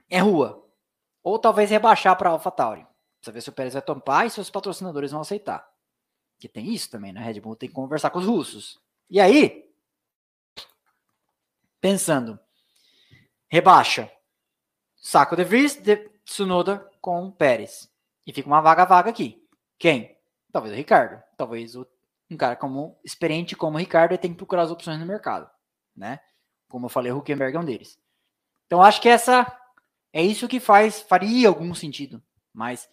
É 0.08 0.20
rua. 0.20 0.64
Ou 1.24 1.40
talvez 1.40 1.72
rebaixar 1.72 2.16
para 2.16 2.30
AlphaTauri. 2.30 2.86
Precisa 3.18 3.34
ver 3.34 3.42
se 3.42 3.50
o 3.50 3.54
Pérez 3.54 3.74
vai 3.74 3.82
tampar 3.82 4.28
e 4.28 4.30
se 4.30 4.40
os 4.40 4.52
patrocinadores 4.52 5.12
vão 5.12 5.22
aceitar. 5.22 5.68
Que 6.38 6.48
tem 6.48 6.72
isso 6.72 6.92
também, 6.92 7.12
né? 7.12 7.22
Red 7.22 7.40
Bull 7.40 7.56
tem 7.56 7.70
que 7.70 7.74
conversar 7.74 8.12
com 8.12 8.20
os 8.20 8.26
russos. 8.26 8.80
E 9.10 9.20
aí, 9.20 9.68
pensando, 11.82 12.40
rebaixa. 13.48 14.12
Saco 14.96 15.36
de 15.36 15.44
Vries, 15.44 15.76
de 15.76 15.96
Tsunoda 16.24 16.88
com 17.02 17.32
Pérez. 17.32 17.92
E 18.28 18.32
fica 18.32 18.48
uma 18.48 18.62
vaga 18.62 18.86
vaga 18.86 19.10
aqui. 19.10 19.44
Quem? 19.80 20.20
Talvez 20.52 20.72
o 20.72 20.78
Ricardo. 20.78 21.24
Talvez 21.36 21.76
o, 21.76 21.88
um 22.30 22.38
cara 22.38 22.56
como 22.56 23.00
experiente 23.04 23.56
como 23.56 23.78
o 23.78 23.80
Ricardo 23.80 24.16
tem 24.20 24.32
que 24.32 24.38
procurar 24.38 24.62
as 24.64 24.72
opções 24.72 25.00
no 25.00 25.06
mercado 25.08 25.50
né? 25.96 26.20
Como 26.68 26.86
eu 26.86 26.90
falei, 26.90 27.12
o 27.12 27.18
Huckenberg 27.18 27.56
é 27.56 27.60
um 27.60 27.66
deles. 27.66 28.00
Então 28.66 28.82
acho 28.82 29.02
que 29.02 29.10
essa 29.10 29.46
é 30.12 30.22
isso 30.22 30.48
que 30.48 30.60
faz 30.60 31.02
faria 31.02 31.48
algum 31.48 31.74
sentido. 31.74 32.22
Mas 32.54 32.90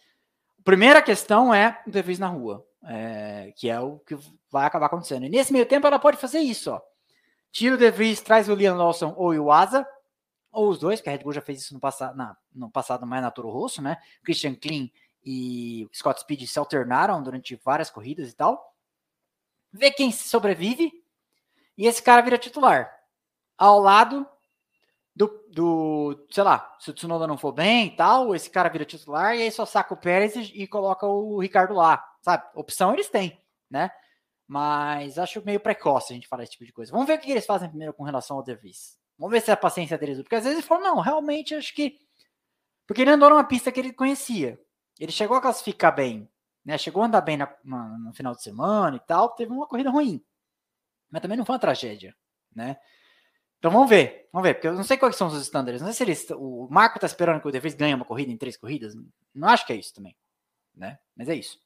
a 0.58 0.62
primeira 0.62 1.02
questão 1.02 1.54
é 1.54 1.82
o 1.86 1.90
defesa 1.90 2.20
na 2.20 2.28
rua, 2.28 2.66
é, 2.84 3.52
que 3.56 3.68
é 3.68 3.80
o 3.80 3.98
que 4.00 4.16
vai 4.50 4.66
acabar 4.66 4.86
acontecendo. 4.86 5.26
E 5.26 5.28
nesse 5.28 5.52
meio 5.52 5.66
tempo 5.66 5.86
ela 5.86 5.98
pode 5.98 6.16
fazer 6.16 6.40
isso, 6.40 6.70
ó. 6.70 6.80
Tira 7.52 7.74
o 7.74 7.78
De 7.78 7.90
Vries, 7.90 8.20
traz 8.20 8.48
o 8.48 8.54
Liam 8.54 8.76
Lawson 8.76 9.12
ou 9.16 9.34
o 9.34 9.50
Asa, 9.50 9.86
ou 10.52 10.68
os 10.68 10.78
dois, 10.78 11.00
que 11.00 11.08
a 11.08 11.12
Red 11.12 11.18
Bull 11.18 11.32
já 11.32 11.40
fez 11.40 11.62
isso 11.62 11.74
no 11.74 11.80
passado, 11.80 12.16
na, 12.16 12.36
no 12.52 12.70
passado 12.70 13.06
mais 13.06 13.22
na 13.22 13.30
Toro 13.30 13.50
Rosso, 13.50 13.82
né? 13.82 13.96
Christian 14.22 14.54
Klein 14.54 14.92
e 15.24 15.88
Scott 15.92 16.20
Speed 16.20 16.46
se 16.46 16.58
alternaram 16.58 17.22
durante 17.22 17.56
várias 17.56 17.90
corridas 17.90 18.30
e 18.30 18.34
tal. 18.34 18.74
Vê 19.72 19.90
quem 19.90 20.10
sobrevive 20.10 20.92
e 21.80 21.86
esse 21.86 22.02
cara 22.02 22.20
vira 22.20 22.36
titular. 22.36 22.94
Ao 23.56 23.80
lado 23.80 24.28
do, 25.16 25.26
do, 25.48 26.26
sei 26.30 26.44
lá, 26.44 26.76
se 26.78 26.90
o 26.90 26.92
Tsunoda 26.92 27.26
não 27.26 27.38
for 27.38 27.52
bem 27.52 27.86
e 27.86 27.96
tal, 27.96 28.34
esse 28.34 28.50
cara 28.50 28.68
vira 28.68 28.84
titular 28.84 29.34
e 29.34 29.40
aí 29.40 29.50
só 29.50 29.64
saca 29.64 29.94
o 29.94 29.96
Pérez 29.96 30.36
e, 30.36 30.62
e 30.62 30.66
coloca 30.66 31.06
o 31.06 31.40
Ricardo 31.40 31.72
lá, 31.72 32.06
sabe? 32.20 32.44
Opção 32.54 32.92
eles 32.92 33.08
têm, 33.08 33.42
né? 33.70 33.90
Mas 34.46 35.18
acho 35.18 35.42
meio 35.42 35.58
precoce 35.58 36.12
a 36.12 36.14
gente 36.16 36.28
falar 36.28 36.42
esse 36.42 36.52
tipo 36.52 36.66
de 36.66 36.72
coisa. 36.72 36.92
Vamos 36.92 37.06
ver 37.06 37.14
o 37.14 37.18
que 37.18 37.30
eles 37.30 37.46
fazem 37.46 37.70
primeiro 37.70 37.94
com 37.94 38.04
relação 38.04 38.36
ao 38.36 38.42
Davis. 38.42 38.98
Vamos 39.18 39.32
ver 39.32 39.40
se 39.40 39.48
é 39.50 39.54
a 39.54 39.56
paciência 39.56 39.96
deles. 39.96 40.18
Porque 40.18 40.34
às 40.34 40.44
vezes 40.44 40.58
eles 40.58 40.68
falam, 40.68 40.96
não, 40.96 41.00
realmente 41.00 41.54
acho 41.54 41.74
que. 41.74 41.98
Porque 42.86 43.00
ele 43.00 43.12
andou 43.12 43.30
numa 43.30 43.44
pista 43.44 43.72
que 43.72 43.80
ele 43.80 43.92
conhecia. 43.94 44.60
Ele 44.98 45.12
chegou 45.12 45.34
a 45.34 45.40
classificar 45.40 45.94
bem, 45.94 46.28
né? 46.62 46.76
Chegou 46.76 47.02
a 47.02 47.06
andar 47.06 47.22
bem 47.22 47.38
na, 47.38 47.50
na, 47.64 47.88
no 48.00 48.12
final 48.12 48.34
de 48.34 48.42
semana 48.42 48.96
e 48.96 49.00
tal. 49.00 49.30
Teve 49.30 49.50
uma 49.50 49.66
corrida 49.66 49.88
ruim 49.88 50.22
mas 51.10 51.22
também 51.22 51.36
não 51.36 51.44
foi 51.44 51.54
uma 51.54 51.60
tragédia, 51.60 52.14
né? 52.54 52.76
Então 53.58 53.70
vamos 53.70 53.90
ver, 53.90 54.28
vamos 54.32 54.48
ver, 54.48 54.54
porque 54.54 54.68
eu 54.68 54.74
não 54.74 54.84
sei 54.84 54.96
quais 54.96 55.16
são 55.16 55.28
os 55.28 55.40
estándares. 55.40 55.82
Não 55.82 55.88
sei 55.88 55.94
se 55.96 56.02
eles, 56.04 56.30
o 56.30 56.68
Marco 56.70 56.96
está 56.96 57.06
esperando 57.06 57.40
que 57.42 57.48
o 57.48 57.52
De 57.52 57.60
ganhe 57.76 57.94
uma 57.94 58.04
corrida 58.06 58.32
em 58.32 58.36
três 58.38 58.56
corridas. 58.56 58.94
Não 59.34 59.48
acho 59.48 59.66
que 59.66 59.72
é 59.72 59.76
isso 59.76 59.94
também. 59.94 60.16
né? 60.74 60.98
Mas 61.16 61.28
é 61.28 61.36
isso. 61.36 61.60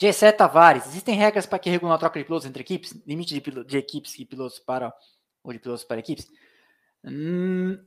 Gessé 0.00 0.32
Tavares, 0.32 0.86
existem 0.86 1.14
regras 1.16 1.46
para 1.46 1.58
que 1.60 1.70
regulam 1.70 1.94
a 1.94 1.98
troca 1.98 2.18
de 2.18 2.24
pilotos 2.24 2.46
entre 2.46 2.62
equipes? 2.62 2.92
Limite 3.06 3.38
de, 3.40 3.64
de 3.64 3.78
equipes 3.78 4.18
e 4.18 4.24
pilotos 4.24 4.58
para 4.58 4.92
ou 5.44 5.52
de 5.52 5.58
pilotos 5.60 5.84
para 5.84 6.00
equipes? 6.00 6.28
Hum, 7.04 7.78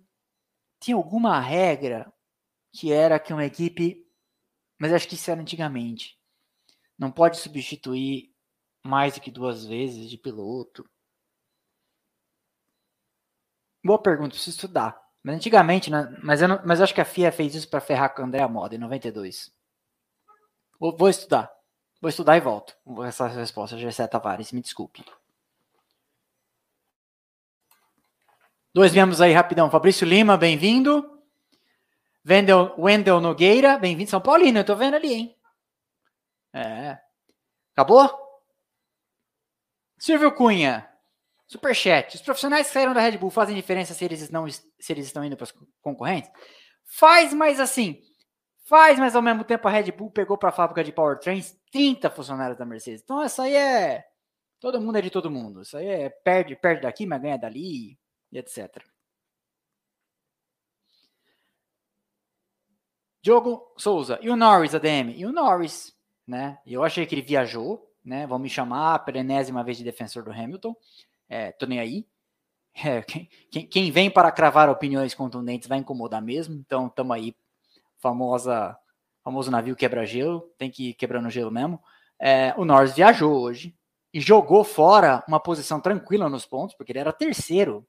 tinha 0.79 0.97
alguma 0.97 1.39
regra 1.39 2.11
que 2.73 2.91
era 2.91 3.19
que 3.19 3.33
uma 3.33 3.45
equipe, 3.45 4.05
mas 4.79 4.93
acho 4.93 5.07
que 5.07 5.15
isso 5.15 5.31
era 5.31 5.41
antigamente, 5.41 6.17
não 6.97 7.11
pode 7.11 7.37
substituir 7.37 8.33
mais 8.83 9.15
do 9.15 9.21
que 9.21 9.31
duas 9.31 9.65
vezes 9.65 10.09
de 10.09 10.17
piloto. 10.17 10.87
Boa 13.83 14.01
pergunta, 14.01 14.29
preciso 14.29 14.55
estudar. 14.55 14.99
Mas 15.23 15.35
antigamente, 15.35 15.89
né? 15.89 16.15
mas, 16.23 16.41
eu 16.41 16.47
não, 16.47 16.61
mas 16.65 16.79
eu 16.79 16.83
acho 16.83 16.93
que 16.93 17.01
a 17.01 17.05
FIA 17.05 17.31
fez 17.31 17.55
isso 17.55 17.67
para 17.67 17.81
ferrar 17.81 18.13
com 18.13 18.21
o 18.21 18.25
André 18.25 18.45
Moda 18.47 18.75
em 18.75 18.79
92. 18.79 19.51
Vou, 20.79 20.95
vou 20.95 21.09
estudar. 21.09 21.51
Vou 22.01 22.09
estudar 22.09 22.37
e 22.37 22.41
volto. 22.41 22.75
Essa 23.05 23.27
resposta, 23.27 23.77
Gessé 23.77 24.05
Tavares, 24.07 24.51
me 24.51 24.61
desculpe. 24.61 25.03
Dois 28.73 28.93
membros 28.93 29.21
aí 29.21 29.31
rapidão. 29.31 29.71
Fabrício 29.71 30.05
Lima, 30.05 30.37
bem-vindo. 30.37 31.19
Wendel, 32.27 32.75
Wendel 32.77 33.21
Nogueira, 33.21 33.77
bem-vindo. 33.77 34.09
São 34.09 34.21
Paulino, 34.21 34.59
eu 34.59 34.65
tô 34.65 34.75
vendo 34.75 34.95
ali, 34.95 35.13
hein? 35.13 35.35
É. 36.55 36.97
Acabou? 37.73 38.09
Silvio 39.97 40.31
Cunha, 40.33 40.89
superchat. 41.47 42.15
Os 42.15 42.21
profissionais 42.21 42.67
que 42.67 42.73
saíram 42.73 42.93
da 42.93 43.01
Red 43.01 43.17
Bull 43.17 43.29
fazem 43.29 43.55
diferença 43.55 43.93
se 43.93 44.05
eles, 44.05 44.29
não, 44.29 44.47
se 44.49 44.65
eles 44.89 45.05
estão 45.05 45.23
indo 45.23 45.35
para 45.35 45.43
os 45.43 45.53
concorrentes? 45.81 46.31
Faz, 46.85 47.33
mas 47.33 47.59
assim, 47.59 48.01
Faz, 48.65 48.97
mas 48.97 49.15
ao 49.15 49.21
mesmo 49.21 49.43
tempo 49.43 49.67
a 49.67 49.71
Red 49.71 49.91
Bull 49.91 50.09
pegou 50.09 50.39
para 50.39 50.49
a 50.49 50.51
fábrica 50.51 50.83
de 50.83 50.91
powertrains 50.91 51.55
30 51.71 52.09
funcionários 52.09 52.57
da 52.57 52.65
Mercedes. 52.65 53.01
Então 53.03 53.23
isso 53.23 53.39
aí 53.39 53.53
é 53.55 54.03
todo 54.59 54.81
mundo 54.81 54.97
é 54.97 55.01
de 55.01 55.11
todo 55.11 55.29
mundo. 55.29 55.61
Isso 55.61 55.77
aí 55.77 55.85
é 55.85 56.09
perde, 56.09 56.55
perde 56.55 56.81
daqui, 56.81 57.05
mas 57.05 57.21
ganha 57.21 57.37
dali, 57.37 57.95
e 58.31 58.37
etc. 58.39 58.83
Diogo 63.21 63.71
Souza, 63.77 64.17
e 64.21 64.29
o 64.31 64.35
Norris, 64.35 64.73
ADM? 64.73 65.13
E 65.15 65.25
o 65.27 65.31
Norris, 65.31 65.94
né? 66.27 66.57
Eu 66.65 66.83
achei 66.83 67.05
que 67.05 67.15
ele 67.15 67.21
viajou, 67.21 67.91
né? 68.03 68.25
Vão 68.27 68.39
me 68.39 68.49
chamar 68.49 68.99
pela 68.99 69.19
enésima 69.19 69.63
vez 69.63 69.77
de 69.77 69.83
defensor 69.83 70.23
do 70.23 70.31
Hamilton. 70.31 70.75
É, 71.29 71.51
tô 71.51 71.65
nem 71.65 71.79
aí. 71.79 72.05
É, 72.83 73.01
quem, 73.49 73.65
quem, 73.67 73.91
vem 73.91 74.11
para 74.11 74.31
cravar 74.31 74.69
opiniões 74.69 75.13
contundentes 75.13 75.67
vai 75.67 75.77
incomodar 75.77 76.21
mesmo, 76.21 76.55
então 76.55 76.87
estamos 76.87 77.15
aí 77.15 77.33
famosa, 77.99 78.77
famoso 79.23 79.49
navio 79.49 79.77
quebra-gelo, 79.77 80.41
tem 80.57 80.69
que 80.69 80.89
ir 80.89 80.93
quebrando 80.93 81.29
gelo 81.29 81.49
mesmo. 81.49 81.81
É, 82.19 82.53
o 82.57 82.65
Norris 82.65 82.93
viajou 82.93 83.33
hoje 83.33 83.75
e 84.13 84.19
jogou 84.19 84.63
fora 84.63 85.23
uma 85.27 85.39
posição 85.39 85.79
tranquila 85.79 86.29
nos 86.29 86.45
pontos, 86.45 86.75
porque 86.75 86.91
ele 86.91 86.99
era 86.99 87.13
terceiro. 87.13 87.85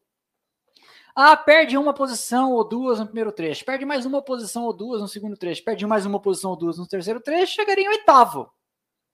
Ah, 1.19 1.35
perde 1.35 1.79
uma 1.79 1.95
posição 1.95 2.53
ou 2.53 2.63
duas 2.63 3.01
no 3.01 3.07
primeiro 3.07 3.33
trecho, 3.33 3.65
perde 3.65 3.87
mais 3.87 4.05
uma 4.05 4.21
posição 4.21 4.65
ou 4.65 4.73
duas 4.75 5.01
no 5.01 5.09
segundo 5.09 5.35
trecho, 5.35 5.65
perde 5.65 5.87
mais 5.87 6.05
uma 6.05 6.21
posição 6.21 6.51
ou 6.51 6.57
duas 6.59 6.77
no 6.77 6.87
terceiro 6.87 7.23
trecho, 7.23 7.55
chegaria 7.55 7.85
em 7.85 7.89
oitavo, 7.89 8.53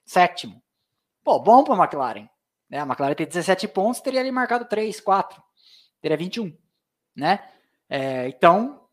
sétimo. 0.05 0.61
Pô, 1.23 1.39
bom 1.39 1.63
para 1.63 1.75
a 1.75 1.79
McLaren. 1.85 2.29
Né? 2.69 2.81
A 2.81 2.83
McLaren 2.83 3.15
tem 3.15 3.25
17 3.25 3.69
pontos, 3.69 4.01
teria 4.01 4.19
ali 4.19 4.33
marcado 4.33 4.65
3, 4.65 5.01
4, 5.01 5.41
teria 6.01 6.17
21, 6.17 6.53
né? 7.15 7.49
É, 7.89 8.27
então, 8.27 8.85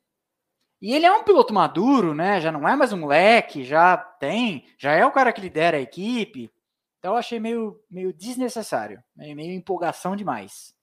e 0.79 0.93
ele 0.93 1.07
é 1.07 1.11
um 1.11 1.23
piloto 1.23 1.51
maduro, 1.51 2.13
né? 2.13 2.39
Já 2.39 2.51
não 2.51 2.67
é 2.67 2.75
mais 2.75 2.93
um 2.93 2.99
moleque, 2.99 3.63
já 3.63 3.97
tem, 3.97 4.67
já 4.77 4.93
é 4.93 5.03
o 5.03 5.11
cara 5.11 5.33
que 5.33 5.41
lidera 5.41 5.77
a 5.77 5.81
equipe. 5.81 6.51
Então 6.99 7.13
eu 7.13 7.17
achei 7.17 7.39
meio, 7.39 7.81
meio 7.89 8.13
desnecessário, 8.13 9.03
meio, 9.15 9.35
meio 9.35 9.51
empolgação 9.51 10.15
demais. 10.15 10.77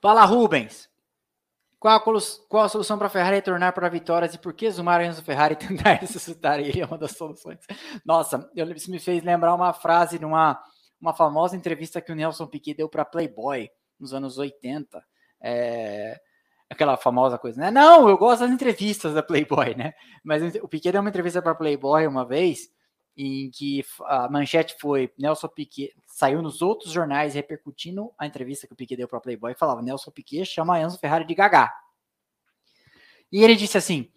Fala, 0.00 0.24
Rubens. 0.24 0.88
Qual 1.78 1.94
a, 1.94 2.00
qual 2.48 2.64
a 2.64 2.68
solução 2.68 2.96
para 2.96 3.06
a 3.06 3.10
Ferrari 3.10 3.36
retornar 3.36 3.72
para 3.72 3.88
vitórias 3.88 4.34
e 4.34 4.38
por 4.38 4.54
que 4.54 4.70
Zumar 4.70 5.02
Enzo 5.02 5.22
Ferrari 5.22 5.54
tentar 5.56 5.94
ressuscitar 5.94 6.58
ele 6.58 6.80
é 6.80 6.86
uma 6.86 6.98
das 6.98 7.12
soluções? 7.12 7.60
Nossa, 8.04 8.50
isso 8.74 8.90
me 8.90 8.98
fez 8.98 9.22
lembrar 9.22 9.54
uma 9.54 9.72
frase 9.72 10.18
numa 10.18 10.60
uma 11.00 11.12
famosa 11.14 11.54
entrevista 11.54 12.00
que 12.00 12.10
o 12.10 12.14
Nelson 12.14 12.46
Piquet 12.46 12.74
deu 12.74 12.88
para 12.88 13.04
Playboy 13.04 13.68
nos 14.00 14.14
anos 14.14 14.38
80. 14.38 15.02
É, 15.42 16.18
aquela 16.70 16.96
famosa 16.96 17.38
coisa, 17.38 17.60
né? 17.60 17.70
Não, 17.70 18.08
eu 18.08 18.16
gosto 18.16 18.40
das 18.40 18.50
entrevistas 18.50 19.14
da 19.14 19.22
Playboy, 19.22 19.74
né? 19.76 19.92
Mas 20.24 20.42
o 20.56 20.68
Piquet 20.68 20.92
deu 20.92 21.00
uma 21.00 21.10
entrevista 21.10 21.42
para 21.42 21.54
Playboy 21.54 22.06
uma 22.06 22.24
vez 22.26 22.68
em 23.16 23.50
que 23.50 23.84
a 24.04 24.28
manchete 24.28 24.76
foi 24.78 25.10
Nelson 25.18 25.48
Piquet 25.48 25.94
saiu 26.06 26.42
nos 26.42 26.60
outros 26.60 26.92
jornais 26.92 27.34
repercutindo 27.34 28.12
a 28.18 28.26
entrevista 28.26 28.66
que 28.66 28.74
o 28.74 28.76
Piquet 28.76 28.96
deu 28.96 29.08
para 29.08 29.20
Playboy 29.20 29.54
falava 29.54 29.80
Nelson 29.80 30.10
Piquet 30.10 30.44
chama 30.44 30.80
Enzo 30.80 30.98
Ferrari 30.98 31.24
de 31.24 31.34
Gagá. 31.34 31.72
E 33.32 33.42
ele 33.42 33.56
disse 33.56 33.78
assim: 33.78 34.10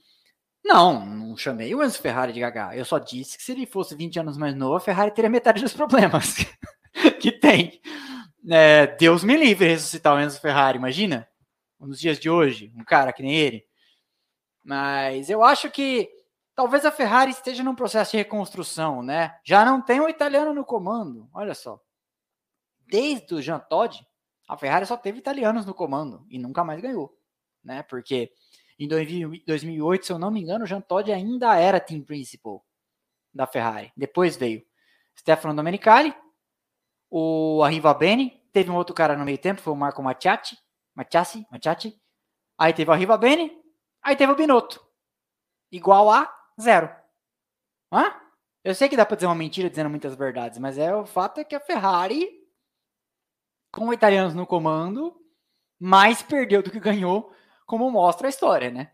"Não, 0.64 1.06
não 1.06 1.38
chamei 1.38 1.74
o 1.74 1.82
Enzo 1.82 2.02
Ferrari 2.02 2.34
de 2.34 2.42
Gagá. 2.42 2.76
Eu 2.76 2.84
só 2.84 3.00
disse 3.00 3.38
que 3.38 3.44
se 3.44 3.54
ele 3.54 3.66
fosse 3.66 3.96
20 3.96 4.20
anos 4.20 4.38
mais 4.38 4.54
novo, 4.54 4.76
a 4.76 4.82
Ferrari 4.82 5.12
teria 5.12 5.30
metade 5.30 5.62
dos 5.62 5.74
problemas 5.74 6.36
que 7.22 7.32
tem. 7.32 7.80
É, 8.50 8.88
Deus 8.98 9.24
me 9.24 9.38
livre 9.38 9.68
ressuscitar 9.68 10.16
o 10.16 10.20
Enzo 10.20 10.42
Ferrari, 10.42 10.78
imagina? 10.78 11.28
Nos 11.80 12.00
dias 12.00 12.20
de 12.20 12.30
hoje, 12.30 12.72
um 12.76 12.84
cara 12.84 13.14
que 13.14 13.24
nem 13.24 13.34
ele. 13.34 13.66
Mas 14.64 15.30
eu 15.30 15.44
acho 15.44 15.72
que 15.72 16.10
talvez 16.60 16.84
a 16.84 16.92
Ferrari 16.92 17.32
esteja 17.32 17.64
num 17.64 17.74
processo 17.74 18.12
de 18.12 18.18
reconstrução, 18.18 19.02
né? 19.02 19.40
Já 19.46 19.64
não 19.64 19.82
tem 19.82 20.02
um 20.02 20.10
italiano 20.10 20.54
no 20.54 20.66
comando, 20.66 21.30
olha 21.34 21.56
só. 21.56 21.82
Desde 22.86 23.34
o 23.34 23.42
Jean 23.42 23.60
Todt, 23.60 24.06
a 24.46 24.58
Ferrari 24.58 24.86
só 24.86 24.98
teve 24.98 25.20
italianos 25.20 25.66
no 25.66 25.74
comando 25.74 26.26
e 26.30 26.38
nunca 26.38 26.62
mais 26.62 26.82
ganhou, 26.82 27.18
né? 27.64 27.82
Porque 27.84 28.34
em 28.78 28.90
2008, 28.90 30.06
se 30.06 30.12
eu 30.12 30.20
não 30.20 30.30
me 30.30 30.42
engano, 30.42 30.66
o 30.66 30.68
Jean 30.68 30.82
Todt 30.82 31.10
ainda 31.10 31.56
era 31.56 31.80
team 31.80 32.04
principal 32.04 32.66
da 33.34 33.48
Ferrari. 33.48 33.94
Depois 33.96 34.36
veio 34.36 34.62
Stefano 35.18 35.56
Domenicali, 35.56 36.14
o 37.10 37.64
Arriva 37.64 37.94
Bene, 37.94 38.38
teve 38.52 38.70
um 38.70 38.76
outro 38.76 38.94
cara 38.94 39.16
no 39.16 39.24
meio 39.24 39.38
tempo, 39.38 39.62
foi 39.62 39.72
o 39.72 39.78
Marco 39.78 40.04
Machati, 40.04 40.58
Machassi, 40.94 41.48
Machati. 41.50 41.98
Aí 42.58 42.74
teve 42.74 42.92
o 42.92 42.94
Arriva 42.94 43.18
Bene, 43.18 43.50
aí 44.04 44.14
teve 44.14 44.34
o 44.34 44.36
Binotto. 44.36 44.86
Igual 45.72 46.12
a 46.12 46.39
zero. 46.62 46.90
Hã? 47.92 48.14
Eu 48.64 48.76
sei 48.76 48.90
que 48.90 48.98
dá 48.98 49.06
para 49.06 49.16
dizer 49.16 49.28
uma 49.28 49.36
mentira 49.36 49.70
dizendo 49.70 49.90
muitas 49.90 50.16
verdades, 50.16 50.60
mas 50.60 50.78
é 50.78 50.94
o 50.94 51.06
fato 51.06 51.40
é 51.40 51.44
que 51.44 51.56
a 51.56 51.60
Ferrari, 51.60 52.30
com 53.72 53.94
italianos 53.94 54.34
no 54.34 54.46
comando, 54.46 55.16
mais 55.80 56.22
perdeu 56.22 56.62
do 56.62 56.72
que 56.72 56.80
ganhou, 56.80 57.34
como 57.66 57.90
mostra 57.90 58.28
a 58.28 58.30
história, 58.30 58.70
né? 58.70 58.92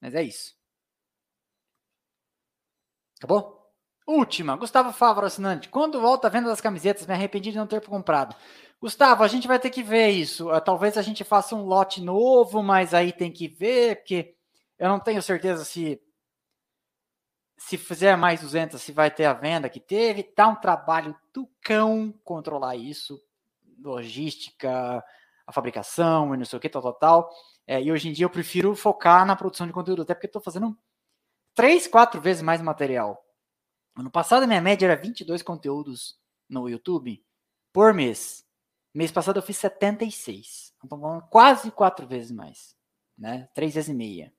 Mas 0.00 0.14
é 0.14 0.22
isso. 0.22 0.54
Acabou? 3.18 3.62
Última, 4.06 4.56
Gustavo 4.56 4.92
Fávaro, 4.92 5.26
assinante. 5.26 5.68
Quando 5.68 6.00
volta 6.00 6.26
a 6.26 6.30
venda 6.30 6.48
das 6.48 6.60
camisetas, 6.60 7.06
me 7.06 7.14
arrependi 7.14 7.52
de 7.52 7.56
não 7.56 7.66
ter 7.68 7.80
comprado. 7.86 8.34
Gustavo, 8.80 9.22
a 9.22 9.28
gente 9.28 9.46
vai 9.46 9.60
ter 9.60 9.70
que 9.70 9.82
ver 9.82 10.08
isso. 10.08 10.50
Ah, 10.50 10.60
talvez 10.60 10.98
a 10.98 11.02
gente 11.02 11.22
faça 11.22 11.54
um 11.54 11.64
lote 11.64 12.02
novo, 12.02 12.62
mas 12.62 12.92
aí 12.92 13.12
tem 13.12 13.30
que 13.30 13.46
ver, 13.46 13.96
porque 13.98 14.34
eu 14.76 14.88
não 14.88 14.98
tenho 14.98 15.22
certeza 15.22 15.64
se 15.64 16.02
se 17.66 17.78
fizer 17.78 18.16
mais 18.16 18.40
200, 18.40 18.80
se 18.80 18.92
vai 18.92 19.10
ter 19.10 19.24
a 19.24 19.32
venda 19.32 19.68
que 19.68 19.80
teve. 19.80 20.22
Tá 20.22 20.48
um 20.48 20.56
trabalho 20.56 21.16
do 21.32 21.48
cão 21.62 22.12
controlar 22.24 22.76
isso, 22.76 23.20
logística, 23.82 25.02
a 25.46 25.52
fabricação 25.52 26.34
e 26.34 26.38
não 26.38 26.44
sei 26.44 26.56
o 26.56 26.60
que, 26.60 26.68
tal, 26.68 26.82
tal, 26.82 26.94
tal. 26.94 27.30
É, 27.66 27.80
e 27.80 27.92
hoje 27.92 28.08
em 28.08 28.12
dia 28.12 28.24
eu 28.26 28.30
prefiro 28.30 28.74
focar 28.74 29.24
na 29.24 29.36
produção 29.36 29.66
de 29.66 29.72
conteúdo, 29.72 30.02
até 30.02 30.14
porque 30.14 30.26
estou 30.26 30.42
fazendo 30.42 30.76
três, 31.54 31.86
quatro 31.86 32.20
vezes 32.20 32.42
mais 32.42 32.60
material 32.60 33.22
Ano 33.94 34.10
passado, 34.10 34.44
a 34.44 34.46
minha 34.46 34.60
média 34.60 34.86
era 34.86 34.96
22 34.96 35.42
conteúdos 35.42 36.18
no 36.48 36.68
YouTube 36.68 37.22
por 37.72 37.92
mês. 37.92 38.44
Mês 38.94 39.10
passado 39.10 39.38
eu 39.38 39.42
fiz 39.42 39.58
76. 39.58 40.74
Então, 40.82 41.20
quase 41.30 41.70
quatro 41.70 42.06
vezes 42.06 42.30
mais. 42.30 42.74
Né? 43.16 43.48
Três 43.54 43.74
vezes 43.74 43.90
e 43.90 43.94
meia. 43.94 44.32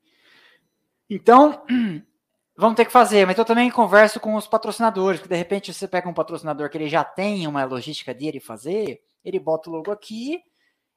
Então, 1.08 1.64
vamos 2.56 2.76
ter 2.76 2.86
que 2.86 2.92
fazer. 2.92 3.26
Mas 3.26 3.38
eu 3.38 3.46
também 3.46 3.70
converso 3.70 4.20
com 4.20 4.36
os 4.36 4.48
patrocinadores, 4.48 5.22
que 5.22 5.28
de 5.28 5.36
repente 5.36 5.74
você 5.74 5.88
pega 5.88 6.10
um 6.10 6.14
patrocinador 6.14 6.70
que 6.70 6.78
ele 6.78 6.90
já 6.90 7.04
tem 7.04 7.48
uma 7.48 7.64
logística 7.66 8.14
dele 8.14 8.40
fazer, 8.40 9.02
ele 9.24 9.40
bota 9.40 9.70
o 9.70 9.74
logo 9.74 9.92
aqui 9.92 10.44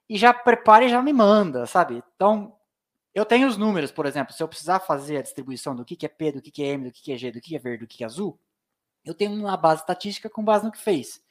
e 0.09 0.17
já 0.17 0.33
prepara 0.33 0.85
e 0.85 0.89
já 0.89 1.01
me 1.01 1.13
manda, 1.13 1.65
sabe? 1.65 2.03
Então, 2.15 2.55
eu 3.13 3.25
tenho 3.25 3.47
os 3.47 3.57
números, 3.57 3.91
por 3.91 4.05
exemplo, 4.05 4.33
se 4.33 4.41
eu 4.43 4.47
precisar 4.47 4.79
fazer 4.79 5.17
a 5.17 5.21
distribuição 5.21 5.75
do 5.75 5.83
que, 5.83 5.95
que 5.95 6.05
é 6.05 6.09
P, 6.09 6.31
do 6.33 6.41
que, 6.41 6.51
que 6.51 6.63
é 6.63 6.67
M, 6.67 6.85
do 6.85 6.91
que, 6.91 7.01
que 7.01 7.11
é 7.11 7.17
G, 7.17 7.31
do 7.31 7.41
que, 7.41 7.49
que 7.49 7.55
é 7.55 7.59
verde, 7.59 7.83
do 7.83 7.87
que, 7.87 7.97
que 7.97 8.03
é 8.03 8.05
azul, 8.05 8.39
eu 9.03 9.13
tenho 9.13 9.33
uma 9.33 9.57
base 9.57 9.81
estatística 9.81 10.29
com 10.29 10.43
base 10.43 10.65
no 10.65 10.71
que 10.71 10.77
fez. 10.77 11.21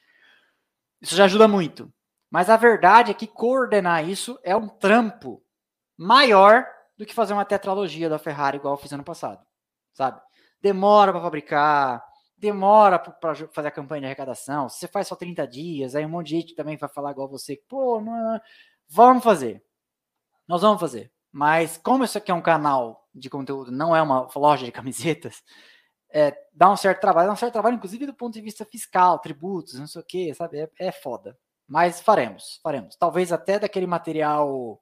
Isso 1.00 1.14
já 1.14 1.26
ajuda 1.26 1.46
muito. 1.46 1.92
Mas 2.30 2.50
a 2.50 2.56
verdade 2.56 3.12
é 3.12 3.14
que 3.14 3.26
coordenar 3.26 4.08
isso 4.08 4.38
é 4.42 4.56
um 4.56 4.66
trampo 4.66 5.42
maior 5.96 6.66
do 6.96 7.06
que 7.06 7.14
fazer 7.14 7.34
uma 7.34 7.44
tetralogia 7.44 8.08
da 8.08 8.18
Ferrari 8.18 8.56
igual 8.56 8.74
eu 8.74 8.78
fiz 8.78 8.92
ano 8.92 9.04
passado, 9.04 9.45
sabe? 9.96 10.20
Demora 10.60 11.12
para 11.12 11.22
fabricar, 11.22 12.04
demora 12.36 12.98
para 12.98 13.34
fazer 13.34 13.68
a 13.68 13.70
campanha 13.70 14.00
de 14.02 14.06
arrecadação. 14.06 14.68
Se 14.68 14.80
você 14.80 14.88
faz 14.88 15.08
só 15.08 15.16
30 15.16 15.46
dias, 15.46 15.94
aí 15.94 16.04
um 16.04 16.10
monte 16.10 16.28
de 16.28 16.36
gente 16.36 16.54
também 16.54 16.76
vai 16.76 16.88
falar 16.88 17.12
igual 17.12 17.28
você, 17.28 17.60
pô, 17.68 18.00
não, 18.00 18.40
vamos 18.88 19.24
fazer. 19.24 19.64
Nós 20.46 20.62
vamos 20.62 20.80
fazer. 20.80 21.10
Mas 21.32 21.78
como 21.78 22.04
isso 22.04 22.18
aqui 22.18 22.30
é 22.30 22.34
um 22.34 22.42
canal 22.42 23.08
de 23.14 23.30
conteúdo, 23.30 23.72
não 23.72 23.96
é 23.96 24.02
uma 24.02 24.28
loja 24.36 24.64
de 24.66 24.72
camisetas, 24.72 25.42
é, 26.10 26.36
dá 26.52 26.70
um 26.70 26.76
certo 26.76 27.00
trabalho, 27.00 27.28
dá 27.28 27.32
um 27.32 27.36
certo 27.36 27.52
trabalho, 27.52 27.76
inclusive 27.76 28.06
do 28.06 28.14
ponto 28.14 28.34
de 28.34 28.40
vista 28.40 28.64
fiscal, 28.64 29.18
tributos, 29.18 29.78
não 29.78 29.86
sei 29.86 30.00
o 30.00 30.04
que, 30.04 30.34
sabe? 30.34 30.60
É, 30.60 30.70
é 30.78 30.92
foda. 30.92 31.36
Mas 31.66 32.00
faremos, 32.00 32.60
faremos. 32.62 32.96
Talvez 32.96 33.32
até 33.32 33.58
daquele 33.58 33.86
material 33.86 34.80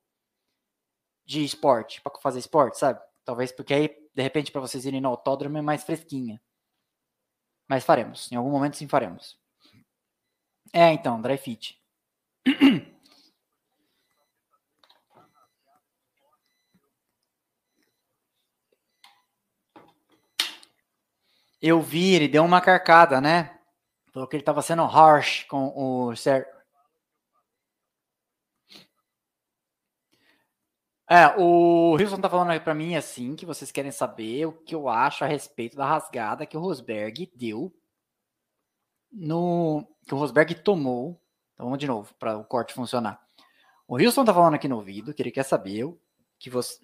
de 1.24 1.43
esporte, 1.45 2.03
para 2.03 2.12
fazer 2.20 2.39
esporte, 2.39 2.78
sabe? 2.78 3.01
Talvez 3.24 3.51
porque 3.51 3.73
aí, 3.73 3.97
de 4.15 4.23
repente, 4.23 4.53
para 4.53 4.61
vocês 4.61 4.86
irem 4.86 5.01
no 5.01 5.09
autódromo 5.09 5.59
é 5.59 5.62
mais 5.62 5.82
fresquinha. 5.82 6.41
Mas 7.69 7.85
faremos, 7.85 8.31
em 8.31 8.36
algum 8.36 8.51
momento 8.51 8.77
sim 8.77 8.86
faremos. 8.86 9.39
É, 10.73 10.93
então, 10.93 11.20
dry 11.20 11.36
fit. 11.36 11.81
Eu 21.61 21.81
vi, 21.81 22.15
ele 22.15 22.28
deu 22.28 22.45
uma 22.45 22.61
carcada, 22.61 23.20
né? 23.20 23.59
Falou 24.12 24.28
que 24.28 24.36
ele 24.36 24.43
estava 24.43 24.61
sendo 24.61 24.85
harsh 24.85 25.45
com 25.45 25.73
o 25.74 26.15
Ser... 26.15 26.47
É, 31.09 31.28
o 31.39 31.93
Wilson 31.93 32.18
tá 32.18 32.31
falando 32.31 32.51
aí 32.51 32.60
pra 32.60 32.74
mim 32.74 32.97
assim 32.97 33.36
que 33.36 33.44
vocês 33.44 33.70
querem 33.70 33.90
saber 33.90 34.47
o 34.47 34.52
que 34.52 34.74
eu 34.74 34.89
acho 34.89 35.22
a 35.22 35.26
respeito 35.26 35.76
da 35.76 35.85
rasgada 35.86 36.47
que 36.47 36.56
o 36.56 36.60
Rosberg 36.60 37.31
deu 37.35 37.70
no 39.12 39.86
que 40.06 40.14
o 40.14 40.18
Rosberg 40.18 40.55
tomou. 40.55 41.20
Então 41.52 41.66
vamos 41.66 41.78
de 41.78 41.86
novo 41.86 42.14
para 42.18 42.39
o 42.39 42.44
corte 42.44 42.72
funcionar. 42.72 43.20
O 43.86 43.97
Wilson 43.97 44.24
tá 44.24 44.32
falando 44.32 44.55
aqui 44.55 44.66
no 44.66 44.76
ouvido 44.76 45.12
que 45.12 45.22
ele 45.22 45.31
quer 45.31 45.44
saber 45.44 45.85
o 45.85 45.98
que 46.39 46.48
você 46.48 46.78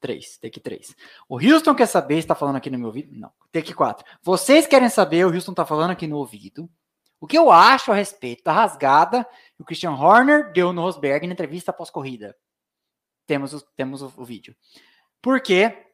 três, 0.00 0.38
take 0.38 0.58
três. 0.58 0.96
O 1.28 1.36
Houston 1.36 1.74
quer 1.74 1.86
saber, 1.86 2.16
está 2.16 2.34
falando 2.34 2.56
aqui 2.56 2.70
no 2.70 2.78
meu 2.78 2.86
ouvido? 2.88 3.14
Não, 3.14 3.30
take 3.52 3.74
quatro. 3.74 4.04
Vocês 4.22 4.66
querem 4.66 4.88
saber, 4.88 5.26
o 5.26 5.32
Houston 5.32 5.52
está 5.52 5.66
falando 5.66 5.90
aqui 5.90 6.06
no 6.06 6.16
ouvido, 6.16 6.68
o 7.20 7.26
que 7.26 7.36
eu 7.36 7.52
acho 7.52 7.92
a 7.92 7.94
respeito 7.94 8.42
da 8.42 8.52
rasgada 8.52 9.24
que 9.54 9.62
o 9.62 9.64
Christian 9.64 9.92
Horner 9.92 10.50
deu 10.52 10.72
no 10.72 10.80
Rosberg 10.80 11.26
na 11.26 11.34
entrevista 11.34 11.72
pós-corrida 11.72 12.34
temos 13.30 13.54
o, 13.54 13.60
temos 13.76 14.02
o, 14.02 14.12
o 14.16 14.24
vídeo. 14.24 14.56
Porque 15.22 15.86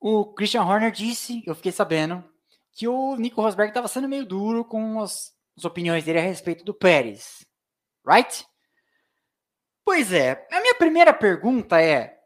o 0.00 0.32
Christian 0.32 0.62
Horner 0.62 0.90
disse, 0.90 1.42
eu 1.46 1.54
fiquei 1.54 1.70
sabendo, 1.70 2.24
que 2.72 2.88
o 2.88 3.14
Nico 3.16 3.42
Rosberg 3.42 3.70
estava 3.70 3.88
sendo 3.88 4.08
meio 4.08 4.24
duro 4.24 4.64
com 4.64 4.98
as, 5.02 5.34
as, 5.54 5.66
opiniões 5.66 6.02
dele 6.02 6.18
a 6.18 6.22
respeito 6.22 6.64
do 6.64 6.72
Pérez. 6.72 7.46
Right? 8.06 8.46
Pois 9.84 10.14
é, 10.14 10.46
a 10.50 10.60
minha 10.62 10.74
primeira 10.76 11.12
pergunta 11.12 11.78
é: 11.78 12.18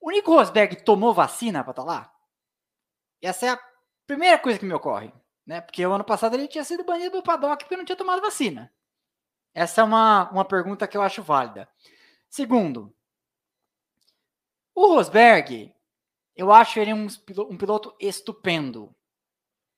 o 0.00 0.10
Nico 0.10 0.34
Rosberg 0.34 0.82
tomou 0.82 1.14
vacina 1.14 1.62
para 1.62 1.70
estar 1.70 1.82
tá 1.84 1.88
lá? 1.88 2.12
Essa 3.22 3.46
é 3.46 3.48
a 3.50 3.60
primeira 4.08 4.40
coisa 4.40 4.58
que 4.58 4.66
me 4.66 4.74
ocorre. 4.74 5.12
Né? 5.46 5.60
Porque 5.60 5.86
o 5.86 5.92
ano 5.92 6.04
passado 6.04 6.34
ele 6.34 6.48
tinha 6.48 6.64
sido 6.64 6.84
banido 6.84 7.18
do 7.18 7.22
paddock 7.22 7.62
porque 7.62 7.76
não 7.76 7.84
tinha 7.84 7.96
tomado 7.96 8.20
vacina. 8.20 8.72
Essa 9.54 9.82
é 9.82 9.84
uma, 9.84 10.30
uma 10.30 10.44
pergunta 10.44 10.88
que 10.88 10.96
eu 10.96 11.02
acho 11.02 11.22
válida. 11.22 11.68
Segundo, 12.28 12.94
o 14.78 14.94
Rosberg, 14.94 15.72
eu 16.36 16.52
acho 16.52 16.78
ele 16.78 16.94
um, 16.94 17.06
um 17.50 17.56
piloto 17.56 17.94
estupendo. 18.00 18.94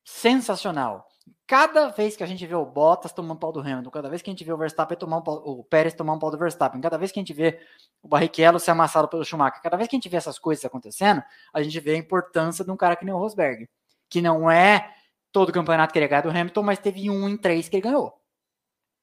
Sensacional. 0.05 1.09
Cada 1.47 1.89
vez 1.89 2.17
que 2.17 2.23
a 2.23 2.27
gente 2.27 2.47
vê 2.47 2.55
o 2.55 2.65
Bottas 2.65 3.13
tomando 3.13 3.37
um 3.37 3.41
pau 3.41 3.53
do 3.53 3.61
Hamilton, 3.61 3.91
cada 3.91 4.09
vez 4.09 4.23
que 4.23 4.31
a 4.31 4.33
gente 4.33 4.45
vê 4.45 4.53
o 4.53 4.57
Verstappen 4.57 4.97
tomar 4.97 5.19
um 5.19 5.23
pau, 5.23 5.37
o 5.45 5.65
Pérez 5.65 5.95
tomar 5.95 6.13
um 6.13 6.19
pau 6.19 6.31
do 6.31 6.39
Verstappen, 6.39 6.81
cada 6.81 6.97
vez 6.97 7.11
que 7.11 7.19
a 7.19 7.23
gente 7.23 7.33
vê 7.33 7.61
o 8.03 8.09
Barrichello 8.09 8.59
ser 8.61 8.71
amassado 8.71 9.09
pelo 9.09 9.25
Schumacher, 9.25 9.63
cada 9.63 9.77
vez 9.77 9.89
que 9.89 9.97
a 9.97 9.99
gente 9.99 10.09
vê 10.09 10.17
essas 10.17 10.39
coisas 10.39 10.65
acontecendo, 10.65 11.23
a 11.53 11.63
gente 11.63 11.79
vê 11.81 11.95
a 11.95 11.97
importância 11.97 12.65
de 12.65 12.71
um 12.71 12.77
cara 12.77 12.95
que 12.95 13.05
nem 13.05 13.15
o 13.15 13.19
Rosberg, 13.19 13.69
que 14.09 14.21
não 14.21 14.51
é 14.51 14.95
todo 15.33 15.49
o 15.49 15.53
campeonato 15.53 15.93
que 15.93 15.99
ele 15.99 16.09
ganhou 16.09 16.25
do 16.25 16.31
Hamilton, 16.31 16.63
mas 16.63 16.79
teve 16.79 17.11
um 17.11 17.29
em 17.29 17.37
três 17.37 17.69
que 17.69 17.77
ele 17.77 17.83
ganhou. 17.83 18.21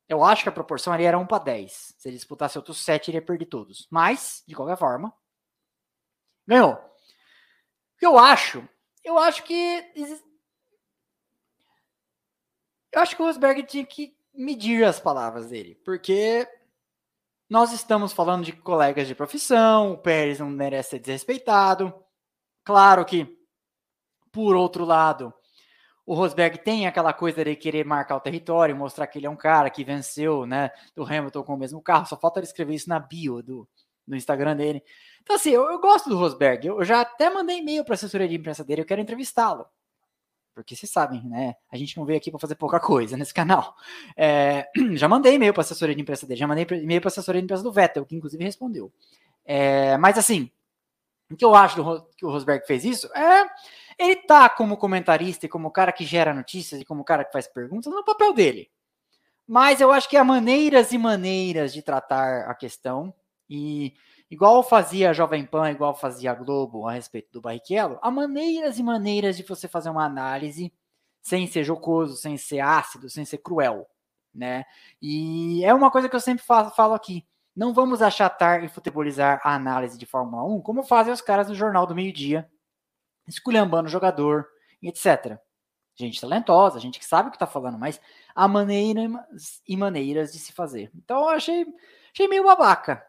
Eu 0.07 0.23
acho 0.23 0.43
que 0.43 0.49
a 0.49 0.53
proporção 0.53 0.93
ali 0.93 1.03
era 1.03 1.17
1 1.17 1.25
para 1.25 1.43
10. 1.43 1.95
Se 1.97 2.07
ele 2.07 2.15
disputasse 2.15 2.57
outros 2.57 2.77
7, 2.77 3.11
ele 3.11 3.17
ia 3.17 3.21
perder 3.21 3.45
todos. 3.45 3.87
Mas, 3.91 4.41
de 4.47 4.55
qualquer 4.55 4.77
forma, 4.77 5.13
Ganhou. 6.47 6.79
Que 7.99 8.05
eu 8.05 8.17
acho? 8.17 8.67
Eu 9.03 9.17
acho 9.17 9.43
que. 9.43 9.91
Eu 12.91 13.01
acho 13.01 13.15
que 13.15 13.21
o 13.21 13.25
Rosberg 13.25 13.63
tinha 13.63 13.85
que 13.85 14.15
medir 14.33 14.83
as 14.83 14.99
palavras 14.99 15.49
dele, 15.49 15.75
porque 15.83 16.47
nós 17.49 17.71
estamos 17.73 18.13
falando 18.13 18.45
de 18.45 18.53
colegas 18.53 19.07
de 19.07 19.15
profissão, 19.15 19.93
o 19.93 19.97
Pérez 19.97 20.39
não 20.39 20.49
merece 20.49 20.91
ser 20.91 20.99
desrespeitado. 20.99 21.93
Claro 22.63 23.03
que, 23.05 23.37
por 24.31 24.55
outro 24.55 24.85
lado, 24.85 25.33
o 26.05 26.13
Rosberg 26.13 26.59
tem 26.59 26.87
aquela 26.87 27.13
coisa 27.13 27.43
de 27.43 27.55
querer 27.55 27.85
marcar 27.85 28.15
o 28.15 28.21
território, 28.21 28.75
mostrar 28.75 29.07
que 29.07 29.19
ele 29.19 29.25
é 29.25 29.29
um 29.29 29.35
cara 29.35 29.69
que 29.69 29.83
venceu, 29.83 30.45
né, 30.45 30.71
do 30.95 31.03
Hamilton 31.03 31.43
com 31.43 31.53
o 31.53 31.57
mesmo 31.57 31.81
carro. 31.81 32.05
Só 32.05 32.17
falta 32.17 32.39
ele 32.39 32.47
escrever 32.47 32.75
isso 32.75 32.89
na 32.89 32.99
bio 32.99 33.41
do, 33.41 33.67
no 34.07 34.15
Instagram 34.15 34.55
dele. 34.55 34.83
Então, 35.27 35.35
assim, 35.35 35.49
eu, 35.49 35.69
eu 35.69 35.77
gosto 35.81 36.07
do 36.07 36.17
Rosberg. 36.17 36.65
Eu, 36.65 36.85
já 36.85 37.01
até 37.01 37.29
mandei 37.29 37.57
e-mail 37.57 37.83
para 37.83 37.93
a 37.93 37.95
assessoria 37.95 38.29
de 38.29 38.35
imprensa 38.35 38.63
dele, 38.63 38.79
eu 38.79 38.85
quero 38.85 39.01
entrevistá-lo. 39.01 39.65
Porque 40.55 40.73
vocês 40.73 40.89
sabem, 40.89 41.21
né? 41.27 41.55
A 41.69 41.75
gente 41.75 41.97
não 41.97 42.05
veio 42.05 42.17
aqui 42.17 42.31
para 42.31 42.39
fazer 42.39 42.55
pouca 42.55 42.79
coisa 42.79 43.17
nesse 43.17 43.33
canal. 43.33 43.75
É, 44.15 44.69
já 44.95 45.09
mandei 45.09 45.35
e-mail 45.35 45.53
para 45.53 45.59
a 45.59 45.65
assessoria 45.65 45.93
de 45.93 46.01
imprensa 46.01 46.25
dele, 46.25 46.39
já 46.39 46.47
mandei 46.47 46.65
e-mail 46.81 47.01
para 47.01 47.09
a 47.09 47.11
assessoria 47.11 47.41
de 47.41 47.43
imprensa 47.43 47.61
do 47.61 47.73
Vettel, 47.73 48.05
que 48.05 48.15
inclusive 48.15 48.41
respondeu. 48.41 48.89
É, 49.43 49.97
mas 49.97 50.17
assim, 50.17 50.49
o 51.29 51.35
que 51.35 51.43
eu 51.43 51.53
acho 51.53 51.75
do, 51.75 52.03
que 52.15 52.25
o 52.25 52.29
Rosberg 52.29 52.65
fez 52.65 52.85
isso 52.85 53.07
é. 53.13 53.49
Ele 53.99 54.15
tá 54.15 54.47
como 54.47 54.77
comentarista 54.77 55.45
e 55.45 55.49
como 55.49 55.71
cara 55.71 55.91
que 55.91 56.05
gera 56.05 56.33
notícias 56.33 56.79
e 56.79 56.85
como 56.85 57.03
cara 57.03 57.25
que 57.25 57.33
faz 57.33 57.47
perguntas 57.47 57.91
no 57.91 58.05
papel 58.05 58.33
dele. 58.33 58.71
Mas 59.45 59.81
eu 59.81 59.91
acho 59.91 60.07
que 60.07 60.15
há 60.15 60.23
maneiras 60.23 60.93
e 60.93 60.97
maneiras 60.97 61.73
de 61.73 61.81
tratar 61.81 62.49
a 62.49 62.55
questão. 62.55 63.13
E 63.49 63.93
igual 64.29 64.61
fazia 64.63 65.09
a 65.09 65.13
Jovem 65.13 65.45
Pan, 65.45 65.71
igual 65.71 65.95
fazia 65.95 66.31
a 66.31 66.35
Globo 66.35 66.87
a 66.87 66.91
respeito 66.91 67.31
do 67.31 67.41
Barrichello, 67.41 67.99
há 68.01 68.11
maneiras 68.11 68.77
e 68.77 68.83
maneiras 68.83 69.37
de 69.37 69.43
você 69.43 69.67
fazer 69.67 69.89
uma 69.89 70.05
análise 70.05 70.73
sem 71.21 71.47
ser 71.47 71.63
jocoso, 71.63 72.15
sem 72.15 72.37
ser 72.37 72.59
ácido, 72.59 73.09
sem 73.09 73.25
ser 73.25 73.39
cruel, 73.39 73.87
né? 74.33 74.63
E 75.01 75.63
é 75.65 75.73
uma 75.73 75.91
coisa 75.91 76.07
que 76.07 76.15
eu 76.15 76.19
sempre 76.19 76.43
falo, 76.43 76.69
falo 76.71 76.93
aqui. 76.93 77.25
Não 77.55 77.73
vamos 77.73 78.01
achatar 78.01 78.63
e 78.63 78.69
futebolizar 78.69 79.41
a 79.43 79.55
análise 79.55 79.97
de 79.97 80.05
Fórmula 80.05 80.43
1 80.43 80.61
como 80.61 80.83
fazem 80.83 81.11
os 81.11 81.21
caras 81.21 81.47
do 81.47 81.55
Jornal 81.55 81.87
do 81.87 81.95
Meio 81.95 82.13
Dia, 82.13 82.49
esculhambando 83.27 83.87
o 83.87 83.91
jogador, 83.91 84.47
etc. 84.81 85.37
Gente 85.95 86.21
talentosa, 86.21 86.79
gente 86.79 86.99
que 86.99 87.05
sabe 87.05 87.29
o 87.29 87.31
que 87.31 87.37
está 87.37 87.47
falando, 87.47 87.79
mas 87.79 87.99
há 88.35 88.47
maneiras 88.47 89.61
e 89.67 89.75
maneiras 89.75 90.31
de 90.31 90.39
se 90.39 90.53
fazer. 90.53 90.91
Então 90.95 91.21
eu 91.21 91.29
achei, 91.29 91.65
achei 92.13 92.27
meio 92.27 92.43
babaca 92.43 93.03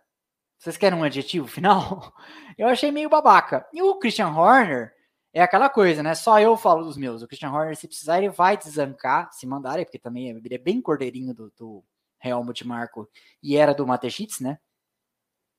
vocês 0.59 0.77
querem 0.77 0.99
um 0.99 1.05
adjetivo 1.05 1.47
final? 1.47 2.13
Eu 2.59 2.69
achei 2.69 2.91
meio 2.91 3.09
babaca. 3.09 3.67
E 3.73 3.81
o 3.81 3.99
Christian 3.99 4.31
Horner 4.31 4.93
é 5.33 5.41
aquela 5.41 5.69
coisa, 5.69 6.03
né? 6.03 6.15
Só 6.17 6.41
eu 6.41 6.57
falo 6.57 6.83
dos 6.83 6.97
meus. 6.97 7.23
O 7.23 7.29
Christian 7.29 7.53
Horner, 7.53 7.77
se 7.77 7.87
precisar, 7.87 8.19
ele 8.19 8.31
vai 8.31 8.57
desancar, 8.57 9.33
se 9.33 9.47
mandarem, 9.47 9.85
porque 9.85 9.99
também 9.99 10.31
ele 10.31 10.55
é 10.55 10.59
bem 10.59 10.81
cordeirinho 10.81 11.33
do, 11.33 11.53
do 11.57 11.85
Helmut 12.21 12.67
Marko 12.67 13.09
e 13.41 13.57
era 13.57 13.73
do 13.73 13.87
Matechitz, 13.87 14.41
né? 14.41 14.59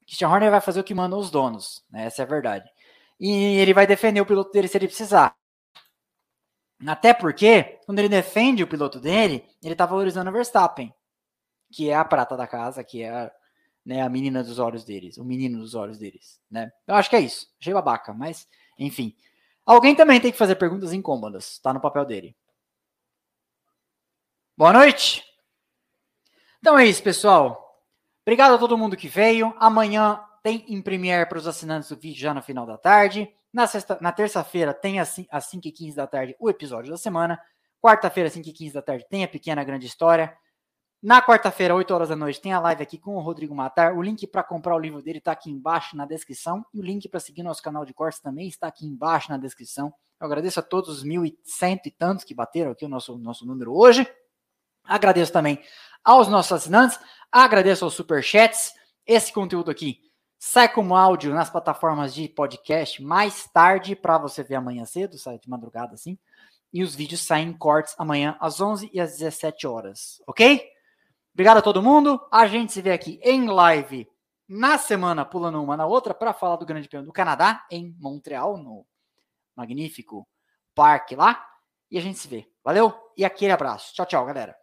Christian 0.05 0.27
Horner 0.27 0.51
vai 0.51 0.59
fazer 0.59 0.81
o 0.81 0.83
que 0.83 0.93
mandam 0.93 1.17
os 1.17 1.31
donos, 1.31 1.85
né? 1.89 2.05
Essa 2.05 2.23
é 2.23 2.25
a 2.25 2.27
verdade. 2.27 2.69
E 3.17 3.31
ele 3.59 3.73
vai 3.73 3.87
defender 3.87 4.19
o 4.19 4.25
piloto 4.25 4.51
dele 4.51 4.67
se 4.67 4.77
ele 4.77 4.87
precisar. 4.87 5.33
Até 6.85 7.13
porque, 7.13 7.79
quando 7.85 7.99
ele 7.99 8.09
defende 8.09 8.63
o 8.63 8.67
piloto 8.67 8.99
dele, 8.99 9.47
ele 9.63 9.75
tá 9.75 9.85
valorizando 9.85 10.29
o 10.29 10.33
Verstappen, 10.33 10.93
que 11.71 11.89
é 11.89 11.95
a 11.95 12.03
prata 12.03 12.35
da 12.35 12.47
casa, 12.47 12.83
que 12.83 13.03
é 13.03 13.31
né, 13.89 14.03
a 14.03 14.09
menina 14.09 14.43
dos 14.43 14.59
olhos 14.59 14.85
deles, 14.85 15.17
o 15.17 15.25
menino 15.25 15.57
dos 15.57 15.73
olhos 15.73 15.97
deles, 15.97 16.39
né? 16.47 16.71
Eu 16.85 16.93
acho 16.93 17.09
que 17.09 17.15
é 17.15 17.21
isso. 17.21 17.47
Achei 17.59 17.73
babaca, 17.73 18.13
mas 18.13 18.47
enfim. 18.77 19.15
Alguém 19.65 19.95
também 19.95 20.21
tem 20.21 20.31
que 20.31 20.37
fazer 20.37 20.57
perguntas 20.57 20.93
incômodas, 20.93 21.57
tá 21.57 21.73
no 21.73 21.81
papel 21.81 22.05
dele. 22.05 22.37
Boa 24.55 24.71
noite. 24.71 25.23
Então 26.59 26.77
é 26.77 26.85
isso, 26.85 27.01
pessoal. 27.01 27.81
Obrigado 28.23 28.53
a 28.53 28.57
todo 28.59 28.77
mundo 28.77 28.95
que 28.95 29.07
veio. 29.07 29.55
Amanhã 29.57 30.23
tem 30.43 30.63
em 30.67 30.79
Premiere 30.83 31.27
para 31.27 31.39
os 31.39 31.47
assinantes 31.47 31.89
do 31.89 31.95
vídeo 31.95 32.21
já 32.21 32.31
no 32.31 32.43
final 32.43 32.67
da 32.67 32.77
tarde. 32.77 33.27
Na, 33.51 33.65
na 34.01 34.11
terça-feira 34.11 34.71
tem 34.71 34.99
às 34.99 35.17
5h15 35.17 35.95
da 35.95 36.05
tarde 36.05 36.35
o 36.39 36.47
episódio 36.47 36.91
da 36.91 36.97
semana. 36.97 37.41
Quarta-feira, 37.81 38.27
às 38.27 38.35
5h15 38.35 38.71
da 38.71 38.83
tarde, 38.83 39.07
tem 39.09 39.23
a 39.23 39.27
pequena 39.27 39.63
grande 39.63 39.87
história. 39.87 40.37
Na 41.01 41.21
quarta-feira, 41.21 41.73
8 41.73 41.93
horas 41.93 42.09
da 42.09 42.15
noite, 42.15 42.41
tem 42.41 42.51
a 42.51 42.59
live 42.59 42.83
aqui 42.83 42.97
com 42.97 43.15
o 43.15 43.21
Rodrigo 43.21 43.55
Matar. 43.55 43.95
O 43.95 44.01
link 44.01 44.27
para 44.27 44.43
comprar 44.43 44.75
o 44.75 44.79
livro 44.79 45.01
dele 45.01 45.19
está 45.19 45.31
aqui 45.31 45.49
embaixo 45.49 45.95
na 45.95 46.05
descrição. 46.05 46.65
E 46.73 46.79
o 46.79 46.83
link 46.83 47.07
para 47.07 47.21
seguir 47.21 47.41
nosso 47.41 47.63
canal 47.63 47.85
de 47.85 47.93
cortes 47.93 48.19
também 48.19 48.49
está 48.49 48.67
aqui 48.67 48.85
embaixo 48.85 49.31
na 49.31 49.37
descrição. 49.37 49.93
Eu 50.19 50.25
agradeço 50.25 50.59
a 50.59 50.63
todos 50.63 50.89
os 50.89 51.01
mil 51.01 51.25
e 51.25 51.39
cento 51.41 51.85
e 51.85 51.91
tantos 51.91 52.25
que 52.25 52.33
bateram 52.33 52.71
aqui 52.71 52.83
o 52.83 52.89
nosso, 52.89 53.17
nosso 53.17 53.45
número 53.45 53.73
hoje. 53.73 54.05
Agradeço 54.83 55.31
também 55.31 55.63
aos 56.03 56.27
nossos 56.27 56.51
assinantes. 56.51 56.99
Agradeço 57.31 57.85
aos 57.85 57.93
superchats. 57.93 58.73
Esse 59.07 59.31
conteúdo 59.31 59.71
aqui 59.71 60.01
sai 60.37 60.67
como 60.67 60.97
áudio 60.97 61.33
nas 61.33 61.49
plataformas 61.49 62.13
de 62.13 62.27
podcast 62.27 63.01
mais 63.01 63.47
tarde 63.53 63.95
para 63.95 64.17
você 64.17 64.43
ver 64.43 64.55
amanhã 64.55 64.83
cedo, 64.83 65.17
sai 65.17 65.39
de 65.39 65.49
madrugada 65.49 65.93
assim. 65.93 66.19
E 66.73 66.83
os 66.83 66.93
vídeos 66.93 67.21
saem 67.21 67.47
em 67.47 67.53
cortes 67.53 67.95
amanhã 67.97 68.35
às 68.41 68.59
11 68.59 68.89
e 68.93 68.99
às 68.99 69.11
17 69.17 69.65
horas, 69.65 70.21
ok? 70.27 70.77
Obrigado 71.39 71.59
a 71.59 71.61
todo 71.61 71.81
mundo. 71.81 72.19
A 72.29 72.47
gente 72.47 72.73
se 72.73 72.81
vê 72.81 72.91
aqui 72.91 73.17
em 73.23 73.47
live 73.47 74.05
na 74.45 74.77
semana, 74.77 75.23
pulando 75.23 75.63
uma 75.63 75.77
na 75.77 75.85
outra, 75.85 76.13
para 76.13 76.33
falar 76.33 76.57
do 76.57 76.65
Grande 76.65 76.89
Prêmio 76.89 77.05
do 77.05 77.13
Canadá, 77.13 77.65
em 77.71 77.95
Montreal, 77.97 78.57
no 78.57 78.85
magnífico 79.55 80.27
parque 80.75 81.15
lá. 81.15 81.41
E 81.89 81.97
a 81.97 82.01
gente 82.01 82.19
se 82.19 82.27
vê. 82.27 82.45
Valeu 82.61 82.93
e 83.15 83.23
aquele 83.23 83.53
abraço. 83.53 83.93
Tchau, 83.93 84.05
tchau, 84.05 84.25
galera. 84.25 84.53